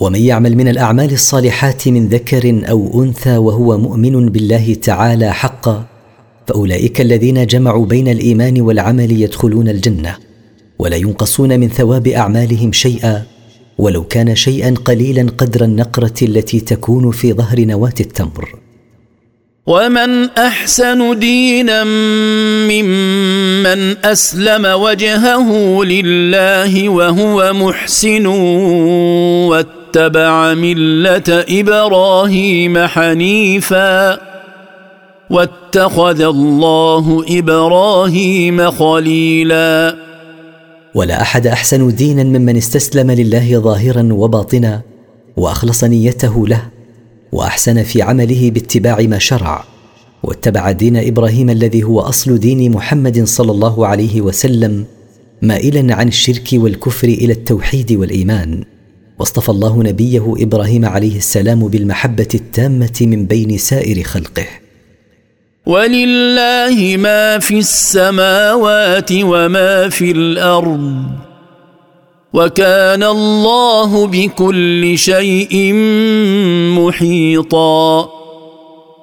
ومن 0.00 0.20
يعمل 0.20 0.56
من 0.56 0.68
الأعمال 0.68 1.12
الصالحات 1.12 1.88
من 1.88 2.08
ذكر 2.08 2.62
أو 2.70 3.02
أنثى 3.02 3.36
وهو 3.36 3.78
مؤمن 3.78 4.28
بالله 4.28 4.74
تعالى 4.74 5.32
حقا 5.32 5.84
فأولئك 6.46 7.00
الذين 7.00 7.46
جمعوا 7.46 7.86
بين 7.86 8.08
الإيمان 8.08 8.60
والعمل 8.60 9.12
يدخلون 9.12 9.68
الجنة 9.68 10.16
ولا 10.78 10.96
ينقصون 10.96 11.60
من 11.60 11.68
ثواب 11.68 12.08
أعمالهم 12.08 12.72
شيئا 12.72 13.22
ولو 13.78 14.04
كان 14.04 14.36
شيئا 14.36 14.74
قليلا 14.84 15.26
قدر 15.38 15.64
النقرة 15.64 16.14
التي 16.22 16.60
تكون 16.60 17.10
في 17.10 17.32
ظهر 17.32 17.60
نواة 17.60 17.94
التمر. 18.00 18.54
ومن 19.66 20.24
أحسن 20.24 21.18
دينا 21.18 21.84
ممن 22.64 23.96
أسلم 24.04 24.66
وجهه 24.66 25.84
لله 25.84 26.88
وهو 26.88 27.52
محسن 27.52 28.26
واتبع 29.96 30.54
ملة 30.54 31.44
إبراهيم 31.48 32.78
حنيفا 32.78 34.20
واتخذ 35.30 36.20
الله 36.20 37.24
إبراهيم 37.28 38.70
خليلا. 38.70 39.96
ولا 40.94 41.22
أحد 41.22 41.46
أحسن 41.46 41.94
دينا 41.94 42.22
ممن 42.24 42.56
استسلم 42.56 43.10
لله 43.10 43.58
ظاهرا 43.58 44.08
وباطنا 44.12 44.82
وأخلص 45.36 45.84
نيته 45.84 46.48
له 46.48 46.62
وأحسن 47.32 47.82
في 47.82 48.02
عمله 48.02 48.50
باتباع 48.50 49.00
ما 49.00 49.18
شرع 49.18 49.64
واتبع 50.22 50.70
دين 50.70 50.96
إبراهيم 50.96 51.50
الذي 51.50 51.82
هو 51.82 52.00
أصل 52.00 52.38
دين 52.38 52.70
محمد 52.72 53.24
صلى 53.24 53.52
الله 53.52 53.86
عليه 53.86 54.20
وسلم 54.20 54.84
مائلا 55.42 55.94
عن 55.94 56.08
الشرك 56.08 56.48
والكفر 56.52 57.08
إلى 57.08 57.32
التوحيد 57.32 57.92
والإيمان. 57.92 58.73
واصطفى 59.18 59.48
الله 59.48 59.82
نبيه 59.82 60.34
إبراهيم 60.38 60.84
عليه 60.84 61.16
السلام 61.16 61.68
بالمحبة 61.68 62.28
التامة 62.34 62.98
من 63.00 63.26
بين 63.26 63.58
سائر 63.58 64.02
خلقه. 64.02 64.46
ولله 65.66 66.96
ما 66.98 67.38
في 67.38 67.58
السماوات 67.58 69.10
وما 69.12 69.88
في 69.88 70.10
الأرض 70.10 71.04
وكان 72.32 73.02
الله 73.02 74.06
بكل 74.06 74.98
شيء 74.98 75.72
محيطا. 76.78 78.08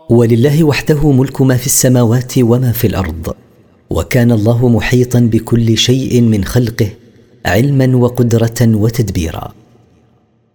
ولله 0.09 0.63
وحده 0.63 1.11
ملك 1.11 1.41
ما 1.41 1.57
في 1.57 1.65
السماوات 1.65 2.33
وما 2.37 2.71
في 2.71 2.87
الأرض 2.87 3.33
وكان 3.89 4.31
الله 4.31 4.69
محيطا 4.69 5.19
بكل 5.19 5.77
شيء 5.77 6.21
من 6.21 6.43
خلقه 6.43 6.89
علما 7.45 7.97
وقدرة 7.97 8.59
وتدبيرا. 8.61 9.60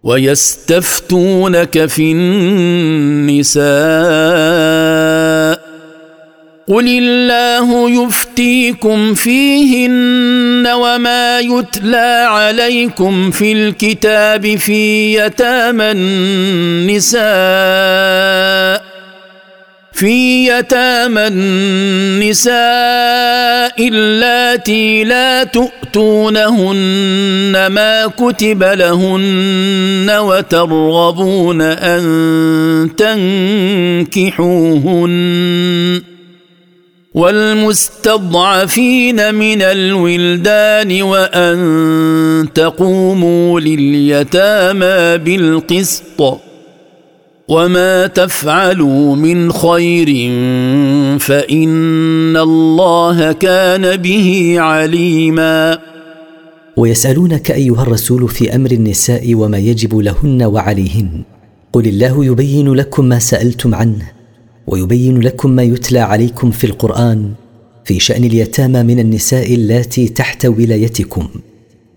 ويستفتونك 0.03 1.85
في 1.85 2.11
النساء 2.11 3.67
قل 6.67 6.87
الله 6.87 7.89
يفتيكم 8.03 9.13
فيهن 9.13 10.67
وما 10.67 11.39
يتلى 11.39 12.25
عليكم 12.29 13.31
في 13.31 13.51
الكتاب 13.51 14.55
في 14.55 15.13
يتامى 15.15 15.91
النساء 15.91 17.27
في 19.97 20.47
يتامى 20.47 21.27
النساء 21.27 22.53
اللاتي 23.87 25.03
لا 25.03 25.43
تؤتونهن 25.43 26.71
ما 27.67 28.07
كتب 28.07 28.63
لهن 28.63 30.09
وترغبون 30.09 31.61
أن 31.61 32.89
تنكحوهن 34.07 36.01
والمستضعفين 37.13 38.55
من 39.35 39.61
الولدان 39.61 41.01
وأن 41.01 42.47
تقوموا 42.55 43.59
لليتامى 43.59 45.17
بالقسط 45.17 46.46
وما 47.49 48.07
تفعلوا 48.07 49.15
من 49.15 49.51
خير 49.51 50.07
فان 51.19 52.37
الله 52.37 53.31
كان 53.31 53.95
به 53.95 54.55
عليما 54.57 55.79
ويسالونك 56.77 57.51
ايها 57.51 57.81
الرسول 57.81 58.29
في 58.29 58.55
أمر 58.55 58.71
النساء 58.71 59.35
وما 59.35 59.57
يجب 59.57 59.97
لهن 59.97 60.43
وعليهن 60.43 61.23
قل 61.73 61.87
الله 61.87 62.25
يبين 62.25 62.73
لكم 62.73 63.05
ما 63.05 63.19
سالتم 63.19 63.75
عنه 63.75 64.11
ويبين 64.67 65.19
لكم 65.19 65.49
ما 65.49 65.63
يتلى 65.63 65.99
عليكم 65.99 66.51
في 66.51 66.63
القران 66.63 67.31
في 67.85 67.99
شان 67.99 68.23
اليتامى 68.23 68.83
من 68.83 68.99
النساء 68.99 69.53
اللاتي 69.53 70.07
تحت 70.07 70.45
ولايتكم 70.45 71.27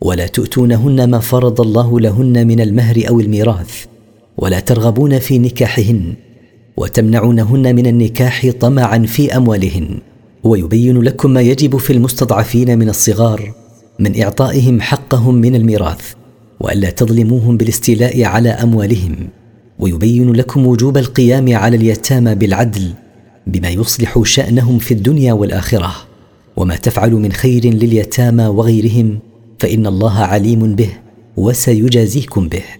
ولا 0.01 0.27
تؤتونهن 0.27 1.11
ما 1.11 1.19
فرض 1.19 1.61
الله 1.61 2.01
لهن 2.01 2.47
من 2.47 2.61
المهر 2.61 3.03
أو 3.09 3.21
الميراث 3.21 3.90
ولا 4.41 4.61
ترغبون 4.61 5.19
في 5.19 5.39
نكاحهن 5.39 6.15
وتمنعونهن 6.77 7.77
من 7.77 7.87
النكاح 7.87 8.51
طمعا 8.61 8.99
في 8.99 9.37
أموالهن. 9.37 9.99
ويبين 10.45 11.01
لكم 11.03 11.31
ما 11.31 11.41
يجب 11.41 11.77
في 11.77 11.93
المستضعفين 11.93 12.79
من 12.79 12.89
الصغار 12.89 13.53
من 13.99 14.23
إعطائهم 14.23 14.81
حقهم 14.81 15.35
من 15.35 15.55
الميراث 15.55 16.13
وألا 16.61 16.91
تظلموهم 16.91 17.57
بالاستيلاء 17.57 18.25
على 18.25 18.49
أموالهم. 18.49 19.17
ويبين 19.79 20.33
لكم 20.33 20.67
وجوب 20.67 20.99
القيام 20.99 21.57
على 21.57 21.77
اليتامى 21.77 22.35
بالعدل 22.35 22.93
بما 23.47 23.69
يصلح 23.69 24.23
شأنهم 24.25 24.79
في 24.79 24.95
الدنيا 24.95 25.33
والآخرة. 25.33 25.93
وما 26.57 26.77
تفعل 26.77 27.13
من 27.13 27.33
خير 27.33 27.67
لليتامى 27.67 28.47
وغيرهم 28.47 29.19
فإن 29.59 29.87
الله 29.87 30.19
عليم 30.19 30.75
به 30.75 30.91
وسيجازيكم 31.37 32.49
به. 32.49 32.80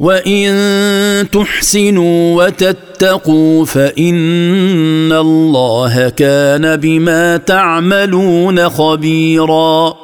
وان 0.00 1.30
تحسنوا 1.30 2.44
وتتقوا 2.44 3.64
فان 3.64 5.12
الله 5.12 6.08
كان 6.08 6.76
بما 6.76 7.36
تعملون 7.36 8.68
خبيرا. 8.68 9.94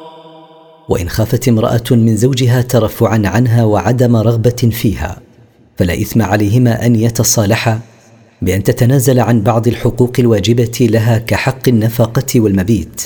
وان 0.89 1.09
خافت 1.09 1.47
امراه 1.47 1.83
من 1.91 2.17
زوجها 2.17 2.61
ترفعا 2.61 3.21
عنها 3.25 3.63
وعدم 3.63 4.15
رغبة 4.15 4.69
فيها 4.71 5.21
فلا 5.77 5.93
إثم 5.93 6.21
عليهما 6.21 6.85
أن 6.85 6.95
يتصالحا 6.95 7.79
بأن 8.41 8.63
تتنازل 8.63 9.19
عن 9.19 9.41
بعض 9.41 9.67
الحقوق 9.67 10.13
الواجبة 10.19 10.87
لها 10.91 11.17
كحق 11.17 11.67
النفقة 11.67 12.39
والمبيت. 12.39 13.01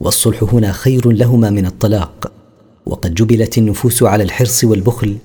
والصلح 0.00 0.44
هنا 0.52 0.72
خير 0.72 1.10
لهما 1.10 1.50
من 1.50 1.66
الطلاق. 1.66 2.32
وقد 2.86 3.14
جبلت 3.14 3.58
النفوس 3.58 4.02
على 4.02 4.24
الحرص 4.24 4.64
والبخل 4.64 5.16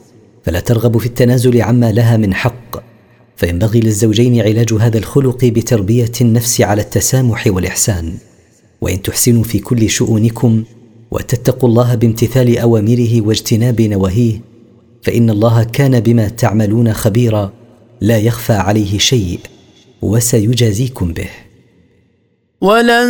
فلا 0.44 0.60
ترغب 0.60 0.98
في 0.98 1.06
التنازل 1.06 1.62
عما 1.62 1.92
لها 1.92 2.18
من 2.18 2.34
حق. 2.34 2.84
فينبغي 3.36 3.80
للزوجين 3.80 4.42
علاج 4.42 4.74
هذا 4.74 4.98
الخلق 4.98 5.46
بتربية 5.46 6.12
النفس 6.22 6.62
على 6.62 6.82
التسامح 6.82 7.48
والإحسان. 7.48 8.14
وإن 8.82 9.02
تحسنوا 9.02 9.44
في 9.44 9.60
كل 9.60 9.90
شؤونكم 9.90 10.64
وتتقوا 11.12 11.70
الله 11.70 11.96
بامتثال 11.96 12.58
أوامره 12.58 13.22
واجتناب 13.22 13.82
نواهيه 13.82 14.42
فإن 15.02 15.30
الله 15.30 15.64
كان 15.64 16.00
بما 16.00 16.28
تعملون 16.30 16.94
خبيرا. 16.94 17.54
لا 18.02 18.18
يخفى 18.18 18.54
عليه 18.54 18.98
شيء 18.98 19.40
وسيجازيكم 20.02 21.14
به. 21.14 21.30
ولن 22.62 23.10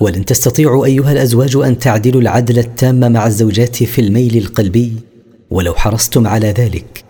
ولن 0.00 0.24
تستطيعوا 0.24 0.86
أيها 0.86 1.12
الأزواج 1.12 1.56
أن 1.56 1.78
تعدلوا 1.78 2.20
العدل 2.20 2.58
التام 2.58 3.12
مع 3.12 3.26
الزوجات 3.26 3.76
في 3.76 4.00
الميل 4.00 4.36
القلبي 4.36 4.92
ولو 5.50 5.74
حرصتم 5.74 6.26
على 6.26 6.50
ذلك 6.50 7.04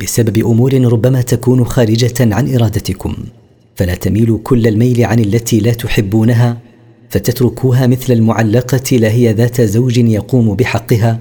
بسبب 0.00 0.38
أمور 0.38 0.92
ربما 0.92 1.22
تكون 1.22 1.64
خارجة 1.64 2.14
عن 2.20 2.54
إرادتكم. 2.54 3.14
فلا 3.74 3.94
تميلوا 3.94 4.38
كل 4.44 4.66
الميل 4.66 5.04
عن 5.04 5.18
التي 5.18 5.60
لا 5.60 5.72
تحبونها 5.72 6.58
فتتركوها 7.10 7.86
مثل 7.86 8.12
المعلقة 8.12 8.96
لا 8.96 9.10
هي 9.10 9.32
ذات 9.32 9.60
زوج 9.60 9.98
يقوم 9.98 10.54
بحقها 10.54 11.20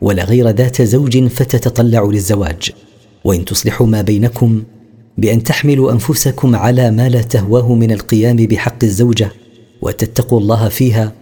ولا 0.00 0.24
غير 0.24 0.48
ذات 0.48 0.82
زوج 0.82 1.26
فتتطلع 1.26 2.02
للزواج. 2.04 2.70
وإن 3.24 3.44
تصلحوا 3.44 3.86
ما 3.86 4.02
بينكم 4.02 4.62
بأن 5.18 5.42
تحملوا 5.42 5.92
أنفسكم 5.92 6.56
على 6.56 6.90
ما 6.90 7.08
لا 7.08 7.22
تهواه 7.22 7.74
من 7.74 7.92
القيام 7.92 8.36
بحق 8.36 8.84
الزوجة 8.84 9.32
وتتقوا 9.82 10.40
الله 10.40 10.68
فيها 10.68 11.12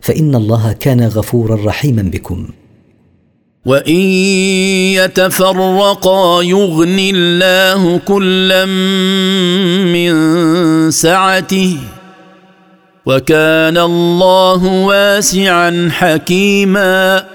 فإن 0.00 0.34
الله 0.34 0.72
كان 0.72 1.00
غفورا 1.00 1.64
رحيما 1.64 2.02
بكم. 2.02 2.48
وإن 3.66 4.00
يتفرقا 4.98 6.42
يغن 6.42 6.98
الله 6.98 7.98
كلا 7.98 8.64
من 9.94 10.12
سعته 10.90 11.78
وكان 13.06 13.78
الله 13.78 14.64
واسعا 14.64 15.88
حكيما. 15.92 17.26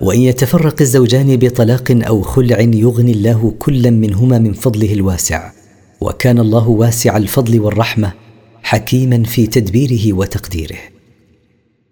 وإن 0.00 0.20
يتفرق 0.20 0.76
الزوجان 0.80 1.36
بطلاق 1.36 1.98
أو 2.06 2.22
خلع 2.22 2.60
يغني 2.60 3.12
الله 3.12 3.54
كلا 3.58 3.90
منهما 3.90 4.38
من 4.38 4.52
فضله 4.52 4.92
الواسع 4.92 5.52
وكان 6.00 6.38
الله 6.38 6.68
واسع 6.68 7.16
الفضل 7.16 7.60
والرحمة. 7.60 8.12
حكيما 8.62 9.22
في 9.22 9.46
تدبيره 9.46 10.12
وتقديره. 10.12 10.78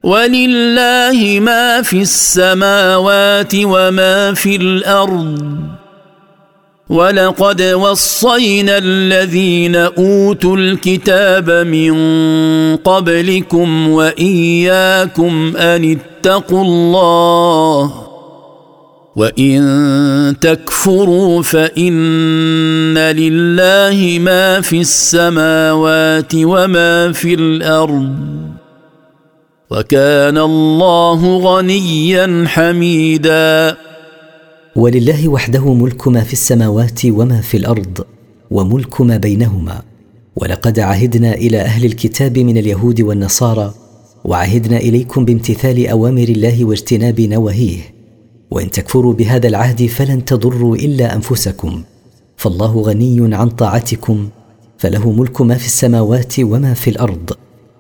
ولله 0.05 1.41
ما 1.41 1.83
في 1.83 2.01
السماوات 2.03 3.53
وما 3.55 4.35
في 4.35 4.57
الأرض. 4.57 5.59
ولقد 6.89 7.63
وصينا 7.63 8.79
الذين 8.79 9.77
أوتوا 9.77 10.57
الكتاب 10.57 11.51
من 11.51 11.93
قبلكم 12.77 13.89
وإياكم 13.89 15.57
أن 15.57 15.99
اتقوا 15.99 16.65
الله. 16.65 18.00
وان 19.17 20.37
تكفروا 20.41 21.43
فان 21.43 22.99
لله 22.99 24.19
ما 24.19 24.61
في 24.61 24.81
السماوات 24.81 26.33
وما 26.35 27.13
في 27.13 27.35
الأرض 27.35 28.17
وكان 29.71 30.39
الله 30.39 31.37
غنيا 31.39 32.45
حميدا 32.47 33.77
ولله 34.77 35.29
وحده 35.29 35.75
ملك 35.75 36.09
ما 36.09 36.21
في 36.21 36.33
السماوات 36.33 37.01
وما 37.07 37.41
في 37.41 37.57
الأرض 37.57 38.05
وملك 38.51 39.01
ما 39.01 39.17
بينهما. 39.17 39.83
ولقد 40.37 40.79
عهدنا 40.79 41.35
إلى 41.35 41.61
أهل 41.61 41.85
الكتاب 41.85 42.39
من 42.39 42.59
اليهود 42.59 43.01
والنصارى 43.01 43.75
وعهدنا 44.25 44.77
إليكم 44.77 45.25
بامتثال 45.25 45.87
أوامر 45.87 46.23
الله 46.23 46.65
واجتناب 46.65 47.21
نواهيه. 47.21 48.00
وإن 48.51 48.71
تكفروا 48.71 49.15
بهذا 49.15 49.49
العهد 49.49 49.87
فلن 49.87 50.25
تضروا 50.25 50.77
إلا 50.77 51.15
أنفسكم. 51.15 51.83
فالله 52.37 52.83
غني 52.83 53.35
عن 53.35 53.51
طاعتكم 53.51 54.29
فله 54.79 55.13
ملك 55.13 55.41
ما 55.41 55.55
في 55.55 55.67
السماوات 55.67 56.35
وما 56.41 56.75
في 56.75 56.91
الأرض 56.91 57.31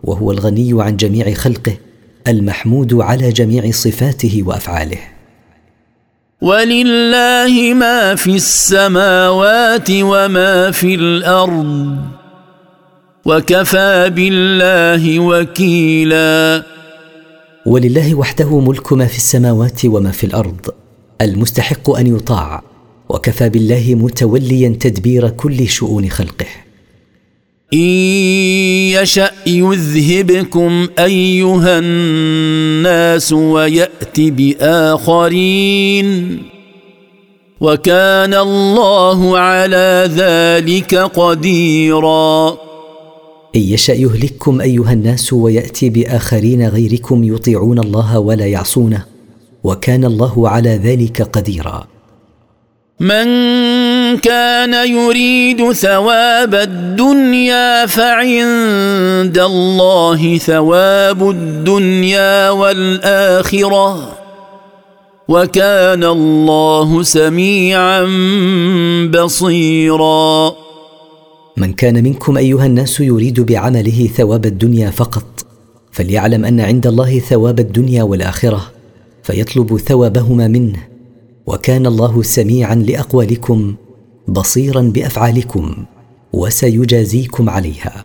وهو 0.04 0.30
الغني 0.30 0.82
عن 0.82 0.96
جميع 0.96 1.34
خلقه 1.34 1.76
المحمود 2.28 2.94
على 2.94 3.30
جميع 3.30 3.70
صفاته 3.70 4.42
وأفعاله. 4.46 4.98
ولله 6.40 7.74
ما 7.74 8.14
في 8.14 8.36
السماوات 8.36 9.88
وما 9.90 10.70
في 10.70 10.94
الأرض 10.94 11.96
وكفى 13.24 14.10
بالله 14.14 15.20
وكيلا. 15.20 16.62
ولله 17.66 18.14
وحده 18.14 18.60
ملك 18.60 18.92
ما 18.92 19.06
في 19.06 19.16
السماوات 19.16 19.84
وما 19.84 20.10
في 20.10 20.24
الأرض 20.24 20.60
المستحق 21.20 21.90
أن 21.90 22.16
يطاع 22.16 22.62
وكفى 23.08 23.48
بالله 23.48 23.94
متوليا 23.94 24.76
تدبير 24.80 25.28
كل 25.28 25.68
شؤون 25.68 26.10
خلقه. 26.10 26.46
إن 27.72 27.78
يشأ 27.78 29.30
يذهبكم 29.46 30.88
أيها 30.98 31.78
الناس 31.78 33.32
ويأت 33.32 34.20
بآخرين 34.20 36.08
وكان 37.60 38.34
الله 38.34 39.38
على 39.38 40.10
ذلك 40.16 40.94
قديرا. 40.94 42.69
ان 43.56 43.60
يشأ 43.60 43.92
يهلككم 43.92 44.60
أيها 44.60 44.92
الناس 44.92 45.32
ويأتي 45.32 45.90
بآخرين 45.90 46.68
غيركم 46.68 47.24
يطيعون 47.24 47.78
الله 47.78 48.18
ولا 48.18 48.46
يعصونه 48.46 49.04
وكان 49.64 50.04
الله 50.04 50.48
على 50.48 50.70
ذلك 50.70 51.22
قديرا. 51.22 51.86
من 53.00 53.26
كان 54.16 54.88
يريد 54.88 55.72
ثواب 55.72 56.54
الدنيا 56.54 57.86
فعند 57.86 59.38
الله 59.38 60.38
ثواب 60.38 61.30
الدنيا 61.30 62.50
والآخرة. 62.50 64.12
وكان 65.28 66.04
الله 66.04 67.02
سميعا 67.02 68.06
بصيرا. 69.14 70.59
من 71.56 71.72
كان 71.72 72.04
منكم 72.04 72.36
أيها 72.36 72.66
الناس 72.66 73.00
يريد 73.00 73.40
بعمله 73.40 74.06
ثواب 74.06 74.46
الدنيا 74.46 74.90
فقط 74.90 75.46
فليعلم 75.92 76.44
أن 76.44 76.60
عند 76.60 76.86
الله 76.86 77.18
ثواب 77.18 77.60
الدنيا 77.60 78.02
والآخرة 78.02 78.72
فيطلب 79.22 79.76
ثوابهما 79.76 80.48
منه. 80.48 80.78
وكان 81.46 81.86
الله 81.86 82.22
سميعا 82.22 82.74
لأقوالكم 82.74 83.74
بصيرا 84.28 84.82
بأفعالكم 84.82 85.84
وسيجازيكم 86.32 87.50
عليها. 87.50 88.04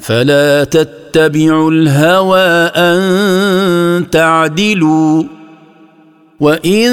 فلا 0.00 0.64
تتبعوا 0.64 1.70
الهوى 1.70 2.48
أن 2.76 4.10
تعدلوا 4.10 5.24
وإن 6.40 6.90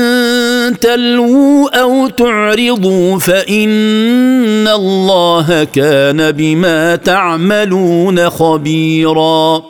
تلووا 0.81 1.81
أو 1.81 2.07
تعرضوا 2.07 3.19
فإن 3.19 4.67
الله 4.67 5.63
كان 5.63 6.31
بما 6.31 6.95
تعملون 6.95 8.29
خبيرا. 8.29 9.63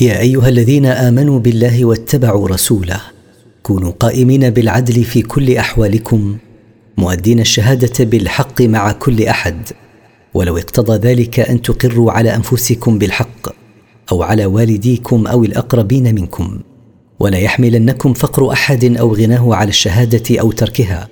يا 0.00 0.20
أيها 0.20 0.48
الذين 0.48 0.86
آمنوا 0.86 1.38
بالله 1.38 1.84
واتبعوا 1.84 2.48
رسوله 2.48 3.00
كونوا 3.62 3.92
قائمين 4.00 4.50
بالعدل 4.50 5.04
في 5.04 5.22
كل 5.22 5.56
أحوالكم 5.56 6.36
مؤدين 6.98 7.40
الشهادة 7.40 8.04
بالحق 8.04 8.62
مع 8.62 8.92
كل 8.92 9.22
أحد. 9.22 9.68
ولو 10.36 10.58
اقتضى 10.58 11.08
ذلك 11.08 11.40
أن 11.40 11.62
تقروا 11.62 12.12
على 12.12 12.34
أنفسكم 12.34 12.98
بالحق 12.98 13.48
أو 14.12 14.22
على 14.22 14.46
والديكم 14.46 15.26
أو 15.26 15.44
الأقربين 15.44 16.14
منكم. 16.14 16.60
ولا 17.20 17.38
يحملنكم 17.38 18.12
فقر 18.12 18.52
أحد 18.52 18.84
أو 18.84 19.14
غناه 19.14 19.54
على 19.54 19.68
الشهادة 19.68 20.40
أو 20.40 20.52
تركها. 20.52 21.08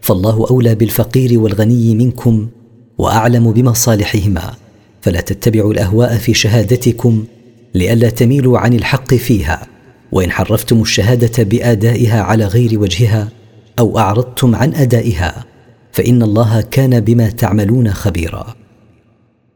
فالله 0.00 0.46
أولى 0.50 0.74
بالفقير 0.74 1.40
والغني 1.40 1.94
منكم 1.94 2.48
وأعلم 2.98 3.52
بمصالحهما. 3.52 4.54
فلا 5.02 5.20
تتبعوا 5.20 5.72
الأهواء 5.72 6.16
في 6.16 6.34
شهادتكم 6.34 7.24
لئلا 7.74 8.10
تميلوا 8.10 8.58
عن 8.58 8.74
الحق 8.74 9.14
فيها. 9.14 9.66
وإن 10.12 10.30
حرفتم 10.30 10.80
الشهادة 10.80 11.44
بآدائها 11.44 12.22
على 12.22 12.44
غير 12.46 12.78
وجهها 12.80 13.28
أو 13.78 13.98
أعرضتم 13.98 14.54
عن 14.54 14.74
أدائها 14.74 15.44
فإن 15.92 16.22
الله 16.22 16.60
كان 16.60 17.00
بما 17.00 17.30
تعملون 17.30 17.92
خبيرا. 17.92 18.57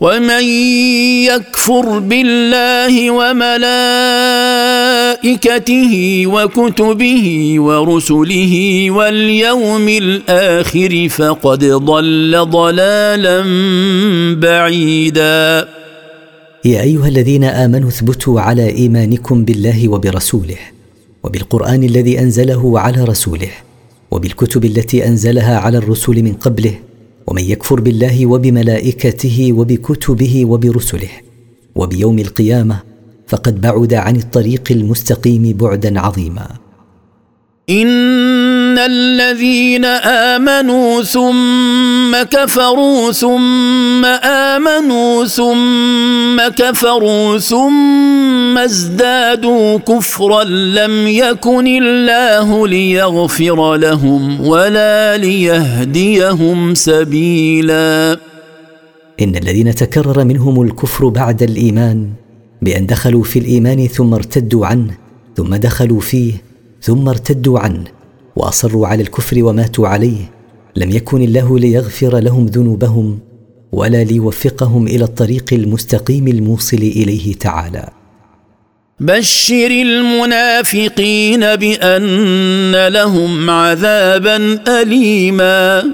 ومن 0.00 0.44
يكفر 1.30 1.98
بالله 1.98 3.10
وملائكته 3.10 3.64
وكتبه 6.26 7.54
ورسله 7.58 8.86
واليوم 8.90 9.88
الآخر 9.88 11.08
فقد 11.08 11.64
ضل 11.64 12.46
ضلالا 12.50 13.40
بعيدا. 14.34 15.68
يا 16.64 16.80
أيها 16.82 17.08
الذين 17.08 17.44
آمنوا 17.44 17.88
اثبتوا 17.88 18.40
على 18.40 18.68
إيمانكم 18.70 19.44
بالله 19.44 19.88
وبرسوله 19.88 20.58
وبالقرآن 21.22 21.84
الذي 21.84 22.18
أنزله 22.18 22.80
على 22.80 23.04
رسوله 23.04 23.50
وبالكتب 24.10 24.64
التي 24.64 25.06
أنزلها 25.06 25.58
على 25.58 25.78
الرسل 25.78 26.22
من 26.22 26.32
قبله 26.32 26.74
ومن 27.26 27.42
يكفر 27.42 27.80
بالله 27.80 28.26
وبملائكته 28.26 29.52
وبكتبه 29.52 30.44
وبرسله 30.44 31.10
وبيوم 31.74 32.18
القيامة 32.18 32.82
فقد 33.26 33.60
بعد 33.60 33.94
عن 33.94 34.16
الطريق 34.16 34.64
المستقيم 34.70 35.56
بعدا 35.56 36.00
عظيما. 36.00 36.48
ان 38.74 38.78
الذين 38.78 39.84
امنوا 40.34 41.02
ثم 41.02 42.22
كفروا 42.30 43.12
ثم 43.12 44.04
امنوا 44.24 45.24
ثم 45.24 46.48
كفروا 46.56 47.38
ثم 47.38 48.58
ازدادوا 48.58 49.78
كفرا 49.78 50.44
لم 50.44 51.08
يكن 51.08 51.66
الله 51.66 52.68
ليغفر 52.68 53.74
لهم 53.76 54.46
ولا 54.46 55.16
ليهديهم 55.16 56.74
سبيلا. 56.74 58.12
ان 59.22 59.36
الذين 59.36 59.74
تكرر 59.74 60.24
منهم 60.24 60.62
الكفر 60.62 61.08
بعد 61.08 61.42
الايمان 61.42 62.10
بان 62.62 62.86
دخلوا 62.86 63.22
في 63.22 63.38
الايمان 63.38 63.86
ثم 63.86 64.14
ارتدوا 64.14 64.66
عنه 64.66 64.94
ثم 65.36 65.54
دخلوا 65.54 66.00
فيه 66.00 66.32
ثم 66.82 67.08
ارتدوا 67.08 67.58
عنه 67.58 67.93
وأصروا 68.36 68.86
على 68.86 69.02
الكفر 69.02 69.44
وماتوا 69.44 69.88
عليه. 69.88 70.30
لم 70.76 70.90
يكن 70.90 71.22
الله 71.22 71.58
ليغفر 71.58 72.18
لهم 72.18 72.46
ذنوبهم 72.46 73.18
ولا 73.72 74.04
ليوفقهم 74.04 74.86
إلى 74.86 75.04
الطريق 75.04 75.44
المستقيم 75.52 76.28
الموصل 76.28 76.76
إليه 76.76 77.34
تعالى. 77.34 77.88
بشر 79.00 79.70
المنافقين 79.70 81.40
بأن 81.56 82.88
لهم 82.88 83.50
عذابا 83.50 84.36
اليما. 84.82 85.84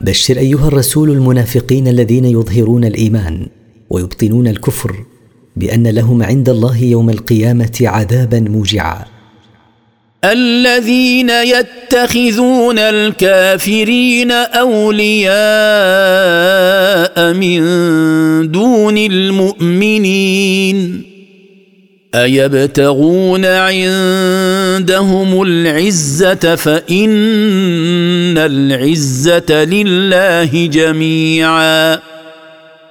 بشر 0.00 0.36
أيها 0.36 0.68
الرسول 0.68 1.10
المنافقين 1.10 1.88
الذين 1.88 2.24
يظهرون 2.24 2.84
الإيمان 2.84 3.46
ويبطنون 3.90 4.48
الكفر 4.48 5.04
بأن 5.56 5.86
لهم 5.86 6.22
عند 6.22 6.48
الله 6.48 6.84
يوم 6.84 7.10
القيامة 7.10 7.78
عذابا 7.80 8.40
موجعا. 8.40 9.13
الذين 10.32 11.30
يتخذون 11.30 12.78
الكافرين 12.78 14.30
أولياء 14.30 15.32
من 17.32 17.60
دون 18.50 18.98
المؤمنين 18.98 21.02
أيبتغون 22.14 23.44
عندهم 23.44 25.42
العزة 25.42 26.56
فإن 26.56 28.38
العزة 28.38 29.64
لله 29.64 30.66
جميعا 30.66 31.98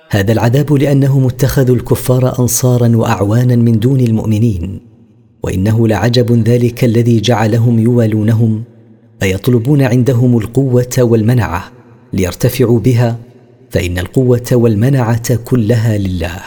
هذا 0.09 0.31
العذاب 0.31 0.73
لأنهم 0.73 1.27
اتخذوا 1.27 1.75
الكفار 1.75 2.39
أنصارا 2.39 2.91
وأعوانا 2.95 3.55
من 3.55 3.79
دون 3.79 3.99
المؤمنين. 3.99 4.92
وإنه 5.43 5.87
لعجب 5.87 6.47
ذلك 6.47 6.83
الذي 6.83 7.19
جعلهم 7.19 7.79
يوالونهم 7.79 8.63
أيطلبون 9.23 9.81
عندهم 9.81 10.37
القوة 10.37 10.95
والمنعة 10.99 11.71
ليرتفعوا 12.13 12.79
بها 12.79 13.17
فإن 13.71 13.99
القوة 13.99 14.49
والمنعة 14.51 15.35
كلها 15.35 15.97
لله. 15.97 16.41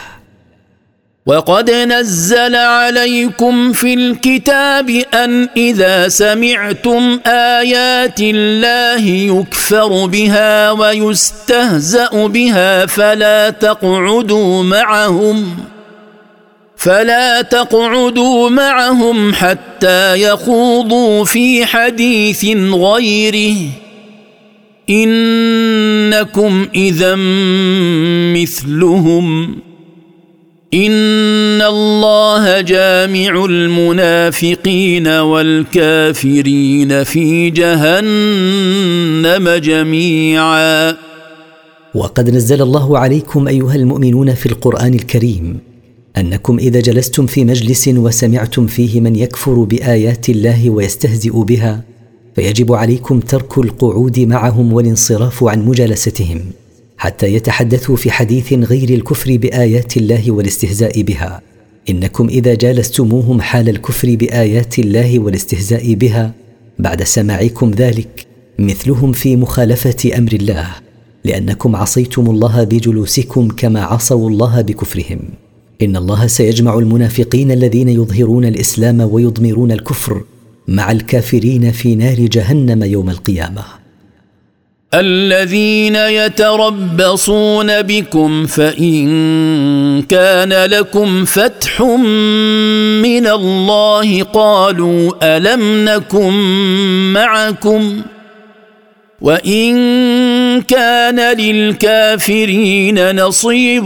وقد 1.25 1.71
نزل 1.71 2.55
عليكم 2.55 3.73
في 3.73 3.93
الكتاب 3.93 4.89
أن 5.13 5.49
إذا 5.57 6.07
سمعتم 6.07 7.19
آيات 7.25 8.19
الله 8.19 9.01
يكفر 9.05 10.05
بها 10.05 10.71
ويستهزأ 10.71 12.27
بها 12.27 12.85
فلا 12.85 13.49
تقعدوا 13.49 14.63
معهم. 14.63 15.45
فلا 16.77 17.41
تقعدوا 17.41 18.49
معهم 18.49 19.33
حتى 19.33 20.21
يخوضوا 20.21 21.25
في 21.25 21.65
حديث 21.65 22.45
غيره. 22.73 23.55
إنكم 24.89 26.67
إذا 26.75 27.15
مثلهم. 28.35 29.57
إن 30.73 31.61
الله 31.61 32.61
جامع 32.61 33.45
المنافقين 33.45 35.07
والكافرين 35.07 37.03
في 37.03 37.49
جهنم 37.49 39.49
جميعا. 39.49 40.95
وقد 41.95 42.29
نزل 42.29 42.61
الله 42.61 42.99
عليكم 42.99 43.47
أيها 43.47 43.75
المؤمنون 43.75 44.33
في 44.33 44.45
القرآن 44.45 44.93
الكريم 44.93 45.66
أنكم 46.19 46.57
إذا 46.57 46.79
جلستم 46.79 47.25
في 47.25 47.45
مجلس 47.45 47.87
وسمعتم 47.87 48.67
فيه 48.67 49.01
من 49.01 49.15
يكفر 49.15 49.53
بآيات 49.53 50.29
الله 50.29 50.69
ويستهزئ 50.69 51.43
بها 51.43 51.83
فيجب 52.35 52.73
عليكم 52.73 53.19
ترك 53.19 53.57
القعود 53.57 54.19
معهم 54.19 54.73
والانصراف 54.73 55.43
عن 55.43 55.65
مجالستهم 55.65 56.41
حتى 56.97 57.33
يتحدثوا 57.33 57.95
في 57.95 58.11
حديث 58.11 58.53
غير 58.53 58.89
الكفر 58.89 59.37
بآيات 59.37 59.97
الله 59.97 60.31
والاستهزاء 60.31 61.01
بها. 61.01 61.41
إنكم 61.89 62.27
إذا 62.27 62.53
جالستموهم 62.53 63.41
حال 63.41 63.69
الكفر 63.69 64.15
بآيات 64.15 64.79
الله 64.79 65.19
والاستهزاء 65.19 65.93
بها 65.93 66.33
بعد 66.79 67.03
سماعكم 67.03 67.71
ذلك 67.71 68.25
مثلهم 68.59 69.11
في 69.11 69.35
مخالفة 69.35 70.17
أمر 70.17 70.33
الله 70.33 70.67
لأنكم 71.25 71.75
عصيتم 71.75 72.29
الله 72.29 72.63
بجلوسكم 72.63 73.47
كما 73.47 73.81
عصوا 73.83 74.29
الله 74.29 74.61
بكفرهم. 74.61 75.19
إن 75.81 75.95
الله 75.95 76.27
سيجمع 76.27 76.77
المنافقين 76.77 77.51
الذين 77.51 77.89
يظهرون 77.89 78.45
الإسلام 78.45 79.01
ويضمرون 79.01 79.71
الكفر 79.71 80.23
مع 80.67 80.91
الكافرين 80.91 81.71
في 81.71 81.95
نار 81.95 82.15
جهنم 82.15 82.83
يوم 82.83 83.09
القيامة. 83.09 83.63
الذين 84.93 85.95
يتربصون 85.95 87.81
بكم 87.81 88.45
فإن 88.45 89.07
كان 90.01 90.53
لكم 90.53 91.25
فتح 91.25 91.81
من 93.01 93.27
الله 93.27 94.23
قالوا 94.23 95.11
ألم 95.37 95.85
نكن 95.89 96.33
معكم؟ 97.13 98.01
وإن 99.21 99.73
كان 100.61 101.37
للكافرين 101.37 103.15
نصيب 103.15 103.85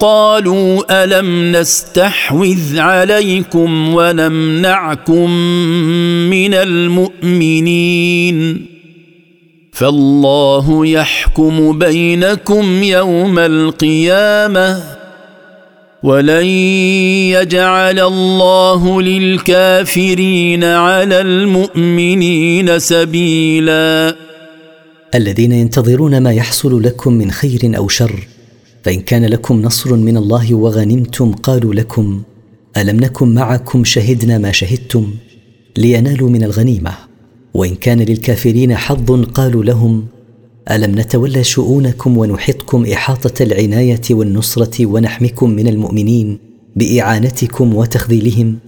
قالوا 0.00 1.04
ألم 1.04 1.52
نستحوذ 1.56 2.78
عليكم 2.78 3.94
ونمنعكم 3.94 5.30
من 6.30 6.54
المؤمنين 6.54 7.96
فالله 9.72 10.86
يحكم 10.86 11.78
بينكم 11.78 12.82
يوم 12.82 13.38
القيامة 13.38 14.95
ولن 16.02 16.46
يجعل 17.36 17.98
الله 18.00 19.02
للكافرين 19.02 20.64
على 20.64 21.20
المؤمنين 21.20 22.78
سبيلا. 22.78 24.16
الذين 25.14 25.52
ينتظرون 25.52 26.22
ما 26.22 26.32
يحصل 26.32 26.82
لكم 26.82 27.12
من 27.12 27.30
خير 27.30 27.76
أو 27.76 27.88
شر 27.88 28.26
فإن 28.84 29.00
كان 29.00 29.24
لكم 29.24 29.62
نصر 29.62 29.96
من 29.96 30.16
الله 30.16 30.54
وغنمتم 30.54 31.32
قالوا 31.32 31.74
لكم 31.74 32.22
ألم 32.76 32.96
نكن 33.00 33.34
معكم 33.34 33.84
شهدنا 33.84 34.38
ما 34.38 34.52
شهدتم 34.52 35.14
لينالوا 35.76 36.30
من 36.30 36.44
الغنيمة؟ 36.44 36.92
وإن 37.54 37.74
كان 37.74 38.00
للكافرين 38.00 38.76
حظ 38.76 39.24
قالوا 39.24 39.64
لهم 39.64 40.06
ألم 40.70 40.98
نتولى 40.98 41.44
شؤونكم 41.44 42.18
ونحطكم 42.18 42.86
إحاطة 42.86 43.42
العناية 43.42 44.00
والنصرة 44.10 44.86
ونحمكم 44.86 45.50
من 45.50 45.68
المؤمنين 45.68 46.38
بإعانتكم 46.76 47.74
وتخذيلهم؟ 47.74 48.58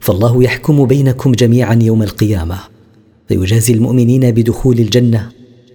فالله 0.00 0.44
يحكم 0.44 0.86
بينكم 0.86 1.32
جميعا 1.32 1.78
يوم 1.82 2.02
القيامة. 2.02 2.58
فيجازي 3.28 3.72
المؤمنين 3.72 4.30
بدخول 4.30 4.78
الجنة 4.78 5.28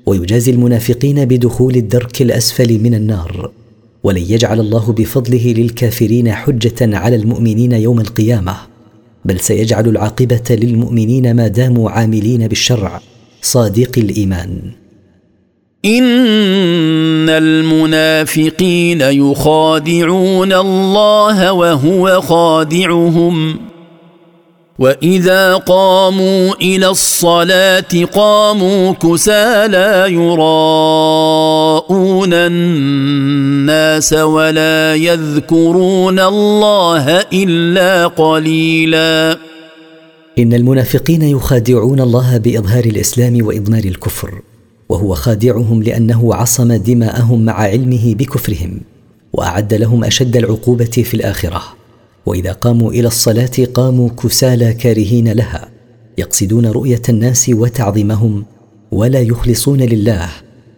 ويجازي 0.06 0.52
المنافقين 0.52 1.26
بدخول 1.26 1.76
الدرك 1.76 2.22
الأسفل 2.22 2.80
من 2.80 2.94
النار. 2.94 3.52
ولن 4.04 4.22
يجعل 4.22 4.60
الله 4.60 4.94
بفضله 4.94 5.54
للكافرين 5.58 6.32
حجة 6.32 6.98
على 6.98 7.16
المؤمنين 7.16 7.72
يوم 7.72 8.00
القيامة 8.00 8.58
بل 9.26 9.40
سيجعل 9.40 9.88
العاقبة 9.88 10.44
للمؤمنين 10.50 11.36
ما 11.36 11.48
داموا 11.48 11.90
عاملين 11.90 12.48
بالشرع 12.48 13.02
صادق 13.42 13.92
الإيمان. 13.98 14.83
إن 15.86 17.30
المنافقين 17.30 19.02
يخادعون 19.02 20.54
الله 20.54 21.54
وهو 21.54 22.22
خادعهم. 22.22 23.60
وإذا 24.80 25.56
قاموا 25.56 26.54
إلى 26.62 26.88
الصلاة 26.88 28.06
قاموا 28.14 28.94
كسى 28.94 29.68
لا 29.68 30.08
يراءون 30.08 31.14
الناس 32.34 34.14
ولا 34.14 34.96
يذكرون 34.96 36.20
الله 36.20 37.20
إلا 37.34 38.08
قليلا. 38.08 39.38
إن 40.40 40.54
المنافقين 40.54 41.22
يخادعون 41.22 42.00
الله 42.00 42.38
بإظهار 42.38 42.86
الإسلام 42.86 43.46
وإضمار 43.46 43.84
الكفر. 43.84 44.42
وهو 44.94 45.14
خادعهم 45.16 45.84
لأنه 45.84 46.36
عصم 46.36 46.74
دماءهم 46.74 47.46
مع 47.46 47.54
علمه 47.54 48.16
بكفرهم 48.16 48.82
وأعد 49.34 49.74
لهم 49.74 50.04
أشد 50.04 50.38
العقوبة 50.38 50.86
في 50.86 51.14
الآخرة. 51.14 51.62
وإذا 52.26 52.52
قاموا 52.52 52.92
إلى 52.92 53.08
الصلاة 53.08 53.52
قاموا 53.74 54.10
كسالى 54.10 54.74
كارهين 54.74 55.32
لها 55.32 55.70
يقصدون 56.18 56.66
رؤية 56.66 57.02
الناس 57.10 57.50
وتعظيمهم 57.50 58.46
ولا 58.92 59.22
يخلصون 59.22 59.82
لله 59.82 60.30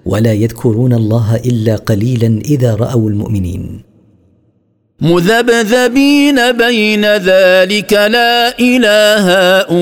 ولا 0.05 0.33
يذكرون 0.33 0.93
الله 0.93 1.35
إلا 1.35 1.75
قليلا 1.75 2.41
إذا 2.41 2.75
رأوا 2.75 3.09
المؤمنين. 3.09 3.81
مذبذبين 5.01 6.51
بين 6.51 7.05
ذلك 7.05 7.93
لا 7.93 8.59
إله 8.59 9.59
هؤلاء 9.59 9.75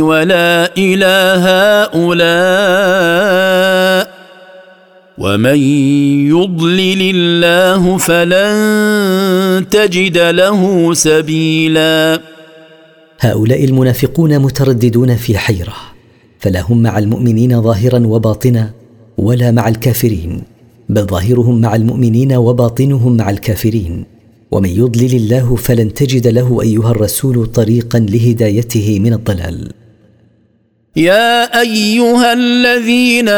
ولا 0.00 0.70
إله 0.78 1.44
هؤلاء 1.84 2.94
ومن 5.18 5.58
يضلل 6.32 7.10
الله 7.14 7.96
فلن 7.96 9.66
تجد 9.70 10.18
له 10.18 10.94
سبيلا. 10.94 12.20
هؤلاء 13.20 13.64
المنافقون 13.64 14.38
مترددون 14.38 15.16
في 15.16 15.38
حيرة 15.38 15.74
فلا 16.38 16.60
هم 16.60 16.82
مع 16.82 16.98
المؤمنين 16.98 17.62
ظاهرا 17.62 18.06
وباطنا 18.06 18.70
ولا 19.18 19.50
مع 19.50 19.68
الكافرين. 19.68 20.53
بل 20.88 21.02
ظاهرهم 21.02 21.60
مع 21.60 21.74
المؤمنين 21.74 22.32
وباطنهم 22.32 23.16
مع 23.16 23.30
الكافرين. 23.30 24.04
ومن 24.52 24.68
يضلل 24.68 25.14
الله 25.14 25.56
فلن 25.56 25.94
تجد 25.94 26.26
له 26.26 26.62
أيها 26.62 26.90
الرسول 26.90 27.46
طريقا 27.46 27.98
لهدايته 27.98 29.00
من 29.00 29.12
الضلال. 29.12 29.72
يا 30.96 31.60
أيها 31.60 32.32
الذين 32.32 33.28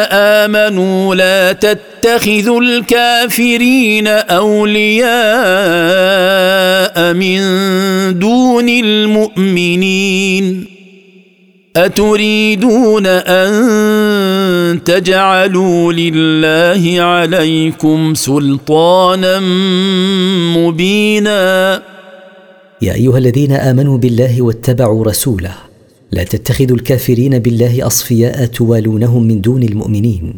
آمنوا 0.44 1.14
لا 1.14 1.52
تتخذوا 1.52 2.60
الكافرين 2.60 4.06
أولياء 4.06 5.06
من 7.14 7.39
دون 8.18 8.68
المؤمنين. 8.68 10.75
أتريدون 11.76 13.06
أن 13.06 14.84
تجعلوا 14.84 15.92
لله 15.92 17.02
عليكم 17.02 18.14
سلطانا 18.14 19.40
مبينا؟ 20.56 21.82
يا 22.82 22.94
أيها 22.94 23.18
الذين 23.18 23.52
آمنوا 23.52 23.98
بالله 23.98 24.42
واتبعوا 24.42 25.04
رسوله 25.04 25.54
لا 26.12 26.24
تتخذوا 26.24 26.76
الكافرين 26.76 27.38
بالله 27.38 27.86
أصفياء 27.86 28.46
توالونهم 28.46 29.22
من 29.22 29.40
دون 29.40 29.62
المؤمنين. 29.62 30.34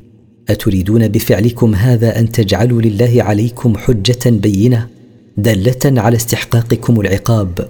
أتريدون 0.49 1.09
بفعلكم 1.09 1.75
هذا 1.75 2.19
أن 2.19 2.33
تجعلوا 2.33 2.83
لله 2.83 3.23
عليكم 3.23 3.77
حجة 3.77 4.25
بينة 4.27 4.89
دالة 5.37 5.85
على 5.85 6.17
استحقاقكم 6.17 7.01
العقاب. 7.01 7.69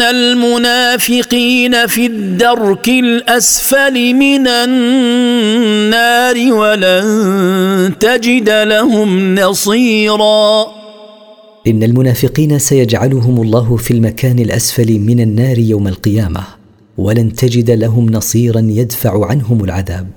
ان 0.00 0.16
المنافقين 0.16 1.86
في 1.86 2.06
الدرك 2.06 2.88
الأسفل 2.88 4.14
من 4.14 4.48
النار 4.48 6.52
ولن 6.52 7.92
تجد 8.00 8.50
لهم 8.50 9.34
نصيرا. 9.34 10.66
إن 11.66 11.82
المنافقين 11.82 12.58
سيجعلهم 12.58 13.42
الله 13.42 13.76
في 13.76 13.90
المكان 13.90 14.38
الأسفل 14.38 14.98
من 14.98 15.20
النار 15.20 15.58
يوم 15.58 15.88
القيامة 15.88 16.40
ولن 16.98 17.34
تجد 17.34 17.70
لهم 17.70 18.10
نصيرا 18.10 18.60
يدفع 18.60 19.26
عنهم 19.26 19.64
العذاب. 19.64 20.08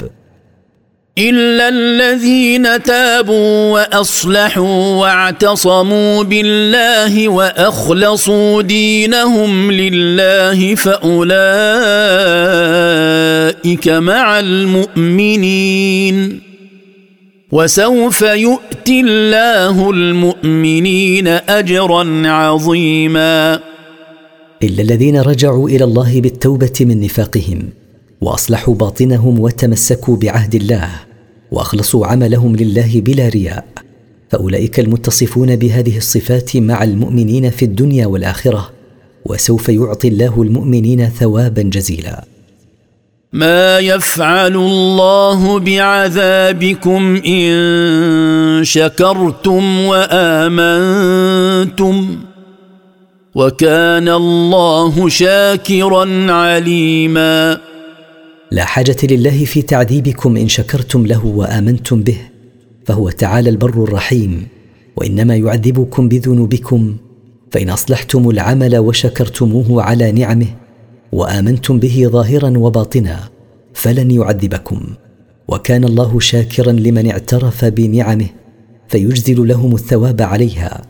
الا 1.18 1.70
الذين 1.70 2.84
تابوا 2.84 3.72
واصلحوا 3.72 4.96
واعتصموا 4.96 6.24
بالله 6.24 7.30
واخلصوا 7.30 8.62
دينهم 8.62 9.72
لله 9.72 10.76
فاولئك 10.76 11.38
مع 13.88 14.40
المؤمنين 14.40 16.42
وسوف 17.52 18.22
يؤتي 18.22 19.02
الله 19.02 19.90
المؤمنين 19.90 21.28
اجرا 21.28 22.22
عظيما 22.26 23.60
الا 24.64 24.82
الذين 24.82 25.22
رجعوا 25.22 25.70
إلى 25.70 25.84
الله 25.84 26.22
بالتوبه 26.22 26.74
من 26.82 27.00
نفاقهم 27.00 27.83
وأصلحوا 28.24 28.76
باطنهم 28.76 29.40
وتمسكوا 29.40 30.16
بعهد 30.18 30.56
الله 30.56 30.90
وأخلصوا 31.52 32.08
عملهم 32.08 32.56
لله 32.56 33.02
بلا 33.02 33.30
رياء. 33.30 33.66
فأولئك 34.30 34.80
المتصفون 34.80 35.56
بهذه 35.56 35.98
الصفات 35.98 36.58
مع 36.58 36.84
المؤمنين 36.84 37.50
في 37.50 37.66
الدنيا 37.66 38.06
والآخرة 38.06 38.70
وسوف 39.26 39.70
يعطي 39.70 40.08
الله 40.08 40.42
المؤمنين 40.42 41.10
ثوابا 41.10 41.62
جزيلا. 41.62 42.26
ما 43.34 43.80
يفعل 43.80 44.56
الله 44.56 45.60
بعذابكم 45.60 47.22
إن 47.28 47.54
شكرتم 48.64 49.80
وآمنتم 49.92 51.18
وكان 53.36 54.10
الله 54.10 55.10
شاكرا 55.10 56.32
عليما. 56.32 57.73
لا 58.54 58.66
حاجة 58.66 58.96
لله 59.04 59.46
في 59.46 59.62
تعذيبكم 59.62 60.38
إن 60.38 60.48
شكرتم 60.48 61.06
له 61.06 61.26
وآمنتم 61.26 62.04
به 62.04 62.18
فهو 62.86 63.10
تعالى 63.10 63.50
البر 63.50 63.84
الرحيم. 63.84 64.48
وإنما 64.96 65.36
يعذبكم 65.36 66.10
بذنوبكم 66.10 66.96
فإن 67.52 67.70
أصلحتم 67.70 68.30
العمل 68.30 68.78
وشكرتموه 68.78 69.84
على 69.84 70.12
نعمه 70.12 70.48
وآمنتم 71.12 71.80
به 71.80 72.08
ظاهرا 72.12 72.58
وباطنا 72.58 73.20
فلن 73.74 74.12
يعذبكم. 74.12 74.82
وكان 75.48 75.84
الله 75.84 76.20
شاكرا 76.20 76.72
لمن 76.72 77.12
اعترف 77.12 77.66
بنعمه 77.66 78.28
فيجزل 78.88 79.48
لهم 79.48 79.76
الثواب 79.76 80.22
عليها 80.22 80.82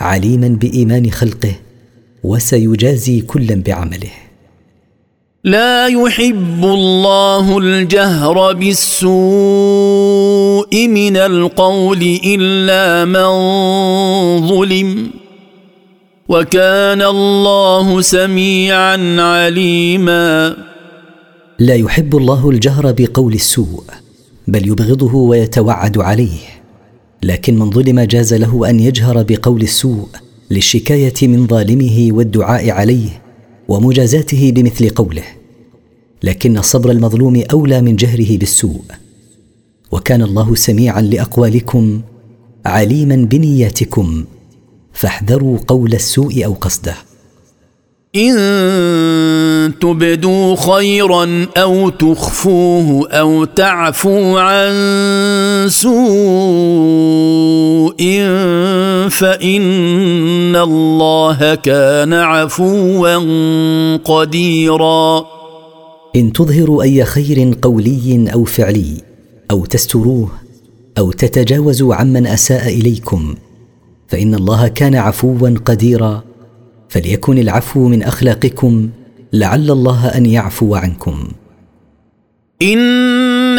عليما 0.00 0.48
بإيمان 0.48 1.10
خلقه 1.10 1.54
وسيجازي 2.24 3.20
كلا 3.20 3.54
بعمله. 3.54 4.29
لا 5.44 5.86
يحب 5.86 6.64
الله 6.64 7.58
الجهر 7.58 8.52
بالسوء 8.52 9.08
من 10.88 11.16
القول 11.16 12.18
إلا 12.24 13.04
من 13.04 13.28
ظلم 14.48 15.10
وكان 16.28 17.02
الله 17.02 18.00
سميعا 18.00 19.16
عليما. 19.20 20.56
لا 21.58 21.74
يحب 21.74 22.16
الله 22.16 22.50
الجهر 22.50 22.94
بقول 22.98 23.34
السوء 23.34 23.84
بل 24.48 24.68
يبغضه 24.68 25.14
ويتوعد 25.14 25.98
عليه. 25.98 26.38
لكن 27.22 27.58
من 27.58 27.70
ظلم 27.70 28.00
جاز 28.00 28.34
له 28.34 28.70
أن 28.70 28.80
يجهر 28.80 29.22
بقول 29.28 29.62
السوء 29.62 30.08
للشكاية 30.50 31.14
من 31.22 31.46
ظالمه 31.46 32.08
والدعاء 32.10 32.70
عليه. 32.70 33.29
ومجازاته 33.70 34.52
بمثل 34.54 34.88
قوله 34.88 35.22
لكن 36.22 36.62
صبر 36.62 36.90
المظلوم 36.90 37.42
أولى 37.52 37.80
من 37.82 37.96
جهره 37.96 38.38
بالسوء. 38.38 38.82
وكان 39.90 40.22
الله 40.22 40.54
سميعا 40.54 41.00
لأقوالكم 41.00 42.00
عليما 42.66 43.16
بنياتكم 43.16 44.24
فاحذروا 44.92 45.58
قول 45.66 45.94
السوء 45.94 46.44
أو 46.44 46.52
قصده. 46.52 46.94
إن 48.16 48.34
تبدوا 49.80 50.56
خيرا 50.56 51.46
أو 51.56 51.88
تخفوه 51.88 53.10
أو 53.10 53.44
تعفوا 53.44 54.40
عن 54.40 54.72
سوء 55.68 56.00
فإن 59.10 59.62
الله 60.56 61.54
كان 61.54 62.12
عفوا 62.12 63.16
قديرا. 63.96 65.26
إن 66.16 66.32
تظهروا 66.32 66.82
أي 66.82 67.04
خير 67.04 67.54
قولي 67.62 68.32
أو 68.32 68.44
فعلي 68.44 69.02
أو 69.50 69.64
تستروه 69.64 70.28
أو 70.98 71.12
تتجاوزوا 71.12 71.94
عمن 71.94 72.26
أساء 72.26 72.68
إليكم 72.68 73.34
فإن 74.08 74.34
الله 74.34 74.68
كان 74.68 74.94
عفوا 74.94 75.54
قديرا. 75.64 76.22
فليكن 76.88 77.38
العفو 77.38 77.88
من 77.88 78.02
أخلاقكم 78.02 78.88
لعل 79.32 79.70
الله 79.70 80.08
أن 80.08 80.26
يعفو 80.26 80.74
عنكم. 80.74 81.28
ان 82.62 82.78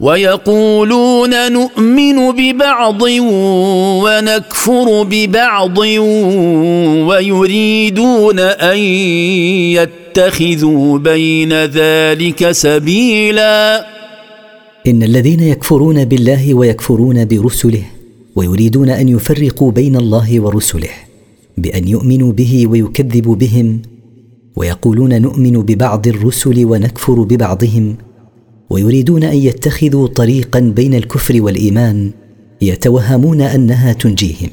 ويقولون 0.00 1.52
نؤمن 1.52 2.32
ببعض 2.32 3.02
ونكفر 4.02 5.02
ببعض 5.02 5.78
ويريدون 7.08 8.38
أن 8.38 8.78
يتخذوا 9.78 10.98
بين 10.98 11.52
ذلك 11.52 12.52
سبيلا. 12.52 13.86
إن 14.86 15.02
الذين 15.02 15.40
يكفرون 15.40 16.04
بالله 16.04 16.54
ويكفرون 16.54 17.24
برسله 17.24 17.82
ويريدون 18.36 18.88
أن 18.88 19.08
يفرقوا 19.08 19.70
بين 19.70 19.96
الله 19.96 20.40
ورسله 20.40 20.90
بأن 21.56 21.88
يؤمنوا 21.88 22.32
به 22.32 22.66
ويكذبوا 22.66 23.34
بهم 23.34 23.82
ويقولون 24.56 25.22
نؤمن 25.22 25.62
ببعض 25.62 26.06
الرسل 26.06 26.64
ونكفر 26.64 27.22
ببعضهم 27.22 27.96
ويريدون 28.70 29.24
أن 29.24 29.36
يتخذوا 29.36 30.08
طريقا 30.08 30.60
بين 30.60 30.94
الكفر 30.94 31.42
والإيمان 31.42 32.10
يتوهمون 32.62 33.40
أنها 33.40 33.92
تنجيهم. 33.92 34.50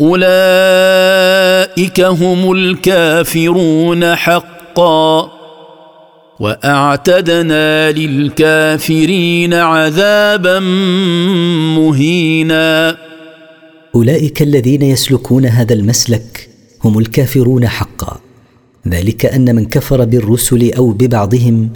أولئك 0.00 2.00
هم 2.00 2.52
الكافرون 2.52 4.14
حقا 4.14 5.30
وأعتدنا 6.40 7.92
للكافرين 7.92 9.54
عذابا 9.54 10.58
مهينا. 11.78 12.96
أولئك 13.94 14.42
الذين 14.42 14.82
يسلكون 14.82 15.46
هذا 15.46 15.74
المسلك 15.74 16.48
هم 16.84 16.98
الكافرون 16.98 17.68
حقا. 17.68 18.20
ذلك 18.88 19.26
أن 19.26 19.54
من 19.54 19.64
كفر 19.64 20.04
بالرسل 20.04 20.72
أو 20.72 20.90
ببعضهم 20.90 21.70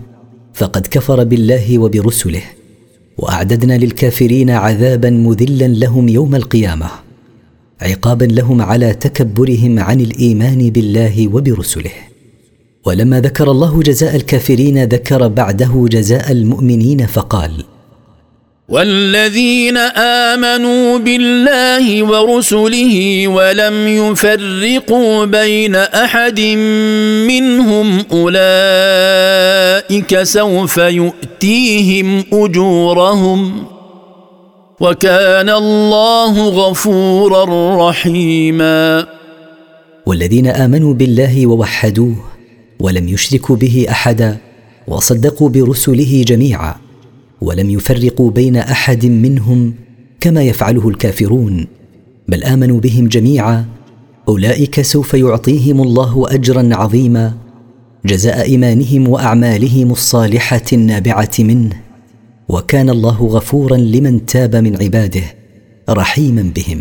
فقد 0.55 0.87
كفر 0.87 1.25
بالله 1.25 1.79
وبرسله 1.79 2.43
وأعددنا 3.19 3.79
للكافرين 3.79 4.51
عذابا 4.51 5.11
مذلا 5.11 5.67
لهم 5.67 6.09
يوم 6.09 6.35
القيامة 6.35 6.91
عقابا 7.81 8.25
لهم 8.25 8.63
على 8.63 8.95
تكبرهم 8.95 9.79
عن 9.79 10.01
الإيمان 10.01 10.71
بالله 10.71 11.29
وبرسله. 11.29 11.91
ولما 12.85 13.21
ذكر 13.21 13.51
الله 13.51 13.83
جزاء 13.83 14.17
الكافرين 14.17 14.85
ذكر 14.85 15.29
بعده 15.29 15.87
جزاء 15.91 16.33
المؤمنين 16.33 17.07
فقال 17.07 17.65
والذين 18.69 19.77
آمنوا 20.33 20.99
بالله 20.99 22.03
ورسله 22.03 23.29
ولم 23.29 23.89
يفرقوا 23.89 25.25
بين 25.25 25.75
أحد 25.77 26.41
منهم 27.29 28.05
أولئك 28.13 29.43
سوف 30.23 30.77
يؤتيهم 30.77 32.25
أجورهم 32.33 33.65
وكان 34.81 35.51
الله 35.51 36.49
غفورا 36.49 37.45
رحيما. 37.89 39.07
والذين 40.07 40.47
آمنوا 40.47 40.95
بالله 40.95 41.47
ووحدوه 41.47 42.17
ولم 42.81 43.09
يشركوا 43.09 43.57
به 43.57 43.87
أحدا 43.91 44.37
وصدقوا 44.89 45.49
برسله 45.49 46.25
جميعا 46.27 46.84
ولم 47.41 47.71
يفرقوا 47.71 48.31
بين 48.31 48.57
أحد 48.57 49.07
منهم 49.07 49.75
كما 50.21 50.43
يفعله 50.43 50.89
الكافرون 50.89 51.67
بل 52.29 52.45
آمنوا 52.45 52.81
بهم 52.81 53.09
جميعا. 53.09 53.65
أولئك 54.29 54.81
سوف 54.81 55.15
يعطيهم 55.15 55.83
الله 55.83 56.27
اجرا 56.29 56.69
عظيما 56.73 57.35
جزاء 58.05 58.43
إيمانهم 58.43 59.09
وأعمالهم 59.09 59.91
الصالحة 59.91 60.63
النابعة 60.73 61.33
منه. 61.39 61.81
وكان 62.49 62.91
الله 62.91 63.27
غفورا 63.27 63.77
لمن 63.77 64.27
تاب 64.27 64.57
من 64.57 64.83
عباده 64.83 65.23
رحيما 65.91 66.43
بهم. 66.57 66.81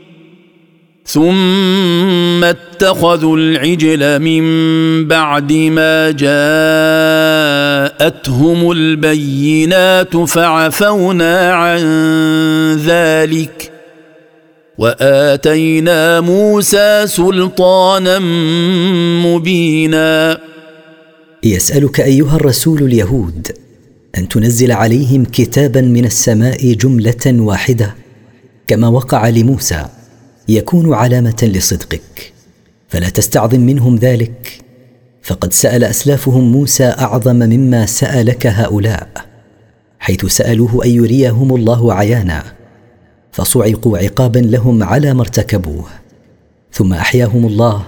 ثم 1.05 2.43
اتخذوا 2.43 3.37
العجل 3.37 4.19
من 4.19 4.43
بعد 5.07 5.53
ما 5.53 6.11
جاءتهم 8.01 8.71
البينات 8.71 10.17
فعفونا 10.17 11.53
عن 11.53 11.81
ذلك 12.75 13.71
وآتينا 14.77 16.21
موسى 16.21 17.03
سلطانا 17.07 18.19
مبينا. 19.25 20.39
يسألك 21.43 22.01
أيها 22.01 22.35
الرسول 22.35 22.83
اليهود 22.83 23.47
أن 24.17 24.27
تنزل 24.27 24.71
عليهم 24.71 25.25
كتابا 25.25 25.81
من 25.81 26.05
السماء 26.05 26.73
جملة 26.73 27.25
واحدة 27.27 27.95
كما 28.67 28.87
وقع 28.87 29.29
لموسى. 29.29 29.85
يكون 30.47 30.93
علامة 30.93 31.37
لصدقك. 31.43 32.33
فلا 32.89 33.09
تستعظم 33.09 33.59
منهم 33.59 33.95
ذلك. 33.95 34.61
فقد 35.23 35.53
سأل 35.53 35.83
أسلافهم 35.83 36.51
موسى 36.51 36.83
أعظم 36.83 37.35
مما 37.35 37.85
سألك 37.85 38.47
هؤلاء 38.47 39.07
حيث 39.99 40.25
سألوه 40.25 40.85
أن 40.85 40.89
يريهم 40.89 41.55
الله 41.55 41.93
عيانا. 41.93 42.43
فصعقوا 43.31 43.97
عقابا 43.97 44.39
لهم 44.39 44.83
على 44.83 45.13
ما 45.13 45.21
ارتكبوه. 45.21 45.85
ثم 46.73 46.93
أحياهم 46.93 47.45
الله 47.45 47.83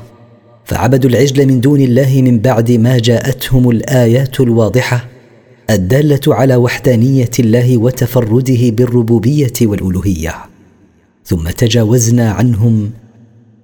فعبدوا 0.65 1.09
العجل 1.09 1.45
من 1.45 1.61
دون 1.61 1.81
الله 1.81 2.21
من 2.21 2.39
بعد 2.39 2.71
ما 2.71 2.97
جاءتهم 2.97 3.69
الآيات 3.69 4.39
الواضحة 4.39 5.05
الدالة 5.69 6.19
على 6.27 6.55
وحدانية 6.55 7.31
الله 7.39 7.77
وتفرده 7.77 8.69
بالربوبية 8.69 9.53
والألوهية. 9.61 10.52
ثم 11.25 11.49
تجاوزنا 11.49 12.31
عنهم 12.31 12.91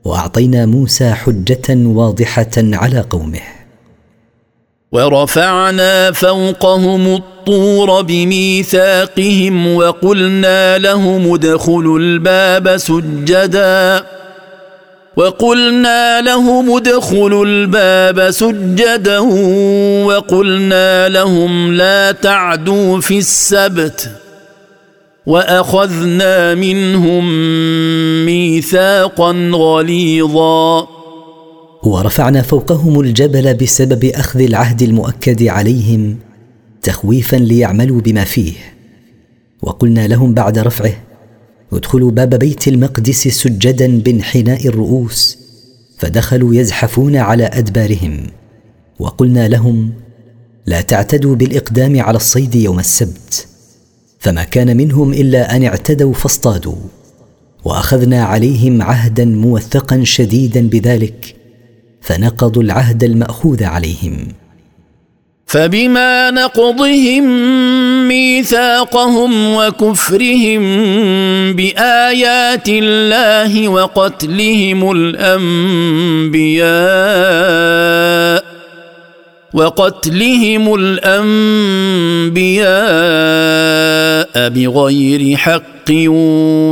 وأعطينا 0.05 0.65
موسى 0.65 1.11
حجة 1.11 1.67
واضحة 1.69 2.51
على 2.57 2.99
قومه. 2.99 3.41
ورفعنا 4.91 6.11
فوقهم 6.11 7.15
الطور 7.15 8.01
بميثاقهم 8.01 9.75
وقلنا 9.75 10.77
لهم 10.77 11.33
ادخلوا 11.33 11.99
الباب 11.99 12.77
سجدا. 12.77 14.03
وقلنا 15.17 16.21
لهم 16.21 16.75
ادخلوا 16.77 17.45
الباب 17.45 18.31
سجدا 18.31 19.19
وقلنا 20.05 21.09
لهم 21.09 21.73
لا 21.73 22.11
تعدوا 22.11 23.01
في 23.01 23.17
السبت. 23.17 24.28
وأخذنا 25.29 26.55
منهم 26.55 27.25
ميثاقا 28.25 29.31
غليظا. 29.53 30.87
ورفعنا 31.83 32.41
فوقهم 32.41 32.99
الجبل 32.99 33.53
بسبب 33.53 34.05
أخذ 34.05 34.41
العهد 34.41 34.81
المؤكد 34.81 35.43
عليهم 35.43 36.17
تخويفا 36.81 37.35
ليعملوا 37.35 38.01
بما 38.01 38.23
فيه. 38.23 38.53
وقلنا 39.61 40.07
لهم 40.07 40.33
بعد 40.33 40.59
رفعه 40.59 40.93
ادخلوا 41.73 42.11
باب 42.11 42.35
بيت 42.35 42.67
المقدس 42.67 43.27
سجدا 43.27 43.99
بانحناء 43.99 44.67
الرؤوس. 44.67 45.37
فدخلوا 45.97 46.55
يزحفون 46.55 47.15
على 47.15 47.43
أدبارهم. 47.53 48.27
وقلنا 48.99 49.47
لهم 49.47 49.93
لا 50.65 50.81
تعتدوا 50.81 51.35
بالإقدام 51.35 52.01
على 52.01 52.15
الصيد 52.15 52.55
يوم 52.55 52.79
السبت. 52.79 53.47
فما 54.19 54.43
كان 54.43 54.77
منهم 54.77 55.13
إلا 55.13 55.55
أن 55.55 55.63
اعتدوا 55.63 56.13
فاصطادوا 56.13 56.75
وأخذنا 57.65 58.23
عليهم 58.23 58.81
عهدا 58.81 59.25
موثقا 59.25 60.03
شديدا 60.03 60.67
بذلك 60.67 61.35
فنقضوا 62.01 62.63
العهد 62.63 63.03
المأخوذ 63.03 63.63
عليهم. 63.63 64.27
فبما 65.45 66.31
نقضهم 66.31 67.23
ميثاقهم 68.07 69.55
وكفرهم 69.55 70.61
بآيات 71.53 72.69
الله 72.69 73.69
وقتلهم 73.69 74.91
الأنبياء 74.91 76.69
وقتلهم 79.53 80.75
الأنبياء 80.75 81.29
بغير 84.49 85.37
حق 85.37 85.91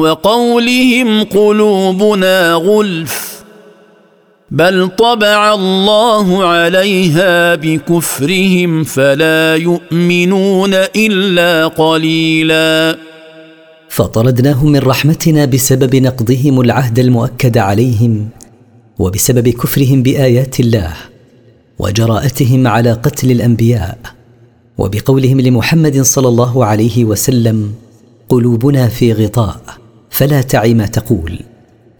وقولهم 0.03 1.23
قلوبنا 1.23 2.53
غلف 2.53 3.37
بل 4.51 4.87
طبع 4.87 5.53
الله 5.53 6.45
عليها 6.45 7.55
بكفرهم 7.55 8.83
فلا 8.83 9.55
يؤمنون 9.55 10.73
إلا 10.73 11.67
قليلا. 11.67 12.97
فطردناهم 13.89 14.71
من 14.71 14.79
رحمتنا 14.79 15.45
بسبب 15.45 15.95
نقضهم 15.95 16.61
العهد 16.61 16.99
المؤكد 16.99 17.57
عليهم 17.57 18.29
وبسبب 18.99 19.49
كفرهم 19.49 20.03
بآيات 20.03 20.59
الله. 20.59 20.93
وجراءتهم 21.79 22.67
على 22.67 22.91
قتل 22.91 23.31
الأنبياء 23.31 23.97
وبقولهم 24.77 25.41
لمحمد 25.41 26.01
صلى 26.01 26.27
الله 26.27 26.65
عليه 26.65 27.05
وسلم 27.05 27.73
قلوبنا 28.29 28.87
في 28.87 29.13
غطاء 29.13 29.61
فلا 30.09 30.41
تعي 30.41 30.73
ما 30.73 30.85
تقول. 30.85 31.39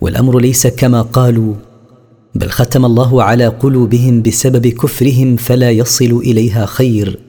والأمر 0.01 0.39
ليس 0.39 0.67
كما 0.67 1.01
قالوا 1.01 1.53
بل 2.35 2.49
ختم 2.49 2.85
الله 2.85 3.23
على 3.23 3.47
قلوبهم 3.47 4.21
بسبب 4.21 4.67
كفرهم 4.67 5.35
فلا 5.35 5.71
يصل 5.71 6.21
إليها 6.25 6.65
خير 6.65 7.19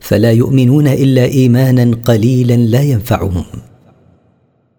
فلا 0.00 0.32
يؤمنون 0.32 0.86
إلا 0.88 1.24
إيمانا 1.24 1.96
قليلا 2.04 2.56
لا 2.56 2.82
ينفعهم. 2.82 3.44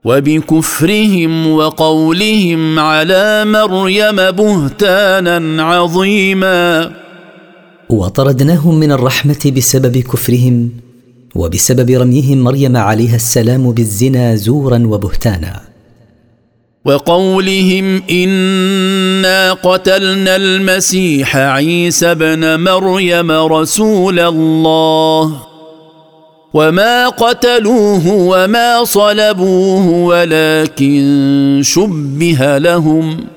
وبكفرهم 0.05 1.47
وقولهم 1.47 2.79
على 2.79 3.45
مريم 3.45 4.15
بهتانا 4.15 5.63
عظيما. 5.63 6.91
وطردناهم 7.89 8.79
من 8.79 8.91
الرحمة 8.91 9.53
بسبب 9.57 9.97
كفرهم 9.97 10.69
وبسبب 11.35 11.89
رميهم 11.89 12.37
مريم 12.37 12.77
عليها 12.77 13.15
السلام 13.15 13.71
بالزنا 13.71 14.35
زورا 14.35 14.87
وبهتانا. 14.87 15.61
وقولهم 16.85 18.01
إنا 18.11 19.53
قتلنا 19.53 20.35
المسيح 20.35 21.37
عيسى 21.37 22.11
ابن 22.11 22.59
مريم 22.59 23.31
رسول 23.31 24.19
الله. 24.19 25.37
وما 26.53 27.09
قتلوه 27.09 28.07
وما 28.07 28.83
صلبوه 28.83 29.89
ولكن 29.89 31.59
شبه 31.63 32.57
لهم. 32.57 33.36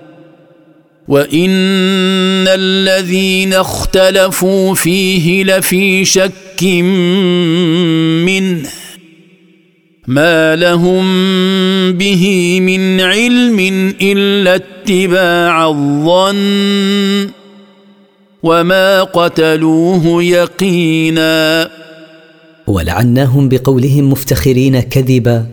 وان 1.10 2.46
الذين 2.48 3.52
اختلفوا 3.52 4.74
فيه 4.74 5.44
لفي 5.44 6.04
شك 6.04 6.62
منه 8.24 8.68
ما 10.06 10.56
لهم 10.56 11.02
به 11.92 12.58
من 12.60 13.00
علم 13.00 13.58
الا 14.02 14.54
اتباع 14.54 15.68
الظن 15.68 17.30
وما 18.42 19.02
قتلوه 19.02 20.22
يقينا 20.22 21.70
ولعناهم 22.66 23.48
بقولهم 23.48 24.10
مفتخرين 24.10 24.80
كذبا 24.80 25.46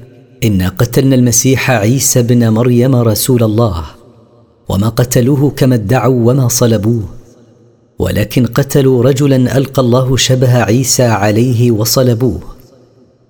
انا 0.44 0.70
قتلنا 0.70 1.16
المسيح 1.16 1.72
عيسى 1.72 2.20
ابن 2.20 2.50
مريم 2.50 2.96
رسول 2.96 3.44
الله 3.44 3.97
وما 4.70 4.90
قتلوه 4.90 5.50
كما 5.50 5.76
ادعوا 5.76 6.32
وما 6.32 6.48
صلبوه. 6.48 7.04
ولكن 8.00 8.46
قتلوا 8.46 9.04
رجلا 9.04 9.58
ألقى 9.58 9.82
الله 9.82 10.18
شبه 10.18 10.58
عيسى 10.58 11.04
عليه 11.04 11.72
وصلبوه. 11.72 12.40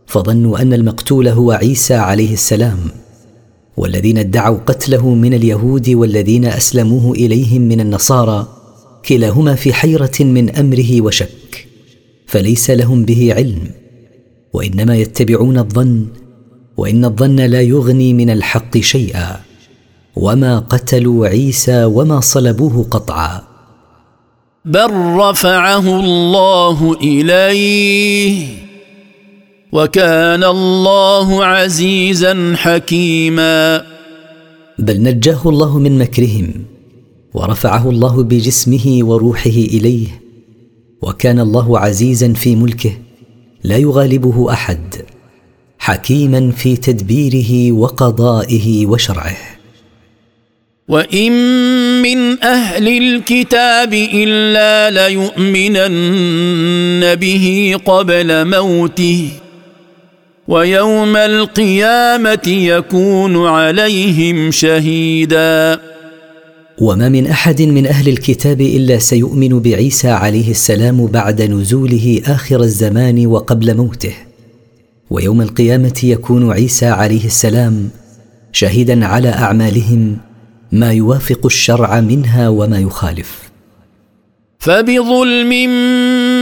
فظنوا 0.08 0.62
أن 0.62 0.74
المقتول 0.74 1.28
هو 1.28 1.52
عيسى 1.52 1.94
عليه 1.94 2.34
السلام. 2.34 2.80
والذين 3.78 4.18
ادعوا 4.18 4.58
قتله 4.58 5.10
من 5.10 5.34
اليهود 5.34 5.90
والذين 5.90 6.46
أسلموه 6.46 7.12
إليهم 7.12 7.62
من 7.62 7.80
النصارى 7.80 8.48
كلاهما 9.06 9.56
في 9.56 9.74
حيرة 9.74 10.18
من 10.20 10.56
أمره 10.56 11.02
وشك. 11.02 11.68
فليس 12.26 12.70
لهم 12.70 13.06
به 13.06 13.34
علم. 13.34 13.60
وإنما 14.54 14.96
يتبعون 14.96 15.58
الظن 15.58 16.06
وإن 16.78 17.06
الظن 17.06 17.36
لا 17.36 17.62
يغني 17.62 18.14
من 18.14 18.30
الحق 18.30 18.78
شيئا. 18.78 19.47
وما 20.18 20.60
قتلوا 20.60 21.28
عيسى 21.28 21.84
وما 21.86 22.20
صلبوه 22.20 22.86
قطعا. 22.92 23.42
بل 24.66 24.92
رفعه 24.94 26.00
الله 26.00 26.94
إليه 26.94 28.48
وكان 29.72 30.44
الله 30.44 31.46
عزيزا 31.46 32.54
حكيما. 32.56 33.84
بل 34.80 35.04
نجاه 35.04 35.42
الله 35.46 35.80
من 35.80 35.98
مكرهم 35.98 36.66
ورفعه 37.34 37.90
الله 37.90 38.24
بجسمه 38.24 39.00
وروحه 39.02 39.50
إليه 39.50 40.08
وكان 41.02 41.40
الله 41.40 41.80
عزيزا 41.80 42.34
في 42.34 42.56
ملكه 42.56 42.92
لا 43.64 43.78
يغالبه 43.78 44.54
أحد 44.54 44.96
حكيما 45.80 46.52
في 46.52 46.78
تدبيره 46.78 47.72
وقضائه 47.72 48.86
وشرعه. 48.86 49.57
وان 50.88 51.32
من 52.02 52.44
أهل 52.44 52.88
الكتاب 52.88 53.94
الا 53.94 54.90
ليؤمنن 55.08 56.36
به 57.16 57.76
قبل 57.86 58.46
موته 58.60 59.30
ويوم 60.48 61.16
القيامه 61.16 62.48
يكون 62.48 63.48
عليهم 63.48 64.52
شهيدا 64.52 65.80
وما 66.82 67.10
من 67.10 67.28
احد 67.28 67.62
من 67.62 67.88
أهل 67.88 68.10
الكتاب 68.10 68.62
الا 68.62 68.98
سيؤمن 68.98 69.60
بعيسى 69.60 70.10
عليه 70.10 70.52
السلام 70.52 71.06
بعد 71.06 71.42
نزوله 71.42 72.22
اخر 72.26 72.62
الزمان 72.62 73.28
وقبل 73.28 73.78
موته 73.78 74.14
ويوم 75.10 75.42
القيامه 75.42 76.00
يكون 76.04 76.52
عيسى 76.52 76.86
عليه 76.86 77.26
السلام 77.26 77.90
شهيدا 78.52 79.06
على 79.06 79.30
اعمالهم 79.30 80.27
ما 80.72 80.94
يوافق 80.94 81.46
الشرع 81.46 82.00
منها 82.00 82.50
وما 82.50 82.80
يخالف. 82.80 83.48
فبظلم 84.60 85.50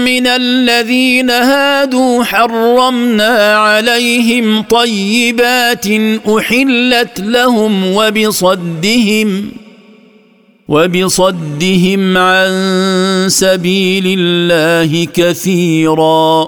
من 0.05 0.27
الذين 0.27 1.29
هادوا 1.29 2.23
حرمنا 2.23 3.55
عليهم 3.55 4.61
طيبات 4.61 5.85
أحلت 6.37 7.19
لهم 7.19 7.85
وبصدهم 7.85 9.51
وبصدهم 10.67 12.17
عن 12.17 12.49
سبيل 13.29 14.19
الله 14.19 15.05
كثيرا. 15.05 16.47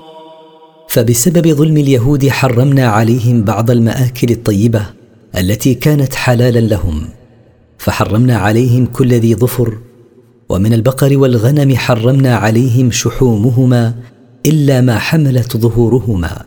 فبسبب 0.89 1.47
ظلم 1.47 1.77
اليهود 1.77 2.29
حرمنا 2.29 2.87
عليهم 2.87 3.43
بعض 3.43 3.71
المآكل 3.71 4.31
الطيبة 4.31 4.85
التي 5.37 5.73
كانت 5.73 6.15
حلالا 6.15 6.59
لهم. 6.59 7.16
فحرمنا 7.77 8.37
عليهم 8.37 8.85
كل 8.85 9.13
ذي 9.13 9.35
ظفر 9.35 9.77
ومن 10.49 10.73
البقر 10.73 11.17
والغنم 11.17 11.75
حرمنا 11.75 12.35
عليهم 12.35 12.91
شحومهما 12.91 13.93
إلا 14.45 14.81
ما 14.81 14.99
حملت 14.99 15.57
ظهورهما 15.57 16.45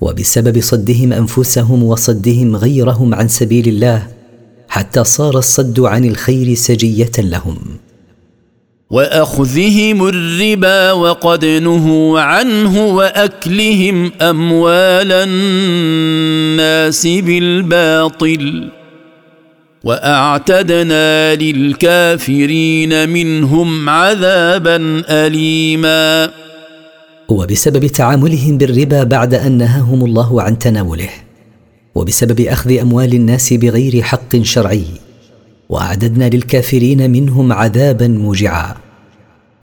وبسبب 0.00 0.60
صدهم 0.60 1.12
أنفسهم 1.12 1.82
وصدهم 1.82 2.56
غيرهم 2.56 3.14
عن 3.14 3.28
سبيل 3.28 3.68
الله 3.68 4.06
حتى 4.68 5.04
صار 5.04 5.38
الصد 5.38 5.80
عن 5.80 6.04
الخير 6.04 6.54
سجية 6.54 7.12
لهم. 7.18 7.58
وأخذهم 8.90 10.08
الربا 10.08 10.92
وقد 10.92 11.44
نهوا 11.44 12.20
عنه 12.20 12.86
وأكلهم 12.86 14.12
أموال 14.22 15.12
الناس 15.12 17.06
بالباطل. 17.06 18.70
وأعتدنا 19.84 21.34
للكافرين 21.34 23.08
منهم 23.08 23.88
عذابا 23.88 25.02
اليما. 25.08 26.30
وبسبب 27.28 27.86
تعاملهم 27.86 28.58
بالربا 28.58 29.02
بعد 29.02 29.34
أن 29.34 29.52
نهاهم 29.52 30.04
الله 30.04 30.42
عن 30.42 30.58
تناوله 30.58 31.10
وبسبب 31.94 32.40
أخذ 32.40 32.78
أموال 32.78 33.14
الناس 33.14 33.52
بغير 33.52 34.02
حق 34.02 34.36
شرعي 34.42 34.84
وأعددنا 35.68 36.28
للكافرين 36.28 37.10
منهم 37.10 37.52
عذابا 37.52 38.08
موجعا. 38.08 38.74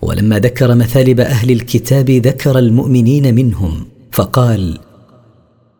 ولما 0.01 0.39
ذكر 0.39 0.75
مثالب 0.75 1.19
أهل 1.19 1.51
الكتاب 1.51 2.09
ذكر 2.09 2.59
المؤمنين 2.59 3.35
منهم 3.35 3.85
فقال 4.11 4.77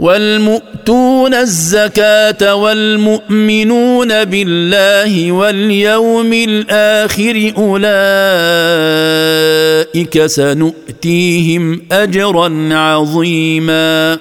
والمؤتون 0.00 1.34
الزكاة 1.34 2.54
والمؤمنون 2.54 4.24
بالله 4.24 5.32
واليوم 5.32 6.32
الآخر 6.32 7.52
أولئك 7.56 7.86
سنؤتيهم 10.26 11.82
أجرا 11.92 12.74
عظيما. 12.74 14.18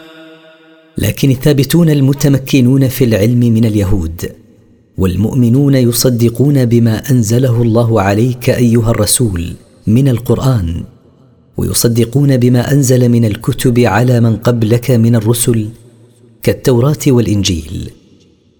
لكن 0.97 1.31
الثابتون 1.31 1.89
المتمكنون 1.89 2.87
في 2.87 3.03
العلم 3.03 3.39
من 3.39 3.65
اليهود 3.65 4.31
والمؤمنون 4.97 5.75
يصدقون 5.75 6.65
بما 6.65 7.11
أنزله 7.11 7.61
الله 7.61 8.01
عليك 8.01 8.49
أيها 8.49 8.91
الرسول 8.91 9.53
من 9.87 10.07
القرآن. 10.07 10.83
ويصدقون 11.59 12.37
بما 12.37 12.71
أنزل 12.71 13.09
من 13.09 13.25
الكتب 13.25 13.79
على 13.79 14.19
من 14.19 14.35
قبلك 14.35 14.91
من 14.91 15.15
الرسل 15.15 15.69
كالتوراة 16.43 16.97
والإنجيل 17.07 17.91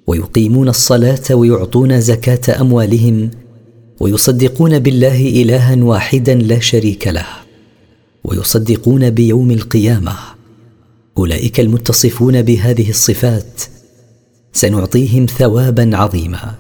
ويقيمون 0.08 0.70
الصلاة 0.70 1.22
ويعطون 1.32 2.02
زكاة 2.02 2.62
أموالهم 2.62 3.32
ويصدقون 4.00 4.80
بالله 4.80 5.30
إلها 5.42 5.84
واحدا 5.84 6.36
لا 6.36 6.60
شريك 6.60 7.08
له 7.08 7.28
ويصدقون 8.24 9.10
بيوم 9.10 9.52
القيامة. 9.52 10.14
أولئك 11.18 11.60
المتصفون 11.60 12.42
بهذه 12.42 12.90
الصفات 12.90 13.62
سنعطيهم 14.54 15.26
ثوابا 15.26 15.98
عظيما. 15.98 16.56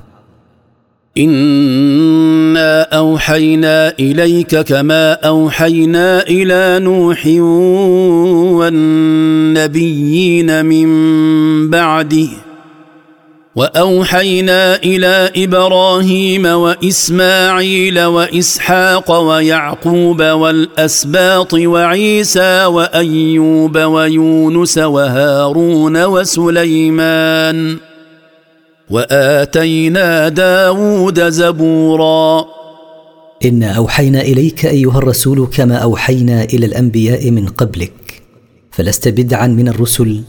انا 1.17 2.81
اوحينا 2.81 3.93
اليك 3.99 4.55
كما 4.55 5.13
اوحينا 5.13 6.21
إلى 6.27 6.85
نوح 6.85 7.27
والنبيين 9.49 10.65
من 10.65 10.89
بعده 11.69 12.27
واوحينا 13.55 14.75
إلى 14.75 15.31
إبراهيم 15.37 16.45
واسماعيل 16.45 17.99
واسحاق 18.03 19.11
ويعقوب 19.11 20.21
والاسباط 20.21 21.53
وعيسى 21.53 22.65
وايوب 22.65 23.77
ويونس 23.77 24.77
وهارون 24.77 26.03
وسليمان 26.05 27.77
وآتينا 28.89 30.29
داود 30.29 31.29
زبورا. 31.29 32.45
إنا 33.45 33.71
أوحينا 33.71 34.21
إليك 34.21 34.65
أيها 34.65 34.97
الرسول 34.97 35.47
كما 35.47 35.75
أوحينا 35.75 36.43
إلى 36.43 36.65
الأنبياء 36.65 37.31
من 37.31 37.47
قبلك 37.47 38.21
فلست 38.71 39.07
بدعا 39.07 39.47
من 39.47 39.67
الرسل 39.67 40.21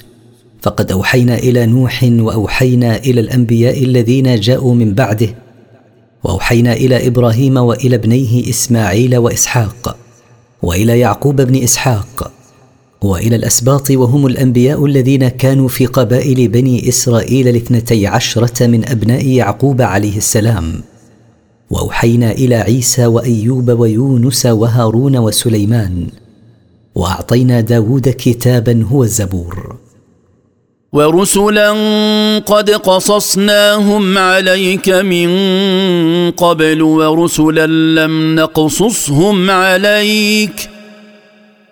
فقد 0.62 0.92
أوحينا 0.92 1.38
إلى 1.38 1.66
نوح 1.66 2.04
وأوحينا 2.04 2.96
إلى 2.96 3.20
الأنبياء 3.20 3.84
الذين 3.84 4.40
جاءوا 4.40 4.74
من 4.74 4.94
بعده 4.94 5.34
وأوحينا 6.24 6.72
إلى 6.72 7.06
إبراهيم 7.06 7.56
وإلى 7.56 7.96
ابنيه 7.96 8.50
إسماعيل 8.50 9.16
وإسحاق 9.16 9.96
وإلى 10.62 10.98
يعقوب 10.98 11.40
بن 11.40 11.62
إسحاق 11.62 12.32
وإلى 13.04 13.36
الأسباط 13.36 13.90
وهم 13.90 14.26
الأنبياء 14.26 14.86
الذين 14.86 15.28
كانوا 15.28 15.68
في 15.68 15.86
قبائل 15.86 16.48
بني 16.48 16.88
إسرائيل 16.88 17.48
الاثنتي 17.48 18.06
عشرة 18.06 18.66
من 18.66 18.88
أبناء 18.88 19.26
يعقوب 19.26 19.82
عليه 19.82 20.16
السلام. 20.16 20.82
وأوحينا 21.70 22.32
إلى 22.32 22.54
عيسى 22.54 23.06
وأيوب 23.06 23.70
ويونس 23.70 24.46
وهارون 24.46 25.16
وسليمان. 25.16 26.06
وأعطينا 26.94 27.60
داود 27.60 28.08
كتابا 28.08 28.86
هو 28.92 29.04
الزبور. 29.04 29.76
ورسلا 30.92 31.70
قد 32.38 32.70
قصصناهم 32.70 34.18
عليك 34.18 34.88
من 34.88 35.30
قبل 36.30 36.82
ورسلا 36.82 37.66
لم 37.66 38.34
نقصصهم 38.34 39.50
عليك. 39.50 40.79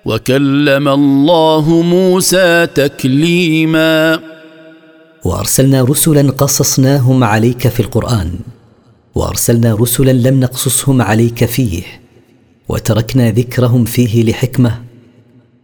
وكلم 0.09 0.89
الله 0.89 1.83
موسى 1.83 2.67
تكليما. 2.75 4.20
وأرسلنا 5.25 5.83
رسلا 5.83 6.31
قصصناهم 6.31 7.25
عليك 7.25 7.69
في 7.69 7.81
القرآن 7.81 8.39
وأرسلنا 9.15 9.75
رسلا 9.75 10.11
لم 10.11 10.41
نقصصهم 10.41 11.03
عليك 11.03 11.45
فيه 11.45 11.83
وتركنا 12.69 13.31
ذكرهم 13.31 13.85
فيه 13.85 14.25
لحكمة. 14.25 14.83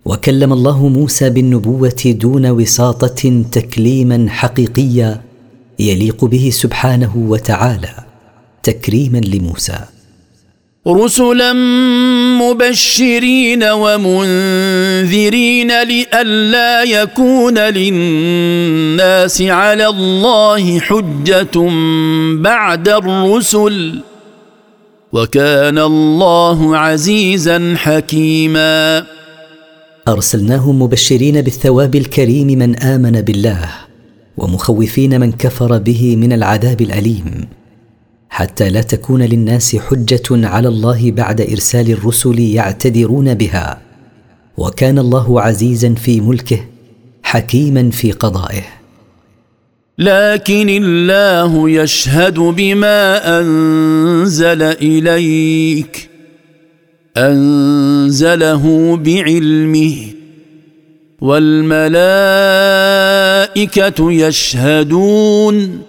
وكلم 0.04 0.52
الله 0.52 0.88
موسى 0.88 1.30
بالنبوة 1.30 2.02
دون 2.06 2.46
وساطة 2.46 3.42
تكليما 3.52 4.26
حقيقيا 4.28 5.20
يليق 5.78 6.24
به 6.24 6.50
سبحانه 6.52 7.16
وتعالى 7.16 7.94
تكريما 8.62 9.18
لموسى. 9.18 9.78
رسلا 10.88 11.52
مبشرين 12.42 13.64
ومنذرين 13.64 15.02
لئلا 15.82 16.82
يكون 16.82 17.58
للناس 17.58 19.42
على 19.42 19.86
الله 19.86 20.80
حجة 20.80 21.56
بعد 22.42 22.88
الرسل 22.88 24.00
وكان 25.12 25.78
الله 25.78 26.76
عزيزا 26.76 27.74
حكيما. 27.76 29.06
ارسلناهم 30.08 30.82
مبشرين 30.82 31.40
بالثواب 31.42 31.94
الكريم 31.94 32.46
من 32.46 32.76
آمن 32.76 33.20
بالله 33.20 33.70
ومخوفين 34.36 35.20
من 35.20 35.32
كفر 35.32 35.78
به 35.78 36.16
من 36.16 36.32
العذاب 36.32 36.80
الأليم. 36.80 37.63
حتى 38.34 38.70
لا 38.70 38.82
تكون 38.82 39.22
للناس 39.22 39.76
حجة 39.76 40.22
على 40.30 40.68
الله 40.68 41.10
بعد 41.10 41.40
إرسال 41.40 41.90
الرسل 41.90 42.38
يعتذرون 42.38 43.34
بها. 43.34 43.80
وكان 44.56 44.98
الله 44.98 45.40
عزيزا 45.40 45.94
في 45.94 46.20
ملكه 46.20 46.60
حكيما 47.22 47.90
في 47.90 48.12
قضائه. 48.12 48.62
لكن 49.98 50.68
الله 50.68 51.70
يشهد 51.70 52.34
بما 52.34 53.40
أنزل 53.40 54.62
إليك 54.62 56.10
أنزله 57.16 58.96
بعلمه 58.96 59.96
والملائكة 61.20 61.72
يشهدون. 64.12 65.82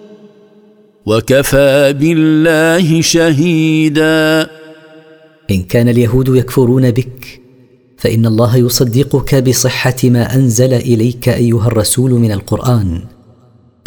وكفى 1.06 1.92
بالله 1.92 3.00
شهيدا. 3.00 4.50
إن 5.50 5.62
كان 5.62 5.88
اليهود 5.88 6.36
يكفرون 6.36 6.90
بك 6.90 7.40
فإن 7.96 8.26
الله 8.26 8.56
يصدقك 8.56 9.34
بصحة 9.34 9.96
ما 10.04 10.34
أنزل 10.34 10.74
إليك 10.74 11.28
أيها 11.28 11.66
الرسول 11.66 12.10
من 12.10 12.32
القرآن. 12.32 13.00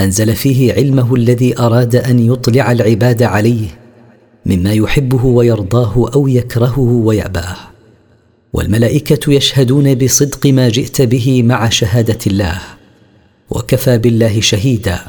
أنزل 0.02 0.36
فيه 0.36 0.74
علمه 0.74 1.16
الذي 1.16 1.60
أراد 1.60 1.96
أن 1.96 2.20
يطلع 2.20 2.72
العباد 2.72 3.24
عليه 3.24 3.68
مما 4.46 4.74
يحبه 4.74 5.26
ويرضاه 5.26 6.12
أو 6.16 6.28
يكرهه 6.28 6.80
ويأباه. 6.80 7.58
والملائكة 8.54 9.34
يشهدون 9.34 9.96
بصدق 9.96 10.48
ما 10.48 10.70
جئت 10.70 11.02
به 11.02 11.44
مع 11.44 11.70
شهادة 11.70 12.20
الله 12.28 12.62
وكفى 13.50 13.98
بالله 13.98 14.42
شهيدا. 14.42 15.00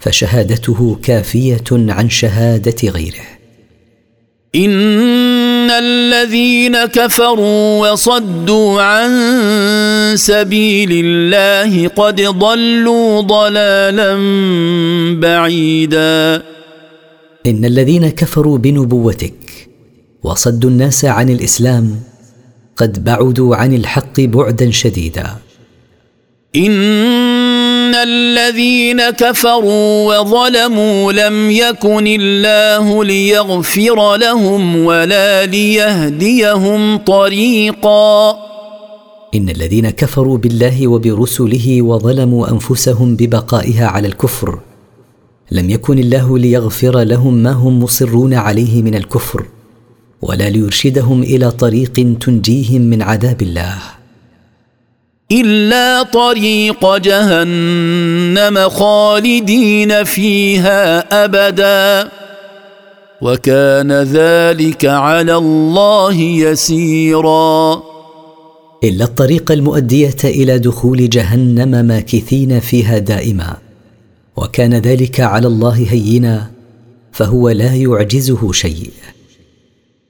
فشهادته 0.00 0.98
كافية 1.02 1.64
عن 1.72 2.10
شهادة 2.10 2.88
غيره. 2.88 3.26
إن 4.54 5.70
الذين 5.70 6.84
كفروا 6.84 7.90
وصدوا 7.90 8.82
عن 8.82 9.10
سبيل 10.16 10.88
الله 10.92 11.88
قد 11.88 12.20
ضلوا 12.20 13.20
ضلالا 13.20 14.14
بعيدا. 15.20 16.42
إن 17.46 17.64
الذين 17.64 18.08
كفروا 18.08 18.58
بنبوتك 18.58 19.68
وصدوا 20.22 20.70
الناس 20.70 21.04
عن 21.04 21.30
الإسلام 21.30 22.00
قد 22.76 23.04
بعدوا 23.04 23.56
عن 23.56 23.74
الحق 23.74 24.20
بعدا 24.20 24.70
شديدا. 24.70 25.26
ان 27.90 27.94
الذين 27.94 29.10
كفروا 29.10 30.18
وظلموا 30.18 31.12
لم 31.12 31.50
يكن 31.50 32.06
الله 32.06 33.04
ليغفر 33.04 34.16
لهم 34.16 34.84
ولا 34.84 35.46
ليهديهم 35.46 36.96
طريقا. 36.96 38.30
ان 39.34 39.48
الذين 39.48 39.90
كفروا 39.90 40.38
بالله 40.38 40.88
وبرسله 40.88 41.82
وظلموا 41.82 42.50
انفسهم 42.50 43.16
ببقائها 43.16 43.86
على 43.86 44.08
الكفر. 44.08 44.58
لم 45.50 45.70
يكن 45.70 45.98
الله 45.98 46.38
ليغفر 46.38 47.00
لهم 47.00 47.34
ما 47.34 47.52
هم 47.52 47.82
مصرون 47.82 48.34
عليه 48.34 48.82
من 48.82 48.94
الكفر 48.94 49.46
ولا 50.22 50.50
ليرشدهم 50.50 51.22
إلى 51.22 51.50
طريق 51.50 51.92
تنجيهم 52.20 52.82
من 52.82 53.02
عذاب 53.02 53.42
الله. 53.42 53.99
إلا 55.32 56.02
طريق 56.02 56.96
جهنم 56.96 58.68
خالدين 58.68 60.04
فيها 60.04 60.98
أبدا. 61.24 62.10
وكان 63.20 63.92
ذلك 63.92 64.84
على 64.84 65.36
الله 65.36 66.14
يسيرا. 66.14 67.82
إلا 68.84 69.04
الطريق 69.04 69.52
المؤدية 69.52 70.16
إلى 70.24 70.58
دخول 70.58 71.08
جهنم 71.10 71.84
ماكثين 71.84 72.60
فيها 72.60 72.98
دائما. 72.98 73.56
وكان 74.36 74.74
ذلك 74.74 75.20
على 75.20 75.46
الله 75.46 75.86
هينا 75.90 76.50
فهو 77.12 77.48
لا 77.48 77.74
يعجزه 77.74 78.52
شيء. 78.52 78.90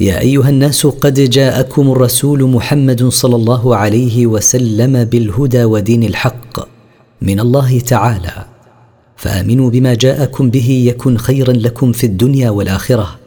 يا 0.00 0.20
أيها 0.20 0.48
الناس 0.48 0.86
قد 0.86 1.14
جاءكم 1.20 1.90
الرسول 1.90 2.50
محمد 2.50 3.08
صلى 3.08 3.36
الله 3.36 3.76
عليه 3.76 4.26
وسلم 4.26 5.04
بالهدى 5.04 5.64
ودين 5.64 6.02
الحق 6.04 6.68
من 7.22 7.40
الله 7.40 7.80
تعالى. 7.80 8.46
فآمنوا 9.16 9.70
بما 9.70 9.94
جاءكم 9.94 10.50
به 10.50 10.70
يكن 10.70 11.16
خيرا 11.16 11.52
لكم 11.52 11.92
في 11.92 12.04
الدنيا 12.04 12.50
والآخرة. 12.50 13.18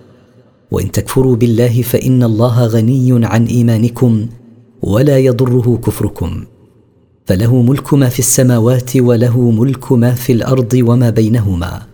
وإن 0.72 0.92
تكفروا 0.92 1.36
بالله 1.36 1.82
فإن 1.82 2.24
الله 2.24 2.66
غني 2.66 3.26
عن 3.26 3.46
إيمانكم 3.46 4.28
ولا 4.82 5.18
يضره 5.18 5.80
كفركم. 5.86 6.46
فله 7.26 7.62
ملك 7.62 7.94
ما 7.94 8.10
في 8.10 8.20
السماوات 8.20 8.98
وله 8.98 9.52
ملك 9.52 9.92
ما 9.92 10.16
في 10.16 10.34
الأرض 10.34 10.74
وما 10.74 11.10
بينهما. 11.10 11.91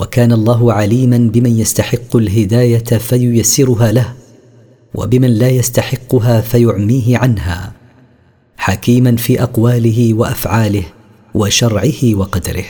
وكان 0.00 0.32
الله 0.32 0.72
عليما 0.72 1.18
بمن 1.32 1.58
يستحق 1.58 2.16
الهداية 2.16 2.90
فييسرها 3.08 3.92
له 3.92 4.12
وبمن 4.94 5.30
لا 5.30 5.48
يستحقها 5.48 6.40
فيعميه 6.40 7.18
عنها 7.18 7.72
حكيما 8.56 9.16
في 9.16 9.42
أقواله 9.42 10.14
وأفعاله 10.14 10.82
وشرعه 11.34 12.14
وقدره. 12.14 12.64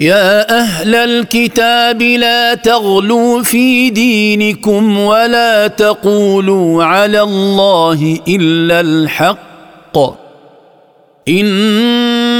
يا 0.00 0.60
أهل 0.60 0.94
الكتاب 0.94 2.02
لا 2.02 2.54
تغلوا 2.54 3.42
في 3.42 3.90
دينكم 3.90 4.98
ولا 4.98 5.66
تقولوا 5.66 6.84
على 6.84 7.20
الله 7.22 8.18
إلا 8.28 8.80
الحق. 8.80 9.98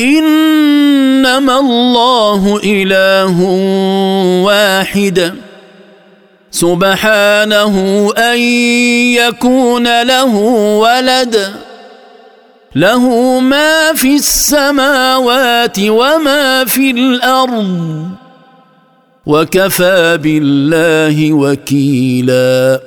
إنما 0.00 1.60
الله 1.60 2.60
إله 2.64 3.40
واحد. 4.44 5.34
سبحانه 6.50 8.08
أن 8.18 8.38
يكون 9.14 10.02
له 10.02 10.34
ولد. 10.78 11.52
له 12.76 13.38
ما 13.40 13.92
في 13.94 14.16
السماوات 14.16 15.78
وما 15.80 16.64
في 16.64 16.90
الأرض. 16.90 18.08
وكفى 19.26 20.18
بالله 20.22 21.32
وكيلا. 21.32 22.80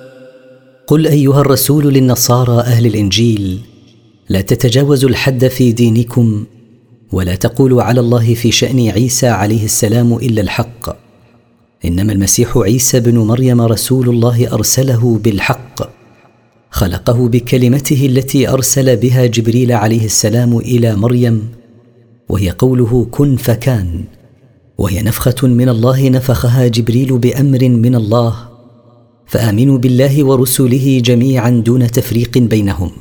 قل 0.87 1.07
أيها 1.07 1.41
الرسول 1.41 1.93
للنصارى 1.93 2.59
أهل 2.59 2.85
الإنجيل 2.85 3.59
لا 4.29 4.41
تتجاوزوا 4.41 5.09
الحد 5.09 5.47
في 5.47 5.71
دينكم 5.71 6.45
ولا 7.13 7.35
تقولوا 7.35 7.83
على 7.83 7.99
الله 7.99 8.33
في 8.33 8.51
شأن 8.51 8.89
عيسى 8.89 9.27
عليه 9.27 9.65
السلام 9.65 10.13
إلا 10.13 10.41
الحق. 10.41 10.95
إنما 11.85 12.13
المسيح 12.13 12.57
عيسى 12.57 12.99
بن 12.99 13.17
مريم 13.17 13.61
رسول 13.61 14.09
الله 14.09 14.53
أرسله 14.53 15.19
بالحق 15.23 15.81
خلقه 16.69 17.27
بكلمته 17.27 18.05
التي 18.05 18.49
أرسل 18.49 18.97
بها 18.97 19.25
جبريل 19.25 19.71
عليه 19.71 20.05
السلام 20.05 20.57
إلى 20.57 20.95
مريم 20.95 21.49
وهي 22.29 22.49
قوله 22.49 23.07
كن 23.11 23.35
فكان 23.35 24.03
وهي 24.77 25.01
نفخة 25.01 25.47
من 25.47 25.69
الله 25.69 26.09
نفخها 26.09 26.67
جبريل 26.67 27.17
بأمر 27.17 27.69
من 27.69 27.95
الله 27.95 28.35
فآمنوا 29.25 29.77
بالله 29.77 30.23
ورسله 30.23 31.01
جميعا 31.05 31.49
دون 31.49 31.91
تفريق 31.91 32.37
بينهم. 32.37 32.91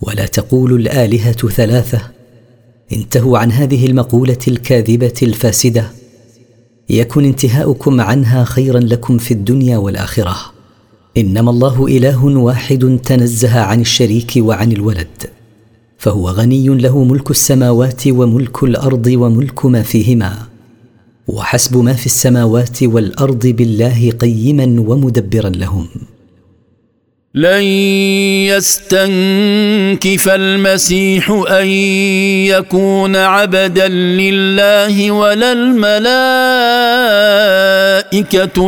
ولا 0.00 0.26
تقولوا 0.26 0.78
الآلهة 0.78 1.48
ثلاثة 1.48 2.21
انتهوا 2.92 3.38
عن 3.38 3.52
هذه 3.52 3.86
المقولة 3.86 4.38
الكاذبة 4.48 5.14
الفاسدة. 5.22 5.90
يكن 6.90 7.24
انتهاؤكم 7.24 8.00
عنها 8.00 8.44
خيرا 8.44 8.80
لكم 8.80 9.18
في 9.18 9.34
الدنيا 9.34 9.78
والآخرة. 9.78 10.36
إنما 11.16 11.50
الله 11.50 11.86
إله 11.86 12.24
واحد 12.24 12.98
تنزه 13.04 13.60
عن 13.60 13.80
الشريك 13.80 14.32
وعن 14.36 14.72
الولد. 14.72 15.30
فهو 15.98 16.28
غني 16.30 16.68
له 16.68 17.04
ملك 17.04 17.30
السماوات 17.30 18.08
وملك 18.08 18.62
الأرض 18.62 19.06
وملك 19.06 19.66
ما 19.66 19.82
فيهما. 19.82 20.38
وحسب 21.28 21.76
ما 21.76 21.92
في 21.92 22.06
السماوات 22.06 22.82
والأرض 22.82 23.46
بالله 23.46 24.10
قيما 24.10 24.80
ومدبرا 24.80 25.48
لهم. 25.48 25.86
لن 27.34 27.62
يستنكف 28.52 30.28
المسيح 30.28 31.30
أن 31.30 31.66
يكون 32.46 33.16
عبدا 33.16 33.88
لله 33.88 35.10
ولا 35.10 35.52
الملائكة 35.52 35.88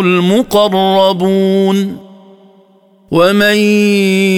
المقربون. 0.01 1.97
ومن 3.11 3.57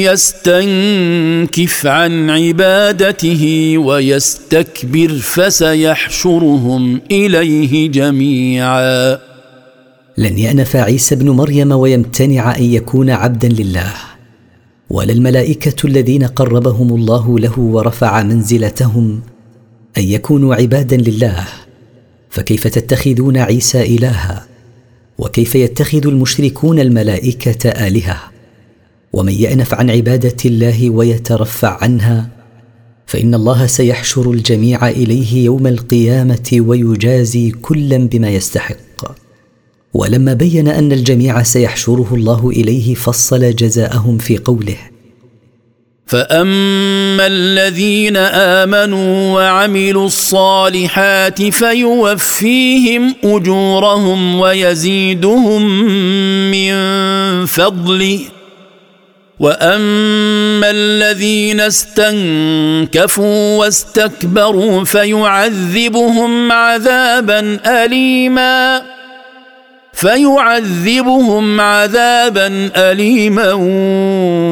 يستنكف 0.03 1.87
عن 1.87 2.31
عبادته 2.31 3.75
ويستكبر 3.79 5.09
فسيحشرهم 5.09 7.01
إليه 7.11 7.89
جميعا. 7.89 9.19
لن 10.19 10.39
يأنف 10.39 10.77
عيسى 10.77 11.15
ابن 11.15 11.31
مريم 11.31 11.73
ويمتنع 11.73 12.57
أن 12.57 12.65
يكون 12.65 13.11
عبدا 13.11 13.49
لله. 13.49 14.16
ولا 14.91 15.13
الملائكه 15.13 15.87
الذين 15.87 16.25
قربهم 16.25 16.95
الله 16.95 17.39
له 17.39 17.59
ورفع 17.59 18.23
منزلتهم 18.23 19.21
أن 19.99 20.03
يكونوا 20.03 20.55
عبادا 20.55 20.97
لله. 20.97 21.45
فكيف 22.31 22.67
تتخذون 22.67 23.37
عيسى 23.37 23.83
إلها؟ 23.83 24.47
وكيف 25.19 25.55
يتخذ 25.55 26.07
المشركون 26.07 26.81
الملائكة 26.81 27.69
آلهة؟ 27.71 28.21
ومن 29.13 29.33
يأنف 29.33 29.75
عن 29.75 29.91
عبادة 29.91 30.37
الله 30.45 30.91
ويترفع 30.91 31.79
عنها؟ 31.83 32.29
فإن 33.07 33.35
الله 33.35 33.67
سيحشر 33.67 34.31
الجميع 34.31 34.89
إليه 34.89 35.45
يوم 35.45 35.67
القيامة 35.67 36.49
ويجازي 36.53 37.51
كلا 37.51 37.97
بما 37.97 38.31
يستحق. 38.31 38.77
ولما 39.97 40.33
بين 40.33 40.69
أن 40.69 40.93
الجميع 40.93 41.43
سيحشره 41.43 42.09
الله 42.13 42.51
إليه 42.51 42.95
فصل 42.95 43.55
جزاءهم 43.55 44.19
في 44.19 44.39
قوله. 44.39 44.77
فأما 46.07 47.27
الذين 47.27 48.17
آمنوا 48.17 49.35
وعملوا 49.35 50.07
الصالحات 50.07 51.43
فيوفيهم 51.43 53.15
أجورهم 53.25 54.41
ويزيدهم 54.41 55.63
من 56.51 56.77
فضله. 57.47 58.21
وأما 59.41 60.71
الذين 60.71 61.61
استنكفوا 61.61 63.59
واستكبروا 63.59 64.85
فيعذبهم 64.85 66.53
عذابا 66.53 67.59
اليما. 67.67 68.96
فيعذبهم 69.97 71.61
عذابا 71.61 72.71
اليما 72.77 73.53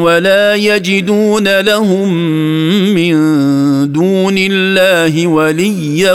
ولا 0.03 0.55
يجدون 0.55 1.61
لهم 1.61 2.15
من 2.95 3.13
دون 3.93 4.35
الله 4.39 5.27
وليا 5.27 6.13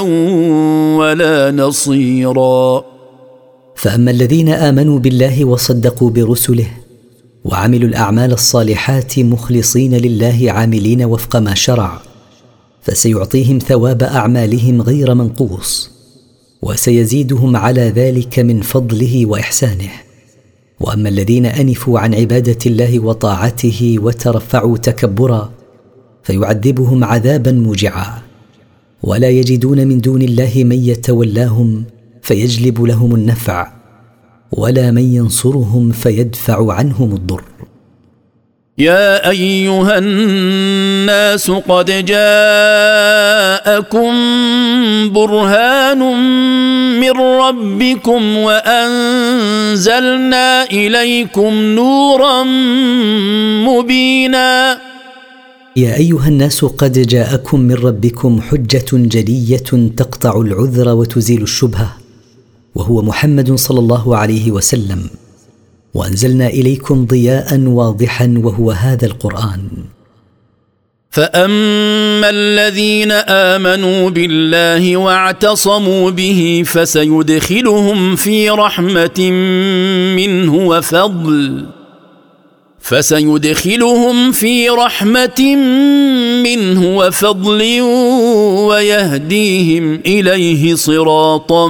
ولا 0.97 1.51
نصيرا. 1.51 2.83
فأما 3.75 4.11
الذين 4.11 4.49
آمنوا 4.49 4.99
بالله 4.99 5.45
وصدقوا 5.45 6.09
برسله 6.09 6.67
وعملوا 7.45 7.89
الأعمال 7.89 8.31
الصالحات 8.33 9.19
مخلصين 9.19 9.95
لله 9.95 10.45
عاملين 10.47 11.03
وفق 11.03 11.35
ما 11.35 11.53
شرع 11.55 12.01
فسيعطيهم 12.81 13.59
ثواب 13.59 14.03
أعمالهم 14.03 14.81
غير 14.81 15.13
منقوص. 15.13 15.98
وسيزيدهم 16.61 17.55
على 17.55 17.81
ذلك 17.81 18.39
من 18.39 18.61
فضله 18.61 19.25
وإحسانه. 19.25 19.89
وأما 20.79 21.09
الذين 21.09 21.45
أنفوا 21.45 21.99
عن 21.99 22.13
عبادة 22.13 22.57
الله 22.65 22.99
وطاعته 22.99 23.95
وترفعوا 24.01 24.77
تكبرا 24.77 25.51
فيعذبهم 26.23 27.03
عذابا 27.03 27.51
موجعا. 27.51 28.21
ولا 29.03 29.29
يجدون 29.29 29.87
من 29.87 30.01
دون 30.01 30.21
الله 30.21 30.51
من 30.55 30.77
يتولاهم 30.77 31.83
فيجلب 32.21 32.81
لهم 32.81 33.15
النفع 33.15 33.71
ولا 34.51 34.91
من 34.91 35.13
ينصرهم 35.13 35.91
فيدفع 35.91 36.73
عنهم 36.73 37.13
الضر. 37.15 37.43
يا 38.79 39.29
أيها 39.29 39.97
الناس 39.97 41.51
قد 41.51 42.05
جاءكم 42.05 44.13
برهان 45.11 45.99
من 46.99 47.11
ربكم 47.11 48.37
وأنزلنا 48.37 49.83
إليكم 50.71 51.53
نورا 51.53 52.43
مبينا. 53.67 54.77
يا 55.75 55.95
أيها 55.95 56.27
الناس 56.27 56.65
قد 56.65 56.99
جاءكم 56.99 57.59
من 57.59 57.75
ربكم 57.75 58.41
حجة 58.41 58.85
جلية 58.93 59.89
تقطع 59.97 60.41
العذر 60.41 60.89
وتزيل 60.89 61.41
الشبهة 61.41 61.97
وهو 62.75 63.01
محمد 63.01 63.55
صلى 63.55 63.79
الله 63.79 64.17
عليه 64.17 64.51
وسلم. 64.51 65.09
وأنزلنا 65.93 66.47
إليكم 66.47 67.05
ضياء 67.05 67.59
واضحا 67.59 68.35
وهو 68.43 68.71
هذا 68.71 69.05
القرآن. 69.05 69.61
فأما 71.11 72.29
الذين 72.29 73.11
آمنوا 73.11 74.09
بالله 74.09 74.97
واعتصموا 74.97 76.09
به 76.09 76.63
فسيدخلهم 76.65 78.15
في 78.15 78.49
رحمة 78.49 79.31
منه 80.15 80.67
وفضل. 80.67 81.65
فسيدخلهم 82.79 84.31
في 84.31 84.69
رحمة 84.69 85.55
منه 86.43 86.97
وفضل 86.97 87.81
ويهديهم 88.69 89.99
إليه 90.05 90.75
صراطا 90.75 91.67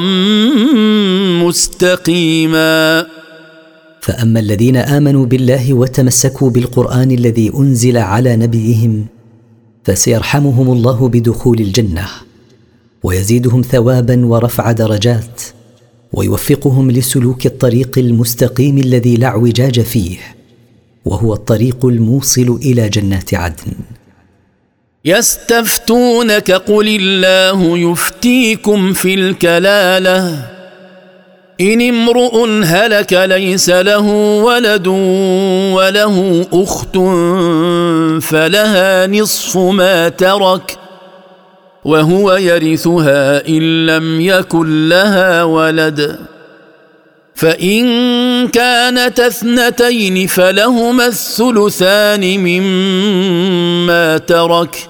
مستقيما. 1.44 3.19
فأما 4.10 4.40
الذين 4.40 4.78
آمنوا 4.78 5.26
بالله 5.26 5.74
وتمسكوا 5.74 6.50
بالقرآن 6.50 7.12
الذي 7.12 7.52
أنزل 7.56 7.98
على 7.98 8.36
نبيهم 8.36 9.06
فسيرحمهم 9.84 10.72
الله 10.72 11.10
بدخول 11.10 11.60
الجنة 11.60 12.08
ويزيدهم 13.04 13.62
ثوابا 13.62 14.26
ورفع 14.26 14.72
درجات 14.72 15.42
ويوفقهم 16.14 16.92
لسلوك 16.92 17.46
الطريق 17.46 17.98
المستقيم 17.98 18.78
الذي 18.78 19.16
لا 19.16 19.28
اعوجاج 19.28 19.82
فيه 19.82 20.18
وهو 21.06 21.34
الطريق 21.34 21.86
الموصل 21.86 22.60
إلى 22.64 22.90
جنات 22.90 23.34
عدن. 23.34 23.72
يستفتونك 25.06 26.52
قل 26.52 26.88
الله 27.02 27.78
يفتيكم 27.78 28.94
في 28.94 29.14
الكلالة 29.14 30.59
إن 31.62 31.82
امرؤ 31.82 32.48
هلك 32.64 33.14
ليس 33.14 33.70
له 33.70 34.08
ولد 34.44 34.88
وله 35.78 36.46
أخت 36.54 36.98
فلها 38.24 39.08
نصف 39.08 39.58
ما 39.58 40.10
ترك 40.10 40.78
وهو 41.86 42.36
يرثها 42.36 43.48
إن 43.48 43.86
لم 43.86 44.22
يكن 44.22 44.90
لها 44.90 45.44
ولد 45.44 46.20
فإن 47.36 47.88
كانت 48.48 49.20
اثنتين 49.20 50.28
فلهما 50.28 51.06
الثلثان 51.06 52.40
مما 52.40 54.18
ترك 54.18 54.90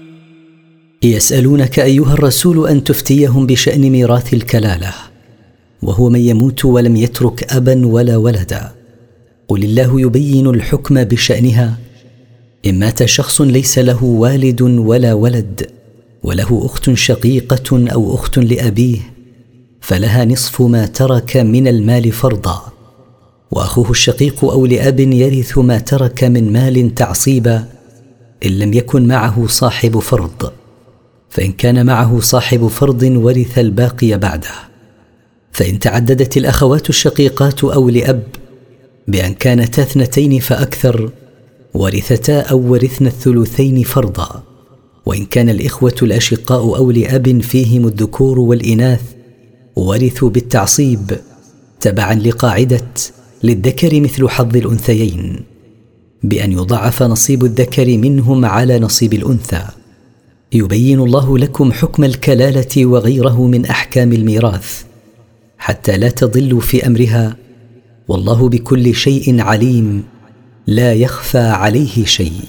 يسألونك 1.03 1.79
أيها 1.79 2.13
الرسول 2.13 2.67
أن 2.67 2.83
تفتيهم 2.83 3.45
بشأن 3.45 3.81
ميراث 3.81 4.33
الكلالة 4.33 4.93
وهو 5.81 6.09
من 6.09 6.19
يموت 6.19 6.65
ولم 6.65 6.95
يترك 6.95 7.53
أبا 7.53 7.85
ولا 7.87 8.17
ولدا. 8.17 8.71
قل 9.47 9.63
الله 9.63 10.01
يبين 10.01 10.47
الحكم 10.47 11.03
بشأنها 11.03 11.77
إن 12.65 12.79
مات 12.79 13.05
شخص 13.05 13.41
ليس 13.41 13.79
له 13.79 14.03
والد 14.03 14.61
ولا 14.61 15.13
ولد 15.13 15.69
وله 16.23 16.65
أخت 16.65 16.93
شقيقة 16.93 17.91
أو 17.93 18.15
أخت 18.15 18.37
لأبيه 18.37 18.99
فلها 19.81 20.25
نصف 20.25 20.61
ما 20.61 20.85
ترك 20.85 21.37
من 21.37 21.67
المال 21.67 22.11
فرضا. 22.11 22.61
وأخوه 23.51 23.91
الشقيق 23.91 24.45
أو 24.45 24.65
لأب 24.65 24.99
يرث 24.99 25.57
ما 25.57 25.79
ترك 25.79 26.23
من 26.23 26.53
مال 26.53 26.95
تعصيبا 26.95 27.65
إن 28.45 28.51
لم 28.59 28.73
يكن 28.73 29.07
معه 29.07 29.47
صاحب 29.47 29.99
فرض. 29.99 30.51
فإن 31.31 31.51
كان 31.51 31.85
معه 31.85 32.19
صاحب 32.19 32.67
فرض 32.67 33.03
ورث 33.03 33.59
الباقي 33.59 34.17
بعده. 34.17 34.49
فإن 35.51 35.79
تعددت 35.79 36.37
الأخوات 36.37 36.89
الشقيقات 36.89 37.63
أو 37.63 37.89
لأب 37.89 38.23
بأن 39.07 39.33
كانتا 39.33 39.81
اثنتين 39.81 40.39
فأكثر 40.39 41.11
ورثتا 41.73 42.39
أو 42.39 42.71
ورثن 42.71 43.07
الثلثين 43.07 43.83
فرضا. 43.83 44.43
وإن 45.05 45.25
كان 45.25 45.49
الإخوة 45.49 45.95
الأشقاء 46.01 46.77
أو 46.77 46.91
لأب 46.91 47.41
فيهم 47.41 47.87
الذكور 47.87 48.39
والإناث 48.39 49.01
ورثوا 49.75 50.29
بالتعصيب 50.29 51.17
تبعا 51.79 52.13
لقاعدة 52.13 52.87
للذكر 53.43 53.99
مثل 54.01 54.29
حظ 54.29 54.57
الأنثيين 54.57 55.39
بأن 56.23 56.51
يضعف 56.51 57.03
نصيب 57.03 57.45
الذكر 57.45 57.97
منهم 57.97 58.45
على 58.45 58.79
نصيب 58.79 59.13
الأنثى. 59.13 59.63
يبين 60.53 60.99
الله 60.99 61.37
لكم 61.37 61.71
حكم 61.71 62.03
الكلالة 62.03 62.85
وغيره 62.85 63.47
من 63.47 63.65
أحكام 63.65 64.13
الميراث 64.13 64.83
حتى 65.57 65.97
لا 65.97 66.09
تضلوا 66.09 66.59
في 66.59 66.87
أمرها 66.87 67.37
والله 68.07 68.49
بكل 68.49 68.95
شيء 68.95 69.41
عليم 69.41 70.03
لا 70.67 70.93
يخفى 70.93 71.37
عليه 71.37 72.05
شيء. 72.05 72.41